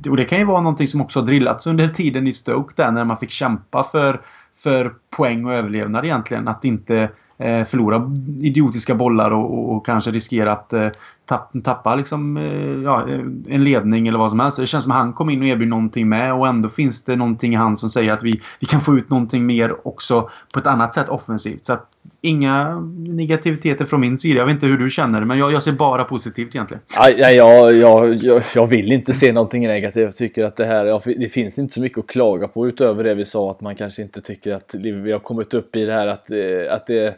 och 0.09 0.17
det 0.17 0.23
kan 0.23 0.39
ju 0.39 0.45
vara 0.45 0.61
någonting 0.61 0.87
som 0.87 1.01
också 1.01 1.19
har 1.19 1.25
drillats 1.25 1.67
under 1.67 1.87
tiden 1.87 2.27
i 2.27 2.33
Stoke 2.33 2.73
där 2.75 2.91
när 2.91 3.05
man 3.05 3.17
fick 3.17 3.29
kämpa 3.29 3.83
för, 3.83 4.21
för 4.55 4.93
poäng 5.09 5.45
och 5.45 5.53
överlevnad 5.53 6.05
egentligen. 6.05 6.47
Att 6.47 6.65
inte 6.65 7.09
eh, 7.37 7.65
förlora 7.65 8.11
idiotiska 8.39 8.95
bollar 8.95 9.31
och, 9.31 9.75
och, 9.75 9.85
kanske 9.85 10.11
riskera 10.11 10.51
att 10.51 10.73
eh, 10.73 10.89
tapp, 11.29 11.51
tappa 11.63 11.95
liksom, 11.95 12.37
eh, 12.37 12.83
ja, 12.83 13.09
eh, 13.09 13.19
en 13.55 13.63
ledning 13.63 14.07
eller 14.07 14.19
vad 14.19 14.29
som 14.29 14.39
helst. 14.39 14.57
Det 14.57 14.67
känns 14.67 14.83
som 14.83 14.91
att 14.91 14.97
han 14.97 15.13
kom 15.13 15.29
in 15.29 15.41
och 15.41 15.47
erbjöd 15.47 15.69
någonting 15.69 16.09
med 16.09 16.33
och 16.33 16.47
ändå 16.47 16.69
finns 16.69 17.05
det 17.05 17.15
någonting 17.15 17.53
i 17.53 17.55
han 17.55 17.77
som 17.77 17.89
säger 17.89 18.11
att 18.11 18.23
vi, 18.23 18.41
vi 18.59 18.67
kan 18.67 18.81
få 18.81 18.97
ut 18.97 19.09
någonting 19.09 19.45
mer 19.45 19.87
också 19.87 20.29
på 20.53 20.59
ett 20.59 20.67
annat 20.67 20.93
sätt 20.93 21.09
offensivt. 21.09 21.65
Så 21.65 21.73
att 21.73 21.85
inga 22.21 22.79
negativiteter 22.97 23.85
från 23.85 24.01
min 24.01 24.17
sida. 24.17 24.39
Jag 24.39 24.45
vet 24.45 24.53
inte 24.53 24.65
hur 24.65 24.77
du 24.77 24.89
känner 24.89 25.19
det 25.19 25.25
men 25.25 25.37
jag, 25.37 25.51
jag 25.51 25.63
ser 25.63 25.71
bara 25.71 26.03
positivt 26.03 26.55
egentligen. 26.55 26.83
Ja, 26.95 27.09
jag, 27.09 27.75
jag, 27.75 28.15
jag, 28.55 28.67
vill 28.67 28.91
inte 28.91 29.13
se 29.13 29.33
någonting 29.33 29.67
negativt. 29.67 30.03
Jag 30.03 30.15
tycker 30.15 30.43
att 30.43 30.55
det 30.55 30.65
här, 30.65 31.19
det 31.19 31.29
finns 31.29 31.59
inte 31.59 31.73
så 31.73 31.81
mycket 31.81 31.97
att 31.97 32.07
klaga 32.07 32.47
på 32.47 32.67
utöver 32.67 33.03
det 33.03 33.15
vi 33.15 33.25
sa 33.25 33.51
att 33.51 33.61
man 33.61 33.75
kanske 33.75 34.01
inte 34.01 34.21
tycker 34.21 34.55
att 34.55 34.75
vi 34.75 35.11
har 35.11 35.19
kommit 35.19 35.53
upp 35.53 35.75
i 35.75 35.85
det 35.85 35.93
här 35.93 36.07
att, 36.07 36.31
eh, 36.31 36.73
att 36.73 36.87
det 36.87 37.15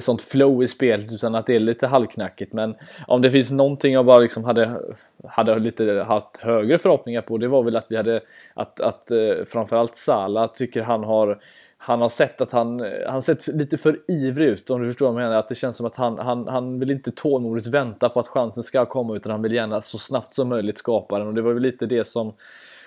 sånt 0.00 0.22
flow 0.22 0.62
i 0.62 0.68
spelet 0.68 1.12
utan 1.12 1.34
att 1.34 1.46
det 1.46 1.56
är 1.56 1.60
lite 1.60 1.86
halvknackigt. 1.86 2.52
Men 2.52 2.74
om 3.06 3.22
det 3.22 3.30
finns 3.30 3.50
någonting 3.50 3.94
jag 3.94 4.06
bara 4.06 4.18
liksom 4.18 4.44
hade, 4.44 4.80
hade 5.28 5.58
lite 5.58 6.04
haft 6.08 6.36
högre 6.36 6.78
förhoppningar 6.78 7.22
på 7.22 7.38
det 7.38 7.48
var 7.48 7.62
väl 7.62 7.76
att 7.76 7.86
vi 7.88 7.96
hade 7.96 8.20
att, 8.54 8.80
att 8.80 9.10
eh, 9.10 9.44
framförallt 9.46 9.96
Sala 9.96 10.48
tycker 10.48 10.82
han 10.82 11.04
har 11.04 11.38
han 11.84 12.00
har 12.00 12.08
sett 12.08 12.40
att 12.40 12.52
han, 12.52 12.86
han 13.08 13.22
sett 13.22 13.46
lite 13.46 13.78
för 13.78 13.98
ivrig 14.08 14.48
ut 14.48 14.70
om 14.70 14.82
du 14.82 14.88
förstår 14.88 15.06
vad 15.12 15.22
jag 15.22 15.26
menar. 15.26 15.38
Att 15.38 15.48
det 15.48 15.54
känns 15.54 15.76
som 15.76 15.86
att 15.86 15.96
han, 15.96 16.18
han, 16.18 16.48
han 16.48 16.78
vill 16.78 16.90
inte 16.90 17.10
tålmodigt 17.10 17.66
vänta 17.66 18.08
på 18.08 18.20
att 18.20 18.28
chansen 18.28 18.62
ska 18.62 18.86
komma 18.86 19.16
utan 19.16 19.32
han 19.32 19.42
vill 19.42 19.52
gärna 19.52 19.80
så 19.80 19.98
snabbt 19.98 20.34
som 20.34 20.48
möjligt 20.48 20.78
skapa 20.78 21.18
den. 21.18 21.28
Och 21.28 21.34
det 21.34 21.42
var 21.42 21.52
väl 21.52 21.62
lite 21.62 21.86
det 21.86 22.04
som, 22.04 22.34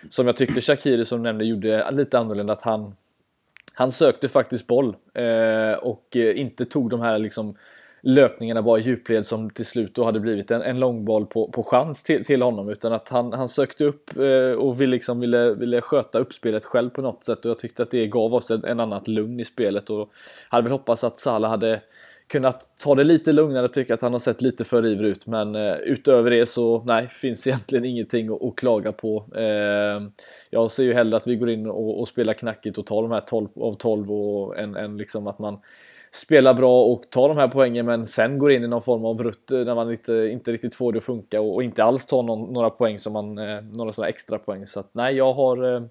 som 0.10 0.26
jag 0.26 0.38
tyckte 0.38 0.62
Shakiri 0.62 1.06
som 1.06 1.24
nämnde 1.24 1.45
gjorde 1.45 1.91
lite 1.91 2.20
annorlunda. 2.20 2.53
Att 2.53 2.62
han, 2.62 2.95
han 3.76 3.91
sökte 3.91 4.28
faktiskt 4.28 4.67
boll 4.67 4.95
eh, 5.13 5.78
och 5.82 6.17
eh, 6.17 6.39
inte 6.39 6.65
tog 6.65 6.89
de 6.89 7.01
här 7.01 7.19
liksom 7.19 7.55
löpningarna 8.01 8.61
bara 8.61 8.80
i 8.80 8.82
djupled 8.82 9.26
som 9.26 9.49
till 9.49 9.65
slut 9.65 9.95
då 9.95 10.05
hade 10.05 10.19
blivit 10.19 10.51
en, 10.51 10.61
en 10.61 10.80
långboll 10.80 11.26
på, 11.26 11.47
på 11.47 11.63
chans 11.63 12.03
till, 12.03 12.26
till 12.26 12.41
honom 12.41 12.69
utan 12.69 12.93
att 12.93 13.09
han, 13.09 13.34
han 13.34 13.49
sökte 13.49 13.84
upp 13.86 14.17
eh, 14.17 14.57
och 14.57 14.82
vill 14.82 14.89
liksom 14.89 15.19
ville, 15.19 15.53
ville 15.53 15.82
sköta 15.82 16.19
uppspelet 16.19 16.65
själv 16.65 16.89
på 16.89 17.01
något 17.01 17.23
sätt 17.23 17.45
och 17.45 17.49
jag 17.49 17.59
tyckte 17.59 17.84
att 17.84 17.91
det 17.91 18.07
gav 18.07 18.34
oss 18.34 18.51
en, 18.51 18.65
en 18.65 18.80
annat 18.80 19.07
lugn 19.07 19.39
i 19.39 19.45
spelet 19.45 19.89
och 19.89 20.09
hade 20.49 20.63
väl 20.63 20.71
hoppats 20.71 21.03
att 21.03 21.19
Salah 21.19 21.49
hade 21.49 21.82
kunnat 22.28 22.78
ta 22.78 22.95
det 22.95 23.03
lite 23.03 23.32
lugnare, 23.32 23.67
tycka 23.67 23.93
att 23.93 24.01
han 24.01 24.11
har 24.11 24.19
sett 24.19 24.41
lite 24.41 24.63
för 24.63 24.86
ivrig 24.86 25.09
ut. 25.09 25.28
Men 25.28 25.55
eh, 25.55 25.76
utöver 25.76 26.32
det 26.32 26.45
så 26.45 26.84
nej, 26.84 27.07
finns 27.11 27.47
egentligen 27.47 27.86
ingenting 27.86 28.30
att, 28.30 28.43
att 28.43 28.55
klaga 28.55 28.91
på. 28.91 29.26
Eh, 29.36 30.01
jag 30.49 30.71
ser 30.71 30.84
ju 30.84 30.93
hellre 30.93 31.17
att 31.17 31.28
vi 31.28 31.36
går 31.36 31.49
in 31.49 31.65
och, 31.67 31.99
och 31.99 32.07
spelar 32.07 32.34
knackigt 32.34 32.78
och 32.78 32.86
tar 32.86 33.01
de 33.01 33.11
här 33.11 33.21
12 33.21 33.47
av 33.55 33.73
12 33.73 34.11
och 34.11 34.59
en, 34.59 34.76
en 34.76 34.97
liksom 34.97 35.28
att 35.28 35.39
man 35.39 35.59
spelar 36.11 36.53
bra 36.53 36.84
och 36.84 37.09
tar 37.09 37.30
de 37.30 37.38
här 37.38 37.47
poängen 37.47 37.86
men 37.86 38.07
sen 38.07 38.39
går 38.39 38.51
in 38.51 38.63
i 38.63 38.67
någon 38.67 38.82
form 38.82 39.05
av 39.05 39.23
rutt 39.23 39.51
eh, 39.51 39.59
när 39.59 39.76
man 39.76 39.91
inte, 39.91 40.13
inte 40.13 40.51
riktigt 40.51 40.76
får 40.76 40.91
det 40.91 40.97
att 40.97 41.03
funka 41.03 41.41
och, 41.41 41.55
och 41.55 41.63
inte 41.63 41.84
alls 41.84 42.05
tar 42.05 42.23
någon, 42.23 42.53
några 42.53 42.69
poäng 42.69 42.99
som 42.99 43.13
man, 43.13 43.38
eh, 43.38 43.61
några 43.61 43.93
sådana 43.93 44.09
extra 44.09 44.39
poäng. 44.39 44.67
Så 44.67 44.80
att 44.80 44.89
nej, 44.93 45.15
jag 45.15 45.34
har 45.34 45.76
eh, 45.76 45.82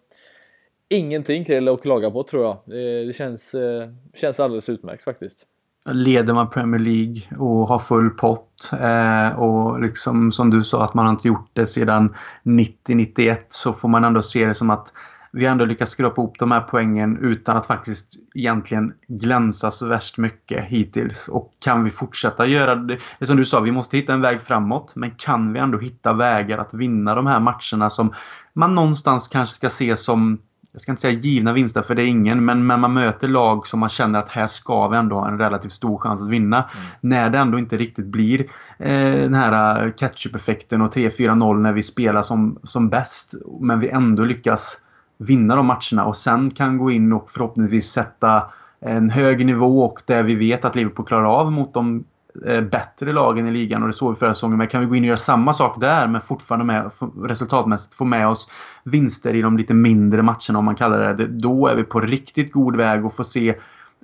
ingenting 0.89 1.45
till 1.45 1.69
att 1.69 1.83
klaga 1.83 2.11
på 2.11 2.23
tror 2.23 2.45
jag. 2.45 2.53
Eh, 2.53 3.07
det 3.07 3.17
känns, 3.17 3.55
eh, 3.55 3.89
känns 4.15 4.41
alldeles 4.41 4.69
utmärkt 4.69 5.05
faktiskt 5.05 5.47
leder 5.91 6.35
man 6.35 6.51
Premier 6.51 6.81
League 6.81 7.23
och 7.39 7.69
har 7.69 7.79
full 7.79 8.11
pott 8.11 8.73
eh, 8.81 9.29
och 9.29 9.81
liksom 9.81 10.33
som 10.33 10.51
du 10.51 10.65
sa 10.65 10.85
att 10.85 10.95
man 10.95 11.11
inte 11.11 11.29
gjort 11.29 11.51
det 11.53 11.67
sedan 11.67 12.15
90-91 12.45 13.37
så 13.49 13.73
får 13.73 13.89
man 13.89 14.05
ändå 14.05 14.23
se 14.23 14.47
det 14.47 14.55
som 14.55 14.71
att 14.71 14.93
vi 15.37 15.47
ändå 15.47 15.65
lyckats 15.65 15.91
skrapa 15.91 16.23
ihop 16.23 16.39
de 16.39 16.51
här 16.51 16.61
poängen 16.61 17.19
utan 17.21 17.57
att 17.57 17.67
faktiskt 17.67 18.15
egentligen 18.35 18.93
glänsa 19.09 19.71
så 19.71 19.87
värst 19.87 20.19
mycket 20.19 20.65
hittills. 20.65 21.29
Och 21.29 21.53
kan 21.59 21.85
vi 21.85 21.91
fortsätta 21.91 22.47
göra 22.47 22.75
det, 22.75 22.99
det 23.19 23.27
som 23.27 23.37
du 23.37 23.45
sa, 23.45 23.61
vi 23.61 23.73
måste 23.73 23.97
hitta 23.97 24.13
en 24.13 24.21
väg 24.21 24.43
framåt. 24.43 24.93
Men 24.97 25.11
kan 25.11 25.53
vi 25.53 25.59
ändå 25.59 25.79
hitta 25.79 26.13
vägar 26.13 26.59
att 26.59 26.75
vinna 26.75 27.15
de 27.15 27.27
här 27.27 27.41
matcherna 27.41 27.91
som 27.91 28.13
man 28.53 28.75
någonstans 28.75 29.29
kanske 29.29 29.55
ska 29.55 29.71
se 29.71 29.97
som 29.97 30.39
jag 30.75 30.81
ska 30.81 30.93
inte 30.93 31.03
säga 31.03 31.19
givna 31.19 31.53
vinster 31.53 31.83
för 31.83 31.95
det 31.95 32.03
är 32.03 32.07
ingen, 32.07 32.45
men, 32.45 32.67
men 32.67 32.81
man 32.81 32.95
möter 32.95 33.29
lag 33.29 33.67
som 33.67 33.81
man 33.81 33.89
känner 33.89 34.19
att 34.19 34.29
här 34.29 34.47
ska 34.47 34.89
vi 34.89 34.97
ändå 34.97 35.17
ha 35.17 35.29
en 35.29 35.39
relativt 35.39 35.73
stor 35.73 35.99
chans 35.99 36.23
att 36.23 36.29
vinna. 36.29 36.57
Mm. 36.57 36.87
När 37.01 37.31
det 37.31 37.39
ändå 37.39 37.59
inte 37.59 37.77
riktigt 37.77 38.07
blir 38.07 38.41
eh, 38.79 39.11
den 39.11 39.35
här 39.35 39.91
catch-up-effekten 39.91 40.83
och 40.83 40.95
3-4-0 40.95 41.59
när 41.61 41.73
vi 41.73 41.83
spelar 41.83 42.23
som, 42.23 42.59
som 42.63 42.89
bäst. 42.89 43.35
Men 43.61 43.81
vi 43.81 43.89
ändå 43.89 44.25
lyckas 44.25 44.81
vinna 45.19 45.57
de 45.57 45.67
matcherna 45.67 46.05
och 46.05 46.17
sen 46.17 46.51
kan 46.51 46.79
gå 46.79 46.91
in 46.91 47.13
och 47.13 47.31
förhoppningsvis 47.31 47.87
sätta 47.87 48.43
en 48.81 49.11
hög 49.11 49.47
nivå 49.47 49.85
och 49.85 49.99
det 50.07 50.23
vi 50.23 50.35
vet 50.35 50.65
att 50.65 50.77
Liverpool 50.77 51.07
klarar 51.07 51.41
av 51.41 51.53
mot 51.53 51.75
de 51.75 52.05
Eh, 52.05 52.14
Eh, 52.47 52.61
bättre 52.61 53.13
lagen 53.13 53.49
i 53.49 53.51
ligan 53.51 53.83
och 53.83 53.89
det 53.89 53.93
såg 53.93 54.11
vi 54.11 54.17
förra 54.17 54.35
säsongen. 54.35 54.59
Men 54.59 54.67
kan 54.67 54.81
vi 54.81 54.87
gå 54.87 54.97
in 54.97 55.03
och 55.03 55.07
göra 55.07 55.17
samma 55.17 55.53
sak 55.53 55.81
där 55.81 56.09
men 56.09 56.21
fortfarande 56.21 56.65
med, 56.65 56.91
resultatmässigt 57.23 57.95
få 57.95 58.05
med 58.05 58.29
oss 58.29 58.51
vinster 58.85 59.35
i 59.35 59.43
de 59.43 59.57
lite 59.57 59.75
mindre 59.75 60.23
matcherna 60.23 60.59
om 60.59 60.65
man 60.65 60.75
kallar 60.75 61.15
det 61.15 61.27
Då 61.27 61.67
är 61.67 61.77
vi 61.77 61.85
på 61.85 62.01
riktigt 62.01 62.53
god 62.53 62.77
väg 62.77 63.05
att 63.05 63.17
få 63.17 63.25
se 63.25 63.55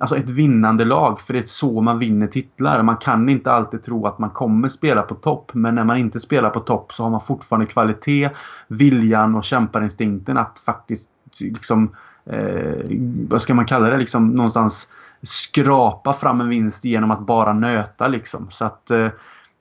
Alltså 0.00 0.16
ett 0.16 0.30
vinnande 0.30 0.84
lag, 0.84 1.20
för 1.20 1.32
det 1.32 1.38
är 1.38 1.42
så 1.42 1.80
man 1.80 1.98
vinner 1.98 2.26
titlar. 2.26 2.82
Man 2.82 2.96
kan 2.96 3.28
inte 3.28 3.52
alltid 3.52 3.82
tro 3.82 4.06
att 4.06 4.18
man 4.18 4.30
kommer 4.30 4.68
spela 4.68 5.02
på 5.02 5.14
topp, 5.14 5.50
men 5.54 5.74
när 5.74 5.84
man 5.84 5.96
inte 5.96 6.20
spelar 6.20 6.50
på 6.50 6.60
topp 6.60 6.92
så 6.92 7.02
har 7.02 7.10
man 7.10 7.20
fortfarande 7.20 7.66
kvalitet, 7.66 8.30
viljan 8.68 9.34
och 9.34 9.44
kämparinstinkten 9.44 10.36
att 10.36 10.58
faktiskt 10.58 11.08
liksom 11.40 11.94
eh, 12.26 12.96
vad 13.28 13.42
ska 13.42 13.54
man 13.54 13.66
kalla 13.66 13.90
det, 13.90 13.96
liksom 13.96 14.26
någonstans 14.26 14.90
skrapa 15.22 16.12
fram 16.12 16.40
en 16.40 16.48
vinst 16.48 16.84
genom 16.84 17.10
att 17.10 17.26
bara 17.26 17.52
nöta 17.52 18.08
liksom. 18.08 18.46
Så 18.50 18.64
att 18.64 18.90
eh, 18.90 19.08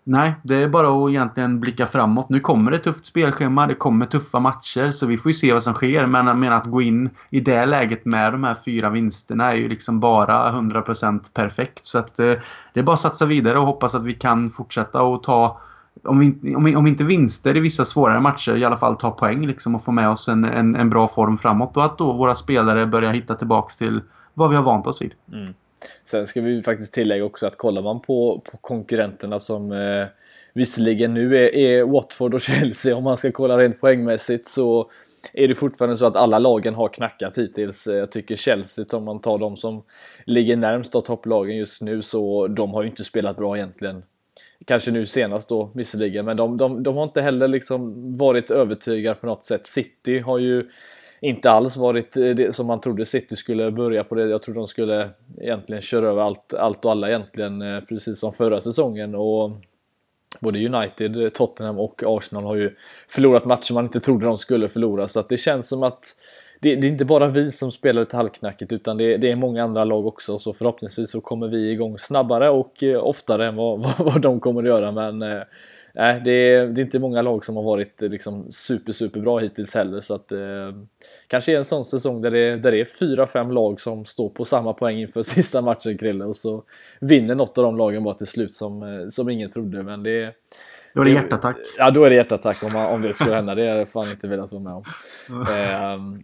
nej, 0.03 0.33
det 0.43 0.55
är 0.55 0.69
bara 0.69 1.05
att 1.05 1.09
egentligen 1.09 1.59
blicka 1.59 1.87
framåt. 1.87 2.29
Nu 2.29 2.39
kommer 2.39 2.71
det 2.71 2.77
ett 2.77 2.83
tufft 2.83 3.05
spelschema, 3.05 3.67
det 3.67 3.75
kommer 3.75 4.05
tuffa 4.05 4.39
matcher 4.39 4.91
så 4.91 5.07
vi 5.07 5.17
får 5.17 5.29
ju 5.29 5.33
se 5.33 5.53
vad 5.53 5.63
som 5.63 5.73
sker. 5.73 6.05
Men 6.05 6.27
jag 6.27 6.37
menar 6.37 6.57
att 6.57 6.65
gå 6.65 6.81
in 6.81 7.09
i 7.29 7.39
det 7.39 7.65
läget 7.65 8.05
med 8.05 8.31
de 8.33 8.43
här 8.43 8.55
fyra 8.65 8.89
vinsterna 8.89 9.51
är 9.51 9.55
ju 9.55 9.69
liksom 9.69 9.99
bara 9.99 10.51
100% 10.51 11.33
perfekt. 11.33 11.85
Så 11.85 11.99
att 11.99 12.19
eh, 12.19 12.33
det 12.73 12.79
är 12.79 12.83
bara 12.83 12.93
att 12.93 12.99
satsa 12.99 13.25
vidare 13.25 13.59
och 13.59 13.65
hoppas 13.65 13.95
att 13.95 14.05
vi 14.05 14.13
kan 14.13 14.49
fortsätta 14.49 15.01
och 15.01 15.23
ta 15.23 15.61
om, 16.03 16.19
vi, 16.19 16.55
om, 16.55 16.75
om 16.75 16.87
inte 16.87 17.03
vinster 17.03 17.57
i 17.57 17.59
vissa 17.59 17.85
svårare 17.85 18.21
matcher 18.21 18.55
i 18.55 18.65
alla 18.65 18.77
fall 18.77 18.95
ta 18.95 19.11
poäng 19.11 19.47
liksom 19.47 19.75
och 19.75 19.83
få 19.83 19.91
med 19.91 20.09
oss 20.09 20.27
en, 20.27 20.45
en, 20.45 20.75
en 20.75 20.89
bra 20.89 21.07
form 21.07 21.37
framåt 21.37 21.77
och 21.77 21.85
att 21.85 21.97
då 21.97 22.13
våra 22.13 22.35
spelare 22.35 22.85
börjar 22.85 23.13
hitta 23.13 23.35
tillbaks 23.35 23.75
till 23.75 24.01
vad 24.33 24.49
vi 24.49 24.55
har 24.55 24.63
vant 24.63 24.87
oss 24.87 25.01
vid. 25.01 25.13
Mm. 25.33 25.53
Sen 26.05 26.27
ska 26.27 26.41
vi 26.41 26.61
faktiskt 26.61 26.93
tillägga 26.93 27.23
också 27.23 27.47
att 27.47 27.57
kollar 27.57 27.81
man 27.81 27.99
på, 27.99 28.41
på 28.51 28.57
konkurrenterna 28.57 29.39
som 29.39 29.71
eh, 29.71 30.05
visserligen 30.53 31.13
nu 31.13 31.37
är, 31.37 31.55
är, 31.55 31.83
Watford 31.83 32.33
och 32.33 32.41
Chelsea 32.51 32.95
om 32.95 33.03
man 33.03 33.17
ska 33.17 33.31
kolla 33.31 33.57
rent 33.57 33.81
poängmässigt 33.81 34.47
så 34.47 34.91
är 35.33 35.47
det 35.47 35.55
fortfarande 35.55 35.97
så 35.97 36.05
att 36.05 36.15
alla 36.15 36.39
lagen 36.39 36.75
har 36.75 36.87
knackat 36.87 37.37
hittills. 37.37 37.87
Eh, 37.87 37.95
jag 37.95 38.11
tycker 38.11 38.35
Chelsea, 38.35 38.85
om 38.91 39.03
man 39.03 39.19
tar 39.19 39.37
de 39.37 39.57
som 39.57 39.83
ligger 40.25 40.57
närmst 40.57 40.95
av 40.95 41.01
topplagen 41.01 41.57
just 41.57 41.81
nu, 41.81 42.01
så 42.01 42.47
de 42.47 42.73
har 42.73 42.83
ju 42.83 42.89
inte 42.89 43.03
spelat 43.03 43.37
bra 43.37 43.57
egentligen. 43.57 44.03
Kanske 44.65 44.91
nu 44.91 45.05
senast 45.05 45.49
då 45.49 45.71
visserligen, 45.73 46.25
men 46.25 46.37
de, 46.37 46.57
de, 46.57 46.83
de 46.83 46.97
har 46.97 47.03
inte 47.03 47.21
heller 47.21 47.47
liksom 47.47 47.93
varit 48.17 48.51
övertygade 48.51 49.15
på 49.15 49.25
något 49.25 49.43
sätt. 49.43 49.67
City 49.67 50.19
har 50.19 50.37
ju 50.37 50.69
inte 51.21 51.51
alls 51.51 51.77
varit 51.77 52.17
eh, 52.17 52.29
det 52.29 52.55
som 52.55 52.67
man 52.67 52.81
trodde 52.81 53.05
City 53.05 53.35
skulle 53.35 53.71
börja 53.71 54.03
på 54.03 54.15
det. 54.15 54.29
Jag 54.29 54.41
trodde 54.41 54.59
de 54.59 54.67
skulle 54.67 55.09
egentligen 55.37 55.81
köra 55.81 56.09
över 56.09 56.21
allt, 56.21 56.53
allt 56.53 56.85
och 56.85 56.91
alla 56.91 57.09
egentligen, 57.09 57.61
eh, 57.61 57.81
precis 57.81 58.19
som 58.19 58.33
förra 58.33 58.61
säsongen. 58.61 59.15
Och 59.15 59.51
både 60.39 60.65
United, 60.65 61.23
eh, 61.23 61.29
Tottenham 61.29 61.79
och 61.79 62.03
Arsenal 62.05 62.43
har 62.43 62.55
ju 62.55 62.75
förlorat 63.07 63.45
matcher 63.45 63.73
man 63.73 63.85
inte 63.85 63.99
trodde 63.99 64.25
de 64.25 64.37
skulle 64.37 64.67
förlora. 64.67 65.07
Så 65.07 65.19
att 65.19 65.29
det 65.29 65.37
känns 65.37 65.67
som 65.67 65.83
att 65.83 66.15
det, 66.61 66.75
det 66.75 66.87
är 66.87 66.91
inte 66.91 67.05
bara 67.05 67.27
vi 67.27 67.51
som 67.51 67.71
spelar 67.71 68.01
lite 68.01 68.17
halvknackigt 68.17 68.71
utan 68.71 68.97
det, 68.97 69.17
det, 69.17 69.31
är 69.31 69.35
många 69.35 69.63
andra 69.63 69.83
lag 69.83 70.05
också. 70.07 70.39
Så 70.39 70.53
förhoppningsvis 70.53 71.11
så 71.11 71.21
kommer 71.21 71.47
vi 71.47 71.71
igång 71.71 71.97
snabbare 71.97 72.49
och 72.49 72.83
oftare 73.01 73.47
än 73.47 73.55
vad, 73.55 73.79
vad, 73.79 73.99
vad 74.13 74.21
de 74.21 74.39
kommer 74.39 74.63
att 74.63 74.67
göra. 74.67 74.91
Men 74.91 75.21
eh, 75.21 75.41
nej, 75.99 76.21
det 76.25 76.31
är, 76.31 76.67
det 76.67 76.81
är 76.81 76.83
inte 76.85 76.99
många 76.99 77.21
lag 77.21 77.45
som 77.45 77.55
har 77.55 77.63
varit 77.63 78.01
eh, 78.01 78.09
liksom 78.09 78.51
super, 78.51 78.93
super 78.93 79.19
bra 79.19 79.37
hittills 79.39 79.73
heller. 79.73 80.01
Så 80.01 80.15
att, 80.15 80.31
eh, 80.31 80.39
kanske 81.27 81.53
är 81.53 81.57
en 81.57 81.65
sån 81.65 81.85
säsong 81.85 82.21
där 82.21 82.31
det, 82.31 82.57
där 82.57 82.71
det 82.71 82.81
är 82.81 82.85
fyra, 82.85 83.27
fem 83.27 83.51
lag 83.51 83.81
som 83.81 84.05
står 84.05 84.29
på 84.29 84.45
samma 84.45 84.73
poäng 84.73 84.97
inför 84.97 85.23
sista 85.23 85.61
matchen, 85.61 85.97
Krille. 85.97 86.25
Och 86.25 86.35
så 86.35 86.63
vinner 87.01 87.35
något 87.35 87.57
av 87.57 87.63
de 87.63 87.77
lagen 87.77 88.03
bara 88.03 88.13
till 88.13 88.27
slut 88.27 88.53
som, 88.53 88.83
eh, 88.83 89.09
som 89.09 89.29
ingen 89.29 89.49
trodde. 89.49 89.83
Men 89.83 90.03
det 90.03 90.35
då 90.93 91.01
är 91.01 91.05
det 91.05 91.11
hjärtattack. 91.11 91.57
Ja, 91.77 91.91
då 91.91 92.03
är 92.03 92.09
det 92.09 92.15
hjärtattack 92.15 92.63
om, 92.63 92.75
om 92.93 93.01
det 93.01 93.13
skulle 93.13 93.35
hända. 93.35 93.55
Det 93.55 93.67
hade 93.67 93.79
jag 93.79 93.89
fan 93.89 94.11
inte 94.11 94.27
velat 94.27 94.51
vara 94.51 94.63
med 94.63 94.73
om. 94.73 94.83
eh, 95.29 96.21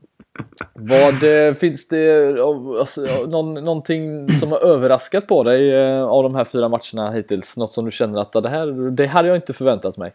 vad 0.73 1.47
eh, 1.47 1.53
finns 1.53 1.88
det, 1.88 2.39
alltså, 2.79 3.01
någon, 3.27 3.53
någonting 3.53 4.29
som 4.29 4.51
har 4.51 4.59
överraskat 4.59 5.27
på 5.27 5.43
dig 5.43 5.73
eh, 5.73 6.03
av 6.03 6.23
de 6.23 6.36
här 6.36 6.43
fyra 6.43 6.69
matcherna 6.69 7.11
hittills? 7.11 7.57
Något 7.57 7.71
som 7.71 7.86
du 7.86 7.91
känner 7.91 8.21
att 8.21 8.31
det 8.31 8.49
här, 8.49 8.91
det 8.91 9.07
hade 9.07 9.27
jag 9.27 9.38
inte 9.38 9.53
förväntat 9.53 9.97
mig? 9.97 10.13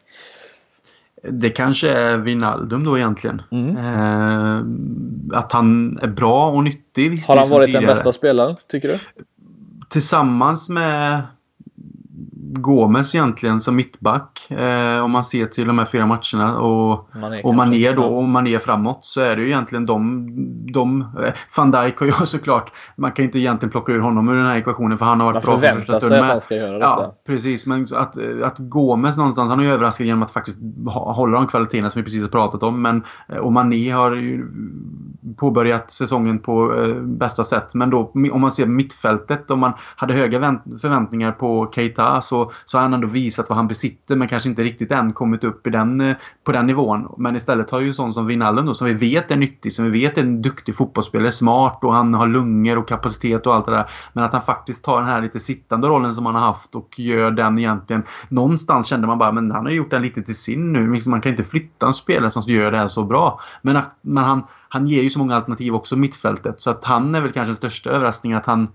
Det 1.23 1.51
kanske 1.51 1.91
är 1.91 2.19
Vinaldum 2.19 2.85
då 2.85 2.99
egentligen. 2.99 3.43
Mm. 3.51 3.77
Eh, 3.77 5.39
att 5.39 5.53
han 5.53 5.99
är 6.03 6.09
bra 6.09 6.51
och 6.51 6.65
nyttig. 6.65 7.25
Har 7.27 7.37
han 7.37 7.49
varit 7.49 7.67
tidigare. 7.67 7.87
den 7.87 7.95
bästa 7.95 8.13
spelaren, 8.13 8.57
tycker 8.69 8.89
du? 8.89 8.99
Tillsammans 9.89 10.69
med 10.69 11.23
Gomes 12.53 13.15
egentligen 13.15 13.61
som 13.61 13.77
mittback. 13.77 14.51
Eh, 14.51 15.05
om 15.05 15.11
man 15.11 15.25
ser 15.25 15.47
till 15.47 15.67
de 15.67 15.79
här 15.79 15.87
fyra 15.87 16.07
matcherna. 16.07 16.59
Och 16.59 17.09
Mané, 17.15 17.43
och 17.43 17.55
Mané 17.55 17.93
då, 17.93 18.05
och 18.05 18.25
Mané 18.25 18.59
framåt. 18.59 19.05
Så 19.05 19.21
är 19.21 19.37
det 19.37 19.43
ju 19.43 19.49
egentligen 19.49 19.85
de... 19.85 20.27
de 20.73 21.01
eh, 21.01 21.33
Van 21.57 21.71
Dijk 21.71 21.99
har 21.99 22.07
ju 22.07 22.13
såklart... 22.27 22.73
Man 22.97 23.13
kan 23.13 23.25
inte 23.25 23.39
egentligen 23.39 23.71
plocka 23.71 23.93
ur 23.93 24.01
honom 24.01 24.29
ur 24.29 24.37
den 24.37 24.47
här 24.47 24.57
ekvationen 24.57 24.99
för 24.99 25.07
han 25.07 25.21
har 25.21 25.33
varit 25.33 25.47
man 25.47 25.61
bra 25.61 25.69
för 25.69 25.77
första 25.77 26.01
stunden. 26.01 26.27
Man 26.27 26.41
ska 26.41 26.55
göra 26.55 26.73
detta. 26.79 27.03
Ja, 27.03 27.15
precis. 27.27 27.67
Men 27.67 27.87
att, 27.95 28.17
att 28.45 28.59
Gomes 28.59 29.17
någonstans, 29.17 29.51
han 29.51 29.59
har 29.59 29.67
ju 29.67 29.73
överraskat 29.73 30.07
genom 30.07 30.23
att 30.23 30.31
faktiskt 30.31 30.61
hålla 30.87 31.39
de 31.39 31.47
kvaliteterna 31.47 31.91
som 31.91 32.01
vi 32.01 32.05
precis 32.05 32.23
har 32.23 32.29
pratat 32.29 32.63
om. 32.63 32.83
Men, 32.83 33.03
eh, 33.29 33.37
och 33.37 33.53
Mané 33.53 33.91
har 33.91 34.13
ju 34.13 34.49
påbörjat 35.37 35.91
säsongen 35.91 36.39
på 36.39 36.83
eh, 36.83 36.95
bästa 36.95 37.45
sätt. 37.45 37.75
Men 37.75 37.91
då 37.91 38.13
om 38.33 38.41
man 38.41 38.53
ser 38.53 38.67
mittfältet, 38.67 39.51
om 39.51 39.59
man 39.59 39.73
hade 39.97 40.15
höga 40.15 40.61
förväntningar 40.81 41.33
på 41.33 41.71
Keita 41.75 42.21
så, 42.21 42.51
så 42.65 42.79
har 42.79 42.83
han 42.83 42.95
ändå 42.95 43.07
visat 43.07 43.49
vad 43.49 43.57
han 43.57 43.69
besitter 43.69 44.17
men 44.17 44.29
kanske 44.29 44.49
inte 44.49 44.63
riktigt 44.63 44.93
än 44.93 45.13
kommit 45.13 45.45
upp 45.45 45.67
i 45.67 45.71
den, 45.71 46.01
eh, 46.01 46.17
på 46.45 46.53
den 46.53 46.67
nivån. 46.67 47.15
Men 47.19 47.37
istället 47.37 47.71
har 47.71 47.81
ju 47.81 47.87
en 47.87 47.95
sån 47.95 48.13
som 48.13 48.27
Wijnaldum 48.27 48.67
då, 48.67 48.75
som 48.75 48.87
vi 48.87 48.95
vet 48.95 49.31
är 49.31 49.37
nyttig, 49.37 49.73
som 49.73 49.85
vi 49.85 49.91
vet 49.91 50.19
är 50.19 50.23
en 50.23 50.43
duktig 50.43 50.77
fotbollsspelare, 50.77 51.33
smart 51.33 51.79
och 51.83 51.95
han 51.95 52.15
har 52.15 52.27
lungor 52.27 52.79
och 52.79 52.89
kapacitet 52.89 53.47
och 53.47 53.55
allt 53.55 53.67
det 53.67 53.73
där. 53.73 53.91
Men 54.13 54.25
att 54.25 54.33
han 54.33 54.43
faktiskt 54.43 54.85
tar 54.85 55.01
den 55.01 55.09
här 55.09 55.23
lite 55.23 55.41
sittande 55.41 55.89
rollen 55.89 56.15
som 56.15 56.27
han 56.27 56.35
har 56.35 56.43
haft 56.43 56.75
och 56.75 56.99
gör 56.99 57.31
den 57.31 57.59
egentligen. 57.59 58.03
Någonstans 58.29 58.87
kände 58.87 59.07
man 59.07 59.19
bara, 59.19 59.33
men 59.33 59.51
han 59.51 59.65
har 59.65 59.73
gjort 59.73 59.91
den 59.91 60.03
lite 60.03 60.23
till 60.23 60.37
sin 60.37 60.73
nu. 60.73 60.93
Liksom, 60.93 61.11
man 61.11 61.21
kan 61.21 61.31
inte 61.31 61.45
flytta 61.45 61.87
en 61.87 61.93
spelare 61.93 62.31
som 62.31 62.43
gör 62.47 62.71
det 62.71 62.79
här 62.79 62.89
så 62.89 63.05
bra. 63.05 63.41
Men, 63.63 63.83
men 64.03 64.25
han, 64.25 64.43
han 64.73 64.87
ger 64.87 65.03
ju 65.03 65.11
så 65.11 65.19
många 65.19 65.37
alternativ 65.37 65.75
också 65.75 65.97
mittfältet. 65.97 66.61
Så 66.61 66.71
att 66.71 66.85
han 66.85 67.15
är 67.15 67.21
väl 67.21 67.33
kanske 67.33 67.51
den 67.51 67.57
största 67.57 67.91
överraskningen 67.91 68.39
att 68.39 68.47
han 68.47 68.69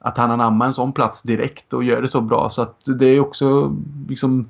att 0.00 0.16
han 0.16 0.30
anammar 0.30 0.66
en 0.66 0.74
sån 0.74 0.92
plats 0.92 1.22
direkt 1.22 1.72
och 1.72 1.84
gör 1.84 2.02
det 2.02 2.08
så 2.08 2.20
bra. 2.20 2.48
Så 2.48 2.62
att 2.62 2.80
det 2.98 3.06
är 3.06 3.20
också 3.20 3.76
liksom 4.08 4.48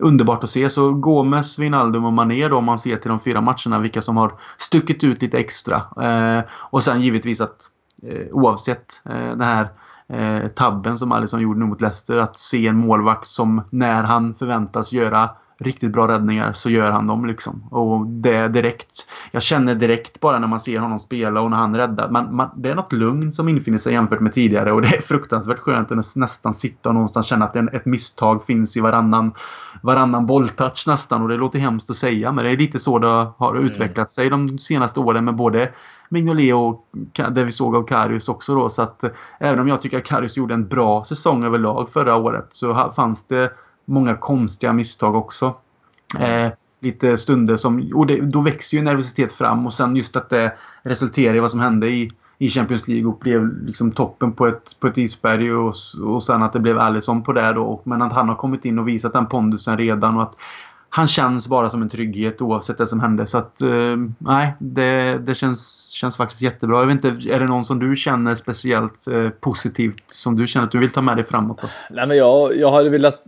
underbart 0.00 0.44
att 0.44 0.50
se. 0.50 0.70
Så 0.70 0.92
Gomes, 0.92 1.58
Wijnaldum 1.58 2.04
och 2.04 2.12
Mané 2.12 2.48
då 2.48 2.56
om 2.56 2.64
man 2.64 2.78
ser 2.78 2.96
till 2.96 3.08
de 3.08 3.20
fyra 3.20 3.40
matcherna 3.40 3.78
vilka 3.78 4.02
som 4.02 4.16
har 4.16 4.32
stuckit 4.58 5.04
ut 5.04 5.22
lite 5.22 5.38
extra. 5.38 5.76
Eh, 6.02 6.44
och 6.50 6.82
sen 6.82 7.00
givetvis 7.00 7.40
att 7.40 7.70
eh, 8.02 8.26
oavsett 8.32 9.00
eh, 9.04 9.14
den 9.14 9.40
här 9.40 9.68
eh, 10.08 10.48
tabben 10.48 10.96
som 10.96 11.12
Alisson 11.12 11.40
gjorde 11.40 11.60
nu 11.60 11.66
mot 11.66 11.80
Leicester 11.80 12.18
att 12.18 12.36
se 12.36 12.66
en 12.66 12.76
målvakt 12.76 13.26
som 13.26 13.62
när 13.70 14.04
han 14.04 14.34
förväntas 14.34 14.92
göra 14.92 15.30
riktigt 15.58 15.92
bra 15.92 16.08
räddningar 16.08 16.52
så 16.52 16.70
gör 16.70 16.90
han 16.90 17.06
dem 17.06 17.26
liksom. 17.26 17.68
Och 17.70 18.06
det 18.06 18.48
direkt. 18.48 19.06
Jag 19.30 19.42
känner 19.42 19.74
direkt 19.74 20.20
bara 20.20 20.38
när 20.38 20.46
man 20.46 20.60
ser 20.60 20.78
honom 20.78 20.98
spela 20.98 21.40
och 21.40 21.50
när 21.50 21.56
han 21.56 21.76
räddar. 21.76 22.10
Man, 22.10 22.36
man, 22.36 22.50
det 22.56 22.70
är 22.70 22.74
något 22.74 22.92
lugn 22.92 23.32
som 23.32 23.48
infinner 23.48 23.78
sig 23.78 23.92
jämfört 23.92 24.20
med 24.20 24.32
tidigare 24.32 24.72
och 24.72 24.82
det 24.82 24.88
är 24.88 25.00
fruktansvärt 25.00 25.58
skönt 25.58 25.92
att 25.92 26.16
nästan 26.16 26.54
sitta 26.54 26.88
och 26.88 26.94
någonstans 26.94 27.26
känna 27.26 27.44
att 27.44 27.56
en, 27.56 27.68
ett 27.68 27.86
misstag 27.86 28.44
finns 28.44 28.76
i 28.76 28.80
varannan, 28.80 29.32
varannan 29.82 30.26
bolltouch 30.26 30.84
nästan. 30.86 31.22
Och 31.22 31.28
det 31.28 31.36
låter 31.36 31.58
hemskt 31.58 31.90
att 31.90 31.96
säga 31.96 32.32
men 32.32 32.44
det 32.44 32.50
är 32.50 32.56
lite 32.56 32.78
så 32.78 32.98
det 32.98 33.06
har 33.36 33.50
mm. 33.50 33.64
utvecklat 33.64 34.10
sig 34.10 34.30
de 34.30 34.58
senaste 34.58 35.00
åren 35.00 35.24
med 35.24 35.36
både 35.36 35.72
Mignolet 36.08 36.54
och 36.54 36.88
det 37.34 37.44
vi 37.44 37.52
såg 37.52 37.76
av 37.76 37.86
Karius 37.86 38.28
också 38.28 38.54
då. 38.54 38.68
Så 38.68 38.82
att 38.82 39.04
även 39.40 39.60
om 39.60 39.68
jag 39.68 39.80
tycker 39.80 39.98
att 39.98 40.04
Karius 40.04 40.36
gjorde 40.36 40.54
en 40.54 40.68
bra 40.68 41.04
säsong 41.04 41.44
överlag 41.44 41.88
förra 41.88 42.16
året 42.16 42.46
så 42.48 42.92
fanns 42.96 43.26
det 43.26 43.50
många 43.84 44.16
konstiga 44.16 44.72
misstag 44.72 45.14
också. 45.14 45.54
Eh, 46.18 46.52
lite 46.80 47.16
stunder 47.16 47.56
som... 47.56 47.92
Och 47.94 48.06
det, 48.06 48.20
då 48.20 48.40
växer 48.40 48.76
ju 48.76 48.82
nervositet 48.82 49.32
fram 49.32 49.66
och 49.66 49.74
sen 49.74 49.96
just 49.96 50.16
att 50.16 50.30
det 50.30 50.52
resulterar 50.82 51.36
i 51.36 51.40
vad 51.40 51.50
som 51.50 51.60
hände 51.60 51.88
i, 51.88 52.10
i 52.38 52.48
Champions 52.48 52.88
League 52.88 53.06
och 53.06 53.18
blev 53.18 53.66
liksom 53.66 53.92
toppen 53.92 54.32
på 54.32 54.46
ett, 54.46 54.76
på 54.80 54.86
ett 54.86 54.98
isberg 54.98 55.52
och, 55.52 55.74
och 56.04 56.22
sen 56.22 56.42
att 56.42 56.52
det 56.52 56.60
blev 56.60 56.78
Alisson 56.78 57.22
på 57.22 57.32
det 57.32 57.52
då. 57.52 57.80
Men 57.84 58.02
att 58.02 58.12
han 58.12 58.28
har 58.28 58.36
kommit 58.36 58.64
in 58.64 58.78
och 58.78 58.88
visat 58.88 59.12
den 59.12 59.26
pondusen 59.26 59.78
redan 59.78 60.16
och 60.16 60.22
att 60.22 60.34
han 60.96 61.06
känns 61.06 61.48
bara 61.48 61.70
som 61.70 61.82
en 61.82 61.88
trygghet 61.88 62.42
oavsett 62.42 62.78
det 62.78 62.86
som 62.86 63.00
hände. 63.00 63.26
Så 63.26 63.38
att, 63.38 63.60
eh, 63.60 63.96
nej, 64.18 64.54
det, 64.58 65.18
det 65.18 65.34
känns, 65.34 65.90
känns 65.90 66.16
faktiskt 66.16 66.42
jättebra. 66.42 66.78
Jag 66.78 66.86
vet 66.86 67.04
inte, 67.04 67.30
är 67.30 67.40
det 67.40 67.46
någon 67.46 67.64
som 67.64 67.78
du 67.78 67.96
känner 67.96 68.34
speciellt 68.34 69.06
eh, 69.08 69.28
positivt 69.28 70.04
som 70.06 70.36
du 70.36 70.46
känner 70.46 70.66
att 70.66 70.72
du 70.72 70.78
vill 70.78 70.90
ta 70.90 71.00
med 71.00 71.16
dig 71.16 71.24
framåt? 71.24 71.60
Då? 71.60 71.68
Nej, 71.90 72.06
men 72.06 72.16
jag, 72.16 72.56
jag, 72.56 72.72
hade 72.72 72.90
velat, 72.90 73.22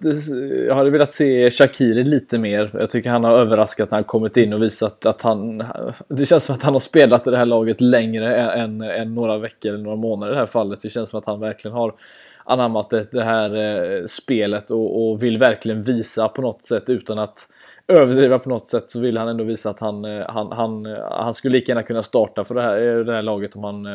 jag 0.68 0.74
hade 0.74 0.90
velat 0.90 1.12
se 1.12 1.50
Shakiri 1.50 2.04
lite 2.04 2.38
mer. 2.38 2.70
Jag 2.74 2.90
tycker 2.90 3.10
han 3.10 3.24
har 3.24 3.32
överraskat 3.32 3.90
när 3.90 3.98
han 3.98 4.04
kommit 4.04 4.36
in 4.36 4.52
och 4.52 4.62
visat 4.62 5.06
att 5.06 5.22
han... 5.22 5.64
Det 6.08 6.26
känns 6.26 6.44
som 6.44 6.54
att 6.54 6.62
han 6.62 6.72
har 6.72 6.80
spelat 6.80 7.26
i 7.26 7.30
det 7.30 7.36
här 7.36 7.46
laget 7.46 7.80
längre 7.80 8.36
än, 8.36 8.82
än 8.82 9.14
några 9.14 9.38
veckor 9.38 9.72
eller 9.72 9.84
några 9.84 9.96
månader 9.96 10.32
i 10.32 10.34
det 10.34 10.40
här 10.40 10.46
fallet. 10.46 10.78
Det 10.82 10.90
känns 10.90 11.10
som 11.10 11.18
att 11.18 11.26
han 11.26 11.40
verkligen 11.40 11.76
har 11.76 11.94
anammat 12.44 12.90
det, 12.90 13.12
det 13.12 13.24
här 13.24 13.56
eh, 13.56 14.04
spelet 14.04 14.70
och, 14.70 15.10
och, 15.10 15.22
vill 15.22 15.38
verkligen 15.38 15.82
visa 15.82 16.28
på 16.28 16.42
något 16.42 16.64
sätt 16.64 16.90
utan 16.90 17.18
att 17.18 17.48
överdriva 17.88 18.38
på 18.38 18.48
något 18.48 18.66
sätt 18.66 18.90
så 18.90 19.00
vill 19.00 19.18
han 19.18 19.28
ändå 19.28 19.44
visa 19.44 19.70
att 19.70 19.78
han, 19.78 20.04
eh, 20.04 20.24
han, 20.28 20.52
han, 20.52 20.86
eh, 20.86 21.10
han 21.10 21.34
skulle 21.34 21.52
lika 21.52 21.72
gärna 21.72 21.82
kunna 21.82 22.02
starta 22.02 22.44
för 22.44 22.54
det 22.54 22.62
här, 22.62 22.98
eh, 22.98 23.04
det 23.04 23.12
här 23.12 23.22
laget 23.22 23.56
om 23.56 23.64
han 23.64 23.86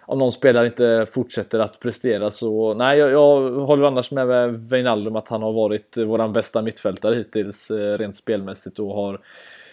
om 0.00 0.18
någon 0.18 0.32
spelare 0.32 0.66
inte 0.66 1.06
fortsätter 1.10 1.58
att 1.58 1.80
prestera 1.80 2.30
så 2.30 2.74
nej, 2.74 2.98
jag, 2.98 3.10
jag 3.10 3.50
håller 3.52 3.86
annars 3.86 4.10
med 4.10 4.50
Wijnaldum 4.70 5.16
att 5.16 5.28
han 5.28 5.42
har 5.42 5.52
varit 5.52 5.96
våran 5.96 6.32
bästa 6.32 6.62
mittfältare 6.62 7.14
hittills 7.14 7.70
rent 7.70 8.16
spelmässigt 8.16 8.78
och 8.78 8.94
har 8.94 9.20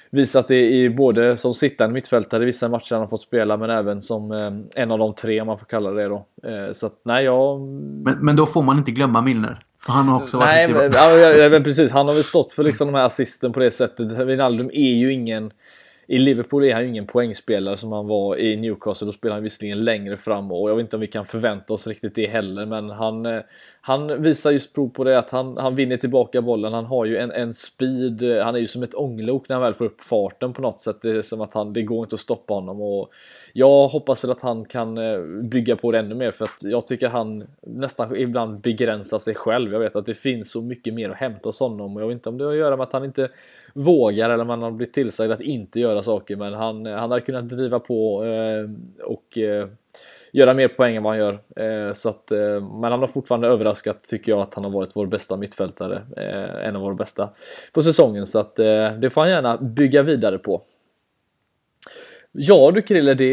visat 0.09 0.47
det 0.47 0.69
i 0.71 0.89
både 0.89 1.37
som 1.37 1.53
sittande 1.53 1.93
mittfältare 1.93 2.43
i 2.43 2.45
vissa 2.45 2.69
matcher 2.69 2.93
han 2.93 3.01
har 3.01 3.07
fått 3.07 3.21
spela 3.21 3.57
men 3.57 3.69
även 3.69 4.01
som 4.01 4.31
en 4.75 4.91
av 4.91 4.99
de 4.99 5.13
tre 5.13 5.41
om 5.41 5.47
man 5.47 5.57
får 5.57 5.65
kalla 5.65 5.91
det 5.91 6.07
då. 6.07 6.25
Så 6.73 6.85
att 6.85 6.99
nej, 7.03 7.25
jag... 7.25 7.59
Men, 7.59 8.17
men 8.21 8.35
då 8.35 8.45
får 8.45 8.61
man 8.61 8.77
inte 8.77 8.91
glömma 8.91 9.21
Milner? 9.21 9.63
Han 9.87 10.07
har 10.07 10.23
också 10.23 10.37
varit 10.37 10.47
Nej, 10.47 10.67
men, 10.67 10.91
ja, 10.93 11.49
men 11.49 11.63
precis. 11.63 11.91
Han 11.91 12.07
har 12.07 12.13
väl 12.13 12.23
stått 12.23 12.53
för 12.53 12.63
liksom 12.63 12.87
de 12.87 12.95
här 12.95 13.05
assisten 13.05 13.53
på 13.53 13.59
det 13.59 13.71
sättet. 13.71 14.11
Wijnaldum 14.11 14.69
är 14.73 14.93
ju 14.93 15.13
ingen 15.13 15.51
i 16.09 16.19
Liverpool 16.19 16.63
är 16.63 16.73
han 16.73 16.83
ju 16.83 16.89
ingen 16.89 17.07
poängspelare 17.07 17.77
som 17.77 17.91
han 17.91 18.07
var 18.07 18.37
i 18.37 18.57
Newcastle. 18.57 19.05
Då 19.05 19.11
spelar 19.11 19.35
han 19.35 19.43
visserligen 19.43 19.83
längre 19.83 20.17
fram 20.17 20.51
och 20.51 20.69
jag 20.69 20.75
vet 20.75 20.83
inte 20.83 20.95
om 20.95 20.99
vi 20.99 21.07
kan 21.07 21.25
förvänta 21.25 21.73
oss 21.73 21.87
riktigt 21.87 22.15
det 22.15 22.27
heller. 22.27 22.65
Men 22.65 22.89
han, 22.89 23.25
eh, 23.25 23.41
han 23.81 24.21
visar 24.21 24.51
just 24.51 24.73
prov 24.73 24.89
på 24.89 25.03
det 25.03 25.17
att 25.17 25.29
han, 25.29 25.57
han 25.57 25.75
vinner 25.75 25.97
tillbaka 25.97 26.41
bollen. 26.41 26.73
Han 26.73 26.85
har 26.85 27.05
ju 27.05 27.17
en, 27.17 27.31
en 27.31 27.53
speed. 27.53 28.21
Eh, 28.21 28.43
han 28.43 28.55
är 28.55 28.59
ju 28.59 28.67
som 28.67 28.83
ett 28.83 28.95
ånglok 28.95 29.49
när 29.49 29.55
han 29.55 29.63
väl 29.63 29.73
får 29.73 29.85
upp 29.85 30.01
farten 30.01 30.53
på 30.53 30.61
något 30.61 30.81
sätt. 30.81 31.01
Det 31.01 31.09
är 31.09 31.21
som 31.21 31.41
att 31.41 31.53
han, 31.53 31.73
det 31.73 31.81
går 31.81 32.03
inte 32.03 32.15
att 32.15 32.19
stoppa 32.19 32.53
honom. 32.53 32.81
Och 32.81 33.11
jag 33.53 33.87
hoppas 33.87 34.23
väl 34.23 34.31
att 34.31 34.41
han 34.41 34.65
kan 34.65 34.97
eh, 34.97 35.19
bygga 35.43 35.75
på 35.75 35.91
det 35.91 35.99
ännu 35.99 36.15
mer 36.15 36.31
för 36.31 36.45
att 36.45 36.63
jag 36.63 36.87
tycker 36.87 37.07
han 37.07 37.43
nästan 37.61 38.15
ibland 38.15 38.61
begränsar 38.61 39.19
sig 39.19 39.35
själv. 39.35 39.73
Jag 39.73 39.79
vet 39.79 39.95
att 39.95 40.05
det 40.05 40.13
finns 40.13 40.51
så 40.51 40.61
mycket 40.61 40.93
mer 40.93 41.09
att 41.09 41.17
hämta 41.17 41.49
hos 41.49 41.59
honom 41.59 41.95
och 41.95 42.01
jag 42.01 42.07
vet 42.07 42.15
inte 42.15 42.29
om 42.29 42.37
det 42.37 42.43
har 42.43 42.51
att 42.51 42.57
göra 42.57 42.77
med 42.77 42.83
att 42.83 42.93
han 42.93 43.05
inte 43.05 43.29
vågar 43.77 44.29
eller 44.29 44.43
man 44.43 44.61
har 44.61 44.71
blivit 44.71 44.93
tillsagd 44.93 45.31
att 45.31 45.41
inte 45.41 45.79
göra 45.79 46.03
saker 46.03 46.35
men 46.35 46.53
han, 46.53 46.85
eh, 46.85 46.95
han 46.95 47.11
hade 47.11 47.21
kunnat 47.21 47.49
driva 47.49 47.79
på 47.79 48.25
eh, 48.25 48.69
och 49.05 49.37
eh, 49.37 49.67
göra 50.31 50.53
mer 50.53 50.67
poäng 50.67 50.95
än 50.95 51.03
vad 51.03 51.13
han 51.13 51.19
gör. 51.19 51.39
Eh, 51.55 51.93
så 51.93 52.09
att, 52.09 52.31
eh, 52.31 52.69
men 52.79 52.91
han 52.91 52.99
har 52.99 53.07
fortfarande 53.07 53.47
överraskat 53.47 54.01
tycker 54.01 54.31
jag 54.31 54.41
att 54.41 54.53
han 54.53 54.63
har 54.63 54.71
varit 54.71 54.95
vår 54.95 55.05
bästa 55.05 55.37
mittfältare. 55.37 56.03
Eh, 56.17 56.67
en 56.67 56.75
av 56.75 56.81
våra 56.81 56.95
bästa 56.95 57.29
på 57.73 57.81
säsongen 57.81 58.25
så 58.25 58.39
att 58.39 58.59
eh, 58.59 58.91
det 58.91 59.09
får 59.09 59.21
han 59.21 59.29
gärna 59.29 59.57
bygga 59.57 60.03
vidare 60.03 60.37
på. 60.37 60.61
Ja 62.31 62.71
du 62.71 62.81
Krille, 62.81 63.13
det 63.13 63.25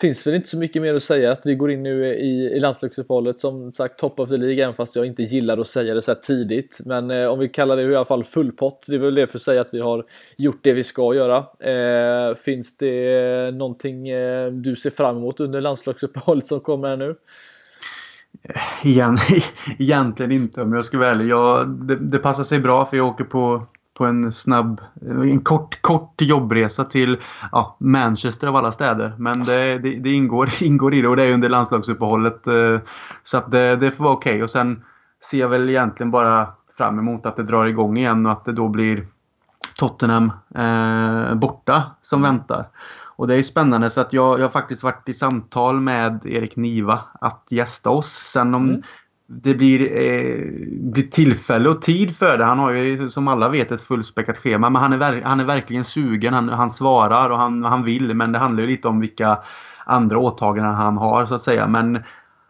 finns 0.00 0.26
väl 0.26 0.34
inte 0.34 0.48
så 0.48 0.58
mycket 0.58 0.82
mer 0.82 0.94
att 0.94 1.02
säga 1.02 1.32
att 1.32 1.46
vi 1.46 1.54
går 1.54 1.70
in 1.70 1.82
nu 1.82 2.06
i, 2.06 2.50
i 2.56 2.60
landslagsuppehållet 2.60 3.38
som 3.38 3.72
sagt 3.72 3.98
top 3.98 4.20
of 4.20 4.28
the 4.28 4.36
League 4.36 4.62
även 4.64 4.74
fast 4.74 4.96
jag 4.96 5.06
inte 5.06 5.22
gillar 5.22 5.58
att 5.58 5.66
säga 5.66 5.94
det 5.94 6.02
så 6.02 6.10
här 6.10 6.18
tidigt. 6.18 6.80
Men 6.84 7.10
eh, 7.10 7.26
om 7.26 7.38
vi 7.38 7.48
kallar 7.48 7.76
det 7.76 7.82
i 7.82 7.96
alla 7.96 8.04
fall 8.04 8.24
full 8.24 8.52
pott, 8.52 8.86
det 8.88 8.94
är 8.94 8.98
väl 8.98 9.14
det 9.14 9.26
för 9.26 9.38
att 9.38 9.42
säga 9.42 9.60
att 9.60 9.74
vi 9.74 9.80
har 9.80 10.04
gjort 10.36 10.60
det 10.62 10.72
vi 10.72 10.82
ska 10.82 11.14
göra. 11.14 11.36
Eh, 11.60 12.34
finns 12.34 12.76
det 12.76 13.54
någonting 13.54 14.08
eh, 14.08 14.52
du 14.52 14.76
ser 14.76 14.90
fram 14.90 15.16
emot 15.16 15.40
under 15.40 15.60
landslagsuppehållet 15.60 16.46
som 16.46 16.60
kommer 16.60 16.88
här 16.88 16.96
nu? 16.96 17.14
Igen, 18.84 19.18
egentligen 19.78 20.32
inte 20.32 20.62
om 20.62 20.72
jag 20.72 20.84
ska 20.84 20.98
vara 20.98 21.10
ärlig. 21.10 21.26
Jag, 21.28 21.68
det, 21.68 21.96
det 21.96 22.18
passar 22.18 22.44
sig 22.44 22.60
bra 22.60 22.86
för 22.86 22.96
jag 22.96 23.06
åker 23.06 23.24
på 23.24 23.66
på 23.98 24.06
en 24.06 24.32
snabb, 24.32 24.80
en 25.02 25.40
kort, 25.40 25.82
kort 25.82 26.22
jobbresa 26.22 26.84
till 26.84 27.16
ja, 27.52 27.76
Manchester 27.80 28.46
av 28.46 28.56
alla 28.56 28.72
städer. 28.72 29.12
Men 29.18 29.44
det, 29.44 29.78
det, 29.78 29.98
det, 29.98 30.12
ingår, 30.12 30.48
ingår 30.62 30.94
i 30.94 31.02
det 31.02 31.08
och 31.08 31.16
det 31.16 31.24
är 31.24 31.34
under 31.34 31.48
landslagsuppehållet. 31.48 32.46
Eh, 32.46 32.78
så 33.22 33.38
att 33.38 33.50
det, 33.50 33.76
det 33.76 33.90
får 33.90 34.04
vara 34.04 34.14
okej. 34.14 34.32
Okay. 34.32 34.42
Och 34.42 34.50
sen 34.50 34.82
ser 35.30 35.38
jag 35.38 35.48
väl 35.48 35.70
egentligen 35.70 36.10
bara 36.10 36.46
fram 36.78 36.98
emot 36.98 37.26
att 37.26 37.36
det 37.36 37.42
drar 37.42 37.66
igång 37.66 37.96
igen 37.96 38.26
och 38.26 38.32
att 38.32 38.44
det 38.44 38.52
då 38.52 38.68
blir 38.68 39.06
Tottenham 39.78 40.32
eh, 40.54 41.34
borta 41.34 41.92
som 42.02 42.24
mm. 42.24 42.34
väntar. 42.34 42.68
Och 43.16 43.28
det 43.28 43.36
är 43.36 43.42
spännande 43.42 43.90
så 43.90 44.00
att 44.00 44.12
jag, 44.12 44.38
jag 44.38 44.44
har 44.44 44.50
faktiskt 44.50 44.82
varit 44.82 45.08
i 45.08 45.14
samtal 45.14 45.80
med 45.80 46.26
Erik 46.26 46.56
Niva 46.56 47.00
att 47.20 47.46
gästa 47.50 47.90
oss. 47.90 48.12
Sen 48.12 48.54
om 48.54 48.68
mm 48.68 48.82
det 49.28 49.54
blir, 49.54 49.80
eh, 49.80 50.36
blir 50.92 51.10
tillfälle 51.10 51.68
och 51.68 51.82
tid 51.82 52.16
för 52.16 52.38
det. 52.38 52.44
Han 52.44 52.58
har 52.58 52.72
ju 52.72 53.08
som 53.08 53.28
alla 53.28 53.48
vet 53.48 53.72
ett 53.72 53.80
fullspäckat 53.80 54.38
schema. 54.38 54.70
Men 54.70 54.82
han 54.82 54.92
är, 54.92 55.22
han 55.22 55.40
är 55.40 55.44
verkligen 55.44 55.84
sugen. 55.84 56.34
Han, 56.34 56.48
han 56.48 56.70
svarar 56.70 57.30
och 57.30 57.38
han, 57.38 57.64
han 57.64 57.84
vill. 57.84 58.14
Men 58.14 58.32
det 58.32 58.38
handlar 58.38 58.62
ju 58.62 58.68
lite 58.68 58.88
om 58.88 59.00
vilka 59.00 59.38
andra 59.84 60.18
åtaganden 60.18 60.74
han 60.74 60.96
har 60.96 61.26
så 61.26 61.34
att 61.34 61.42
säga. 61.42 61.66
Men 61.66 62.02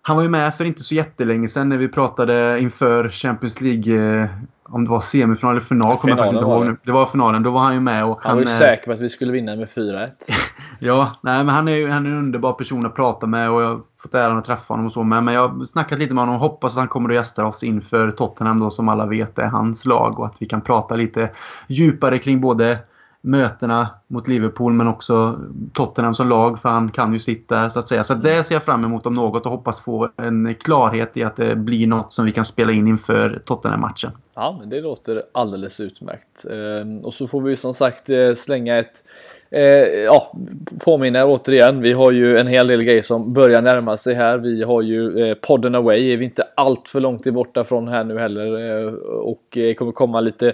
han 0.02 0.16
var 0.16 0.22
ju 0.22 0.28
med 0.28 0.54
för 0.54 0.64
inte 0.64 0.82
så 0.82 0.94
jättelänge 0.94 1.48
sedan 1.48 1.68
när 1.68 1.76
vi 1.76 1.88
pratade 1.88 2.60
inför 2.60 3.08
Champions 3.08 3.60
League. 3.60 4.20
Eh, 4.22 4.30
Eh, 4.68 4.74
om 4.74 4.84
det 4.84 4.90
var 4.90 5.00
semifinal 5.00 5.52
eller 5.52 5.60
final 5.60 5.98
kommer 5.98 6.10
jag 6.10 6.18
faktiskt 6.18 6.34
inte 6.34 6.50
ihåg 6.50 6.66
nu. 6.66 6.76
Det 6.82 6.92
var 6.92 7.06
finalen. 7.06 7.42
Då 7.42 7.50
var 7.50 7.60
han 7.60 7.74
ju 7.74 7.80
med. 7.80 8.04
Och 8.04 8.22
han, 8.22 8.30
han 8.30 8.44
var 8.44 8.52
ju 8.52 8.58
säker 8.58 8.86
på 8.86 8.92
att 8.92 9.00
vi 9.00 9.08
skulle 9.08 9.32
vinna 9.32 9.56
med 9.56 9.68
4-1. 9.68 10.08
ja, 10.78 11.12
nej, 11.20 11.44
men 11.44 11.54
han 11.54 11.68
är 11.68 11.72
ju 11.72 11.90
han 11.90 12.06
är 12.06 12.10
en 12.10 12.18
underbar 12.18 12.52
person 12.52 12.86
att 12.86 12.94
prata 12.94 13.26
med 13.26 13.50
och 13.50 13.62
jag 13.62 13.68
har 13.68 13.80
fått 14.02 14.14
äran 14.14 14.38
att 14.38 14.44
träffa 14.44 14.74
honom 14.74 14.86
och 14.86 14.92
så 14.92 15.02
med. 15.02 15.24
Men 15.24 15.34
jag 15.34 15.48
har 15.48 15.64
snackat 15.64 15.98
lite 15.98 16.14
med 16.14 16.22
honom 16.22 16.34
och 16.34 16.40
hoppas 16.40 16.72
att 16.72 16.78
han 16.78 16.88
kommer 16.88 17.08
att 17.08 17.14
gästa 17.14 17.46
oss 17.46 17.62
inför 17.62 18.10
Tottenham 18.10 18.60
då 18.60 18.70
som 18.70 18.88
alla 18.88 19.06
vet 19.06 19.38
är 19.38 19.46
hans 19.46 19.86
lag 19.86 20.18
och 20.18 20.26
att 20.26 20.36
vi 20.42 20.46
kan 20.46 20.60
prata 20.60 20.96
lite 20.96 21.30
djupare 21.66 22.18
kring 22.18 22.40
både 22.40 22.78
mötena 23.20 23.88
mot 24.06 24.28
Liverpool 24.28 24.72
men 24.72 24.88
också 24.88 25.40
Tottenham 25.72 26.14
som 26.14 26.28
lag 26.28 26.58
för 26.58 26.68
han 26.68 26.90
kan 26.90 27.12
ju 27.12 27.18
sitta 27.18 27.70
så 27.70 27.78
att 27.78 27.88
säga. 27.88 28.04
Så 28.04 28.14
det 28.14 28.44
ser 28.44 28.54
jag 28.54 28.62
fram 28.62 28.84
emot 28.84 29.06
om 29.06 29.14
något 29.14 29.46
och 29.46 29.52
hoppas 29.52 29.80
få 29.80 30.10
en 30.16 30.54
klarhet 30.54 31.16
i 31.16 31.22
att 31.22 31.36
det 31.36 31.56
blir 31.56 31.86
något 31.86 32.12
som 32.12 32.24
vi 32.24 32.32
kan 32.32 32.44
spela 32.44 32.72
in 32.72 32.86
inför 32.86 33.42
Tottenham-matchen. 33.44 34.10
Ja, 34.34 34.56
men 34.60 34.70
det 34.70 34.80
låter 34.80 35.22
alldeles 35.32 35.80
utmärkt. 35.80 36.44
Ehm, 36.50 36.98
och 37.04 37.14
så 37.14 37.26
får 37.26 37.40
vi 37.40 37.56
som 37.56 37.74
sagt 37.74 38.10
eh, 38.10 38.34
slänga 38.34 38.78
ett 38.78 39.04
Eh, 39.50 39.62
ja, 40.04 40.32
påminner 40.80 41.24
återigen, 41.26 41.80
vi 41.80 41.92
har 41.92 42.10
ju 42.10 42.38
en 42.38 42.46
hel 42.46 42.66
del 42.66 42.82
grejer 42.82 43.02
som 43.02 43.32
börjar 43.32 43.62
närma 43.62 43.96
sig 43.96 44.14
här. 44.14 44.38
Vi 44.38 44.62
har 44.62 44.82
ju 44.82 45.28
eh, 45.28 45.34
podden 45.34 45.74
away, 45.74 46.12
är 46.12 46.16
vi 46.16 46.24
inte 46.24 46.44
allt 46.56 46.88
för 46.88 47.00
långt 47.00 47.26
borta 47.26 47.64
från 47.64 47.88
här 47.88 48.04
nu 48.04 48.18
heller. 48.18 48.78
Eh, 48.86 48.92
och 49.02 49.42
det 49.50 49.74
kommer 49.74 49.92
komma 49.92 50.20
lite, 50.20 50.52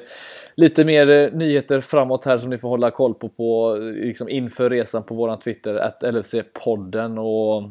lite 0.54 0.84
mer 0.84 1.10
eh, 1.10 1.30
nyheter 1.32 1.80
framåt 1.80 2.24
här 2.24 2.38
som 2.38 2.50
ni 2.50 2.58
får 2.58 2.68
hålla 2.68 2.90
koll 2.90 3.14
på, 3.14 3.28
på 3.28 3.76
liksom 3.80 4.28
inför 4.28 4.70
resan 4.70 5.02
på 5.02 5.14
våran 5.14 5.38
Twitter, 5.38 5.74
att 5.74 6.02
LFC-podden. 6.02 7.18
Och 7.18 7.70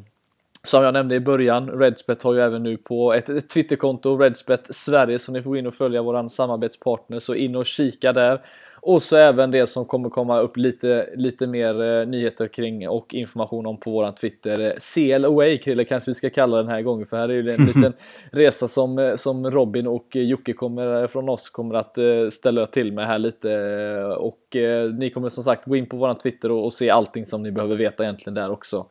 som 0.63 0.83
jag 0.83 0.93
nämnde 0.93 1.15
i 1.15 1.19
början, 1.19 1.69
Redspet 1.69 2.23
har 2.23 2.33
ju 2.33 2.39
även 2.39 2.63
nu 2.63 2.77
på 2.77 3.13
ett, 3.13 3.29
ett 3.29 3.49
Twitterkonto, 3.49 4.17
Redspet 4.17 4.75
Sverige, 4.75 5.19
så 5.19 5.31
ni 5.31 5.41
får 5.41 5.49
gå 5.49 5.57
in 5.57 5.67
och 5.67 5.73
följa 5.73 6.01
våran 6.01 6.29
samarbetspartner, 6.29 7.19
så 7.19 7.35
in 7.35 7.55
och 7.55 7.65
kika 7.65 8.13
där. 8.13 8.41
Och 8.85 9.03
så 9.03 9.15
även 9.15 9.51
det 9.51 9.67
som 9.67 9.85
kommer 9.85 10.09
komma 10.09 10.39
upp 10.39 10.57
lite, 10.57 11.09
lite 11.15 11.47
mer 11.47 11.81
eh, 11.81 12.07
nyheter 12.07 12.47
kring 12.47 12.89
och 12.89 13.13
information 13.13 13.65
om 13.65 13.77
på 13.77 13.91
våran 13.91 14.15
Twitter. 14.15 14.59
Eh, 14.59 14.71
CL 14.93 15.25
Away 15.25 15.57
Krille 15.57 15.83
kanske 15.83 16.11
vi 16.11 16.15
ska 16.15 16.29
kalla 16.29 16.57
den 16.57 16.67
här 16.67 16.81
gången 16.81 17.05
för 17.05 17.17
här 17.17 17.29
är 17.29 17.33
ju 17.33 17.49
en 17.49 17.65
liten 17.65 17.93
resa 18.31 18.67
som, 18.67 18.99
eh, 18.99 19.15
som 19.15 19.51
Robin 19.51 19.87
och 19.87 20.15
Jocke 20.15 20.53
kommer 20.53 21.01
eh, 21.01 21.07
från 21.07 21.29
oss 21.29 21.49
kommer 21.49 21.75
att 21.75 21.97
eh, 21.97 22.29
ställa 22.31 22.65
till 22.65 22.93
med 22.93 23.07
här 23.07 23.19
lite. 23.19 23.49
Och 24.17 24.55
eh, 24.55 24.89
ni 24.89 25.09
kommer 25.09 25.29
som 25.29 25.43
sagt 25.43 25.65
gå 25.65 25.75
in 25.75 25.89
på 25.89 25.97
våran 25.97 26.17
Twitter 26.17 26.51
och, 26.51 26.65
och, 26.65 26.73
se 26.73 26.89
allting 26.89 27.25
som 27.25 27.43
ni 27.43 27.51
behöver 27.51 27.75
veta 27.75 28.03
egentligen 28.03 28.33
där 28.35 28.51
också. 28.51 28.85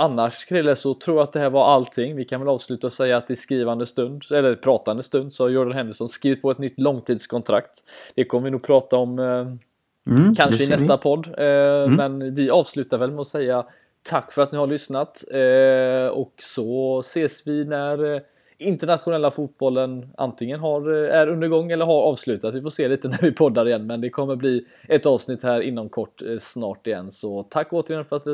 Annars 0.00 0.44
Krille 0.44 0.76
så 0.76 0.94
tror 0.94 1.16
jag 1.16 1.22
att 1.22 1.32
det 1.32 1.40
här 1.40 1.50
var 1.50 1.64
allting. 1.64 2.16
Vi 2.16 2.24
kan 2.24 2.40
väl 2.40 2.48
avsluta 2.48 2.86
och 2.86 2.92
säga 2.92 3.16
att 3.16 3.30
i 3.30 3.36
skrivande 3.36 3.86
stund, 3.86 4.24
eller 4.30 4.54
pratande 4.54 5.02
stund, 5.02 5.32
så 5.32 5.44
har 5.44 5.48
Jordan 5.50 5.72
Henderson 5.72 6.08
skrivit 6.08 6.42
på 6.42 6.50
ett 6.50 6.58
nytt 6.58 6.80
långtidskontrakt. 6.80 7.70
Det 8.14 8.24
kommer 8.24 8.44
vi 8.44 8.50
nog 8.50 8.62
prata 8.62 8.96
om 8.96 9.18
eh, 9.18 10.14
mm, 10.14 10.34
kanske 10.34 10.64
i 10.64 10.68
nästa 10.68 10.96
vi. 10.96 11.02
podd. 11.02 11.26
Eh, 11.38 11.82
mm. 11.82 11.94
Men 11.94 12.34
vi 12.34 12.50
avslutar 12.50 12.98
väl 12.98 13.10
med 13.10 13.20
att 13.20 13.26
säga 13.26 13.66
tack 14.02 14.32
för 14.32 14.42
att 14.42 14.52
ni 14.52 14.58
har 14.58 14.66
lyssnat 14.66 15.24
eh, 15.30 16.18
och 16.18 16.34
så 16.38 17.00
ses 17.00 17.46
vi 17.46 17.64
när 17.64 18.22
internationella 18.60 19.30
fotbollen 19.30 20.10
antingen 20.16 20.60
har, 20.60 21.04
eh, 21.04 21.20
är 21.20 21.26
under 21.26 21.48
gång 21.48 21.70
eller 21.70 21.84
har 21.84 22.02
avslutat. 22.02 22.54
Vi 22.54 22.62
får 22.62 22.70
se 22.70 22.88
lite 22.88 23.08
när 23.08 23.18
vi 23.22 23.32
poddar 23.32 23.68
igen, 23.68 23.86
men 23.86 24.00
det 24.00 24.10
kommer 24.10 24.36
bli 24.36 24.64
ett 24.88 25.06
avsnitt 25.06 25.42
här 25.42 25.60
inom 25.60 25.88
kort 25.88 26.22
eh, 26.22 26.38
snart 26.38 26.86
igen. 26.86 27.12
Så 27.12 27.42
tack 27.42 27.72
återigen 27.72 28.04
för 28.04 28.16
att, 28.16 28.26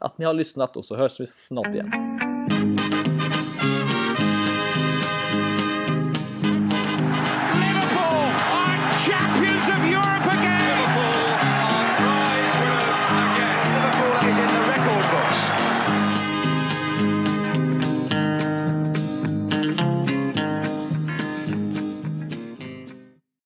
att 0.00 0.18
ni 0.18 0.24
har 0.24 0.34
lyssnat 0.34 0.76
och 0.76 0.84
så 0.84 0.96
hörs 0.96 1.20
vi 1.20 1.26
snart 1.26 1.74
igen. 1.74 1.92